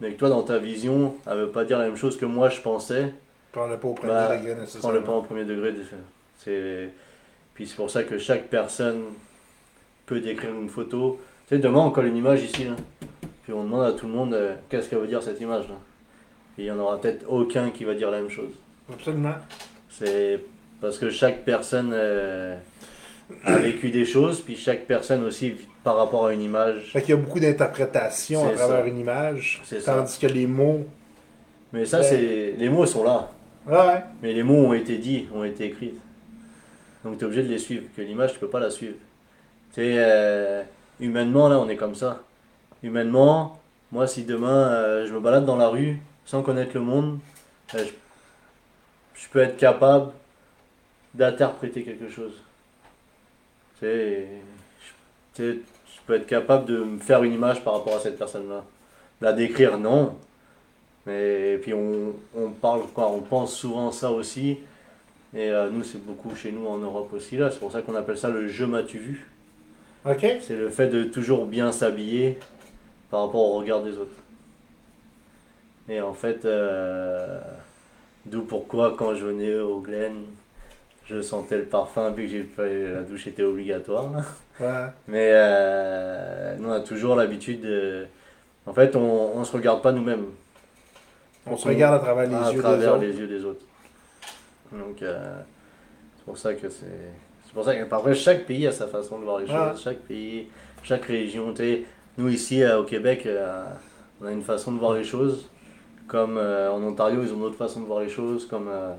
mais 0.01 0.12
que 0.12 0.18
toi, 0.18 0.28
dans 0.28 0.43
ta 0.43 0.59
vision, 0.59 1.16
elle 1.26 1.39
veut 1.39 1.49
pas 1.51 1.64
dire 1.64 1.78
la 1.78 1.85
même 1.87 1.97
chose 1.97 2.16
que 2.18 2.26
moi 2.26 2.49
je 2.51 2.61
pensais, 2.61 3.14
Prends-le 3.53 3.78
pas 3.78 3.89
au 3.89 3.95
premier 3.95 4.12
Bah, 4.12 4.37
degré 4.37 4.51
prends 4.53 4.55
le 4.57 4.61
nécessairement. 4.62 5.03
pas 5.03 5.12
au 5.12 5.22
premier 5.22 5.45
degré. 5.45 5.74
C'est... 6.39 6.91
Puis 7.55 7.66
c'est 7.66 7.74
pour 7.76 7.91
ça 7.91 8.05
que 8.05 8.16
chaque 8.18 8.49
personne 8.49 9.03
peut 10.07 10.20
décrire 10.20 10.55
une 10.55 10.68
photo. 10.68 11.18
Tu 11.49 11.57
sais, 11.57 11.61
demain 11.61 11.81
on 11.81 11.91
colle 11.91 12.07
une 12.07 12.16
image 12.16 12.43
ici, 12.45 12.64
là. 12.64 12.76
Puis 13.43 13.53
on 13.53 13.64
demande 13.64 13.85
à 13.85 13.93
tout 13.93 14.07
le 14.07 14.12
monde 14.12 14.35
euh, 14.35 14.55
qu'est-ce 14.68 14.89
qu'elle 14.89 15.01
veut 15.01 15.09
dire 15.09 15.22
cette 15.22 15.41
image 15.41 15.66
là. 15.68 15.74
Et 16.59 16.62
il 16.62 16.64
n'y 16.64 16.70
en 16.70 16.78
aura 16.78 17.01
peut-être 17.01 17.24
aucun 17.28 17.70
qui 17.70 17.84
va 17.84 17.94
dire 17.94 18.11
la 18.11 18.20
même 18.20 18.30
chose. 18.30 18.53
Absolument. 18.92 19.34
C'est 19.88 20.40
parce 20.80 20.98
que 20.98 21.11
chaque 21.11 21.44
personne 21.44 21.90
euh, 21.92 22.57
a 23.44 23.57
vécu 23.57 23.90
des 23.90 24.05
choses, 24.05 24.40
puis 24.40 24.57
chaque 24.57 24.86
personne 24.86 25.24
aussi 25.24 25.55
par 25.84 25.96
rapport 25.96 26.26
à 26.26 26.32
une 26.34 26.42
image. 26.42 26.90
Fait 26.92 27.01
qu'il 27.01 27.11
y 27.11 27.12
a 27.12 27.16
beaucoup 27.16 27.40
d'interprétations 27.40 28.46
à 28.46 28.53
travers 28.53 28.82
ça. 28.82 28.86
une 28.86 28.98
image. 28.98 29.62
C'est 29.64 29.80
ça. 29.80 29.94
Tandis 29.94 30.18
que 30.18 30.26
les 30.26 30.46
mots. 30.46 30.86
Mais 31.72 31.84
ça, 31.84 31.98
Ouais. 31.98 32.05
c'est 32.05 32.55
les 32.59 32.68
mots 32.68 32.84
sont 32.86 33.05
là. 33.05 33.30
Ouais. 33.66 34.03
Mais 34.22 34.32
les 34.32 34.42
mots 34.42 34.66
ont 34.66 34.72
été 34.74 34.98
dits, 34.98 35.28
ont 35.34 35.44
été 35.44 35.66
écrits. 35.66 35.94
Donc 37.05 37.16
tu 37.18 37.24
es 37.24 37.26
obligé 37.26 37.42
de 37.42 37.48
les 37.48 37.59
suivre. 37.59 37.84
Que 37.96 38.03
l'image, 38.03 38.32
tu 38.34 38.38
peux 38.38 38.48
pas 38.48 38.61
la 38.61 38.70
suivre. 38.70 38.96
Tu 39.72 39.76
sais, 39.82 39.94
euh, 39.96 40.62
humainement, 40.98 41.48
là, 41.48 41.59
on 41.59 41.68
est 41.68 41.76
comme 41.76 41.94
ça. 41.94 42.22
Humainement, 42.82 43.61
moi, 43.92 44.07
si 44.07 44.24
demain, 44.24 44.68
euh, 44.72 45.07
je 45.07 45.12
me 45.12 45.20
balade 45.20 45.44
dans 45.46 45.57
la 45.57 45.68
rue 45.68 45.98
sans 46.25 46.43
connaître 46.43 46.73
le 46.75 46.81
monde, 46.81 47.18
euh, 47.75 47.85
je, 47.85 49.23
je 49.23 49.29
peux 49.29 49.41
être 49.41 49.57
capable 49.57 50.12
d'interpréter 51.14 51.83
quelque 51.83 52.09
chose. 52.09 52.33
Tu 53.79 53.87
sais, 53.87 54.29
je, 55.39 55.53
je 55.53 56.01
peux 56.07 56.14
être 56.14 56.27
capable 56.27 56.66
de 56.66 56.79
me 56.79 56.99
faire 56.99 57.23
une 57.23 57.33
image 57.33 57.62
par 57.62 57.75
rapport 57.75 57.97
à 57.97 58.01
cette 58.01 58.18
personne-là. 58.18 58.64
La 59.21 59.33
décrire, 59.33 59.79
non. 59.79 60.16
Mais 61.07 61.59
puis 61.59 61.73
on, 61.75 62.14
on 62.37 62.51
parle 62.51 62.87
quoi, 62.89 63.11
on 63.11 63.21
pense 63.21 63.55
souvent 63.55 63.91
ça 63.91 64.11
aussi. 64.11 64.59
Et 65.35 65.49
euh, 65.51 65.71
nous, 65.71 65.85
c'est 65.85 66.05
beaucoup 66.05 66.35
chez 66.35 66.53
nous 66.53 66.66
en 66.66 66.79
Europe 66.79 67.12
aussi 67.12 67.37
là. 67.37 67.51
C'est 67.51 67.59
pour 67.61 67.73
ça 67.73 67.83
qu'on 67.83 67.95
appelle 67.95 68.18
ça 68.18 68.29
le 68.29 68.49
je 68.49 68.64
m'as-tu 68.64 68.99
vu. 68.99 69.31
OK? 70.05 70.27
C'est 70.41 70.57
le 70.57 70.71
fait 70.71 70.89
de 70.89 71.05
toujours 71.05 71.47
bien 71.47 71.73
s'habiller 71.73 72.39
par 73.11 73.27
rapport 73.27 73.41
au 73.41 73.59
regard 73.59 73.83
des 73.83 73.97
autres. 73.99 74.11
Et 75.91 76.01
en 76.01 76.14
fait, 76.14 76.45
euh, 76.45 77.41
d'où 78.24 78.43
pourquoi 78.43 78.95
quand 78.97 79.16
je 79.16 79.24
venais 79.26 79.57
au 79.57 79.80
Glen, 79.80 80.22
je 81.05 81.20
sentais 81.20 81.59
le 81.59 81.64
parfum 81.64 82.11
vu 82.11 82.26
que 82.26 82.68
j'ai 82.68 82.93
la 82.95 83.03
douche 83.03 83.26
était 83.26 83.43
obligatoire. 83.43 84.09
Ouais. 84.61 84.86
Mais 85.09 85.30
euh, 85.32 86.55
nous, 86.59 86.68
on 86.68 86.72
a 86.72 86.80
toujours 86.80 87.16
l'habitude 87.16 87.62
de. 87.62 88.07
En 88.66 88.72
fait, 88.72 88.95
on, 88.95 89.36
on 89.36 89.43
se 89.43 89.53
regarde 89.53 89.82
pas 89.82 89.91
nous-mêmes. 89.91 90.26
On 91.45 91.57
se 91.57 91.66
regarde 91.66 91.95
à 91.95 91.99
travers 91.99 92.28
les 92.28 92.36
à 92.36 92.51
yeux 92.51 92.57
des 92.57 92.62
travers 92.62 92.93
autres. 92.95 93.03
les 93.03 93.16
yeux 93.16 93.26
des 93.26 93.45
autres. 93.45 93.64
Donc, 94.70 95.03
euh, 95.03 95.41
c'est 96.16 96.24
pour 96.24 96.38
ça 96.38 96.55
que 96.55 96.68
c'est. 96.68 96.86
C'est 97.47 97.55
pour 97.55 97.64
ça 97.64 97.74
que, 97.74 97.82
après, 97.82 98.14
chaque 98.14 98.45
pays 98.45 98.64
a 98.68 98.70
sa 98.70 98.86
façon 98.86 99.18
de 99.18 99.24
voir 99.24 99.41
les 99.41 99.49
choses. 99.49 99.82
Chaque 99.82 99.99
pays, 100.01 100.47
chaque 100.84 101.07
région. 101.07 101.53
nous, 102.16 102.28
ici, 102.28 102.64
au 102.64 102.84
Québec, 102.84 103.26
on 104.20 104.26
a 104.26 104.30
une 104.30 104.43
façon 104.43 104.70
de 104.70 104.78
voir 104.78 104.93
les 104.95 105.03
choses. 105.03 105.49
Comme 106.11 106.36
euh, 106.38 106.70
en 106.72 106.82
Ontario, 106.82 107.20
ils 107.22 107.32
ont 107.32 107.36
une 107.36 107.42
autre 107.44 107.56
façon 107.56 107.80
de 107.80 107.86
voir 107.86 108.00
les 108.00 108.08
choses. 108.08 108.46
Comme 108.48 108.66
euh, 108.68 108.92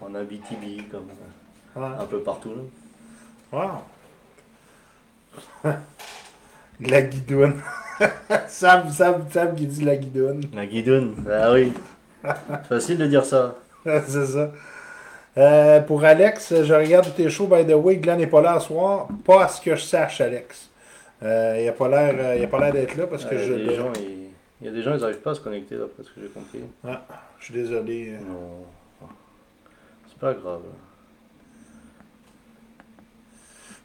en 0.00 0.14
Abitibi, 0.14 0.84
comme 0.90 1.06
euh, 1.10 1.80
Ouais. 1.80 1.86
un 2.00 2.06
peu 2.06 2.18
partout. 2.20 2.50
là. 3.52 3.62
Wow. 5.64 5.72
la 6.80 7.02
guidoune. 7.02 7.54
Sam, 8.48 8.88
Sam, 8.90 9.24
Sam 9.30 9.54
qui 9.54 9.66
dit 9.66 9.84
la 9.84 9.96
guidoune. 9.96 10.42
La 10.54 10.66
guidoune, 10.66 11.14
ah 11.30 11.52
oui. 11.52 11.72
Facile 12.68 12.98
de 12.98 13.06
dire 13.06 13.24
ça. 13.24 13.54
C'est 13.84 14.26
ça. 14.26 14.50
Euh, 15.36 15.80
pour 15.82 16.02
Alex, 16.04 16.52
je 16.64 16.74
regarde 16.74 17.14
tes 17.14 17.30
shows, 17.30 17.46
by 17.46 17.64
the 17.64 17.74
way. 17.76 17.96
Glenn 17.96 18.18
n'est 18.18 18.26
pas 18.26 18.40
là 18.42 18.58
ce 18.58 18.66
soir. 18.68 19.06
Pas 19.24 19.44
à 19.44 19.48
ce 19.48 19.60
que 19.60 19.76
je 19.76 19.82
sache, 19.82 20.20
Alex. 20.20 20.68
Euh, 21.22 21.56
il 21.60 21.66
n'a 21.66 21.72
pas 21.72 21.88
l'air 21.88 22.14
euh, 22.18 22.36
il 22.36 22.44
a 22.44 22.48
pas 22.48 22.58
l'air 22.60 22.72
d'être 22.72 22.96
là 22.96 23.06
parce 23.06 23.24
que 23.24 23.34
Euh, 23.34 23.46
je, 23.46 23.52
les 23.54 23.64
le- 23.66 23.74
gens, 23.76 23.92
ils- 24.00 24.27
Il 24.60 24.66
y 24.66 24.70
a 24.70 24.72
des 24.72 24.82
gens, 24.82 24.94
ils 24.94 25.00
n'arrivent 25.00 25.20
pas 25.20 25.30
à 25.30 25.34
se 25.34 25.40
connecter, 25.40 25.76
d'après 25.76 26.02
ce 26.02 26.10
que 26.10 26.20
j'ai 26.20 26.28
compris. 26.28 26.60
je 27.38 27.44
suis 27.44 27.54
désolé. 27.54 28.16
Non. 28.28 28.64
C'est 30.08 30.18
pas 30.18 30.34
grave. 30.34 30.62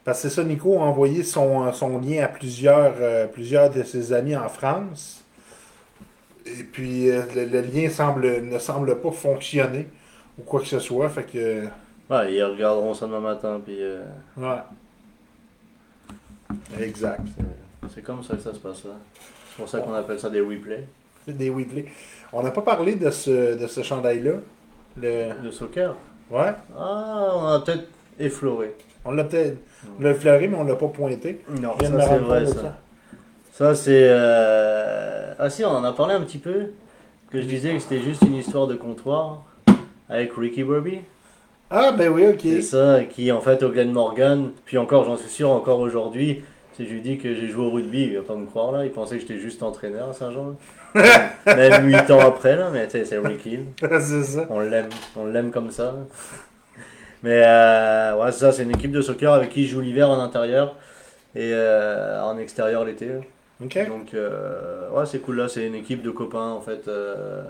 Parce 0.04 0.20
que 0.22 0.28
c'est 0.28 0.34
ça, 0.34 0.44
Nico 0.44 0.76
a 0.78 0.82
envoyé 0.82 1.22
son, 1.22 1.72
son 1.72 1.98
lien 2.00 2.24
à 2.24 2.28
plusieurs, 2.28 2.94
euh, 3.00 3.26
plusieurs 3.26 3.70
de 3.70 3.82
ses 3.84 4.12
amis 4.12 4.36
en 4.36 4.48
France. 4.48 5.24
Et 6.44 6.62
puis, 6.64 7.08
euh, 7.10 7.22
le, 7.34 7.46
le 7.46 7.60
lien 7.62 7.88
semble, 7.88 8.42
ne 8.42 8.58
semble 8.58 9.00
pas 9.00 9.10
fonctionner 9.12 9.88
ou 10.38 10.42
quoi 10.42 10.60
que 10.60 10.66
ce 10.66 10.78
soit. 10.78 11.08
Fait 11.08 11.24
que, 11.24 11.64
Ouais, 12.10 12.34
ils 12.34 12.42
regarderont 12.44 12.92
ça 12.92 13.06
demain 13.06 13.20
matin, 13.20 13.62
puis 13.64 13.78
euh, 13.80 14.04
ouais. 14.36 14.58
Exact. 16.78 17.22
c'est- 17.38 17.88
c'est 17.94 18.02
comme 18.02 18.22
ça 18.22 18.34
que 18.36 18.42
ça 18.42 18.52
se 18.52 18.58
passe 18.58 18.84
là. 18.84 18.90
C'est 19.54 19.62
pour 19.62 19.68
ça 19.68 19.78
qu'on 19.78 19.94
appelle 19.94 20.18
ça 20.18 20.30
des 20.30 20.40
replays. 20.40 20.84
Des 21.28 21.48
Weebly. 21.48 21.84
On 22.32 22.42
n'a 22.42 22.50
pas 22.50 22.62
parlé 22.62 22.96
de 22.96 23.08
ce, 23.10 23.56
de 23.56 23.66
ce 23.68 23.82
chandail-là. 23.82 24.32
Le... 25.00 25.28
Le 25.42 25.50
soccer 25.52 25.94
Ouais. 26.30 26.52
Ah, 26.76 27.30
on 27.36 27.46
a 27.46 27.60
peut-être 27.60 27.84
effleuré. 28.18 28.74
On 29.04 29.12
l'a 29.12 29.24
peut-être 29.24 29.58
on 29.98 30.02
l'a 30.02 30.14
fleuré, 30.14 30.48
mais 30.48 30.56
on 30.56 30.64
l'a 30.64 30.74
pas 30.74 30.88
pointé. 30.88 31.42
Non, 31.60 31.74
ça 31.80 31.86
c'est 31.86 32.18
vrai 32.18 32.40
de 32.40 32.46
ça. 32.46 32.78
Ça 33.52 33.74
c'est... 33.74 34.08
euh, 34.10 35.34
Ah 35.38 35.48
si, 35.50 35.64
on 35.64 35.68
en 35.68 35.84
a 35.84 35.92
parlé 35.92 36.14
un 36.14 36.22
petit 36.22 36.38
peu. 36.38 36.72
Que 37.30 37.40
je 37.40 37.46
disais 37.46 37.72
que 37.74 37.78
c'était 37.78 38.00
juste 38.00 38.22
une 38.22 38.34
histoire 38.34 38.66
de 38.66 38.74
comptoir 38.74 39.44
avec 40.08 40.32
Ricky 40.36 40.64
Bobby. 40.64 41.00
Ah, 41.70 41.92
ben 41.92 42.08
oui, 42.10 42.26
ok. 42.26 42.40
C'est 42.42 42.62
ça, 42.62 43.04
qui 43.04 43.32
en 43.32 43.40
fait 43.40 43.62
au 43.62 43.70
Glen 43.70 43.90
Morgan, 43.92 44.50
puis 44.64 44.78
encore, 44.78 45.04
j'en 45.04 45.16
suis 45.16 45.30
sûr, 45.30 45.50
encore 45.50 45.80
aujourd'hui, 45.80 46.44
si 46.76 46.86
je 46.86 46.92
lui 46.92 47.00
dis 47.00 47.18
que 47.18 47.34
j'ai 47.34 47.48
joué 47.48 47.64
au 47.64 47.70
rugby, 47.70 48.02
il 48.02 48.16
va 48.16 48.22
pas 48.22 48.34
me 48.34 48.46
croire 48.46 48.72
là, 48.72 48.84
il 48.84 48.90
pensait 48.90 49.16
que 49.16 49.22
j'étais 49.22 49.38
juste 49.38 49.62
entraîneur 49.62 50.10
à 50.10 50.12
Saint-Jean. 50.12 50.56
Même 51.46 51.86
8 51.86 52.10
ans 52.10 52.20
après 52.20 52.56
là, 52.56 52.70
mais 52.72 52.88
c'est 52.88 53.18
Ricky. 53.18 53.60
c'est 53.80 54.22
ça. 54.22 54.46
On 54.50 54.60
l'aime, 54.60 54.88
on 55.16 55.26
l'aime 55.26 55.50
comme 55.50 55.70
ça. 55.70 55.94
Mais 57.22 57.42
euh, 57.44 58.16
ouais, 58.16 58.32
c'est 58.32 58.40
ça, 58.40 58.52
c'est 58.52 58.64
une 58.64 58.72
équipe 58.72 58.92
de 58.92 59.00
soccer 59.00 59.32
avec 59.32 59.50
qui 59.50 59.66
je 59.66 59.72
joue 59.72 59.80
l'hiver 59.80 60.10
en 60.10 60.20
intérieur 60.20 60.76
et 61.34 61.52
euh, 61.52 62.22
en 62.22 62.38
extérieur 62.38 62.84
l'été. 62.84 63.08
Donc 63.60 64.14
euh, 64.14 64.90
ouais, 64.90 65.06
c'est 65.06 65.20
cool 65.20 65.36
là, 65.36 65.48
c'est 65.48 65.66
une 65.66 65.74
équipe 65.74 66.02
de 66.02 66.10
copains 66.10 66.50
en 66.50 66.60
fait 66.60 66.86
euh, 66.88 67.42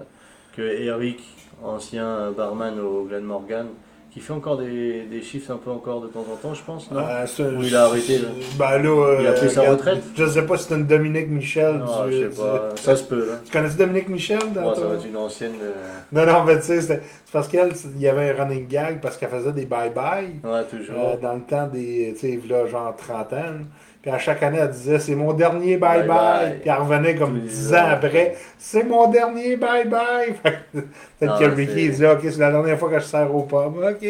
que 0.57 0.63
Eric, 0.63 1.21
ancien 1.63 2.31
barman 2.31 2.79
au 2.79 3.05
Glen 3.05 3.25
Morgan, 3.25 3.67
qui 4.15 4.21
fait 4.21 4.33
encore 4.33 4.59
des, 4.59 5.03
des 5.11 5.21
chiffres 5.23 5.51
un 5.53 5.57
peu 5.57 5.71
encore 5.73 6.01
de 6.01 6.07
temps 6.07 6.21
en 6.33 6.37
temps, 6.37 6.55
je 6.55 6.63
pense, 6.63 6.89
non 6.93 7.01
Euh, 7.01 7.27
ça, 7.27 7.43
Ou 7.43 7.65
il 7.65 7.75
a 7.75 7.87
arrêté, 7.87 8.19
là. 8.19 8.29
Ben 8.57 8.79
là, 8.81 9.17
Il 9.21 9.27
a 9.27 9.31
euh, 9.31 9.33
pris 9.35 9.51
sa 9.51 9.63
regarde, 9.63 9.79
retraite 9.81 10.03
Je 10.15 10.25
sais 10.27 10.43
pas 10.47 10.57
si 10.57 10.69
c'est 10.69 10.75
une 10.77 10.87
Dominique 10.87 11.29
Michel. 11.31 11.79
Non, 11.79 12.07
du- 12.07 12.13
je 12.13 12.19
sais 12.23 12.29
du- 12.29 12.37
pas, 12.37 12.69
ça 12.77 12.95
se 12.95 13.03
peut 13.03 13.27
là. 13.29 13.35
Tu 13.45 13.51
connais-tu 13.51 13.75
Dominique 13.77 14.09
Michel? 14.09 14.39
dans 14.55 14.69
Ouais, 14.71 14.75
ça 14.77 14.87
va 14.87 14.95
être 14.95 15.07
une 15.07 15.17
ancienne. 15.17 15.55
euh, 15.61 15.73
Non, 16.13 16.33
non, 16.33 16.45
mais 16.45 16.57
tu 16.61 16.67
sais, 16.67 16.81
c'est 16.81 17.03
parce 17.33 17.49
qu'elle, 17.49 17.73
il 17.97 18.01
y 18.01 18.07
avait 18.09 18.31
un 18.31 18.45
running 18.45 18.69
gag 18.69 19.01
parce 19.01 19.17
qu'elle 19.17 19.31
faisait 19.31 19.51
des 19.53 19.67
bye-bye 19.67 20.45
Ouais, 20.45 20.63
toujours. 20.71 20.95
euh, 20.97 21.17
dans 21.21 21.35
le 21.35 21.41
temps 21.43 21.67
des, 21.67 22.15
tu 22.17 22.21
sais, 22.21 22.41
là, 22.49 22.67
genre 22.69 22.95
30 22.97 23.33
ans. 23.33 23.65
Puis 24.05 24.13
à 24.13 24.19
chaque 24.19 24.43
année, 24.43 24.59
elle 24.61 24.69
disait 24.71 24.99
c'est 24.99 25.15
mon 25.15 25.33
dernier 25.33 25.79
bye-bye. 25.79 26.61
Puis 26.61 26.69
elle 26.69 26.79
revenait 26.79 27.15
comme 27.15 27.41
10 27.41 27.73
ans. 27.73 27.77
ans 27.79 27.89
après 27.93 28.37
c'est 28.59 28.85
mon 28.85 29.09
dernier 29.11 29.57
bye-bye. 29.57 30.35
Peut-être 30.43 31.39
que 31.39 31.45
Ricky 31.47 31.89
disait 31.89 32.13
ok, 32.13 32.21
c'est 32.23 32.37
la 32.37 32.51
dernière 32.51 32.79
fois 32.79 32.91
que 32.91 32.99
je 32.99 33.05
sers 33.05 33.35
au 33.35 33.45
pub. 33.45 33.79
Ok. 33.79 34.07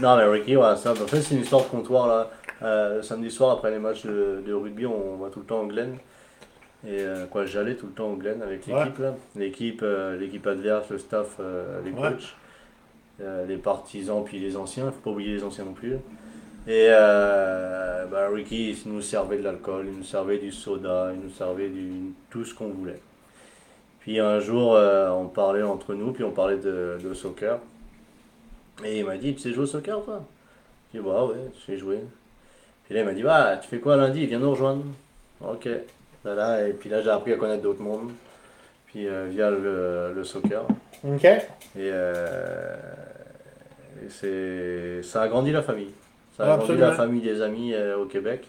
Non, 0.00 0.16
mais 0.16 0.24
Ricky, 0.24 0.56
ouais, 0.56 0.74
ça, 0.76 0.92
en 0.92 0.94
fait, 0.94 1.20
c'est 1.20 1.34
une 1.34 1.42
histoire 1.42 1.64
de 1.64 1.68
comptoir 1.68 2.08
là. 2.08 2.30
Euh, 2.62 2.96
le 2.96 3.02
samedi 3.02 3.30
soir, 3.30 3.50
après 3.58 3.70
les 3.70 3.78
matchs 3.78 4.06
de, 4.06 4.42
de 4.46 4.54
rugby, 4.54 4.86
on 4.86 5.18
va 5.22 5.28
tout 5.28 5.40
le 5.40 5.44
temps 5.44 5.60
au 5.60 5.66
Glen. 5.66 5.98
Et 6.86 7.00
euh, 7.00 7.26
quoi, 7.26 7.44
j'allais 7.44 7.74
tout 7.74 7.88
le 7.88 7.92
temps 7.92 8.08
au 8.08 8.16
Glen 8.16 8.40
avec 8.40 8.66
l'équipe 8.66 8.98
là. 9.00 9.14
L'équipe, 9.36 9.80
euh, 9.82 10.16
l'équipe 10.16 10.46
adverse, 10.46 10.88
le 10.88 10.96
staff, 10.96 11.36
euh, 11.40 11.78
les 11.84 11.90
coachs, 11.90 12.34
euh, 13.20 13.44
les 13.44 13.58
partisans, 13.58 14.24
puis 14.24 14.38
les 14.38 14.56
anciens. 14.56 14.86
Il 14.86 14.92
faut 14.92 15.00
pas 15.00 15.10
oublier 15.10 15.34
les 15.34 15.44
anciens 15.44 15.66
non 15.66 15.74
plus. 15.74 15.98
Et 16.66 16.88
euh, 16.90 18.04
bah, 18.06 18.28
Ricky, 18.30 18.72
il 18.72 18.92
nous 18.92 19.00
servait 19.00 19.38
de 19.38 19.44
l'alcool, 19.44 19.86
il 19.88 19.96
nous 19.96 20.04
servait 20.04 20.38
du 20.38 20.52
soda, 20.52 21.10
il 21.14 21.20
nous 21.20 21.30
servait 21.30 21.68
du, 21.68 22.12
tout 22.28 22.44
ce 22.44 22.54
qu'on 22.54 22.68
voulait. 22.68 23.00
Puis 24.00 24.20
un 24.20 24.40
jour, 24.40 24.74
euh, 24.76 25.08
on 25.10 25.26
parlait 25.26 25.62
entre 25.62 25.94
nous, 25.94 26.12
puis 26.12 26.22
on 26.22 26.32
parlait 26.32 26.58
de, 26.58 26.98
de 27.02 27.14
soccer. 27.14 27.58
Et 28.84 28.98
il 29.00 29.04
m'a 29.06 29.16
dit, 29.16 29.34
tu 29.34 29.40
sais 29.40 29.52
jouer 29.52 29.64
au 29.64 29.66
soccer 29.66 30.02
toi? 30.04 30.22
J'ai 30.92 31.00
dit, 31.00 31.04
bah 31.04 31.24
ouais, 31.24 31.36
je 31.54 31.66
sais 31.66 31.78
jouer. 31.78 32.00
Puis 32.84 32.94
là, 32.94 33.00
il 33.00 33.06
m'a 33.06 33.14
dit, 33.14 33.22
bah, 33.22 33.56
tu 33.56 33.68
fais 33.68 33.78
quoi 33.78 33.96
lundi? 33.96 34.26
Viens 34.26 34.38
nous 34.38 34.50
rejoindre. 34.50 34.84
Ok. 35.40 35.68
Voilà, 36.22 36.68
et 36.68 36.72
puis 36.74 36.90
là, 36.90 37.00
j'ai 37.00 37.10
appris 37.10 37.32
à 37.32 37.36
connaître 37.36 37.62
d'autres 37.62 37.82
mondes. 37.82 38.10
Puis 38.86 39.06
euh, 39.06 39.28
via 39.30 39.50
le, 39.50 40.12
le 40.14 40.24
soccer. 40.24 40.62
Ok. 41.04 41.24
Et, 41.24 41.88
et 44.02 44.08
c'est, 44.08 45.02
ça 45.02 45.22
a 45.22 45.28
grandi 45.28 45.52
la 45.52 45.62
famille. 45.62 45.92
Ça 46.40 46.44
a 46.44 46.56
grandi 46.56 46.62
absolument. 46.62 46.86
la 46.86 46.94
famille 46.94 47.20
des 47.20 47.42
amis 47.42 47.74
euh, 47.74 47.98
au 47.98 48.06
Québec. 48.06 48.46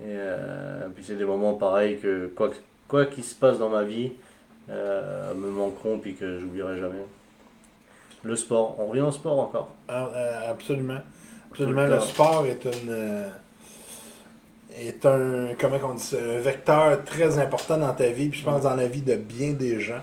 Et 0.00 0.06
euh, 0.08 0.88
puis 0.94 1.04
c'est 1.06 1.14
des 1.14 1.24
moments 1.24 1.54
pareils 1.54 1.98
que 1.98 2.26
quoi 2.34 2.50
quoi 2.88 3.06
qu'il 3.06 3.22
se 3.22 3.34
passe 3.34 3.58
dans 3.58 3.68
ma 3.68 3.84
vie 3.84 4.12
euh, 4.68 5.32
me 5.34 5.48
manqueront 5.48 5.98
puis 5.98 6.14
que 6.14 6.40
j'oublierai 6.40 6.78
jamais. 6.78 7.04
Le 8.24 8.36
sport, 8.36 8.76
on 8.80 8.86
revient 8.86 9.02
au 9.02 9.12
sport 9.12 9.38
encore. 9.38 9.74
Ah, 9.88 10.10
absolument. 10.48 11.00
Absolument, 11.50 11.86
le 11.86 12.00
sport 12.00 12.46
est 12.46 12.64
une 12.64 13.26
est 14.76 15.06
un 15.06 15.50
comment 15.56 15.78
on 15.84 15.94
dit 15.94 16.02
ça, 16.02 16.16
un 16.16 16.40
vecteur 16.40 17.04
très 17.04 17.38
important 17.38 17.78
dans 17.78 17.92
ta 17.92 18.08
vie, 18.08 18.28
puis 18.28 18.40
je 18.40 18.44
pense 18.44 18.62
dans 18.62 18.74
la 18.74 18.88
vie 18.88 19.02
de 19.02 19.14
bien 19.14 19.52
des 19.52 19.78
gens. 19.78 20.02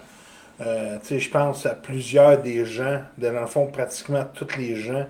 Euh, 0.61 0.97
je 1.09 1.29
pense 1.29 1.65
à 1.65 1.73
plusieurs 1.73 2.37
des 2.37 2.65
gens, 2.65 3.01
de, 3.17 3.29
dans 3.29 3.41
le 3.41 3.47
fond, 3.47 3.67
pratiquement 3.67 4.23
tous 4.33 4.55
les 4.57 4.75
gens 4.75 5.07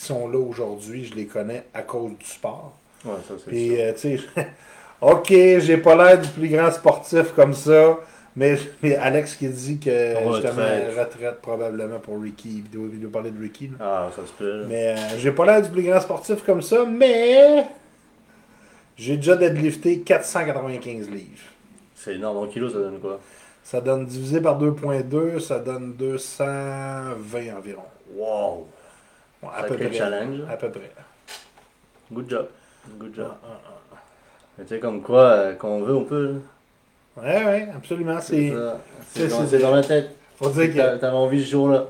sont 0.00 0.28
là 0.28 0.38
aujourd'hui, 0.38 1.04
je 1.04 1.14
les 1.14 1.26
connais 1.26 1.64
à 1.72 1.82
cause 1.82 2.12
du 2.18 2.24
sport. 2.26 2.72
Ouais, 3.04 3.12
ça 3.28 3.34
c'est 3.38 3.46
Puis, 3.50 3.68
sûr. 3.68 3.76
euh, 3.78 3.92
tu 3.92 4.18
sais, 4.18 4.20
ok, 5.00 5.28
j'ai 5.28 5.76
pas 5.78 5.94
l'air 5.96 6.20
du 6.20 6.28
plus 6.28 6.48
grand 6.48 6.70
sportif 6.72 7.32
comme 7.34 7.52
ça, 7.54 7.98
mais, 8.36 8.56
mais 8.82 8.96
Alex 8.96 9.36
qui 9.36 9.48
dit 9.48 9.78
que 9.78 10.16
Retraite. 10.26 10.42
justement, 10.54 11.00
retraite 11.02 11.40
probablement 11.40 12.00
pour 12.00 12.20
Ricky. 12.20 12.64
Il 12.64 12.70
doit, 12.70 12.88
il 12.92 13.00
doit 13.00 13.12
parler 13.12 13.30
de 13.30 13.40
Ricky. 13.40 13.68
là. 13.68 13.74
Ah, 13.80 14.10
ça 14.16 14.26
se 14.26 14.32
peut. 14.32 14.64
Mais 14.68 14.94
euh, 14.96 15.18
j'ai 15.18 15.30
pas 15.30 15.46
l'air 15.46 15.62
du 15.62 15.68
plus 15.70 15.82
grand 15.82 16.00
sportif 16.00 16.42
comme 16.42 16.62
ça, 16.62 16.84
mais 16.84 17.66
j'ai 18.96 19.16
déjà 19.16 19.36
deadlifté 19.36 20.00
495 20.00 21.10
livres. 21.10 21.26
C'est 21.94 22.14
énorme. 22.16 22.38
En 22.38 22.46
kilos, 22.46 22.72
ça 22.72 22.78
donne 22.80 22.98
quoi? 22.98 23.20
Ça 23.62 23.80
donne 23.80 24.04
divisé 24.06 24.40
par 24.40 24.60
2.2, 24.60 25.38
ça 25.40 25.58
donne 25.58 25.94
220 25.94 27.56
environ. 27.56 27.82
Wow 28.14 28.66
Ouais, 29.44 29.50
à, 29.56 29.62
peu 29.64 29.74
près, 29.76 29.92
challenge. 29.92 30.38
à 30.50 30.56
peu 30.56 30.70
près. 30.70 30.90
Good 32.12 32.30
job. 32.30 32.46
Good 32.98 33.14
job. 33.14 33.28
Ah, 33.44 33.46
ah, 33.66 33.96
Mais 34.58 34.64
tu 34.64 34.74
sais, 34.74 34.80
comme 34.80 35.02
quoi, 35.02 35.22
euh, 35.22 35.54
quand 35.58 35.68
on 35.68 35.82
veut, 35.82 35.94
on 35.94 36.04
peut. 36.04 36.34
ah. 37.16 37.20
Ouais, 37.22 37.44
ouais, 37.44 37.68
absolument. 37.76 38.18
C'est, 38.20 38.50
ça. 38.50 38.80
c'est- 39.12 39.28
dans, 39.28 39.40
c'est- 39.40 39.46
c'est 39.46 39.58
dans 39.62 39.74
la 39.74 39.82
tête. 39.82 40.10
faut 40.36 40.50
dire 40.50 40.70
que 40.72 40.76
T'a- 40.76 40.98
T'avais 40.98 41.16
envie 41.16 41.44
ce 41.44 41.50
jour-là. 41.50 41.84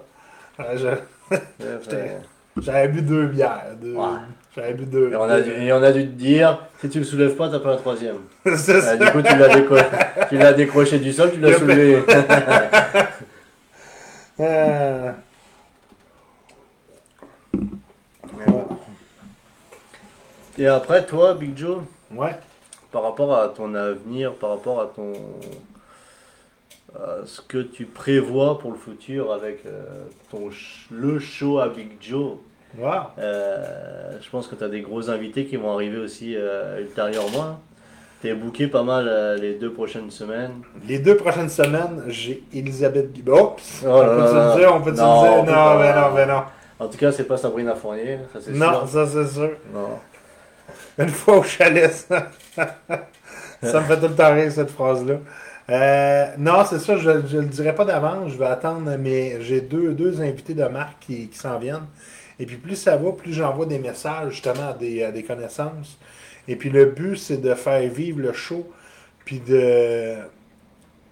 euh, 0.60 0.76
je- 0.76 0.86
Ouais, 1.34 1.38
fait- 1.80 2.18
j'avais 2.60 2.88
bu 2.88 3.02
deux 3.02 3.26
bières. 3.28 3.62
deux- 3.80 3.94
Ouais. 3.94 4.04
J'avais 4.54 4.74
bu 4.74 4.84
deux. 4.84 5.10
Et 5.10 5.16
on, 5.16 5.22
a 5.24 5.40
dû, 5.40 5.50
et 5.50 5.72
on 5.72 5.82
a 5.82 5.90
dû 5.90 6.02
te 6.06 6.12
dire, 6.12 6.58
si 6.80 6.88
tu 6.88 6.98
le 7.00 7.04
soulèves 7.04 7.34
pas, 7.34 7.48
t'as 7.48 7.58
pas 7.58 7.70
la 7.72 7.76
troisième. 7.78 8.18
C'est 8.56 8.86
Ah, 8.86 8.96
du 8.96 9.10
coup, 9.10 9.20
tu 9.22 9.36
l'as 9.36 9.48
décroché, 9.52 9.84
tu 10.28 10.36
l'as 10.38 10.52
décroché 10.52 10.98
du 11.00 11.12
sol, 11.12 11.32
tu 11.32 11.40
l'as 11.40 11.58
soulevé. 11.58 12.02
Euh, 14.40 15.12
Et 20.58 20.66
après, 20.66 21.04
toi, 21.04 21.34
Big 21.34 21.56
Joe, 21.56 21.78
ouais. 22.12 22.36
par 22.92 23.02
rapport 23.02 23.34
à 23.36 23.48
ton 23.48 23.74
avenir, 23.74 24.32
par 24.34 24.50
rapport 24.50 24.80
à 24.80 24.86
ton 24.86 25.12
à 26.96 27.26
ce 27.26 27.40
que 27.40 27.58
tu 27.58 27.86
prévois 27.86 28.56
pour 28.60 28.70
le 28.70 28.76
futur 28.78 29.32
avec 29.32 29.66
euh, 29.66 29.82
ton 30.30 30.50
ch- 30.50 30.86
le 30.92 31.18
show 31.18 31.58
à 31.58 31.68
Big 31.68 31.88
Joe, 32.00 32.34
Wow. 32.78 32.88
euh, 33.18 34.12
je 34.20 34.30
pense 34.30 34.46
que 34.46 34.54
tu 34.54 34.62
as 34.62 34.68
des 34.68 34.80
gros 34.80 35.10
invités 35.10 35.44
qui 35.44 35.56
vont 35.56 35.72
arriver 35.72 35.98
aussi 35.98 36.34
euh, 36.36 36.80
ultérieurement. 36.80 37.58
Tu 38.20 38.28
es 38.28 38.34
booké 38.34 38.68
pas 38.68 38.84
mal 38.84 39.06
euh, 39.08 39.36
les 39.36 39.54
deux 39.54 39.72
prochaines 39.72 40.10
semaines. 40.12 40.62
Les 40.86 41.00
deux 41.00 41.16
prochaines 41.16 41.48
semaines, 41.48 42.04
j'ai 42.08 42.44
Elisabeth 42.54 43.12
Guibert. 43.12 43.42
Oups! 43.54 43.82
Oh 43.84 43.88
on 43.88 44.00
là 44.00 44.08
peut 44.08 44.34
là 44.34 44.54
le 44.54 44.60
dire, 44.60 44.74
on 44.74 44.80
peut 44.80 44.92
te 44.92 44.96
Non, 45.00 45.24
le 45.24 45.30
on 45.30 45.34
dire. 45.34 45.44
peut 45.46 45.50
Non, 45.50 45.56
pas. 45.56 45.78
mais 45.80 45.94
non, 46.00 46.10
mais 46.14 46.26
non. 46.26 46.42
En 46.78 46.86
tout 46.88 46.98
cas, 46.98 47.10
c'est 47.12 47.24
pas 47.24 47.36
Sabrina 47.36 47.74
Fournier, 47.74 48.18
ça 48.32 48.38
c'est 48.40 48.52
Non, 48.52 48.86
sûr. 48.86 48.88
ça 48.88 49.06
c'est 49.08 49.26
sûr. 49.26 49.50
Non. 49.72 49.98
Une 50.98 51.08
fois 51.08 51.38
au 51.38 51.42
chalet, 51.42 51.92
ça. 51.92 52.30
ça 53.62 53.80
me 53.80 53.86
fait 53.86 53.96
tout 54.00 54.08
le 54.08 54.14
temps 54.14 54.34
rire 54.34 54.52
cette 54.52 54.70
phrase-là. 54.70 55.16
Euh, 55.70 56.26
non, 56.38 56.64
c'est 56.68 56.78
ça, 56.78 56.96
je 56.98 57.10
ne 57.10 57.40
le 57.40 57.46
dirai 57.46 57.74
pas 57.74 57.84
d'avance, 57.84 58.32
je 58.32 58.38
vais 58.38 58.46
attendre, 58.46 58.96
mais 58.98 59.40
j'ai 59.40 59.60
deux, 59.62 59.92
deux 59.92 60.20
invités 60.20 60.54
de 60.54 60.64
marque 60.64 60.98
qui, 61.00 61.28
qui 61.28 61.38
s'en 61.38 61.58
viennent. 61.58 61.86
Et 62.38 62.46
puis 62.46 62.56
plus 62.56 62.76
ça 62.76 62.96
va, 62.96 63.12
plus 63.12 63.32
j'envoie 63.32 63.66
des 63.66 63.78
messages 63.78 64.32
justement 64.32 64.70
à 64.70 64.72
des, 64.74 65.02
à 65.02 65.12
des 65.12 65.22
connaissances. 65.22 65.98
Et 66.48 66.56
puis 66.56 66.70
le 66.70 66.86
but, 66.86 67.16
c'est 67.16 67.38
de 67.38 67.54
faire 67.54 67.88
vivre 67.90 68.20
le 68.20 68.32
show. 68.32 68.70
Puis 69.24 69.40
de. 69.40 70.16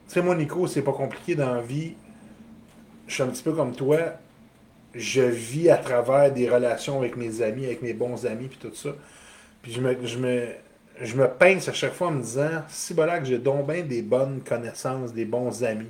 Tu 0.09 0.15
sais, 0.15 0.23
moi, 0.23 0.35
Nico, 0.35 0.67
c'est 0.67 0.83
pas 0.83 0.93
compliqué 0.93 1.35
dans 1.35 1.55
la 1.55 1.63
vie. 1.63 1.95
Je 3.07 3.15
suis 3.15 3.23
un 3.23 3.29
petit 3.29 3.43
peu 3.43 3.53
comme 3.53 3.75
toi. 3.75 3.99
Je 4.95 5.23
vis 5.23 5.71
à 5.71 5.79
travers 5.79 6.31
des 6.33 6.49
relations 6.51 6.99
avec 6.99 7.17
mes 7.17 7.41
amis, 7.41 7.65
avec 7.65 7.81
mes 7.81 7.95
bons 7.95 8.27
amis, 8.27 8.49
puis 8.49 8.59
tout 8.59 8.75
ça. 8.75 8.91
Puis 9.63 9.73
je 9.73 9.81
me, 9.81 9.97
je 10.07 10.19
me, 10.19 10.47
je 11.01 11.17
me 11.17 11.29
pince 11.29 11.69
à 11.69 11.73
chaque 11.73 11.93
fois 11.95 12.09
en 12.09 12.13
me 12.13 12.23
disant, 12.23 12.63
si 12.69 12.95
voilà 12.95 13.19
que 13.19 13.27
j'ai 13.27 13.39
donc 13.39 13.67
bien 13.71 13.83
des 13.83 14.03
bonnes 14.03 14.41
connaissances, 14.43 15.13
des 15.13 15.25
bons 15.25 15.63
amis, 15.65 15.89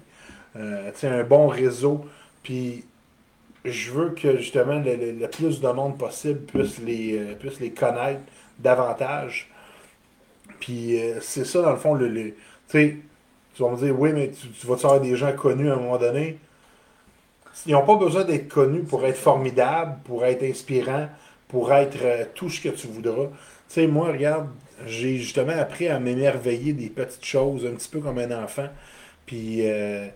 euh, 0.56 0.90
un 1.04 1.24
bon 1.24 1.48
réseau, 1.48 2.04
puis 2.42 2.84
je 3.64 3.92
veux 3.92 4.10
que 4.10 4.38
justement 4.38 4.80
le, 4.80 4.96
le- 4.96 5.28
plus 5.28 5.60
de 5.60 5.68
monde 5.68 5.98
possible 5.98 6.40
puisse 6.42 6.78
les, 6.80 7.18
euh, 7.18 7.34
puisse 7.34 7.60
les 7.60 7.72
connaître 7.72 8.22
davantage. 8.58 9.50
Puis 10.60 10.98
euh, 11.00 11.18
c'est 11.20 11.44
ça, 11.44 11.62
dans 11.62 11.70
le 11.72 11.76
fond, 11.76 11.94
le, 11.94 12.08
le- 12.08 12.30
tu 12.30 12.34
sais, 12.68 12.96
tu 13.54 13.62
vas 13.62 13.70
me 13.70 13.76
dire, 13.76 13.98
oui, 13.98 14.12
mais 14.12 14.30
tu, 14.30 14.48
tu 14.48 14.66
vas 14.66 14.74
avoir 14.74 15.00
des 15.00 15.16
gens 15.16 15.32
connus 15.34 15.70
à 15.70 15.74
un 15.74 15.76
moment 15.76 15.98
donné. 15.98 16.38
Ils 17.66 17.72
n'ont 17.72 17.84
pas 17.84 17.96
besoin 17.96 18.24
d'être 18.24 18.48
connus 18.48 18.82
pour 18.82 19.04
être 19.04 19.16
formidables, 19.18 19.96
pour 20.04 20.24
être 20.24 20.42
inspirants, 20.42 21.08
pour 21.48 21.72
être 21.72 22.32
tout 22.34 22.48
ce 22.48 22.60
que 22.60 22.70
tu 22.70 22.86
voudras. 22.86 23.28
Tu 23.72 23.80
sais, 23.80 23.86
moi, 23.86 24.12
regarde, 24.12 24.50
j'ai 24.84 25.16
justement 25.16 25.54
appris 25.58 25.88
à 25.88 25.98
m'émerveiller 25.98 26.74
des 26.74 26.90
petites 26.90 27.24
choses, 27.24 27.64
un 27.64 27.70
petit 27.70 27.88
peu 27.88 28.00
comme 28.00 28.18
un 28.18 28.44
enfant. 28.44 28.68
Puis, 29.24 29.66
euh, 29.66 30.08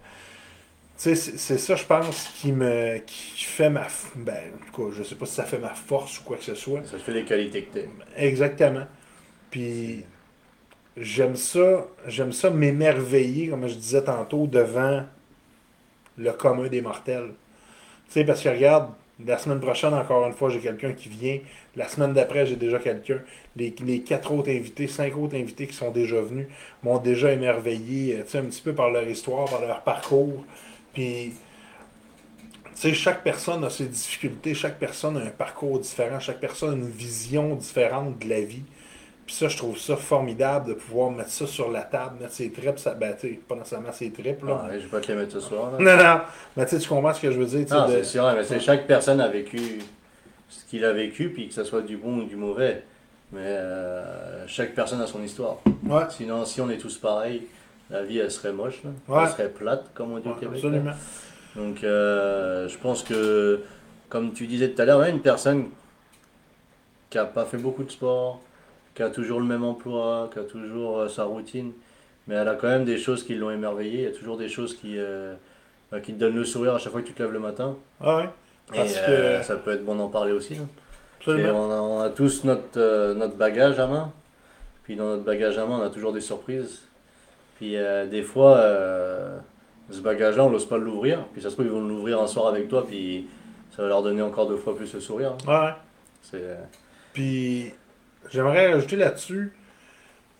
tu 0.99 1.17
sais, 1.17 1.39
c'est 1.39 1.57
ça, 1.57 1.75
je 1.75 1.85
pense, 1.85 2.29
qui 2.37 2.53
me 2.53 2.99
qui 2.99 3.45
fait 3.45 3.71
ma. 3.71 3.87
Ben, 4.15 4.53
en 4.55 4.67
tout 4.67 4.91
cas, 4.91 4.97
je 4.99 5.03
sais 5.05 5.15
pas 5.15 5.25
si 5.25 5.37
ça 5.37 5.45
fait 5.45 5.59
ma 5.59 5.71
force 5.71 6.21
ou 6.21 6.25
quoi 6.25 6.37
que 6.37 6.45
ce 6.45 6.55
soit. 6.55 6.83
Ça 6.85 6.99
te 6.99 7.03
fait 7.03 7.15
les 7.15 7.25
qualités 7.25 7.63
que. 7.63 7.79
Exactement. 8.19 8.85
Puis 9.51 10.05
j'aime 10.99 11.37
ça, 11.37 11.87
j'aime 12.07 12.33
ça 12.33 12.51
m'émerveiller, 12.51 13.49
comme 13.49 13.67
je 13.69 13.75
disais 13.75 14.05
tantôt, 14.05 14.47
devant 14.47 15.07
le 16.19 16.33
commun 16.33 16.69
des 16.69 16.83
mortels. 16.83 17.33
Tu 18.09 18.13
sais, 18.13 18.25
parce 18.25 18.43
que 18.43 18.51
regarde, 18.51 18.91
la 19.25 19.39
semaine 19.39 19.61
prochaine, 19.61 19.95
encore 19.95 20.27
une 20.27 20.35
fois, 20.35 20.51
j'ai 20.51 20.61
quelqu'un 20.61 20.93
qui 20.93 21.09
vient. 21.09 21.39
La 21.75 21.89
semaine 21.89 22.13
d'après, 22.13 22.47
j'ai 22.47 22.57
déjà 22.57 22.79
quelqu'un. 22.79 23.21
Les, 23.57 23.73
quatre 24.01 24.33
autres 24.33 24.51
invités, 24.51 24.87
cinq 24.89 25.17
autres 25.17 25.37
invités 25.37 25.67
qui 25.67 25.75
sont 25.75 25.91
déjà 25.91 26.21
venus 26.21 26.47
m'ont 26.83 26.99
déjà 26.99 27.33
émerveillé, 27.33 28.17
euh, 28.17 28.25
tu 28.31 28.37
un 28.37 28.43
petit 28.43 28.61
peu 28.61 28.75
par 28.75 28.91
leur 28.91 29.09
histoire, 29.09 29.47
par 29.49 29.63
leur 29.63 29.81
parcours. 29.81 30.45
Puis, 30.93 31.33
tu 31.33 32.71
sais, 32.75 32.93
chaque 32.93 33.23
personne 33.23 33.65
a 33.65 33.71
ses 33.71 33.87
difficultés, 33.87 34.55
chaque 34.55 34.79
personne 34.79 35.17
a 35.17 35.21
un 35.21 35.31
parcours 35.31 35.79
différent, 35.81 36.21
chaque 36.21 36.41
personne 36.41 36.71
a 36.71 36.77
une 36.77 36.91
vision 36.91 37.55
différente 37.55 38.19
de 38.19 38.29
la 38.29 38.43
vie. 38.43 38.65
Puis 39.27 39.35
ça, 39.35 39.49
je 39.49 39.57
trouve 39.57 39.77
ça 39.77 39.97
formidable 39.97 40.69
de 40.69 40.75
pouvoir 40.75 41.11
mettre 41.11 41.31
ça 41.31 41.47
sur 41.49 41.69
la 41.71 41.83
table, 41.83 42.21
mettre 42.21 42.33
ses 42.35 42.53
tripes, 42.53 42.79
ça, 42.79 42.95
ben, 42.95 43.15
pas 43.49 43.57
nécessairement 43.57 43.91
ses 43.93 44.13
tripes, 44.13 44.45
là. 44.45 44.63
Ah, 44.65 44.69
ouais, 44.69 44.79
je 44.79 44.85
vais 44.85 44.89
pas 44.91 45.01
te 45.01 45.09
les 45.11 45.19
mettre 45.19 45.33
ce 45.33 45.41
soir. 45.41 45.73
là. 45.73 45.79
Non, 45.97 46.03
non, 46.03 46.21
mais 46.57 46.65
tu 46.67 46.89
comprends 46.89 47.13
ce 47.13 47.21
que 47.23 47.33
je 47.33 47.39
veux 47.39 47.47
dire, 47.47 47.67
Non, 47.71 47.87
de- 47.89 47.93
c'est 47.95 48.05
sûr, 48.05 48.33
mais 48.35 48.45
c'est 48.45 48.61
chaque 48.61 48.87
personne 48.87 49.21
a 49.21 49.27
vécu 49.29 49.59
ce 50.49 50.65
qu'il 50.67 50.85
a 50.85 50.93
vécu, 50.93 51.31
puis 51.31 51.49
que 51.49 51.55
ce 51.55 51.65
soit 51.65 51.83
du 51.83 51.97
bon 51.97 52.19
ou 52.19 52.25
du 52.25 52.37
mauvais. 52.37 52.85
Mais 53.33 53.41
euh, 53.43 54.47
chaque 54.47 54.75
personne 54.77 55.01
a 55.01 55.07
son 55.09 55.21
histoire. 55.25 55.57
Ouais, 55.85 56.03
Sinon, 56.11 56.45
si 56.45 56.61
on 56.61 56.71
est 56.71 56.79
tous 56.79 56.97
pareils, 56.99 57.43
la 57.91 58.05
vie 58.05 58.19
elle 58.19 58.31
serait 58.31 58.53
moche, 58.53 58.81
là. 58.85 58.91
Ouais. 59.09 59.23
elle 59.25 59.31
serait 59.31 59.49
plate, 59.49 59.91
comme 59.93 60.13
on 60.13 60.19
dit 60.21 60.29
au 60.29 60.35
Québec. 60.35 60.55
absolument. 60.55 60.91
là. 60.91 60.97
Donc, 61.57 61.83
euh, 61.83 62.69
je 62.69 62.79
pense 62.79 63.03
que, 63.03 63.63
comme 64.09 64.33
tu 64.33 64.47
disais 64.47 64.71
tout 64.71 64.81
à 64.81 64.85
l'heure, 64.85 65.01
ouais, 65.01 65.11
une 65.11 65.21
personne 65.23 65.71
qui 67.11 67.19
n'a 67.19 67.25
pas 67.25 67.45
fait 67.45 67.57
beaucoup 67.57 67.83
de 67.83 67.91
sport, 67.91 68.41
qui 68.97 69.03
a 69.03 69.11
toujours 69.11 69.39
le 69.41 69.47
même 69.47 69.63
emploi, 69.63 70.29
qui 70.33 70.39
a 70.41 70.43
toujours 70.45 70.99
euh, 71.01 71.09
sa 71.09 71.25
routine, 71.25 71.73
mais 72.27 72.35
elle 72.35 72.49
a 72.49 72.55
quand 72.57 72.67
même 72.69 72.85
des 72.85 72.99
choses 72.99 73.23
qui 73.23 73.35
l'ont 73.37 73.51
émerveillée. 73.51 73.99
Il 73.99 74.05
y 74.05 74.07
a 74.07 74.11
toujours 74.19 74.37
des 74.39 74.49
choses 74.49 74.75
qui, 74.77 74.95
euh, 74.99 75.35
bah, 75.93 76.01
qui 76.01 76.13
te 76.15 76.19
donnent 76.19 76.35
le 76.35 76.45
sourire 76.45 76.75
à 76.75 76.79
chaque 76.79 76.93
fois 76.93 77.03
que 77.03 77.07
tu 77.07 77.13
te 77.13 77.23
lèves 77.23 77.33
le 77.33 77.39
matin. 77.39 77.77
Ah 78.01 78.17
ouais, 78.17 78.29
Parce 78.75 78.95
euh, 78.97 79.39
que- 79.39 79.45
ça 79.45 79.57
peut 79.57 79.73
être 79.73 79.85
bon 79.85 79.95
d'en 79.97 80.09
parler 80.09 80.33
aussi. 80.33 80.55
hein. 80.57 80.67
Et 81.39 81.51
on, 81.51 81.71
a, 81.71 81.75
on 81.77 82.01
a 82.01 82.11
tous 82.11 82.43
notre, 82.45 83.13
notre 83.15 83.37
bagage 83.37 83.79
à 83.79 83.87
main. 83.87 84.13
Puis 84.85 84.97
dans 84.97 85.05
notre 85.07 85.25
bagage 85.25 85.59
à 85.59 85.67
main, 85.67 85.79
on 85.81 85.83
a 85.83 85.91
toujours 85.91 86.13
des 86.13 86.21
surprises. 86.21 86.83
Puis 87.57 87.77
des 88.11 88.23
fois, 88.23 88.63
ce 89.91 90.01
bagage-là, 90.01 90.45
on 90.45 90.51
n'ose 90.51 90.69
pas 90.69 90.79
l'ouvrir. 90.79 91.25
Puis 91.33 91.43
ça 91.43 91.49
se 91.51 91.55
trouve, 91.55 91.67
ils 91.67 91.73
vont 91.73 91.81
l'ouvrir 91.87 92.21
un 92.23 92.27
soir 92.29 92.47
avec 92.47 92.69
toi. 92.69 92.87
Puis 92.87 93.27
ça 93.75 93.83
va 93.83 93.89
leur 93.89 94.03
donner 94.03 94.23
encore 94.23 94.47
deux 94.47 94.57
fois 94.57 94.77
plus 94.77 94.93
le 94.95 95.01
sourire. 95.01 95.33
hein. 95.47 95.49
Ouais, 95.51 95.67
ouais. 95.67 95.75
C'est, 96.23 96.57
Puis, 97.13 97.73
j'aimerais 98.31 98.73
rajouter 98.73 98.97
là-dessus, 98.97 99.53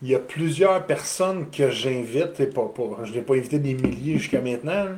il 0.01 0.09
y 0.09 0.15
a 0.15 0.19
plusieurs 0.19 0.85
personnes 0.85 1.49
que 1.49 1.69
j'invite, 1.69 2.39
et 2.39 2.47
pas, 2.47 2.65
pas, 2.67 3.03
je 3.03 3.13
n'ai 3.13 3.21
pas 3.21 3.35
invité 3.35 3.59
des 3.59 3.73
milliers 3.73 4.17
jusqu'à 4.17 4.41
maintenant, 4.41 4.83
là. 4.83 4.97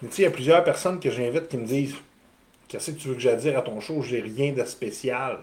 mais 0.00 0.08
tu 0.08 0.16
sais, 0.16 0.22
il 0.22 0.24
y 0.24 0.28
a 0.28 0.32
plusieurs 0.32 0.64
personnes 0.64 0.98
que 0.98 1.10
j'invite 1.10 1.48
qui 1.48 1.56
me 1.58 1.66
disent 1.66 1.94
Qu'est-ce 2.72 2.92
que 2.92 2.96
tu 2.96 3.08
veux 3.08 3.14
que 3.16 3.20
j'aille 3.20 3.36
dire 3.36 3.58
à 3.58 3.60
ton 3.60 3.78
show? 3.80 4.00
J'ai 4.00 4.22
rien 4.22 4.52
de 4.52 4.64
spécial. 4.64 5.40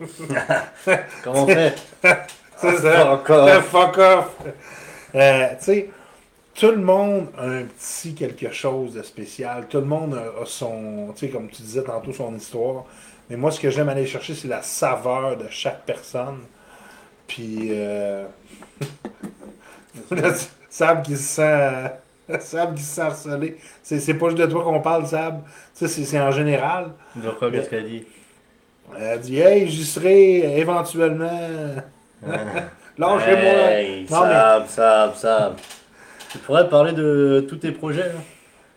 Comment 1.22 1.44
on 1.44 1.46
fait? 1.46 1.76
C'est 2.56 2.76
ça. 2.78 3.12
Encore. 3.12 3.46
The 3.46 3.60
fuck 3.62 3.98
off. 3.98 4.36
Euh, 5.14 5.48
tu 5.60 5.64
sais, 5.64 5.90
tout 6.54 6.72
le 6.72 6.78
monde 6.78 7.28
a 7.38 7.44
un 7.44 7.62
petit 7.66 8.16
quelque 8.16 8.50
chose 8.50 8.94
de 8.94 9.02
spécial. 9.02 9.68
Tout 9.68 9.78
le 9.78 9.86
monde 9.86 10.14
a, 10.14 10.42
a 10.42 10.44
son, 10.44 11.12
tu 11.14 11.26
sais, 11.26 11.28
comme 11.32 11.48
tu 11.48 11.62
disais 11.62 11.84
tantôt, 11.84 12.12
son 12.12 12.34
histoire. 12.34 12.86
Mais 13.30 13.36
moi, 13.36 13.50
ce 13.52 13.60
que 13.60 13.70
j'aime 13.70 13.88
aller 13.88 14.06
chercher, 14.06 14.34
c'est 14.34 14.48
la 14.48 14.60
saveur 14.62 15.36
de 15.36 15.46
chaque 15.50 15.84
personne. 15.86 16.40
Puis, 17.28 17.68
euh... 17.70 18.26
Sab 20.68 21.02
qui 21.02 21.16
se 21.16 21.22
sent. 21.22 21.90
Sab 22.40 22.74
qui 22.74 22.82
se 22.82 22.94
sent 22.94 23.00
harcelé. 23.00 23.56
C'est 23.82 24.00
c'est 24.00 24.14
pas 24.14 24.26
juste 24.30 24.38
de 24.40 24.46
toi 24.46 24.62
qu'on 24.64 24.80
parle, 24.80 25.06
Sab. 25.06 25.42
Tu 25.44 25.50
sais, 25.74 25.88
c'est- 25.88 26.04
c'est 26.04 26.20
en 26.20 26.30
général. 26.30 26.90
Donc, 27.16 27.38
quoi, 27.38 27.50
qu'est-ce 27.50 27.68
qu'elle 27.70 27.86
dit? 27.88 28.04
Elle 28.98 29.20
dit 29.20 29.38
Hey, 29.38 29.68
j'y 29.68 29.84
serai 29.84 30.58
éventuellement. 30.58 31.30
Lâchez-moi. 32.98 33.70
Hey, 33.70 34.00
mais- 34.02 34.06
Sab, 34.08 34.66
Sab, 34.68 35.14
Sab. 35.14 35.56
Tu 36.30 36.38
pourrais 36.38 36.68
parler 36.68 36.92
de 36.92 37.44
tous 37.48 37.56
tes 37.56 37.72
projets 37.72 38.08
là? 38.08 38.20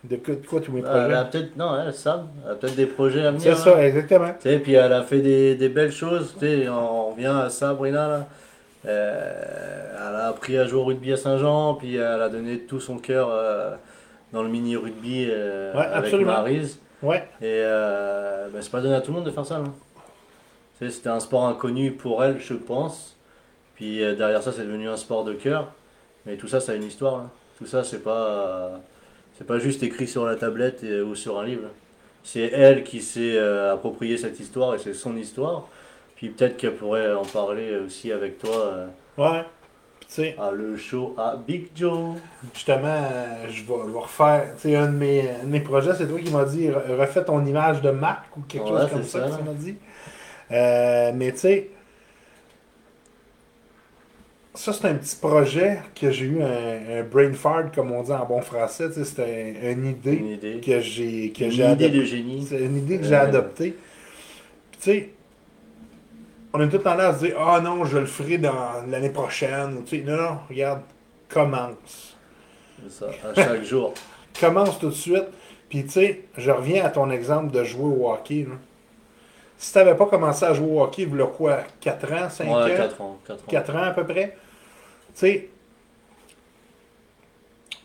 De 0.04 0.16
quoi, 0.16 0.60
tous 0.60 0.70
mes 0.70 0.80
Elle 0.80 0.84
projets 0.84 1.14
a 1.14 1.24
peut-être, 1.24 1.56
non, 1.56 1.80
elle, 1.80 1.94
elle 1.94 2.50
a 2.50 2.54
peut-être 2.56 2.76
des 2.76 2.86
projets 2.86 3.24
à 3.26 3.30
venir. 3.30 3.42
C'est 3.42 3.50
hein. 3.52 3.74
ça, 3.74 3.86
exactement. 3.86 4.28
Tu 4.40 4.50
sais, 4.50 4.58
puis 4.58 4.74
elle 4.74 4.92
a 4.92 5.02
fait 5.02 5.20
des, 5.20 5.54
des 5.54 5.68
belles 5.70 5.92
choses. 5.92 6.34
Tu 6.38 6.46
sais, 6.46 6.68
on 6.68 7.10
revient 7.10 7.26
à 7.26 7.48
Sabrina 7.48 8.08
là. 8.08 8.26
Euh, 8.86 9.92
elle 9.96 10.14
a 10.16 10.28
appris 10.28 10.58
à 10.58 10.66
jouer 10.66 10.80
au 10.80 10.84
rugby 10.84 11.12
à 11.14 11.16
Saint-Jean, 11.16 11.74
puis 11.74 11.96
elle 11.96 12.20
a 12.20 12.28
donné 12.28 12.58
tout 12.60 12.80
son 12.80 12.98
cœur 12.98 13.30
euh, 13.32 13.74
dans 14.32 14.42
le 14.42 14.50
mini 14.50 14.76
rugby 14.76 15.26
euh, 15.30 15.72
Ouais, 15.72 15.86
avec 15.86 16.04
absolument. 16.04 16.32
Maryse. 16.32 16.78
Ouais. 17.02 17.26
Et 17.40 17.44
euh, 17.64 18.48
ben, 18.52 18.60
c'est 18.60 18.70
pas 18.70 18.80
donné 18.82 18.94
à 18.94 19.00
tout 19.00 19.10
le 19.10 19.16
monde 19.16 19.26
de 19.26 19.30
faire 19.30 19.46
ça. 19.46 19.62
Tu 20.78 20.84
sais, 20.86 20.90
C'était 20.92 21.08
un 21.08 21.20
sport 21.20 21.46
inconnu 21.46 21.92
pour 21.92 22.22
elle, 22.22 22.40
je 22.40 22.54
pense. 22.54 23.16
Puis 23.74 24.02
euh, 24.02 24.14
derrière 24.14 24.42
ça, 24.42 24.52
c'est 24.52 24.64
devenu 24.64 24.88
un 24.88 24.96
sport 24.96 25.24
de 25.24 25.32
cœur. 25.32 25.68
Mais 26.26 26.36
tout 26.36 26.48
ça, 26.48 26.60
ça 26.60 26.72
a 26.72 26.74
une 26.74 26.84
histoire. 26.84 27.18
là. 27.18 27.24
Tout 27.58 27.66
ça, 27.66 27.84
c'est 27.84 28.02
pas, 28.02 28.80
c'est 29.36 29.46
pas 29.46 29.58
juste 29.58 29.82
écrit 29.82 30.06
sur 30.08 30.24
la 30.24 30.36
tablette 30.36 30.82
et- 30.84 31.00
ou 31.00 31.14
sur 31.14 31.38
un 31.38 31.44
livre. 31.44 31.68
C'est 32.22 32.50
elle 32.52 32.84
qui 32.84 33.02
s'est 33.02 33.36
euh, 33.36 33.74
approprié 33.74 34.16
cette 34.16 34.38
histoire 34.40 34.74
et 34.74 34.78
c'est 34.78 34.94
son 34.94 35.16
histoire. 35.16 35.68
Puis 36.16 36.28
peut-être 36.30 36.56
qu'elle 36.56 36.74
pourrait 36.74 37.12
en 37.12 37.24
parler 37.24 37.76
aussi 37.84 38.12
avec 38.12 38.38
toi 38.38 38.56
euh, 38.56 38.86
Ouais. 39.18 39.44
Puis, 40.00 40.08
tu 40.08 40.14
sais, 40.14 40.36
à 40.40 40.50
le 40.50 40.76
show 40.76 41.14
à 41.18 41.36
Big 41.36 41.68
Joe. 41.74 42.16
justement, 42.54 42.84
euh, 42.86 43.46
je 43.48 43.62
vais, 43.64 43.92
vais 43.92 43.98
refaire. 43.98 44.52
Tu 44.56 44.62
sais, 44.68 44.76
un, 44.76 44.86
de 44.86 44.96
mes, 44.96 45.30
un 45.30 45.44
de 45.44 45.48
mes 45.50 45.60
projets, 45.60 45.94
c'est 45.94 46.06
toi 46.08 46.18
qui 46.20 46.30
m'as 46.30 46.44
dit 46.44 46.68
re- 46.68 46.96
refais 46.98 47.24
ton 47.24 47.44
image 47.44 47.80
de 47.82 47.90
marque 47.90 48.36
ou 48.36 48.40
quelque 48.42 48.64
Ouais, 48.70 48.80
chose 48.82 48.90
comme 48.90 49.02
ça, 49.04 49.20
ça, 49.20 49.26
que 49.26 49.30
là. 49.32 49.36
tu 49.38 49.44
m'as 49.44 49.52
dit. 49.54 49.76
Euh, 50.52 51.12
mais 51.14 51.32
tu 51.32 51.38
sais, 51.38 51.70
ça, 54.54 54.72
c'est 54.72 54.86
un 54.86 54.94
petit 54.94 55.16
projet 55.16 55.80
que 56.00 56.10
j'ai 56.10 56.26
eu 56.26 56.42
un, 56.42 57.00
un 57.00 57.02
brain 57.02 57.32
fart, 57.32 57.74
comme 57.74 57.90
on 57.92 58.02
dit 58.02 58.12
en 58.12 58.24
bon 58.24 58.40
français. 58.40 58.88
Tu 58.88 58.94
sais, 58.94 59.04
C'était 59.04 59.56
un- 59.64 59.70
une 59.72 59.86
idée 59.86 60.12
Une 60.14 60.26
idée. 60.28 60.60
que 60.60 60.80
j'ai 60.80 61.30
que 61.32 61.44
Une 61.44 61.72
idée 61.72 61.88
de 61.90 62.04
génie. 62.04 62.46
C'est 62.48 62.60
une 62.60 62.76
idée 62.78 62.98
que 62.98 63.04
j'ai 63.04 63.10
Ouais. 63.10 63.16
adoptée. 63.16 63.76
Puis, 64.70 64.80
tu 64.80 64.90
sais, 64.90 65.10
on 66.52 66.60
a 66.60 66.66
tout 66.68 66.78
tendance 66.78 67.00
à 67.00 67.14
se 67.18 67.24
dire 67.26 67.36
Ah 67.38 67.60
non, 67.60 67.84
je 67.84 67.98
le 67.98 68.06
ferai 68.06 68.38
dans 68.38 68.54
l'année 68.88 69.10
prochaine. 69.10 69.82
Tu 69.86 69.98
sais, 69.98 70.04
non, 70.04 70.16
non, 70.16 70.38
regarde, 70.48 70.82
commence. 71.28 72.16
C'est 72.82 72.92
ça, 72.92 73.06
à 73.28 73.34
chaque 73.34 73.64
jour. 73.64 73.94
Commence 74.40 74.78
tout 74.80 74.88
de 74.88 74.94
suite. 74.94 75.26
Puis, 75.68 75.84
tu 75.84 75.90
sais, 75.90 76.20
je 76.36 76.50
reviens 76.50 76.84
à 76.84 76.88
ton 76.90 77.08
exemple 77.10 77.52
de 77.52 77.62
jouer 77.64 77.84
au 77.84 78.10
hockey. 78.10 78.46
là. 78.48 78.56
Si 79.56 79.72
tu 79.72 79.78
n'avais 79.78 79.94
pas 79.94 80.06
commencé 80.06 80.44
à 80.44 80.52
jouer 80.52 80.66
au 80.68 80.82
hockey, 80.82 81.02
il 81.02 81.16
y 81.16 81.22
a 81.22 81.26
quoi 81.26 81.58
4 81.80 82.12
ans, 82.12 82.28
5 82.28 82.48
ans? 82.48 82.64
Ouais, 82.64 82.74
4 82.76 83.00
ans. 83.00 83.18
4 83.26 83.38
ans. 83.38 83.46
4 83.48 83.76
ans 83.76 83.82
à 83.84 83.90
peu 83.92 84.04
près? 84.04 84.36
Tu 85.14 85.20
sais, 85.20 85.48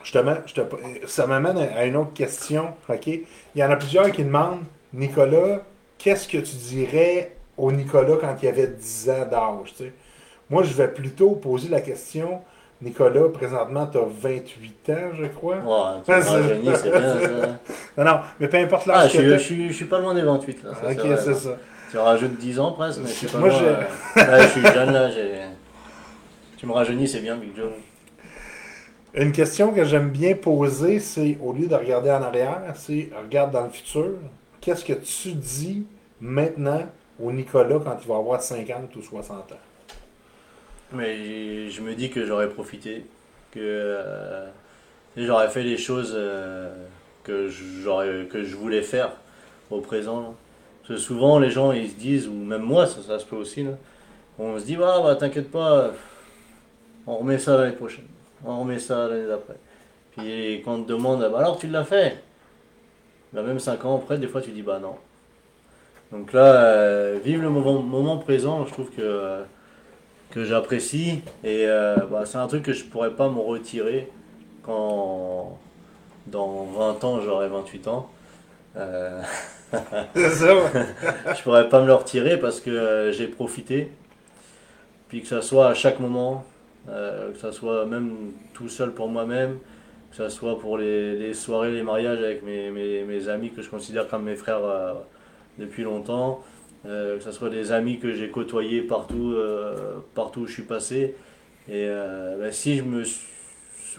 justement, 0.04 0.36
je 0.46 0.54
te- 0.54 1.08
ça 1.08 1.28
m'amène 1.28 1.58
à 1.58 1.86
une 1.86 1.96
autre 1.98 2.14
question. 2.14 2.74
OK? 2.88 3.08
Il 3.08 3.22
y 3.56 3.64
en 3.64 3.70
a 3.72 3.76
plusieurs 3.76 4.12
qui 4.12 4.24
demandent 4.24 4.64
Nicolas, 4.94 5.62
qu'est-ce 5.98 6.28
que 6.28 6.38
tu 6.38 6.56
dirais 6.56 7.36
au 7.58 7.72
Nicolas 7.72 8.16
quand 8.20 8.36
il 8.42 8.48
avait 8.48 8.68
10 8.68 9.10
ans 9.10 9.26
d'âge? 9.30 9.74
tu 9.78 9.84
sais? 9.86 9.94
Moi, 10.50 10.64
je 10.64 10.74
vais 10.74 10.88
plutôt 10.88 11.32
poser 11.32 11.70
la 11.70 11.82
question 11.82 12.42
Nicolas, 12.82 13.28
présentement, 13.32 13.86
tu 13.88 13.98
as 13.98 14.06
28 14.08 14.90
ans, 14.90 15.12
je 15.20 15.26
crois. 15.28 15.58
Ouais, 15.58 16.22
c'est- 16.24 16.56
bien 16.62 16.76
ça. 16.76 16.88
Non, 17.98 18.06
non, 18.06 18.20
mais 18.40 18.48
peu 18.48 18.58
importe 18.58 18.88
Ah, 18.90 19.04
l'âge 19.04 19.12
je 19.14 19.38
je, 19.38 19.68
je 19.68 19.74
suis 19.74 19.86
pas 19.86 20.00
loin 20.00 20.14
des 20.14 20.22
28 20.22 20.64
là. 20.64 20.72
ça, 20.74 20.90
Ok, 20.90 21.18
c'est 21.22 21.34
ça. 21.36 21.58
Tu 21.92 21.98
rajoutes 21.98 22.38
10 22.38 22.58
ans 22.60 22.72
presque, 22.72 23.02
mais 23.02 23.10
je 23.10 23.14
suis 23.14 23.28
pas 23.28 23.40
Moi, 23.40 23.50
loin. 23.50 23.60
je- 23.60 24.20
euh, 24.22 24.42
je 24.44 24.48
suis 24.48 24.62
jeune 24.62 24.94
là. 24.94 25.10
j'ai- 25.12 25.42
Tu 26.60 26.66
me 26.66 26.74
rajeunis, 26.74 27.07
c'est 27.07 27.22
bien, 27.22 27.38
Big 27.38 27.55
Joe. 27.55 27.72
Une 29.14 29.32
question 29.32 29.72
que 29.72 29.86
j'aime 29.86 30.10
bien 30.10 30.36
poser, 30.36 30.99
c'est 30.99 31.38
au 31.41 31.53
lieu 31.53 31.68
de 31.68 31.76
regarder 31.76 32.12
en 32.12 32.22
arrière, 32.22 32.74
c'est 32.76 33.10
regarde 33.18 33.51
dans 33.51 33.64
le 33.64 33.70
futur. 33.70 34.16
Qu'est-ce 34.60 34.84
que 34.84 34.91
tu 34.91 35.32
dis 35.32 35.86
maintenant 36.20 36.86
au 37.18 37.32
Nicolas 37.32 37.80
quand 37.82 37.97
il 38.01 38.07
va 38.10 38.18
avoir 38.18 38.41
50 38.41 38.93
ou 38.93 39.01
60 39.01 39.53
ans? 39.53 39.55
Mais 40.91 41.70
je 41.70 41.82
me 41.82 41.95
dis 41.95 42.10
que 42.10 42.26
j'aurais 42.26 42.49
profité, 42.49 43.05
que 43.51 43.60
euh, 43.62 44.49
j'aurais 45.16 45.47
fait 45.47 45.64
les 45.64 45.78
choses 45.78 46.12
euh, 46.14 46.74
que 47.24 47.47
j'aurais 47.47 48.26
que 48.26 48.43
je 48.43 48.57
voulais 48.57 48.82
faire 48.82 49.14
au 49.72 49.80
présent. 49.80 50.20
là. 50.20 50.28
Parce 50.82 50.99
que 50.99 51.05
souvent 51.05 51.39
les 51.39 51.51
gens 51.51 51.72
ils 51.72 51.89
se 51.89 51.95
disent, 51.95 52.28
ou 52.28 52.34
même 52.34 52.64
moi 52.64 52.86
ça, 52.86 53.01
ça 53.01 53.18
se 53.18 53.26
peut 53.26 53.38
aussi, 53.38 53.64
là, 53.64 53.78
on 54.38 54.60
se 54.60 54.66
dit 54.66 54.76
ah 54.76 54.99
bah 55.01 55.16
t'inquiète 55.16 55.49
pas, 55.49 55.93
on 57.10 57.18
remet 57.18 57.39
ça 57.39 57.57
l'année 57.57 57.76
prochaine, 57.76 58.05
on 58.45 58.60
remet 58.60 58.80
ça 58.80 59.07
l'année 59.07 59.28
d'après. 59.28 59.55
Puis 60.12 60.62
quand 60.64 60.76
on 60.76 60.84
te 60.84 60.89
demande 60.89 61.24
ah, 61.24 61.30
bah 61.30 61.39
alors 61.39 61.57
tu 61.57 61.68
l'as 61.68 61.84
fait, 61.84 62.22
bah, 63.34 63.41
même 63.41 63.60
5 63.60 63.84
ans 63.86 63.97
après 63.97 64.18
des 64.20 64.28
fois 64.28 64.41
tu 64.41 64.51
dis 64.51 64.62
bah 64.62 64.80
non. 64.80 64.95
Donc 66.12 66.34
là, 66.34 66.53
euh, 66.53 67.20
vive 67.24 67.41
le 67.41 67.49
moment, 67.49 67.82
moment 67.82 68.18
présent, 68.18 68.66
je 68.66 68.74
trouve 68.74 68.89
que 68.89 69.01
euh, 69.01 69.43
que 70.32 70.43
j'apprécie 70.43 71.22
et 71.43 71.66
euh, 71.68 71.97
bah, 72.12 72.24
c'est 72.26 72.38
un 72.38 72.47
truc 72.47 72.64
que 72.64 72.74
je 72.74 72.84
pourrais 72.86 73.12
pas 73.12 73.30
me 73.30 73.39
retirer 73.39 74.12
quand 74.64 75.57
dans 76.28 76.66
20 76.66 77.03
ans 77.03 77.22
j'aurai 77.22 77.49
28 77.49 77.88
ans. 77.88 78.10
Euh, 78.78 79.22
je 80.16 81.43
pourrais 81.43 81.70
pas 81.70 81.82
me 81.82 81.88
le 81.88 81.93
retirer 81.93 82.38
parce 82.38 82.60
que 82.60 83.12
j'ai 83.12 83.28
profité. 83.28 83.91
Puis 85.07 85.24
que 85.24 85.28
ça 85.28 85.41
soit 85.41 85.68
à 85.68 85.74
chaque 85.74 85.99
moment, 85.99 86.45
euh, 86.88 87.32
que 87.32 87.38
ça 87.38 87.52
soit 87.52 87.86
même 87.86 88.32
tout 88.54 88.70
seul 88.70 88.94
pour 88.94 89.10
moi-même, 89.10 89.60
que 90.12 90.16
ça 90.16 90.30
soit 90.30 90.60
pour 90.60 90.78
les, 90.78 91.16
les 91.16 91.34
soirées, 91.34 91.72
les 91.72 91.84
mariages 91.84 92.20
avec 92.20 92.44
mes, 92.44 92.72
mes, 92.72 93.04
mes 93.04 93.28
amis 93.30 93.52
que 93.52 93.62
je 93.62 93.70
considère 93.70 94.08
comme 94.08 94.24
mes 94.24 94.36
frères 94.36 94.64
euh, 94.64 94.94
depuis 95.58 95.84
longtemps, 95.84 96.44
euh, 96.86 97.18
que 97.18 97.24
ce 97.24 97.32
soit 97.32 97.50
des 97.50 97.72
amis 97.72 98.00
que 98.00 98.14
j'ai 98.14 98.30
côtoyés 98.30 98.82
partout, 98.82 99.36
partout 100.16 100.42
où 100.42 100.47
je 100.47 100.54
suis 100.54 100.64
passé. 100.64 101.16
Et 101.68 101.88
ben, 101.88 102.51
si 102.51 102.78
je 102.78 102.84
me 102.84 103.04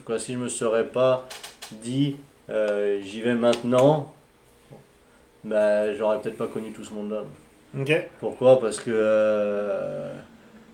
quoi, 0.04 0.18
si 0.18 0.32
je 0.32 0.38
me 0.38 0.48
serais 0.48 0.86
pas 0.86 1.28
dit 1.70 2.16
j'y 2.48 3.20
vais 3.20 3.34
maintenant, 3.34 4.12
ben, 5.44 5.94
j'aurais 5.94 6.20
peut-être 6.20 6.38
pas 6.38 6.48
connu 6.48 6.72
tout 6.72 6.82
ce 6.82 6.92
monde-là. 6.92 7.22
OK. 7.78 8.08
Pourquoi? 8.18 8.58
Parce 8.58 8.80
que 8.80 8.90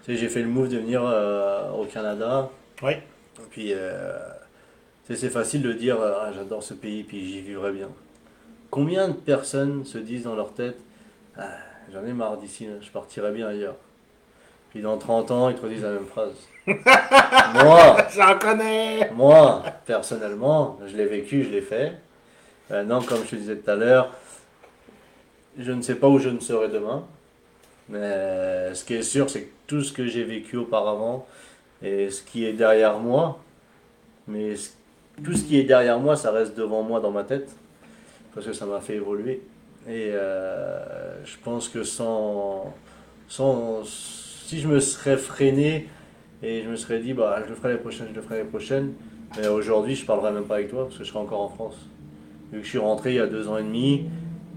j'ai 0.08 0.28
fait 0.28 0.42
le 0.42 0.48
move 0.48 0.68
de 0.68 0.78
venir 0.78 1.02
euh, 1.04 1.70
au 1.72 1.84
Canada. 1.84 2.48
Oui. 2.82 2.92
Puis 3.50 3.72
euh, 3.72 4.16
c'est 5.08 5.30
facile 5.30 5.62
de 5.62 5.72
dire 5.72 6.00
euh, 6.00 6.14
Ah, 6.20 6.30
j'adore 6.34 6.62
ce 6.62 6.74
pays 6.74 7.02
puis 7.02 7.26
j'y 7.26 7.40
vivrai 7.40 7.72
bien. 7.72 7.88
Combien 8.70 9.08
de 9.08 9.14
personnes 9.14 9.84
se 9.84 9.98
disent 9.98 10.24
dans 10.24 10.36
leur 10.36 10.52
tête 10.52 10.78
Ah, 11.36 11.48
j'en 11.92 12.04
ai 12.04 12.12
marre 12.12 12.36
d'ici, 12.36 12.66
là, 12.66 12.74
je 12.80 12.90
partirai 12.90 13.32
bien 13.32 13.48
ailleurs. 13.48 13.76
Puis 14.70 14.80
dans 14.82 14.98
30 14.98 15.30
ans, 15.30 15.48
ils 15.48 15.56
te 15.56 15.62
redisent 15.62 15.82
la 15.82 15.92
même 15.92 16.06
phrase. 16.06 16.34
Moi, 16.66 17.96
J'en 18.14 18.38
connais! 18.38 19.10
moi, 19.14 19.62
personnellement, 19.86 20.78
je 20.86 20.96
l'ai 20.96 21.06
vécu, 21.06 21.44
je 21.44 21.50
l'ai 21.50 21.60
fait. 21.62 21.92
Maintenant, 22.68 23.00
comme 23.00 23.24
je 23.24 23.30
te 23.30 23.36
disais 23.36 23.56
tout 23.56 23.70
à 23.70 23.76
l'heure, 23.76 24.10
je 25.56 25.70
ne 25.72 25.80
sais 25.80 25.94
pas 25.94 26.08
où 26.08 26.18
je 26.18 26.28
ne 26.28 26.40
serai 26.40 26.68
demain. 26.68 27.06
Mais 27.88 28.74
ce 28.74 28.84
qui 28.84 28.94
est 28.94 29.02
sûr, 29.02 29.30
c'est 29.30 29.42
que 29.42 29.52
tout 29.66 29.82
ce 29.82 29.92
que 29.92 30.06
j'ai 30.06 30.24
vécu 30.24 30.56
auparavant 30.56 31.26
et 31.82 32.10
ce 32.10 32.22
qui 32.22 32.44
est 32.44 32.52
derrière 32.52 32.98
moi, 32.98 33.38
mais 34.26 34.54
tout 35.24 35.34
ce 35.34 35.44
qui 35.44 35.58
est 35.58 35.64
derrière 35.64 35.98
moi, 35.98 36.16
ça 36.16 36.30
reste 36.32 36.56
devant 36.56 36.82
moi 36.82 37.00
dans 37.00 37.10
ma 37.10 37.24
tête. 37.24 37.54
Parce 38.34 38.46
que 38.46 38.52
ça 38.52 38.66
m'a 38.66 38.80
fait 38.80 38.96
évoluer. 38.96 39.42
Et 39.88 40.10
euh, 40.12 41.24
je 41.24 41.36
pense 41.42 41.68
que 41.68 41.84
sans. 41.84 42.74
Si 43.28 44.60
je 44.60 44.68
me 44.68 44.78
serais 44.78 45.16
freiné 45.16 45.88
et 46.42 46.62
je 46.62 46.68
me 46.68 46.76
serais 46.76 47.00
dit, 47.00 47.14
bah, 47.14 47.40
je 47.44 47.48
le 47.48 47.54
ferai 47.54 47.68
l'année 47.70 47.80
prochaine, 47.80 48.06
je 48.10 48.14
le 48.14 48.22
ferai 48.22 48.38
l'année 48.38 48.48
prochaine, 48.48 48.92
mais 49.36 49.48
aujourd'hui, 49.48 49.96
je 49.96 50.04
parlerai 50.04 50.32
même 50.32 50.44
pas 50.44 50.56
avec 50.56 50.70
toi 50.70 50.84
parce 50.84 50.98
que 50.98 51.04
je 51.04 51.08
serai 51.08 51.18
encore 51.18 51.40
en 51.40 51.48
France. 51.48 51.76
Vu 52.52 52.60
que 52.60 52.64
je 52.64 52.70
suis 52.70 52.78
rentré 52.78 53.12
il 53.12 53.16
y 53.16 53.20
a 53.20 53.26
deux 53.26 53.48
ans 53.48 53.58
et 53.58 53.62
demi, 53.62 54.04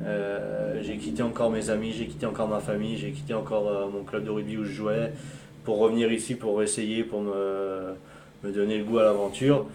euh, 0.03 0.79
j'ai 0.81 0.97
quitté 0.97 1.21
encore 1.23 1.51
mes 1.51 1.69
amis, 1.69 1.91
j'ai 1.91 2.05
quitté 2.07 2.25
encore 2.25 2.47
ma 2.47 2.59
famille, 2.59 2.97
j'ai 2.97 3.11
quitté 3.11 3.33
encore 3.33 3.67
euh, 3.67 3.87
mon 3.87 4.03
club 4.03 4.23
de 4.23 4.29
rugby 4.29 4.57
où 4.57 4.63
je 4.65 4.71
jouais 4.71 5.11
pour 5.65 5.79
revenir 5.79 6.11
ici 6.11 6.35
pour 6.35 6.61
essayer, 6.63 7.03
pour 7.03 7.21
me, 7.21 7.95
me 8.43 8.51
donner 8.51 8.77
le 8.77 8.83
goût 8.85 8.99
à 8.99 9.03
l'aventure. 9.03 9.65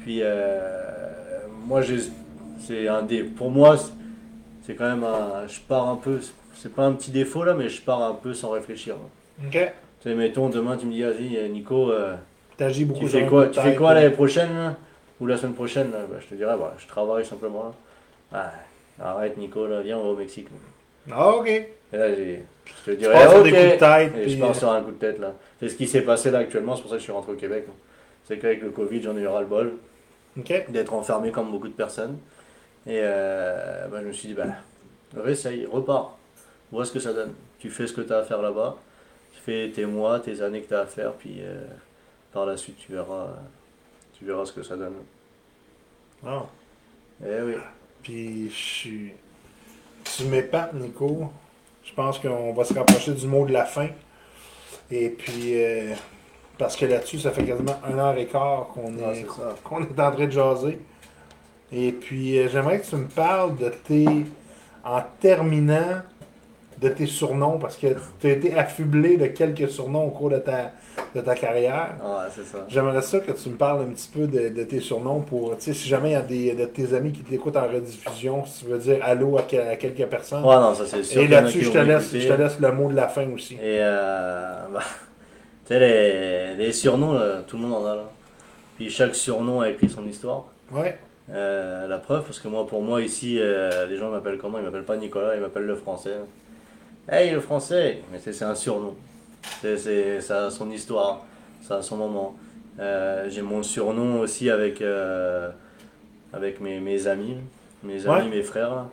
Puis 0.00 0.20
euh, 0.22 1.46
moi, 1.66 1.82
c'est 2.58 2.88
un 2.88 3.02
des, 3.02 3.22
pour 3.24 3.50
moi, 3.50 3.76
c'est- 3.76 4.74
quand 4.74 4.88
même 4.88 5.04
un, 5.04 5.46
je 5.48 5.60
pars 5.60 5.88
un 5.88 5.96
peu, 5.96 6.20
c'est 6.54 6.72
pas 6.74 6.84
un 6.86 6.92
petit 6.92 7.10
défaut 7.10 7.44
là, 7.44 7.54
mais 7.54 7.68
je 7.68 7.82
pars 7.82 8.02
un 8.02 8.14
peu 8.14 8.34
sans 8.34 8.50
réfléchir. 8.50 8.96
Ok. 9.46 9.52
Tu 10.02 10.08
sais, 10.08 10.14
mettons, 10.14 10.48
demain 10.48 10.76
tu 10.76 10.86
me 10.86 10.92
dis, 10.92 11.02
vas-y, 11.02 11.48
Nico, 11.50 11.92
T'agis 12.56 12.84
beaucoup 12.84 13.04
tu 13.04 13.10
fais 13.10 13.26
quoi, 13.26 13.48
tu 13.48 13.60
fais 13.60 13.74
quoi 13.74 13.94
l'année 13.94 14.10
prochaine 14.14 14.54
là? 14.54 14.76
Ou 15.20 15.26
la 15.26 15.36
semaine 15.36 15.54
prochaine 15.54 15.90
là? 15.90 15.98
Bah, 16.10 16.16
Je 16.20 16.26
te 16.26 16.34
dirais, 16.34 16.56
bah, 16.58 16.74
je 16.78 16.86
travaille 16.86 17.24
simplement 17.24 17.64
là. 17.64 17.72
Ah, 18.32 18.52
arrête 19.02 19.36
Nico, 19.36 19.66
là, 19.66 19.80
viens, 19.80 19.98
on 19.98 20.04
va 20.04 20.08
au 20.10 20.16
Mexique. 20.16 20.48
Ah, 21.10 21.30
ok. 21.30 21.46
Et 21.48 21.68
là, 21.92 22.14
j'ai, 22.14 22.44
je 22.64 22.72
te 22.84 22.90
Tu 22.92 22.96
dirais, 22.98 23.26
ok. 23.26 23.42
des 23.44 23.50
coups 23.50 23.62
de 23.62 23.78
tête. 23.78 24.16
Et 24.16 24.22
puis, 24.22 24.30
je 24.32 24.38
pars 24.40 24.54
sur 24.54 24.70
un 24.70 24.82
coup 24.82 24.90
de 24.92 24.96
tête 24.98 25.18
là. 25.18 25.34
C'est 25.58 25.68
ce 25.68 25.74
qui 25.74 25.88
s'est 25.88 26.02
passé 26.02 26.30
là 26.30 26.38
actuellement, 26.38 26.76
c'est 26.76 26.82
pour 26.82 26.90
ça 26.90 26.96
que 26.96 27.00
je 27.00 27.04
suis 27.04 27.12
rentré 27.12 27.32
au 27.32 27.36
Québec. 27.36 27.66
C'est 28.24 28.38
qu'avec 28.38 28.62
le 28.62 28.70
Covid, 28.70 29.02
j'en 29.02 29.16
ai 29.16 29.20
eu 29.22 29.26
ras-le-bol 29.26 29.66
euh, 30.38 30.40
Ok. 30.40 30.70
d'être 30.70 30.92
enfermé 30.94 31.32
comme 31.32 31.50
beaucoup 31.50 31.66
de 31.68 31.72
personnes. 31.72 32.18
Et 32.86 33.00
euh, 33.02 33.88
bah, 33.88 33.98
je 34.02 34.06
me 34.06 34.12
suis 34.12 34.28
dit, 34.28 34.34
bah, 34.34 34.44
réessaye, 35.16 35.66
repars, 35.66 36.16
vois 36.70 36.84
ce 36.84 36.92
que 36.92 37.00
ça 37.00 37.12
donne. 37.12 37.34
Tu 37.58 37.68
fais 37.70 37.86
ce 37.86 37.92
que 37.92 38.00
tu 38.02 38.12
as 38.12 38.18
à 38.18 38.22
faire 38.22 38.40
là-bas, 38.40 38.76
tu 39.34 39.40
fais 39.40 39.70
tes 39.74 39.84
mois, 39.84 40.20
tes 40.20 40.40
années 40.42 40.62
que 40.62 40.68
tu 40.68 40.74
as 40.74 40.80
à 40.80 40.86
faire, 40.86 41.12
puis 41.14 41.38
euh, 41.40 41.64
par 42.32 42.46
la 42.46 42.56
suite, 42.56 42.76
tu 42.78 42.92
verras, 42.92 43.28
tu 44.16 44.24
verras 44.24 44.44
ce 44.46 44.52
que 44.52 44.62
ça 44.62 44.76
donne. 44.76 44.94
Ah. 46.24 46.44
Eh 47.26 47.42
oui. 47.42 47.54
Puis, 48.02 48.50
je 48.50 48.54
suis. 48.56 49.12
Tu 50.04 50.24
m'épates, 50.24 50.74
Nico. 50.74 51.30
Je 51.84 51.92
pense 51.94 52.18
qu'on 52.18 52.52
va 52.52 52.64
se 52.64 52.74
rapprocher 52.74 53.12
du 53.12 53.26
mot 53.26 53.44
de 53.46 53.52
la 53.52 53.64
fin. 53.64 53.88
Et 54.90 55.08
puis, 55.10 55.54
euh, 55.62 55.94
parce 56.58 56.76
que 56.76 56.86
là-dessus, 56.86 57.20
ça 57.20 57.30
fait 57.30 57.44
quasiment 57.44 57.78
un 57.84 57.98
heure 57.98 58.16
et 58.16 58.26
quart 58.26 58.68
qu'on 58.68 58.92
Ah, 59.04 59.12
est, 59.12 59.26
qu'on 59.64 59.82
est 59.82 60.00
en 60.00 60.12
train 60.12 60.26
de 60.26 60.30
jaser. 60.30 60.78
Et 61.72 61.92
puis, 61.92 62.38
euh, 62.38 62.48
j'aimerais 62.48 62.80
que 62.80 62.86
tu 62.86 62.96
me 62.96 63.06
parles 63.08 63.56
de 63.56 63.70
tes. 63.70 64.06
En 64.82 65.02
terminant, 65.20 66.00
de 66.80 66.88
tes 66.88 67.06
surnoms, 67.06 67.58
parce 67.58 67.76
que 67.76 67.88
tu 68.20 68.26
as 68.26 68.30
été 68.30 68.54
affublé 68.54 69.16
de 69.16 69.26
quelques 69.26 69.68
surnoms 69.68 70.06
au 70.06 70.10
cours 70.10 70.30
de 70.30 70.38
ta, 70.38 70.72
de 71.14 71.20
ta 71.20 71.34
carrière. 71.34 71.96
Ah, 72.02 72.26
c'est 72.34 72.44
ça. 72.44 72.64
J'aimerais 72.68 73.02
ça 73.02 73.20
que 73.20 73.32
tu 73.32 73.50
me 73.50 73.56
parles 73.56 73.82
un 73.82 73.92
petit 73.92 74.08
peu 74.08 74.26
de, 74.26 74.48
de 74.48 74.64
tes 74.64 74.80
surnoms 74.80 75.20
pour, 75.20 75.56
tu 75.56 75.64
sais, 75.64 75.74
si 75.74 75.88
jamais 75.88 76.10
il 76.10 76.12
y 76.12 76.16
a 76.16 76.22
des, 76.22 76.54
de 76.54 76.64
tes 76.64 76.94
amis 76.94 77.12
qui 77.12 77.22
t'écoutent 77.22 77.56
en 77.56 77.68
rediffusion, 77.68 78.44
si 78.46 78.64
tu 78.64 78.70
veux 78.70 78.78
dire 78.78 78.98
allô 79.02 79.36
à, 79.36 79.42
à 79.42 79.76
quelques 79.76 80.06
personnes. 80.06 80.44
Ouais, 80.44 80.56
non, 80.56 80.74
ça 80.74 80.84
c'est 80.86 81.02
sûr. 81.02 81.20
Et 81.20 81.28
là-dessus, 81.28 81.62
je 81.62 81.70
te, 81.70 81.78
laisse, 81.78 82.16
je 82.16 82.28
te 82.28 82.32
laisse 82.32 82.58
le 82.58 82.72
mot 82.72 82.90
de 82.90 82.96
la 82.96 83.08
fin 83.08 83.28
aussi. 83.30 83.54
Et 83.54 83.78
euh, 83.80 84.66
bah, 84.72 84.80
tu 85.66 85.74
sais, 85.74 85.78
les, 85.78 86.54
les 86.56 86.72
surnoms, 86.72 87.12
là, 87.12 87.42
tout 87.46 87.56
le 87.56 87.62
monde 87.62 87.84
en 87.84 87.86
a 87.86 87.96
là. 87.96 88.04
Puis 88.76 88.88
chaque 88.88 89.14
surnom 89.14 89.60
a 89.60 89.68
écrit 89.68 89.90
son 89.90 90.06
histoire. 90.06 90.46
Ouais. 90.72 90.96
Euh, 91.32 91.86
la 91.86 91.98
preuve, 91.98 92.24
parce 92.24 92.40
que 92.40 92.48
moi, 92.48 92.66
pour 92.66 92.82
moi, 92.82 93.02
ici, 93.02 93.38
euh, 93.38 93.86
les 93.86 93.96
gens 93.96 94.10
m'appellent 94.10 94.38
comment? 94.38 94.58
Ils 94.58 94.64
m'appellent 94.64 94.84
pas 94.84 94.96
Nicolas, 94.96 95.36
ils 95.36 95.40
m'appellent 95.40 95.66
le 95.66 95.76
français. 95.76 96.16
Hey, 97.10 97.32
le 97.32 97.40
français 97.40 98.02
Mais 98.12 98.20
c'est 98.22 98.44
un 98.44 98.54
surnom. 98.54 98.94
C'est, 99.60 100.20
ça 100.20 100.46
a 100.46 100.50
son 100.50 100.70
histoire, 100.70 101.24
ça 101.62 101.76
a 101.78 101.82
son 101.82 101.96
moment. 101.96 102.36
Euh, 102.78 103.26
j'ai 103.28 103.42
mon 103.42 103.62
surnom 103.62 104.20
aussi 104.20 104.48
avec, 104.50 104.80
euh, 104.80 105.50
avec 106.32 106.60
mes, 106.60 106.78
mes 106.78 107.06
amis, 107.06 107.36
mes 107.82 108.06
amis, 108.06 108.24
Ouais. 108.28 108.36
mes 108.36 108.42
frères. 108.42 108.84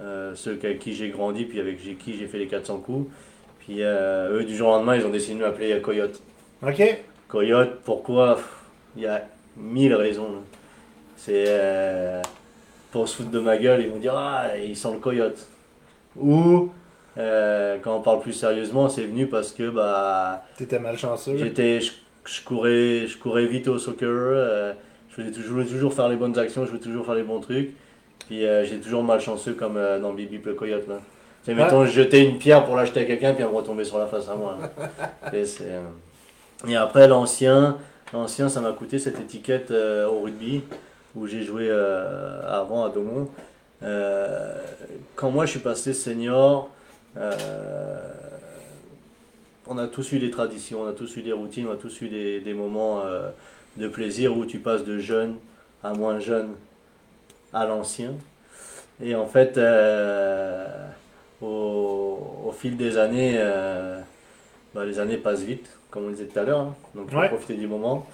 Euh, 0.00 0.34
ceux 0.34 0.58
avec 0.64 0.80
qui 0.80 0.94
j'ai 0.94 1.10
grandi, 1.10 1.44
puis 1.44 1.60
avec 1.60 1.78
qui 1.98 2.16
j'ai 2.16 2.26
fait 2.26 2.38
les 2.38 2.48
400 2.48 2.78
coups. 2.78 3.10
Puis 3.60 3.80
eux, 3.82 4.42
du 4.44 4.56
jour 4.56 4.70
au 4.70 4.72
lendemain, 4.72 4.96
ils 4.96 5.06
ont 5.06 5.10
décidé 5.10 5.38
de 5.38 5.44
m'appeler 5.44 5.80
Coyote. 5.80 6.20
OK. 6.66 6.82
Coyote, 7.28 7.78
pourquoi? 7.84 8.40
Il 8.96 9.02
y 9.02 9.06
a 9.06 9.22
mille 9.56 9.94
raisons. 9.94 10.32
là. 10.32 10.38
C'est 11.16 12.22
pour 12.90 13.08
se 13.08 13.16
foutre 13.18 13.30
de 13.30 13.38
ma 13.38 13.56
gueule, 13.56 13.82
ils 13.82 13.88
vont 13.90 13.98
dire 13.98 14.14
Ah, 14.16 14.56
il 14.58 14.76
sent 14.76 14.90
le 14.92 14.98
coyote. 14.98 15.46
Ou 16.16 16.70
euh, 17.18 17.78
quand 17.82 17.96
on 17.96 18.00
parle 18.00 18.20
plus 18.20 18.32
sérieusement, 18.32 18.88
c'est 18.88 19.04
venu 19.04 19.26
parce 19.26 19.52
que 19.52 19.68
bah 19.68 20.44
T'étais 20.56 20.78
malchanceux. 20.78 21.36
j'étais, 21.36 21.80
je, 21.80 21.92
je 22.24 22.42
courais, 22.42 23.06
je 23.06 23.18
courais 23.18 23.46
vite 23.46 23.68
au 23.68 23.78
soccer. 23.78 24.08
euh, 24.08 24.72
je, 25.16 25.22
toujours, 25.22 25.52
voulais 25.52 25.66
toujours 25.66 25.92
faire 25.92 26.08
les 26.08 26.16
bonnes 26.16 26.38
actions, 26.38 26.64
je 26.64 26.70
voulais 26.70 26.82
toujours 26.82 27.04
faire 27.04 27.14
les 27.14 27.22
bons 27.22 27.40
trucs. 27.40 27.72
Puis 28.26 28.46
euh, 28.46 28.64
j'ai 28.64 28.78
toujours 28.78 29.04
malchanceux 29.04 29.52
comme 29.52 29.76
euh, 29.76 29.98
dans 29.98 30.12
Bibi 30.12 30.40
le 30.44 30.54
coyote 30.54 30.88
là. 30.88 31.00
C'est 31.44 31.54
mettons, 31.54 31.84
je 31.84 31.90
jetais 31.90 32.24
une 32.24 32.38
pierre 32.38 32.64
pour 32.64 32.76
l'acheter 32.76 33.00
à 33.00 33.04
quelqu'un, 33.04 33.34
puis 33.34 33.42
elle 33.42 33.50
me 33.50 33.56
retombait 33.56 33.84
sur 33.84 33.98
la 33.98 34.06
face 34.06 34.28
à 34.28 34.36
moi. 34.36 34.58
Et, 36.68 36.76
après, 36.76 37.08
l'ancien, 37.08 37.78
l'ancien, 38.12 38.48
ça 38.48 38.60
m'a 38.60 38.70
coûté 38.70 39.00
cette 39.00 39.18
étiquette 39.18 39.72
au 39.72 40.20
rugby, 40.20 40.62
où 41.16 41.26
j'ai 41.26 41.42
joué 41.42 41.68
avant 42.46 42.84
à 42.84 42.90
Daumont. 42.90 43.28
Euh, 43.84 44.54
quand 45.16 45.30
moi 45.30 45.46
je 45.46 45.52
suis 45.52 45.60
passé 45.60 45.92
senior, 45.92 46.70
on 49.66 49.78
a 49.78 49.86
tous 49.86 50.12
eu 50.12 50.18
des 50.18 50.30
traditions, 50.30 50.82
on 50.82 50.86
a 50.86 50.92
tous 50.92 51.16
eu 51.16 51.22
des 51.22 51.32
routines, 51.32 51.66
on 51.68 51.72
a 51.72 51.76
tous 51.76 52.00
eu 52.02 52.08
des, 52.08 52.40
des 52.40 52.54
moments 52.54 53.00
euh, 53.04 53.28
de 53.76 53.88
plaisir 53.88 54.36
où 54.36 54.44
tu 54.44 54.58
passes 54.58 54.84
de 54.84 54.98
jeune 54.98 55.36
à 55.82 55.92
moins 55.94 56.18
jeune 56.18 56.50
à 57.52 57.66
l'ancien. 57.66 58.12
Et 59.02 59.14
en 59.14 59.26
fait, 59.26 59.58
euh, 59.58 60.66
au, 61.40 62.18
au 62.46 62.52
fil 62.52 62.76
des 62.76 62.98
années, 62.98 63.34
euh, 63.36 64.00
bah, 64.74 64.84
les 64.84 64.98
années 64.98 65.16
passent 65.16 65.42
vite, 65.42 65.68
comme 65.90 66.06
on 66.06 66.10
disait 66.10 66.26
tout 66.26 66.38
à 66.38 66.42
l'heure, 66.44 66.60
hein. 66.60 66.74
donc 66.94 67.06
il 67.08 67.12
faut 67.14 67.20
Ouais. 67.20 67.28
profiter 67.28 67.54
du 67.54 67.66
moment. 67.66 68.06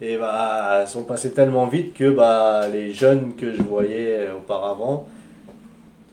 Et 0.00 0.16
bah, 0.16 0.78
elles 0.82 0.88
sont 0.88 1.04
passées 1.04 1.32
tellement 1.32 1.66
vite 1.66 1.94
que 1.94 2.10
bah, 2.10 2.68
les 2.68 2.92
jeunes 2.94 3.34
que 3.36 3.52
je 3.54 3.62
voyais 3.62 4.30
auparavant 4.30 5.06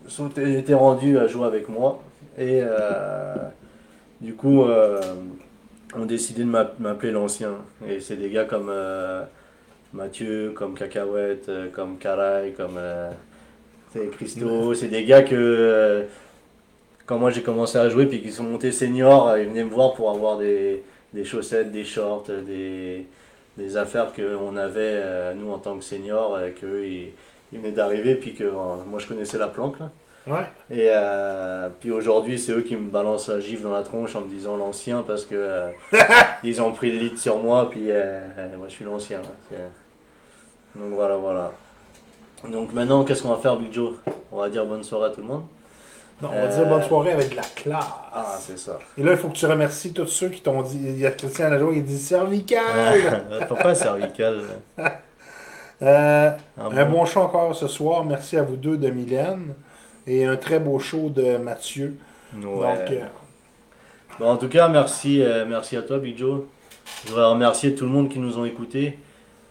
sont, 0.07 0.30
étaient 0.38 0.73
rendus 0.73 1.18
à 1.18 1.27
jouer 1.27 1.45
avec 1.45 1.69
moi. 1.69 2.01
Et 2.38 2.61
euh, 2.64 3.35
du 4.22 4.34
coup, 4.35 4.64
euh, 4.64 5.01
ont 5.95 6.05
décidé 6.05 6.43
de 6.43 6.49
m'app- 6.49 6.80
m'appeler 6.80 7.11
l'ancien. 7.11 7.53
Et 7.88 7.99
c'est 7.99 8.18
des 8.18 8.30
gars 8.30 8.45
comme 8.45 8.69
euh, 8.69 9.23
Mathieu, 9.93 10.51
comme 10.55 10.76
Cacahuète, 10.76 11.49
comme 11.73 11.97
Caray, 11.97 12.53
comme 12.53 12.80
Christo. 14.11 14.73
C'est 14.73 14.88
des 14.89 15.05
gars 15.05 15.23
que, 15.23 16.05
quand 17.05 17.18
moi 17.18 17.31
j'ai 17.31 17.41
commencé 17.41 17.77
à 17.77 17.89
jouer, 17.89 18.05
puis 18.05 18.22
qui 18.22 18.31
sont 18.31 18.43
montés 18.43 18.72
seniors, 18.72 19.38
ils 19.38 19.47
venaient 19.47 19.64
me 19.64 19.69
voir 19.69 19.93
pour 19.93 20.09
avoir 20.11 20.38
des, 20.38 20.84
des 21.14 21.23
chaussettes, 21.26 21.72
des 21.72 21.85
shorts, 21.85 22.26
des, 22.45 23.07
des 23.57 23.77
affaires 23.77 24.11
qu'on 24.14 24.55
avait, 24.57 25.34
nous, 25.35 25.51
en 25.51 25.57
tant 25.59 25.77
que 25.77 25.84
seniors, 25.84 26.39
et 26.41 26.51
qu'eux, 26.51 26.85
ils, 26.85 27.11
ils 27.53 27.59
venaient 27.59 27.72
d'arriver, 27.72 28.15
puis 28.15 28.34
que 28.34 28.43
moi 28.43 28.99
je 28.99 29.07
connaissais 29.07 29.38
la 29.38 29.47
planque. 29.47 29.80
là. 29.80 29.91
Ouais. 30.28 30.45
Et 30.70 30.90
euh, 30.91 31.70
puis 31.80 31.91
aujourd'hui, 31.91 32.38
c'est 32.38 32.52
eux 32.52 32.62
qui 32.62 32.76
me 32.76 32.90
balancent 32.90 33.30
la 33.30 33.40
gifle 33.40 33.64
dans 33.64 33.72
la 33.74 33.84
tronche 33.84 34.16
en 34.16 34.22
me 34.22 34.28
disant 34.28 34.58
l'ancien 34.58 35.04
parce 35.04 35.26
que 35.26 35.36
euh, 35.36 35.70
ils 36.44 36.62
ont 36.62 36.72
pris 36.74 36.91
le 36.91 36.99
lead 36.99 37.18
sur 37.18 37.38
moi, 37.38 37.70
puis 37.70 37.86
euh, 37.90 38.20
moi 38.58 38.68
je 38.68 38.74
suis 38.74 38.86
l'ancien. 38.86 39.20
C'est- 39.49 40.80
Donc 40.80 40.94
voilà, 40.94 41.16
voilà. 41.16 41.52
Donc 42.49 42.74
maintenant, 42.74 43.04
qu'est-ce 43.04 43.24
qu'on 43.24 43.30
va 43.34 43.38
faire, 43.38 43.58
Big 43.58 43.74
Joe? 43.74 43.94
On 44.32 44.40
va 44.41 44.49
dire 44.49 44.66
bonne 44.66 44.84
soirée 44.84 45.08
à 45.08 45.10
tout 45.10 45.22
le 45.22 45.28
monde. 45.28 45.44
Non, 46.22 46.30
on 46.34 46.41
va 46.41 46.48
dire 46.48 46.66
bonne 46.68 46.84
soirée 46.84 47.12
avec 47.14 47.30
de 47.32 47.36
la 47.36 47.41
classe. 47.44 47.86
Ah, 48.12 48.36
c'est 48.40 48.58
ça. 48.58 48.80
Et 48.98 49.04
là, 49.04 49.12
il 49.12 49.18
faut 49.18 49.28
que 49.30 49.36
tu 49.36 49.45
remercies 49.45 49.94
tous 49.94 50.08
ceux 50.08 50.30
qui 50.30 50.41
t'ont 50.41 50.62
dit. 50.64 50.80
Il 50.84 50.98
y 50.99 51.06
a 51.06 51.12
Christian 51.12 51.49
Lajoie 51.49 51.74
qui 51.74 51.82
dit 51.84 51.98
cervical. 51.99 53.24
Pourquoi 53.48 53.76
cervical 53.76 54.41
Un 54.78 54.88
un 56.60 56.70
bon- 56.86 56.90
bon 56.91 57.06
show 57.06 57.22
encore 57.22 57.56
ce 57.56 57.68
soir. 57.68 58.04
Merci 58.04 58.36
à 58.38 58.41
vous 58.44 58.56
deux 58.56 58.78
de 58.78 58.90
Mylène. 58.90 59.54
Et 60.07 60.25
un 60.25 60.35
très 60.38 60.59
beau 60.59 60.79
show 60.79 61.09
de 61.09 61.38
Mathieu. 61.38 61.95
Ouais. 62.35 62.41
Donc, 62.41 62.65
euh, 62.91 62.99
Bon, 64.19 64.29
en 64.29 64.38
tout 64.38 64.47
cas, 64.47 64.67
merci, 64.67 65.21
euh, 65.21 65.45
merci 65.47 65.77
à 65.77 65.81
toi, 65.84 65.99
Big 65.99 66.17
Joe. 66.17 66.41
Je 67.05 67.09
voudrais 67.11 67.25
remercier 67.27 67.75
tout 67.75 67.84
le 67.85 67.91
monde 67.91 68.09
qui 68.09 68.17
nous 68.19 68.39
ont 68.39 68.45
écoutés. 68.45 68.97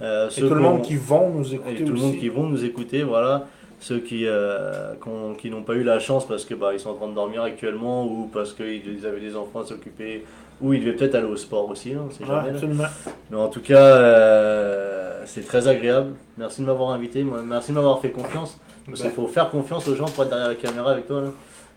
Euh, 0.02 0.28
et 0.28 0.40
tout 0.40 0.48
le 0.54 0.60
monde 0.60 0.82
qui 0.82 0.96
vont 0.96 1.30
nous 1.30 1.52
Et 1.52 1.56
écouter 1.56 1.84
tout 1.84 1.92
le 1.92 2.00
monde 2.00 2.16
qui 2.18 2.28
vont 2.28 2.42
nous 2.44 2.64
écouter, 2.64 3.02
voilà. 3.02 3.46
Ceux 3.78 3.98
qui, 4.00 4.24
euh, 4.26 4.94
qu'on- 5.00 5.34
qui 5.34 5.50
n'ont 5.50 5.62
pas 5.62 5.74
eu 5.74 5.82
la 5.84 5.98
chance 6.00 6.26
parce 6.26 6.44
que 6.44 6.54
bah, 6.54 6.70
ils 6.72 6.80
sont 6.80 6.90
en 6.90 6.94
train 6.94 7.08
de 7.08 7.14
dormir 7.14 7.42
actuellement 7.42 8.04
ou 8.06 8.28
parce 8.32 8.52
qu'ils 8.54 8.82
ils 8.98 9.06
avaient 9.06 9.20
des 9.20 9.36
enfants 9.36 9.60
à 9.60 9.66
s'occuper 9.66 10.24
ou 10.62 10.72
ils 10.72 10.80
devaient 10.80 10.96
peut-être 10.96 11.14
aller 11.14 11.26
au 11.28 11.36
sport 11.36 11.68
aussi, 11.70 11.92
hein, 11.92 12.00
on 12.08 12.10
sait 12.10 12.24
Ouais, 12.24 12.58
jamais. 12.58 12.84
Mais 13.30 13.36
en 13.36 13.48
tout 13.48 13.60
cas, 13.60 15.24
c'est 15.26 15.46
très 15.46 15.68
agréable. 15.68 16.14
Merci 16.38 16.62
de 16.62 16.66
m'avoir 16.66 16.90
invité, 16.90 17.22
merci 17.24 17.70
de 17.70 17.74
m'avoir 17.76 18.00
fait 18.00 18.10
confiance. 18.10 18.58
Parce 18.86 19.00
qu'il 19.00 19.10
Ben. 19.10 19.16
faut 19.16 19.26
faire 19.28 19.50
confiance 19.50 19.86
aux 19.88 19.94
gens 19.96 20.04
pour 20.06 20.24
être 20.24 20.30
derrière 20.30 20.48
la 20.48 20.54
caméra 20.54 20.92
avec 20.92 21.06
toi. 21.06 21.20
là. 21.22 21.28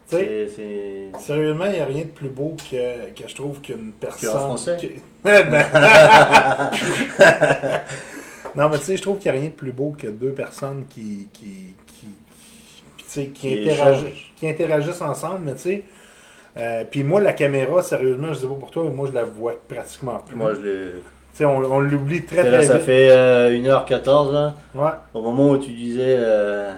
C'est- 0.07 0.47
c'est- 0.55 1.11
Sérieusement, 1.19 1.65
il 1.65 1.73
n'y 1.73 1.79
a 1.79 1.85
rien 1.85 2.03
de 2.03 2.09
plus 2.09 2.29
beau 2.29 2.55
que, 2.71 3.11
que 3.13 3.27
je 3.27 3.35
trouve 3.35 3.59
qu'une 3.61 3.91
personne. 3.99 4.29
Français? 4.31 4.77
qui- 4.79 4.91
Ben- 5.23 5.47
non, 8.55 8.69
mais 8.69 8.77
tu 8.79 8.85
sais, 8.85 8.97
je 8.97 9.01
trouve 9.01 9.17
qu'il 9.19 9.31
n'y 9.31 9.37
a 9.37 9.41
rien 9.41 9.49
de 9.49 9.55
plus 9.55 9.71
beau 9.71 9.95
que 9.97 10.07
deux 10.07 10.31
personnes 10.31 10.85
qui, 10.89 11.27
qui, 11.33 11.75
qui, 13.07 13.29
qui, 13.31 13.69
interagissent, 13.69 14.13
qui 14.37 14.47
interagissent 14.47 15.01
ensemble, 15.01 15.39
mais 15.45 15.53
tu 15.53 15.59
sais. 15.61 15.83
euh, 16.57 16.83
puis 16.89 17.03
moi, 17.03 17.21
la 17.21 17.33
caméra, 17.33 17.81
sérieusement, 17.83 18.29
je 18.29 18.33
sais 18.39 18.47
pas 18.47 18.55
pour 18.55 18.71
toi, 18.71 18.83
mais 18.85 18.91
moi, 18.95 19.07
je 19.09 19.13
la 19.15 19.23
vois 19.25 19.53
pratiquement 19.67 20.19
plus. 20.25 20.35
Moi, 20.35 20.53
je 20.55 20.61
l'ai. 20.61 21.45
on, 21.45 21.63
on 21.63 21.79
l'oublie 21.79 22.25
très 22.25 22.41
très 22.41 22.51
là, 22.51 22.63
ça 22.63 22.75
vite. 22.77 22.85
fait 22.85 23.09
euh, 23.11 23.49
1h14 23.51 24.31
là. 24.33 24.55
Ouais. 24.75 24.91
Au 25.13 25.21
moment 25.21 25.51
où 25.51 25.57
tu 25.57 25.71
disais 25.71 26.15
euh, 26.17 26.73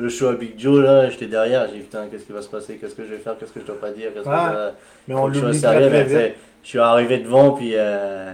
le 0.00 0.08
show 0.08 0.28
à 0.28 0.34
Big 0.34 0.52
Joe, 0.58 0.82
là, 0.82 1.10
j'étais 1.10 1.26
derrière. 1.26 1.66
J'ai 1.68 1.74
dit 1.76 1.80
putain, 1.80 2.06
qu'est-ce 2.10 2.24
qui 2.24 2.32
va 2.32 2.40
se 2.42 2.48
passer? 2.48 2.76
Qu'est-ce 2.76 2.94
que 2.94 3.04
je 3.04 3.10
vais 3.10 3.18
faire? 3.18 3.36
Qu'est-ce 3.38 3.52
que 3.52 3.60
je 3.60 3.66
dois 3.66 3.80
pas 3.80 3.90
dire? 3.90 4.12
Qu'est-ce 4.14 4.24
que 4.24 4.30
Ah, 4.30 4.52
ça- 4.52 4.72
Mais 5.08 5.14
on 5.14 5.26
l'oublie. 5.26 5.52
Je 6.62 6.68
suis 6.68 6.78
arrivé 6.78 7.18
devant, 7.18 7.52
puis 7.52 7.72
euh, 7.74 8.32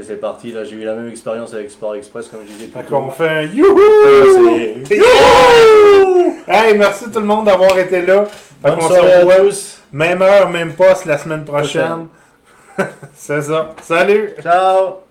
c'est 0.00 0.20
parti. 0.20 0.52
Là, 0.52 0.64
j'ai 0.64 0.76
eu 0.76 0.84
la 0.84 0.94
même 0.94 1.08
expérience 1.08 1.52
avec 1.54 1.70
Sport 1.70 1.96
Express, 1.96 2.28
comme 2.28 2.40
je 2.46 2.52
disais. 2.52 2.66
Fait 2.66 2.82
tôt. 2.84 2.96
qu'on 3.00 3.10
fait 3.10 3.28
un 3.28 3.42
youhou! 3.42 3.78
c'est- 4.86 4.96
Youhou! 4.96 6.34
Hey, 6.46 6.76
merci 6.78 7.10
tout 7.10 7.18
le 7.20 7.26
monde 7.26 7.44
d'avoir 7.46 7.76
été 7.78 8.02
là. 8.02 8.24
Fait 8.24 8.70
Bonne 8.70 8.80
se 8.80 8.86
soirée 8.88 9.12
à 9.12 9.36
tous. 9.40 9.82
même 9.92 10.22
heure, 10.22 10.48
même 10.50 10.72
poste 10.72 11.04
la 11.04 11.18
semaine 11.18 11.44
prochaine. 11.44 12.06
C'est 13.14 13.42
ça. 13.42 13.74
Salut! 13.82 14.34
Ciao 14.42 15.07